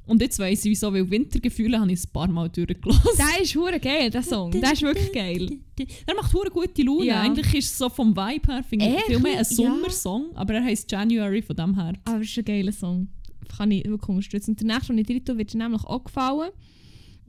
Und 0.07 0.21
jetzt 0.21 0.39
weiss 0.39 0.65
ich 0.65 0.71
wieso, 0.71 0.91
weil 0.93 1.09
Wintergefühle 1.09 1.79
habe 1.79 1.91
ich 1.91 2.03
ein 2.03 2.11
paar 2.11 2.27
Mal 2.27 2.49
durchgelassen. 2.49 3.09
Der 3.17 3.41
ist 3.43 3.55
hure 3.55 3.79
geil, 3.79 4.09
der 4.09 4.23
Song. 4.23 4.51
Der 4.51 4.71
ist 4.73 4.81
wirklich 4.81 5.11
geil. 5.11 5.59
Er 6.05 6.15
macht 6.15 6.33
hure 6.33 6.49
gute 6.49 6.81
Laune. 6.81 7.05
Ja. 7.05 7.21
Eigentlich 7.21 7.53
ist 7.53 7.71
es 7.71 7.77
so 7.77 7.89
vom 7.89 8.15
Vibe 8.15 8.51
her 8.51 8.63
finde 8.67 8.87
ich 8.87 9.03
viel 9.03 9.19
mehr 9.19 9.33
ein 9.33 9.37
Ja. 9.39 9.43
Sommersong, 9.45 10.35
aber 10.35 10.55
er 10.55 10.63
heisst 10.63 10.91
January 10.91 11.41
von 11.41 11.55
dem 11.55 11.75
her. 11.75 11.93
Aber 12.05 12.21
es 12.21 12.29
ist 12.29 12.37
ein 12.37 12.45
geiler 12.45 12.71
Song. 12.71 13.09
Kann 13.57 13.71
ich 13.71 13.85
wirklich 13.85 14.09
unterstützen. 14.09 14.51
Und 14.51 14.61
der 14.61 14.67
nächste, 14.67 14.87
den 14.93 14.97
ich 14.99 15.07
drin 15.07 15.25
tue, 15.25 15.37
wird 15.37 15.53
dir 15.53 15.57
nämlich 15.57 15.83
auch 15.83 16.03
gefallen. 16.03 16.51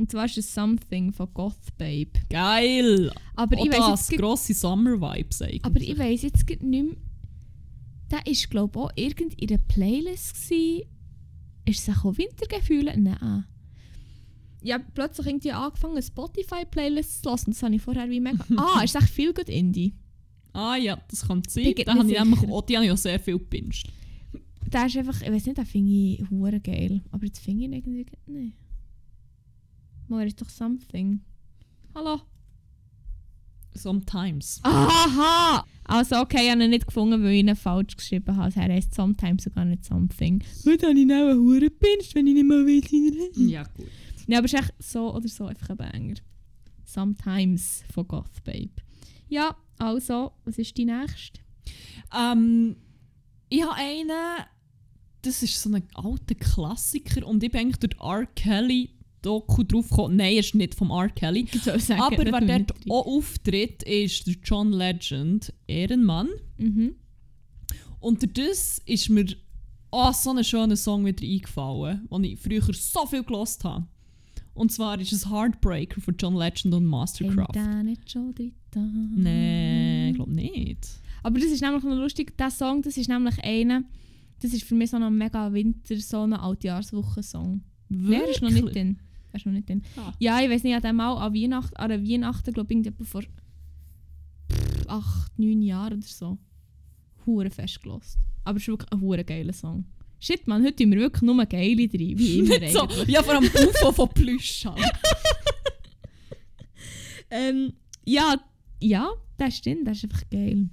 Und 0.02 0.10
zwar 0.10 0.24
ist 0.24 0.36
es 0.36 0.52
Something 0.52 1.12
von 1.12 1.32
Goth 1.32 1.78
Babe. 1.78 2.10
Geil! 2.28 3.12
Aber 3.36 3.56
Auch 3.56 3.64
ich 3.64 3.70
das, 3.70 4.10
jetzt, 4.10 4.18
grosse 4.18 4.52
Summer-Vibes 4.52 5.42
eigentlich. 5.42 5.64
aber 5.64 5.80
ich 5.80 5.96
weiss 5.96 6.22
jetzt 6.22 6.44
nicht 6.48 6.60
mehr. 6.60 6.96
Der 8.10 8.18
war, 8.18 8.48
glaube 8.50 8.72
ich, 8.76 8.84
auch 8.84 8.90
irgend 8.96 9.40
in 9.40 9.46
der 9.46 9.58
Playlist. 9.58 10.34
Gewesen. 10.34 10.82
Ist 11.66 11.88
es 11.88 11.96
auch 11.96 12.18
Wintergefühle? 12.18 12.98
Nein. 12.98 13.44
Ich 14.60 14.72
habe 14.72 14.84
plötzlich 14.92 15.24
irgendwie 15.28 15.52
angefangen, 15.52 16.02
Spotify-Playlist 16.02 17.22
zu 17.22 17.30
hören. 17.30 17.44
Das 17.46 17.62
habe 17.62 17.76
ich 17.76 17.82
vorher 17.82 18.10
wie 18.10 18.18
mega... 18.18 18.44
ah, 18.56 18.82
ist 18.82 18.96
echt 18.96 19.08
viel 19.08 19.32
gut 19.32 19.48
Indie. 19.48 19.94
Ah 20.52 20.74
ja, 20.74 21.00
das 21.06 21.28
kann 21.28 21.44
sein. 21.46 21.74
Da 21.86 21.94
habe 21.94 22.10
ich 22.10 22.18
nämlich 22.18 22.50
auch, 22.50 22.62
die 22.62 22.76
habe 22.76 22.86
ich 22.86 22.90
auch 22.90 22.96
sehr 22.96 23.20
viel 23.20 23.38
gepincht. 23.38 23.86
Der 24.66 24.86
ist 24.86 24.96
einfach... 24.96 25.22
Ich 25.22 25.30
weiß 25.30 25.46
nicht, 25.46 25.58
den 25.58 25.64
finde 25.64 25.92
ich 25.92 26.28
hure 26.28 26.58
geil. 26.58 27.02
Aber 27.12 27.24
jetzt 27.24 27.38
finde 27.38 27.60
ich 27.60 27.64
ihn 27.66 27.72
irgendwie 27.72 28.06
nicht. 28.26 28.56
Mal, 30.12 30.20
er 30.20 30.26
ist 30.26 30.42
doch 30.42 30.48
Something. 30.50 31.22
Hallo? 31.94 32.20
Sometimes. 33.72 34.60
Aha! 34.62 35.64
Also 35.84 36.16
okay, 36.16 36.44
ich 36.44 36.50
habe 36.50 36.62
ihn 36.62 36.68
nicht 36.68 36.86
gefunden, 36.86 37.22
weil 37.22 37.32
ich 37.32 37.38
ihn 37.40 37.56
falsch 37.56 37.96
geschrieben 37.96 38.36
habe. 38.36 38.52
Er 38.54 38.74
heißt 38.74 38.92
sometimes 38.92 39.44
sogar 39.44 39.64
nicht 39.64 39.86
something. 39.86 40.44
Heute 40.66 40.88
habe 40.88 40.98
ich 40.98 41.10
auch 41.10 41.30
einen 41.30 41.38
Huren 41.38 41.70
wenn 41.80 42.26
ich 42.26 42.34
nicht 42.34 42.46
mal 42.46 42.66
weiß, 42.66 42.92
wie 42.92 43.30
er. 43.32 43.48
Ja, 43.48 43.62
gut. 43.74 43.86
Ja, 44.26 44.36
aber 44.36 44.44
es 44.44 44.52
ist 44.52 44.60
echt 44.60 44.74
so 44.80 45.14
oder 45.14 45.28
so 45.28 45.46
einfach 45.46 45.70
ein 45.70 45.76
Banger. 45.78 46.14
Sometimes 46.84 47.82
von 47.90 48.06
Goth 48.06 48.44
Babe. 48.44 48.68
Ja, 49.30 49.56
also, 49.78 50.32
was 50.44 50.58
ist 50.58 50.76
die 50.76 50.84
nächste? 50.84 51.40
Ähm, 52.14 52.76
ich 53.48 53.62
habe 53.62 53.76
einen, 53.76 54.10
das 55.22 55.42
ist 55.42 55.58
so 55.58 55.70
ein 55.70 55.82
alter 55.94 56.34
Klassiker 56.34 57.26
und 57.26 57.42
ich 57.42 57.50
bin 57.50 57.62
eigentlich 57.62 57.78
durch 57.78 57.98
R. 57.98 58.26
Kelly 58.34 58.90
Doku 59.22 59.62
drauf 59.62 59.88
gekommen. 59.88 60.16
Nein, 60.16 60.34
er 60.34 60.40
ist 60.40 60.54
nicht 60.54 60.74
vom 60.74 60.90
R. 60.90 61.08
Kelly. 61.08 61.46
Sagen, 61.78 62.00
Aber 62.00 62.24
wer 62.24 62.58
dort 62.58 62.74
auch 62.90 63.06
auftritt, 63.06 63.82
ist 63.84 64.26
der 64.26 64.34
John 64.42 64.72
Legend, 64.72 65.52
Ehrenmann. 65.66 66.28
Mhm. 66.58 66.96
Und 68.00 68.22
durch 68.22 68.32
das 68.32 68.82
ist 68.84 69.08
mir 69.08 69.26
oh, 69.92 70.12
so 70.12 70.30
ein 70.30 70.42
schöner 70.42 70.76
Song 70.76 71.06
wieder 71.06 71.24
eingefallen, 71.24 72.08
den 72.10 72.24
ich 72.24 72.40
früher 72.40 72.62
so 72.72 73.06
viel 73.06 73.22
gelost 73.22 73.62
habe. 73.64 73.86
Und 74.54 74.72
zwar 74.72 75.00
ist 75.00 75.12
es 75.12 75.30
Heartbreaker 75.30 76.00
von 76.00 76.14
John 76.18 76.36
Legend 76.36 76.74
und 76.74 76.84
Mastercraft. 76.84 77.54
Nee, 79.16 80.10
ich 80.10 80.16
glaube 80.16 80.32
nicht. 80.32 80.88
Aber 81.22 81.38
das 81.38 81.50
ist 81.50 81.62
nämlich 81.62 81.84
noch 81.84 81.96
lustig, 81.96 82.36
der 82.36 82.50
Song, 82.50 82.82
das 82.82 82.96
ist 82.96 83.08
nämlich 83.08 83.42
einer, 83.42 83.84
das 84.40 84.52
ist 84.52 84.64
für 84.64 84.74
mich 84.74 84.90
so 84.90 84.96
ein 84.96 85.16
mega 85.16 85.52
Winter, 85.52 85.96
so 85.98 86.22
ein 86.22 86.32
Altjahrswochen-Song. 86.32 87.62
Nee, 87.88 88.16
er 88.16 88.28
ist 88.28 88.42
noch 88.42 88.50
nicht 88.50 88.74
drin. 88.74 88.98
Ist 89.32 89.46
noch 89.46 89.52
nicht 89.52 89.68
drin. 89.68 89.82
Ah. 89.96 90.12
Ja, 90.18 90.40
ich 90.40 90.50
weiß 90.50 90.62
nicht, 90.62 90.74
an 90.74 90.82
dem 90.82 90.96
Mal 90.96 91.16
an 91.16 91.34
Weihnachten, 91.34 91.76
an 91.76 91.90
Weihnachten, 91.90 92.52
glaube 92.52 92.72
ich, 92.72 92.76
irgendjemand 92.76 93.08
vor 93.08 93.22
pff, 93.22 94.86
acht, 94.88 95.38
neun 95.38 95.62
Jahren 95.62 95.98
oder 95.98 96.06
so. 96.06 96.38
Hure 97.26 97.50
festgelost. 97.50 98.18
Aber 98.44 98.56
es 98.56 98.64
ist 98.64 98.68
wirklich 98.68 98.92
ein 98.92 99.00
hure 99.00 99.24
geiler 99.24 99.52
Song. 99.52 99.84
Shit, 100.20 100.46
man, 100.46 100.62
heute 100.62 100.76
tun 100.76 100.92
wir 100.92 101.00
wirklich 101.00 101.22
nur 101.22 101.46
geile 101.46 101.88
drin, 101.88 102.18
wie 102.18 102.38
immer 102.40 102.68
so, 102.68 102.86
ja, 103.06 103.22
vor 103.22 103.34
allem 103.34 103.44
UFO 103.44 103.92
von 103.92 104.08
Plüsch. 104.10 104.64
halt. 104.64 104.80
Ähm, 107.34 107.72
ja, 108.04 108.36
ja, 108.78 109.10
das 109.38 109.56
stimmt, 109.56 109.88
das 109.88 109.96
ist 109.96 110.04
einfach 110.04 110.28
geil. 110.28 110.68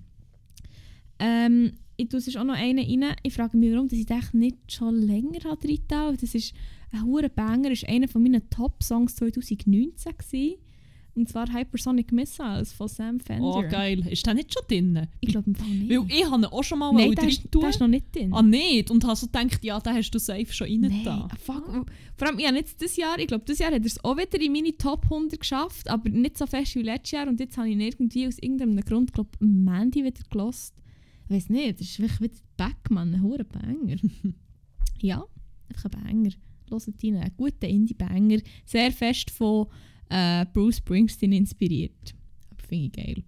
Ähm, 1.18 1.72
ich 2.00 2.10
tue 2.10 2.22
sonst 2.22 2.38
auch 2.38 2.44
noch 2.44 2.56
einen 2.56 2.80
rein. 2.80 3.16
Ich 3.24 3.34
frage 3.34 3.58
mich, 3.58 3.72
warum 3.74 3.88
dass 3.88 4.00
ich 4.00 4.06
den 4.06 4.22
nicht 4.34 4.58
schon 4.72 4.96
länger 4.96 5.40
drin 5.58 5.80
habe. 5.94 6.18
Das 6.18 6.34
ist 6.34 6.54
ein 6.92 7.06
hoher 7.06 7.30
Banger, 7.30 7.70
das 7.70 7.84
war 7.84 7.90
einer 7.90 8.08
von 8.08 8.24
meinen 8.24 8.50
Top-Songs 8.50 9.16
2019. 9.16 10.14
Gewesen. 10.18 10.56
Und 11.16 11.28
zwar 11.28 11.52
Hypersonic 11.52 12.14
Missiles 12.14 12.72
von 12.72 12.88
Sam 12.88 13.20
Fender. 13.20 13.44
Oh, 13.46 13.62
geil. 13.70 14.08
Ist 14.08 14.26
der 14.26 14.36
nicht 14.36 14.54
schon 14.54 14.64
drin? 14.70 15.08
Ich 15.20 15.30
glaube 15.30 15.50
im 15.50 15.56
Fall 15.56 15.68
nicht. 15.68 15.90
Weil 15.90 16.06
ich 16.08 16.26
habe 16.26 16.38
ihn 16.38 16.46
auch 16.46 16.64
schon 16.64 16.80
mal 16.80 16.94
Nein, 16.94 17.12
der 17.12 17.28
ist, 17.28 17.44
der 17.54 17.70
ist 17.70 17.80
noch 17.82 17.88
nicht 17.90 18.16
drin. 18.16 18.32
Ah, 18.34 18.42
nicht? 18.42 18.90
Und 18.90 19.04
habe 19.04 19.18
so 19.18 19.26
gedacht, 19.26 19.62
ja, 19.64 19.80
den 19.82 19.96
hast 19.96 20.12
du 20.12 20.20
safe 20.20 20.54
schon 20.54 20.68
rein 20.68 20.80
Nein, 20.80 21.02
da. 21.04 21.28
fuck. 21.44 21.86
Vor 22.16 22.28
allem, 22.28 22.40
ich 22.40 22.48
habe 22.48 22.58
jetzt 22.58 22.80
dieses 22.80 22.96
Jahr, 22.96 23.20
ich 23.20 23.28
glaube, 23.28 23.44
dieses 23.46 23.60
Jahr 23.60 23.72
hat 23.72 23.82
er 23.82 23.86
es 23.86 24.02
auch 24.04 24.16
wieder 24.16 24.40
in 24.40 24.54
meine 24.54 24.78
Top 24.78 25.04
100 25.06 25.38
geschafft, 25.38 25.90
aber 25.90 26.10
nicht 26.10 26.38
so 26.38 26.46
fest 26.46 26.76
wie 26.76 26.84
letztes 26.84 27.12
Jahr. 27.12 27.28
Und 27.28 27.40
jetzt 27.42 27.58
habe 27.58 27.68
ich 27.68 27.74
ihn 27.74 27.82
irgendwie 27.82 28.28
aus 28.28 28.40
irgendeinem 28.40 28.80
Grund, 28.86 29.12
glaube 29.12 29.30
ich, 29.34 29.42
am 29.42 29.64
Mandy 29.66 30.06
wieder 30.06 30.22
gelost. 30.30 30.74
Ich 31.30 31.36
weiß 31.36 31.50
nicht, 31.50 31.80
das 31.80 31.88
ist 31.88 32.00
wirklich 32.00 32.22
wieder 32.22 32.42
back, 32.58 32.90
man, 32.90 33.14
ein 33.14 33.22
hoher 33.22 33.44
Banger. 33.44 33.98
ja, 35.00 35.24
einfach 35.70 35.86
ein 35.86 36.04
Banger. 36.04 36.32
Hört 36.72 36.88
rein, 37.04 37.18
ein 37.18 37.32
guter 37.38 37.68
Indie-Banger. 37.68 38.40
Sehr 38.66 38.92
fest 38.92 39.30
von 39.30 39.68
äh, 40.10 40.46
Bruce 40.52 40.78
Springsteen 40.78 41.32
inspiriert. 41.32 42.16
Aber 42.50 42.64
finde 42.68 42.86
ich 42.86 42.92
geil. 42.92 43.24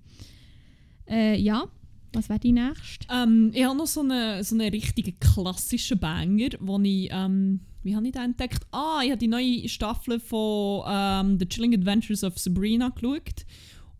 Äh, 1.07 1.39
ja, 1.39 1.67
was 2.13 2.27
wäre 2.27 2.39
die 2.39 2.53
nächste? 2.53 3.05
Ähm, 3.11 3.51
ich 3.53 3.63
habe 3.63 3.77
noch 3.77 3.85
so 3.85 4.01
einen, 4.01 4.43
so 4.43 4.55
einen 4.55 4.69
richtigen 4.69 5.19
klassischen 5.19 5.99
Banger, 5.99 6.49
wo 6.59 6.79
ich, 6.79 7.07
ähm, 7.11 7.61
wie 7.83 7.95
habe 7.95 8.07
ich 8.07 8.13
den 8.13 8.23
entdeckt? 8.23 8.65
Ah, 8.71 9.01
ich 9.03 9.11
habe 9.11 9.19
die 9.19 9.27
neue 9.27 9.69
Staffel 9.69 10.19
von 10.19 10.83
ähm, 10.87 11.37
The 11.39 11.45
Chilling 11.45 11.75
Adventures 11.75 12.23
of 12.23 12.39
Sabrina 12.39 12.89
geschaut. 12.89 13.45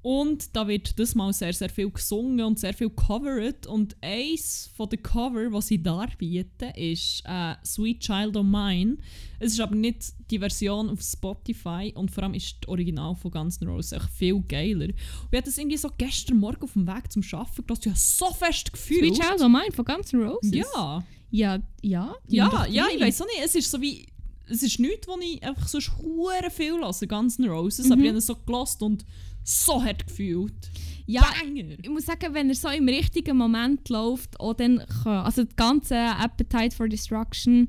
Und 0.04 0.56
da 0.56 0.68
wird 0.68 0.98
das 1.00 1.14
mal 1.14 1.32
sehr, 1.32 1.54
sehr 1.54 1.70
viel 1.70 1.90
gesungen 1.92 2.44
und 2.44 2.58
sehr 2.60 2.74
viel 2.74 2.90
covered. 2.90 3.68
Und 3.68 3.96
eins 4.02 4.70
von 4.76 4.90
den 4.90 5.04
Cover, 5.04 5.52
was 5.52 5.68
sie 5.68 5.82
darbieten, 5.82 6.72
ist 6.76 7.22
äh, 7.26 7.54
Sweet 7.64 8.00
Child 8.00 8.36
of 8.38 8.44
Mine. 8.46 8.98
Es 9.40 9.54
ist 9.54 9.60
aber 9.60 9.76
nicht 9.76 10.14
die 10.32 10.40
Version 10.40 10.90
auf 10.90 11.02
Spotify 11.04 11.92
und 11.96 12.10
vor 12.10 12.24
allem 12.24 12.34
ist 12.34 12.56
die 12.64 12.68
Original 12.68 13.16
von 13.16 13.30
Guns 13.30 13.62
N' 13.62 13.68
Roses 13.68 13.92
echt 13.92 14.10
viel 14.10 14.42
geiler. 14.48 14.86
Und 14.86 14.94
ich 15.32 15.38
hatte 15.38 15.50
das 15.50 15.58
irgendwie 15.60 15.78
so 15.78 15.90
gestern 15.98 16.38
Morgen 16.38 16.64
auf 16.64 16.74
dem 16.74 16.88
Weg 16.88 17.12
zum 17.12 17.24
Arbeiten 17.34 17.64
gehört. 17.68 17.86
Ich 17.86 17.92
habe 17.92 18.00
so 18.00 18.34
fest 18.34 18.74
gefühlt. 18.74 19.16
Sweet 19.16 19.22
Child 19.24 19.42
of 19.42 19.50
Mine 19.50 19.72
von 19.72 19.86
Guns 19.86 20.14
N' 20.14 20.22
Roses? 20.24 20.52
Ja, 20.52 21.04
Ja, 21.30 21.60
ja. 21.84 22.16
ja, 22.28 22.66
ja, 22.66 22.86
ich 22.94 23.00
weiß 23.02 23.22
auch 23.22 23.28
nicht. 23.28 23.42
Es 23.46 23.54
ist 23.56 23.70
so 23.70 23.80
wie. 23.80 24.08
Es 24.48 24.64
ist 24.64 24.80
nichts, 24.80 25.08
wo 25.08 25.18
ich 25.22 25.42
einfach 25.44 25.66
so 25.68 25.80
hure 25.80 26.50
viel 26.50 26.78
lasse, 26.82 27.08
Guns 27.08 27.40
N' 27.40 27.48
Roses, 27.48 27.86
aber 27.86 27.98
Mhm. 27.98 28.02
ich 28.04 28.08
habe 28.10 28.18
es 28.18 28.26
so 28.26 28.36
gelost 28.36 28.82
und 28.82 29.06
so 29.44 29.84
hart 29.84 30.08
gefühlt. 30.08 30.72
Ja, 31.06 31.22
Banger! 31.22 31.78
ich 31.82 31.90
muss 31.90 32.06
sagen, 32.06 32.34
wenn 32.34 32.50
er 32.50 32.56
so 32.56 32.70
im 32.70 32.88
richtigen 32.88 33.38
Moment 33.38 33.90
läuft, 33.90 34.40
auch 34.40 34.54
dann 34.54 34.82
kann, 35.04 35.26
also 35.26 35.44
das 35.44 35.56
ganze 35.56 35.98
Appetite 35.98 36.76
for 36.76 36.88
Destruction, 36.88 37.68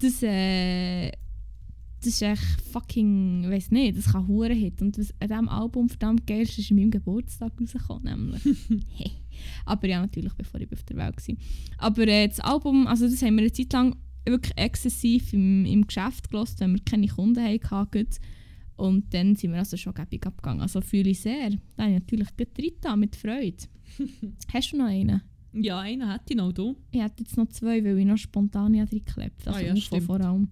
das, 0.00 0.22
äh, 0.22 1.10
das 1.98 2.08
ist 2.08 2.22
echt 2.22 2.60
fucking, 2.72 3.44
ich 3.44 3.50
weiß 3.50 3.70
nicht, 3.70 3.96
das 3.96 4.12
kann 4.12 4.26
hure 4.26 4.52
Hit. 4.52 4.82
Und 4.82 4.98
was 4.98 5.14
an 5.20 5.28
diesem 5.28 5.48
Album 5.48 5.88
verdammt 5.88 6.26
geil 6.26 6.42
ist, 6.42 6.58
ist 6.58 6.70
an 6.70 6.76
meinem 6.78 6.90
Geburtstag 6.90 7.52
rausgekommen, 7.60 8.04
nämlich. 8.04 8.42
Aber 9.64 9.88
ja, 9.88 10.00
natürlich, 10.00 10.34
bevor 10.34 10.60
ich 10.60 10.72
auf 10.72 10.82
der 10.82 10.96
Welt 10.96 11.16
war. 11.16 11.36
Aber 11.78 12.06
äh, 12.08 12.28
das 12.28 12.40
Album, 12.40 12.86
also 12.86 13.08
das 13.08 13.22
haben 13.22 13.36
wir 13.36 13.42
eine 13.42 13.52
Zeit 13.52 13.72
lang 13.72 13.96
wirklich 14.26 14.56
exzessiv 14.56 15.32
im, 15.32 15.64
im 15.64 15.86
Geschäft 15.86 16.30
gelassen, 16.30 16.60
wenn 16.60 16.74
wir 16.74 16.84
keine 16.84 17.08
Kunden 17.08 17.42
hatten. 17.42 18.08
Und 18.76 19.12
dann 19.14 19.36
sind 19.36 19.52
wir 19.52 19.58
also 19.58 19.76
schon 19.76 19.94
gäbig 19.94 20.26
abgegangen. 20.26 20.62
Also 20.62 20.80
fühle 20.80 21.10
ich 21.10 21.20
sehr. 21.20 21.50
Da 21.76 21.84
habe 21.84 21.92
ich 21.94 22.00
natürlich 22.00 22.28
gut 22.36 22.48
drin 22.56 22.98
mit 23.00 23.14
Freude. 23.16 23.56
Hast 24.52 24.72
du 24.72 24.78
noch 24.78 24.86
einen? 24.86 25.20
Ja, 25.52 25.80
einen 25.80 26.10
hätte 26.10 26.24
ich 26.30 26.36
noch, 26.36 26.52
du. 26.52 26.76
Ich 26.90 27.00
hätte 27.00 27.22
jetzt 27.22 27.36
noch 27.36 27.48
zwei, 27.48 27.84
weil 27.84 27.98
ich 27.98 28.06
noch 28.06 28.16
spontan 28.16 28.72
drin 28.72 28.86
geklebt 28.88 29.46
Also 29.46 29.58
Ah 29.58 29.62
ja, 29.62 29.76
stimmt. 29.76 30.04
vor 30.04 30.20
allem. 30.20 30.48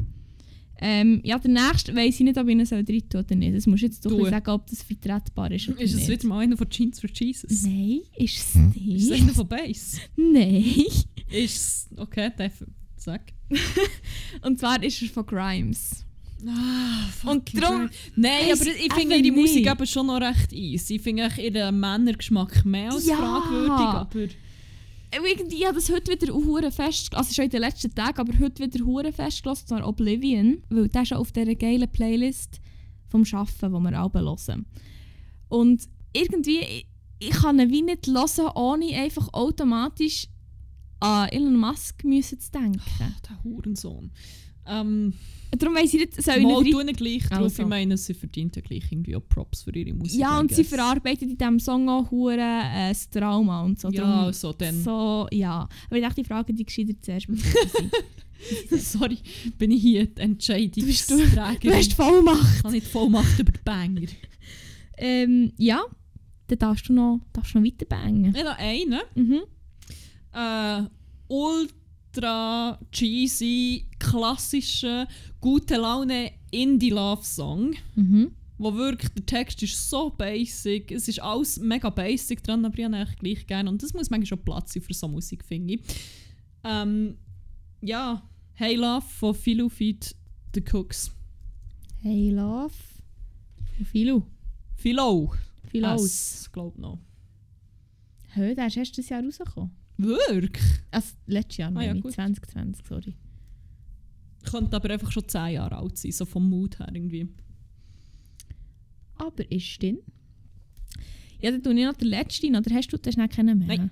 Ähm, 0.83 1.21
ja, 1.25 1.39
der 1.39 1.51
nächste 1.51 1.95
weiss 1.95 2.15
ich 2.15 2.21
nicht, 2.21 2.39
ob 2.39 2.47
ich 2.49 2.53
ihn 2.57 2.65
soll 2.65 2.85
drin 2.85 3.03
tun 3.09 3.21
oder 3.23 3.35
nicht. 3.35 3.55
Das 3.57 3.67
musst 3.67 3.83
du 3.83 3.87
jetzt 3.87 4.05
doch 4.05 4.11
Tu. 4.11 4.25
sagen, 4.27 4.51
ob 4.51 4.67
das 4.67 4.83
vertretbar 4.83 5.51
ist 5.53 5.69
oder 5.69 5.81
Ist 5.81 5.93
es 5.95 6.09
nicht. 6.09 6.23
wieder 6.23 6.29
mal 6.29 6.41
einer 6.41 6.57
von 6.57 6.69
Jeans 6.71 7.01
for 7.01 7.11
Jesus? 7.13 7.63
Nein, 7.65 8.01
ist 8.17 8.37
es 8.39 8.55
Ist 8.77 9.05
es 9.05 9.11
einer 9.13 9.25
nicht. 9.25 9.35
von 9.37 9.49
Bass? 9.49 9.99
Nein. 10.17 10.65
Ist 11.31 11.57
es. 11.57 11.89
Okay, 11.97 12.31
darf 12.37 12.65
sag. 12.97 13.33
Und 14.43 14.59
zwar 14.59 14.83
ist 14.83 15.01
er 15.03 15.09
von 15.09 15.27
Grimes. 15.27 16.07
Ah, 16.49 17.31
Und 17.31 17.63
darum... 17.63 17.91
Nein, 18.17 18.53
aber 18.53 18.67
ich 18.67 18.93
finde 18.95 19.17
ihre 19.17 19.33
Musik 19.37 19.69
aber 19.69 19.87
schon 19.87 20.07
noch 20.07 20.21
recht 20.21 20.53
easy. 20.53 20.97
Ich 20.97 21.03
finde 21.03 21.29
ihren 21.39 21.79
Männergeschmack 21.81 22.65
mehr 22.65 22.93
als 22.93 23.07
Ja. 23.07 23.17
fragwürdig, 23.17 23.71
aber... 23.71 24.27
irgendwie 25.13 25.57
ich 25.57 25.65
habe 25.67 25.75
das 25.75 25.91
heute 25.91 26.13
wieder 26.13 26.33
hure 26.33 26.71
fest, 26.71 27.15
also 27.15 27.33
schon 27.33 27.45
in 27.47 27.51
den 27.51 27.61
letzten 27.61 27.95
Tagen, 27.95 28.19
aber 28.21 28.39
heute 28.39 28.63
wieder 28.65 28.85
hure 28.85 29.13
festgelassen, 29.13 29.67
zwar 29.67 29.87
Oblivion, 29.87 30.63
weil 30.71 30.89
der 30.89 31.03
ist 31.03 31.09
schon 31.09 31.19
auf 31.19 31.33
dieser 31.33 31.55
geilen 31.55 31.91
Playlist 31.91 32.61
vom 33.09 33.25
Schaffen, 33.25 33.73
wo 33.73 33.81
wir 33.81 33.99
alle 33.99 34.11
hören. 34.25 34.67
Und 35.49 35.89
irgendwie, 36.13 36.61
ich, 36.61 36.87
ich 37.19 37.31
kann 37.31 37.59
ihn 37.59 37.71
wie 37.71 37.83
nicht 37.83 38.07
hören, 38.07 38.51
ohne 38.55 38.95
einfach 38.97 39.33
automatisch 39.33 40.29
an 41.01 41.29
Elon 41.29 41.57
Musk 41.57 42.05
müssen 42.05 42.39
zu 42.41 42.51
denken. 42.53 42.81
Der 43.29 43.43
Hurensohn. 43.43 44.11
Ähm, 44.71 45.13
Darum 45.59 45.75
weiss 45.75 45.93
ich 45.93 46.01
nicht, 46.01 46.23
soll 46.23 46.37
ich 46.37 46.43
mal 46.45 46.63
nicht 46.63 46.75
ihn 46.79 46.93
gleich 46.95 47.29
drauf. 47.29 47.39
Also. 47.43 47.63
Ich 47.63 47.69
meine, 47.69 47.97
sie 47.97 48.15
verdient 48.15 48.55
ja 48.55 48.63
gleich 48.63 48.85
irgendwie 48.91 49.17
auch 49.17 49.29
Props 49.29 49.63
für 49.65 49.75
ihre 49.75 49.93
Musik. 49.93 50.21
Ja, 50.21 50.39
und 50.39 50.55
sie 50.55 50.63
verarbeitet 50.63 51.23
in 51.23 51.37
diesem 51.37 51.59
Song 51.59 51.89
auch 51.89 52.09
hure 52.11 52.35
äh, 52.39 52.91
das 52.91 53.11
Trauma 53.11 53.63
und 53.63 53.81
so. 53.81 53.89
Ja, 53.89 54.03
Darum- 54.05 54.25
also 54.27 54.53
dann. 54.53 54.81
So, 54.83 55.27
ja. 55.33 55.69
Aber 55.89 55.97
ich 55.97 56.03
dachte, 56.03 56.23
die 56.23 56.29
Frage 56.29 56.55
die 56.55 56.65
gescheiter 56.65 56.95
zuerst. 57.03 57.27
Sorry, 58.71 59.19
bin 59.59 59.73
ich 59.73 59.83
hier 59.83 60.07
die 60.07 60.21
Entscheidungsträgerin. 60.21 61.59
Du 61.63 61.73
hast 61.75 61.93
Vollmacht. 61.95 62.57
Ich 62.59 62.65
habe 62.65 62.75
nicht 62.75 62.87
Vollmacht 62.87 63.39
über 63.39 63.53
die 63.53 63.61
Banger. 63.65 64.07
Ähm, 64.97 65.53
ja, 65.57 65.83
dann 66.47 66.59
darfst 66.59 66.89
du 66.89 66.93
noch, 66.93 67.21
darfst 67.33 67.55
du 67.55 67.59
noch 67.59 67.67
weiter 67.67 67.87
bangen. 67.87 68.33
Ich 68.35 68.41
habe 68.41 68.51
noch 68.51 68.59
einen. 68.59 69.01
Mhm. 69.15 69.41
Äh, 70.33 70.89
ultra 72.11 72.79
cheesy, 72.93 73.87
klassischer, 73.99 75.07
gute 75.41 75.77
Laune 75.77 76.33
Indie-Love-Song. 76.51 77.75
Mhm. 77.95 78.33
Wo 78.59 78.75
wirklich, 78.75 79.11
der 79.13 79.25
Text 79.25 79.63
ist 79.63 79.89
so 79.89 80.11
basic. 80.11 80.93
Es 80.93 81.09
ist 81.09 81.21
alles 81.23 81.59
mega 81.59 81.89
basic 81.89 82.43
dran, 82.43 82.65
aber 82.65 82.79
ich 82.79 82.85
habe 82.85 82.97
eigentlich 82.97 83.19
gleich 83.19 83.47
gerne. 83.47 83.71
Und 83.71 83.83
das 83.83 83.95
muss 83.95 84.11
manchmal 84.11 84.27
schon 84.27 84.45
Platz 84.45 84.75
sein 84.75 84.83
für 84.83 84.93
so 84.93 85.09
Musik, 85.09 85.45
finde 85.45 85.75
ich. 85.75 85.81
Ähm, 86.65 87.17
ja, 87.81 88.23
Hey 88.53 88.77
Love 88.77 89.07
von 89.07 89.35
Philo 89.35 89.71
Feed 89.71 90.15
The 90.55 90.63
Cooks. 90.73 91.11
Hey, 92.03 92.31
Love. 92.31 92.75
Philo. 93.91 94.27
Philo. 94.77 95.33
Viel 95.71 95.85
aus. 95.87 96.05
Es, 96.05 96.53
glaub 96.53 96.77
noch. 96.77 96.99
Hä, 98.33 98.55
der 98.55 98.67
ist 98.67 98.77
erst 98.77 98.97
dieses 98.97 99.09
Jahr 99.09 99.23
rausgekommen. 99.23 99.71
Wirklich? 100.03 100.63
Also 100.91 101.15
letztes 101.27 101.57
Jahr, 101.59 101.73
Ah, 101.77 101.83
ja, 101.83 101.95
ich. 101.95 102.03
gut. 102.03 102.13
2020, 102.13 102.87
sorry. 102.87 103.15
Könnte 104.51 104.77
aber 104.77 104.91
einfach 104.91 105.13
schon 105.13 105.29
10 105.29 105.53
Jahre 105.55 105.77
alt 105.77 105.99
sein, 105.99 106.13
so 106.13 106.25
vom 106.25 106.49
Mut 106.49 106.79
her 106.79 106.89
irgendwie. 106.93 107.29
Aber 109.17 109.51
ist 109.51 109.83
denn? 109.83 109.99
Ja, 111.41 111.51
dann 111.51 111.63
tue 111.63 111.75
ich 111.79 111.85
noch 111.85 111.95
den 111.95 112.09
letzten, 112.09 112.57
oder 112.57 112.75
hast 112.75 112.89
du 112.93 112.97
den 112.99 113.13
schnell 113.13 113.29
kennen 113.29 113.59
mehr? 113.59 113.69
Nein. 113.69 113.91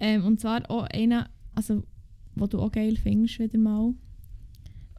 Ähm, 0.00 0.24
und 0.24 0.40
zwar 0.40 0.68
auch 0.70 0.84
einen, 0.84 1.24
also, 1.54 1.84
wo 2.34 2.46
du 2.46 2.60
auch 2.60 2.70
geil 2.72 2.96
findest, 2.96 3.38
wieder 3.38 3.58
mal. 3.58 3.94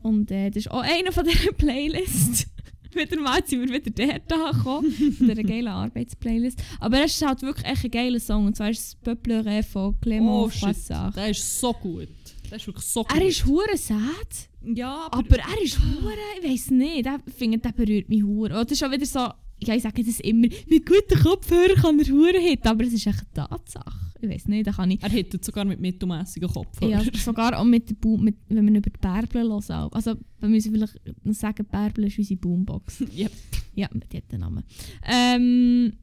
Und 0.02 0.32
äh, 0.32 0.50
das 0.50 0.66
ist 0.66 0.72
auch 0.72 0.82
einer 0.84 1.12
von 1.12 1.26
dieser 1.26 1.52
Playlist. 1.58 2.48
Wieder 2.96 3.20
mal 3.20 3.42
sind 3.46 3.70
wir 3.70 3.82
wieder 3.84 3.92
dort 3.92 4.34
angekommen, 4.34 4.92
von 4.92 5.28
dieser 5.28 5.44
geilen 5.44 5.68
Arbeitsplaylist. 5.70 6.60
Aber 6.80 7.04
es 7.04 7.14
ist 7.14 7.26
halt 7.26 7.42
wirklich 7.42 7.66
echt 7.66 7.86
ein 7.86 7.92
geiler 7.92 8.20
Song. 8.20 8.46
Und 8.48 8.56
zwar 8.56 8.70
ist 8.70 8.80
es 8.80 8.96
«Peuple 8.96 9.64
von 9.64 9.96
Clément 10.00 10.46
Oh 10.46 10.50
Froissart. 10.50 11.16
der 11.16 11.30
ist 11.30 11.60
so 11.60 11.74
gut. 11.74 12.08
Der 12.50 12.58
ist 12.58 12.68
wirklich 12.68 12.86
so 12.86 13.04
gut. 13.04 13.16
Er 13.18 13.28
ist 13.28 13.46
hure 13.46 13.78
sad, 13.78 14.50
ja, 14.64 15.08
aber, 15.12 15.20
aber 15.20 15.38
er 15.38 15.62
ist 15.64 15.78
hure, 15.80 16.14
ich 16.42 16.50
weiß 16.50 16.72
nicht, 16.72 17.06
der, 17.06 17.20
finde, 17.38 17.60
der 17.60 17.72
berührt 17.72 18.10
mich 18.10 18.24
hure. 18.24 18.60
Oder 18.60 18.72
ist 18.72 18.84
auch 18.84 18.92
wieder 18.92 19.06
so, 19.06 19.20
ja, 19.62 19.76
ich 19.76 19.84
sage 19.84 20.04
das 20.04 20.20
immer, 20.22 20.48
mit 20.68 20.86
guten 20.86 21.20
Kopfhörern 21.22 21.76
kann 21.76 22.00
er 22.00 22.08
hure 22.08 22.40
hit, 22.40 22.66
aber 22.66 22.84
es 22.86 22.94
ist 22.94 23.06
echt 23.08 23.24
eine 23.36 23.48
Tatsache. 23.48 24.09
Ich 24.22 24.30
weiß 24.30 24.48
nicht, 24.48 24.68
da 24.68 24.72
kann 24.72 24.92
ich... 24.92 25.02
er 25.02 25.10
hittet 25.10 25.46
sogar 25.46 25.64
mit 25.66 25.80
mittelmäßigen 25.80 26.50
Kopfhörern. 26.50 27.06
Ja, 27.06 27.20
sogar 27.20 27.58
auch 27.58 27.64
mit 27.64 27.90
der 27.90 27.96
Boom, 27.96 28.24
mit, 28.26 28.36
wenn 28.50 28.66
wir 28.68 28.78
über 28.80 28.90
die 28.90 29.00
Bärbel 29.00 29.52
auch. 29.52 29.92
Also, 29.92 30.16
wir 30.40 30.50
müssen 30.50 30.74
vielleicht 30.74 31.00
noch 31.24 31.34
sagen, 31.34 31.66
Bärbel 31.66 32.06
ist 32.06 32.18
unsere 32.18 32.40
Boombox. 32.40 33.02
Yep. 33.18 33.32
Ja, 33.76 33.88
die 33.94 34.18
hat 34.18 34.32
den 34.32 34.42
Namen. 34.42 34.64
Ähm, 35.06 35.94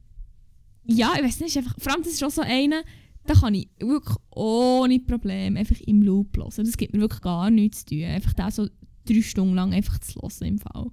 ja, 0.85 1.13
ich 1.15 1.23
weiß 1.23 1.41
nicht, 1.41 1.57
einfach, 1.57 1.75
vor 1.77 1.91
allem 1.93 2.01
das 2.03 2.13
ist 2.13 2.23
auch 2.23 2.31
so 2.31 2.41
einer, 2.41 2.81
da 3.25 3.33
kann 3.33 3.53
ich 3.53 3.67
wirklich 3.79 4.15
ohne 4.31 4.99
Probleme 4.99 5.59
einfach 5.59 5.79
im 5.81 6.01
Loop 6.01 6.35
hören. 6.37 6.51
Das 6.57 6.77
gibt 6.77 6.93
mir 6.93 7.01
wirklich 7.01 7.21
gar 7.21 7.51
nichts 7.51 7.85
zu 7.85 7.93
tun. 7.95 8.03
Einfach 8.05 8.33
da 8.33 8.49
so 8.49 8.67
drei 9.05 9.21
Stunden 9.21 9.53
lang 9.53 9.73
einfach 9.73 9.99
zu 9.99 10.19
hören 10.21 10.47
im 10.47 10.57
Fall. 10.59 10.87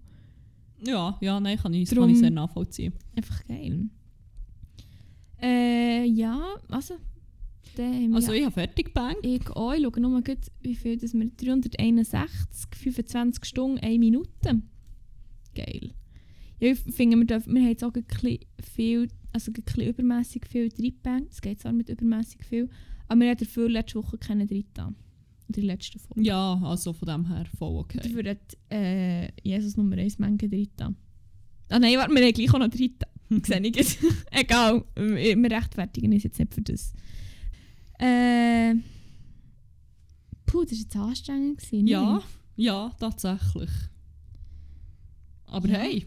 Ja, 0.87 1.17
ja, 1.23 1.41
nein, 1.41 1.57
kann 1.59 1.73
ich, 1.73 1.89
Drum- 1.89 2.01
kann 2.01 2.11
ich 2.11 2.19
sehr 2.19 2.31
nachvollziehen. 2.31 2.93
Einfach 3.17 3.47
geil. 3.47 3.87
Äh, 5.41 6.05
ja, 6.07 6.43
also, 6.69 6.95
dann 7.77 8.15
Also 8.15 8.33
ich 8.33 8.43
habe 8.43 8.53
fertig 8.53 8.87
gebankt. 8.87 9.25
Ich 9.25 9.49
auch. 9.51 9.73
Ich 9.73 9.83
schaue 9.83 10.01
nur 10.01 10.23
gut, 10.23 10.39
wie 10.63 10.75
viel 10.75 10.97
das 10.97 11.15
wir 11.15 11.27
361, 11.27 12.69
25 12.75 13.45
Stunden, 13.45 13.79
1 13.79 13.99
Minute. 13.99 14.63
Geil. 15.55 15.95
Ja, 16.61 16.73
ich 16.73 16.79
finde, 16.79 17.17
wir, 17.19 17.27
dürfen, 17.27 17.55
wir 17.55 17.63
haben 17.63 17.69
jetzt 17.69 17.85
auch 17.85 17.95
ein 17.95 18.05
bisschen 18.05 18.39
viel, 18.63 19.09
also 19.33 19.51
ein 19.51 19.63
bisschen 19.63 19.89
übermässig 19.89 20.47
viel 20.47 20.69
reingebankt. 20.69 21.33
Es 21.33 21.41
geht 21.41 21.61
zwar 21.61 21.73
mit 21.73 21.89
übermässig 21.89 22.45
viel, 22.45 22.69
aber 23.09 23.21
wir 23.21 23.31
haben 23.31 23.39
dafür 23.39 23.69
letzte 23.69 24.03
Woche 24.03 24.19
keine 24.19 24.47
dritte. 24.47 24.95
Die 25.49 25.61
letzte 25.61 25.99
Folge. 25.99 26.23
Ja, 26.23 26.61
also 26.65 26.93
von 26.93 27.07
dem 27.07 27.27
her 27.29 27.45
voll 27.59 27.77
okay. 27.77 28.01
Dafür 28.03 28.31
hat 28.31 28.57
äh, 28.71 29.29
Jesus 29.43 29.77
Nummer 29.77 29.97
1 29.99 30.19
Menge 30.19 30.37
dritte. 30.39 30.95
Ah 31.69 31.79
nein, 31.79 31.99
warte, 31.99 32.15
wir 32.15 32.23
haben 32.25 32.33
gleich 32.33 32.55
auch 32.55 32.59
noch 32.59 32.69
dritte. 32.69 33.07
Sehe 33.47 33.61
ich 33.61 33.77
jetzt. 33.77 33.99
Egal, 34.31 34.85
wir 34.97 35.51
rechtfertigen 35.51 36.13
uns 36.13 36.23
jetzt 36.23 36.39
nicht 36.39 36.55
für 36.55 36.63
das. 36.63 36.95
Äh, 37.99 38.75
puh, 40.47 40.65
das 40.65 40.73
war 40.73 40.79
jetzt 40.79 40.97
anstrengend. 40.97 41.61
Gewesen, 41.61 41.87
Ja, 41.87 42.15
ne? 42.15 42.23
ja, 42.57 42.91
tatsächlich. 42.99 43.71
Aber 45.47 45.69
Ja. 45.69 45.79
hey, 45.79 46.07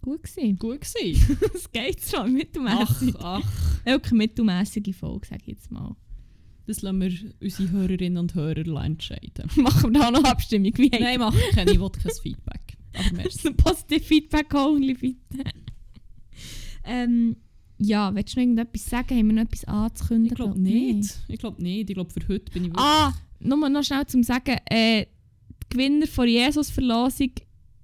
Gut 0.00 0.22
gewesen. 0.24 0.58
gut 0.58 0.80
gewesen. 0.80 1.38
Es 1.54 1.70
geht 1.70 2.00
schon, 2.02 2.20
ach, 2.20 2.26
mittelmässig. 2.28 3.14
ach, 3.20 3.42
Wirklich 3.84 4.12
mittelmäßige 4.12 4.94
Folge, 4.96 5.26
sage 5.28 5.42
ich 5.42 5.48
jetzt 5.48 5.70
mal. 5.70 5.94
das 6.66 6.82
lassen 6.82 7.00
wir 7.00 7.12
unsere 7.40 7.70
Hörerinnen 7.70 8.18
und 8.18 8.34
Hörer 8.34 8.84
entscheiden. 8.84 9.48
Machen 9.56 9.92
wir 9.92 10.00
da 10.00 10.10
noch 10.10 10.24
Abstimmung? 10.24 10.72
Wie 10.76 10.88
Nein, 10.88 11.18
mach 11.20 11.34
keine, 11.52 11.72
ich 11.72 11.80
will 11.80 11.90
kein 11.90 12.12
Feedback. 12.22 12.76
Aber 12.94 13.12
merci. 13.16 13.48
ein 13.48 13.56
positive 13.56 14.00
Feedback 14.04 14.52
only, 14.54 14.94
bitte. 14.94 15.44
ähm, 16.84 17.36
ja, 17.84 18.14
willst 18.14 18.34
du 18.34 18.40
noch 18.40 18.42
irgendetwas 18.42 18.84
sagen? 18.84 19.18
Haben 19.18 19.26
wir 19.28 19.34
noch 19.34 19.42
etwas 19.42 19.64
anzukündigen? 19.64 20.32
Ich 20.32 20.42
glaube 20.42 20.60
nicht. 20.60 21.18
Ich 21.28 21.38
glaube 21.38 21.62
nicht. 21.62 21.90
Ich 21.90 21.94
glaube, 21.94 22.10
für 22.10 22.28
heute 22.28 22.52
bin 22.52 22.66
ich. 22.66 22.72
Ah, 22.74 23.12
nur 23.40 23.68
noch 23.68 23.82
schnell 23.82 24.06
zum 24.06 24.22
Sagen, 24.22 24.56
äh, 24.70 25.06
die 25.62 25.68
Gewinner 25.70 26.06
von 26.06 26.28
Jesus-Verlosung, 26.28 27.30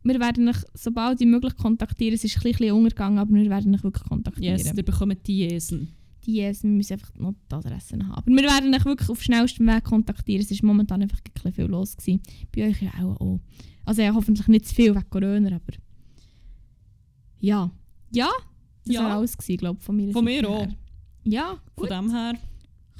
wir 0.04 0.20
werden 0.20 0.48
euch 0.48 0.56
sobald 0.74 1.20
wie 1.20 1.26
möglich 1.26 1.56
kontaktieren. 1.56 2.14
Es 2.14 2.24
ist 2.24 2.36
ein 2.36 2.42
bisschen 2.42 2.72
untergegangen, 2.72 3.18
aber 3.18 3.34
wir 3.34 3.50
werden 3.50 3.74
euch 3.74 3.82
wirklich 3.82 4.04
kontaktieren. 4.04 4.56
Yes, 4.56 4.72
ihr 4.74 4.82
bekommt 4.82 5.26
die 5.26 5.38
Jesen. 5.38 5.88
Die 6.24 6.34
Jesus, 6.34 6.62
wir 6.62 6.70
müssen 6.70 6.92
einfach 6.94 7.14
noch 7.16 7.34
die 7.50 7.54
Adressen 7.54 8.08
haben. 8.08 8.14
Aber 8.14 8.30
wir 8.30 8.42
werden 8.42 8.74
euch 8.74 8.84
wirklich 8.84 9.08
auf 9.08 9.22
schnellstem 9.22 9.66
Weg 9.66 9.84
kontaktieren. 9.84 10.46
Es 10.48 10.62
war 10.62 10.66
momentan 10.66 11.02
einfach 11.02 11.18
ein 11.18 11.32
bisschen 11.32 11.52
viel 11.52 11.66
los. 11.66 11.96
Gewesen. 11.96 12.20
Bei 12.54 12.68
euch 12.68 12.82
ja 12.82 12.90
auch. 13.02 13.20
auch. 13.20 13.40
Also 13.84 14.02
ja, 14.02 14.14
hoffentlich 14.14 14.46
nicht 14.48 14.66
zu 14.66 14.74
viel 14.74 14.94
wegen 14.94 15.10
Corona, 15.10 15.48
aber... 15.48 15.78
Ja. 17.40 17.70
Ja, 18.10 18.30
das 18.88 18.96
Ja. 18.96 19.04
war 19.04 19.16
alles, 19.16 19.36
glaube 19.38 19.78
ich, 19.78 19.84
von 19.84 19.96
mir. 19.96 20.12
Von 20.12 20.24
mir 20.24 20.48
auch. 20.48 20.66
Ja, 21.24 21.58
Von 21.76 21.88
dem 21.88 22.10
her... 22.10 22.34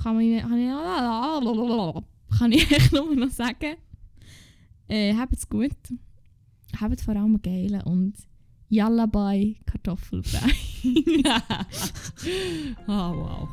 kann, 0.03 0.17
man, 0.17 0.41
kann, 0.41 0.59
ich, 0.59 2.39
kann 2.39 2.53
ich 2.53 2.71
echt 2.77 2.93
nur 2.93 3.15
noch 3.17 3.31
sagen, 3.31 3.77
äh, 4.87 5.15
habt's 5.15 5.49
gut, 5.49 5.73
habt 6.81 7.01
vor 7.01 7.17
allem 7.17 7.41
geilen 7.43 7.83
und 7.83 8.15
Yalla 8.69 9.07
bei 9.07 9.57
Kartoffelbrei. 9.65 10.53
ah, 12.87 13.13
wow. 13.15 13.49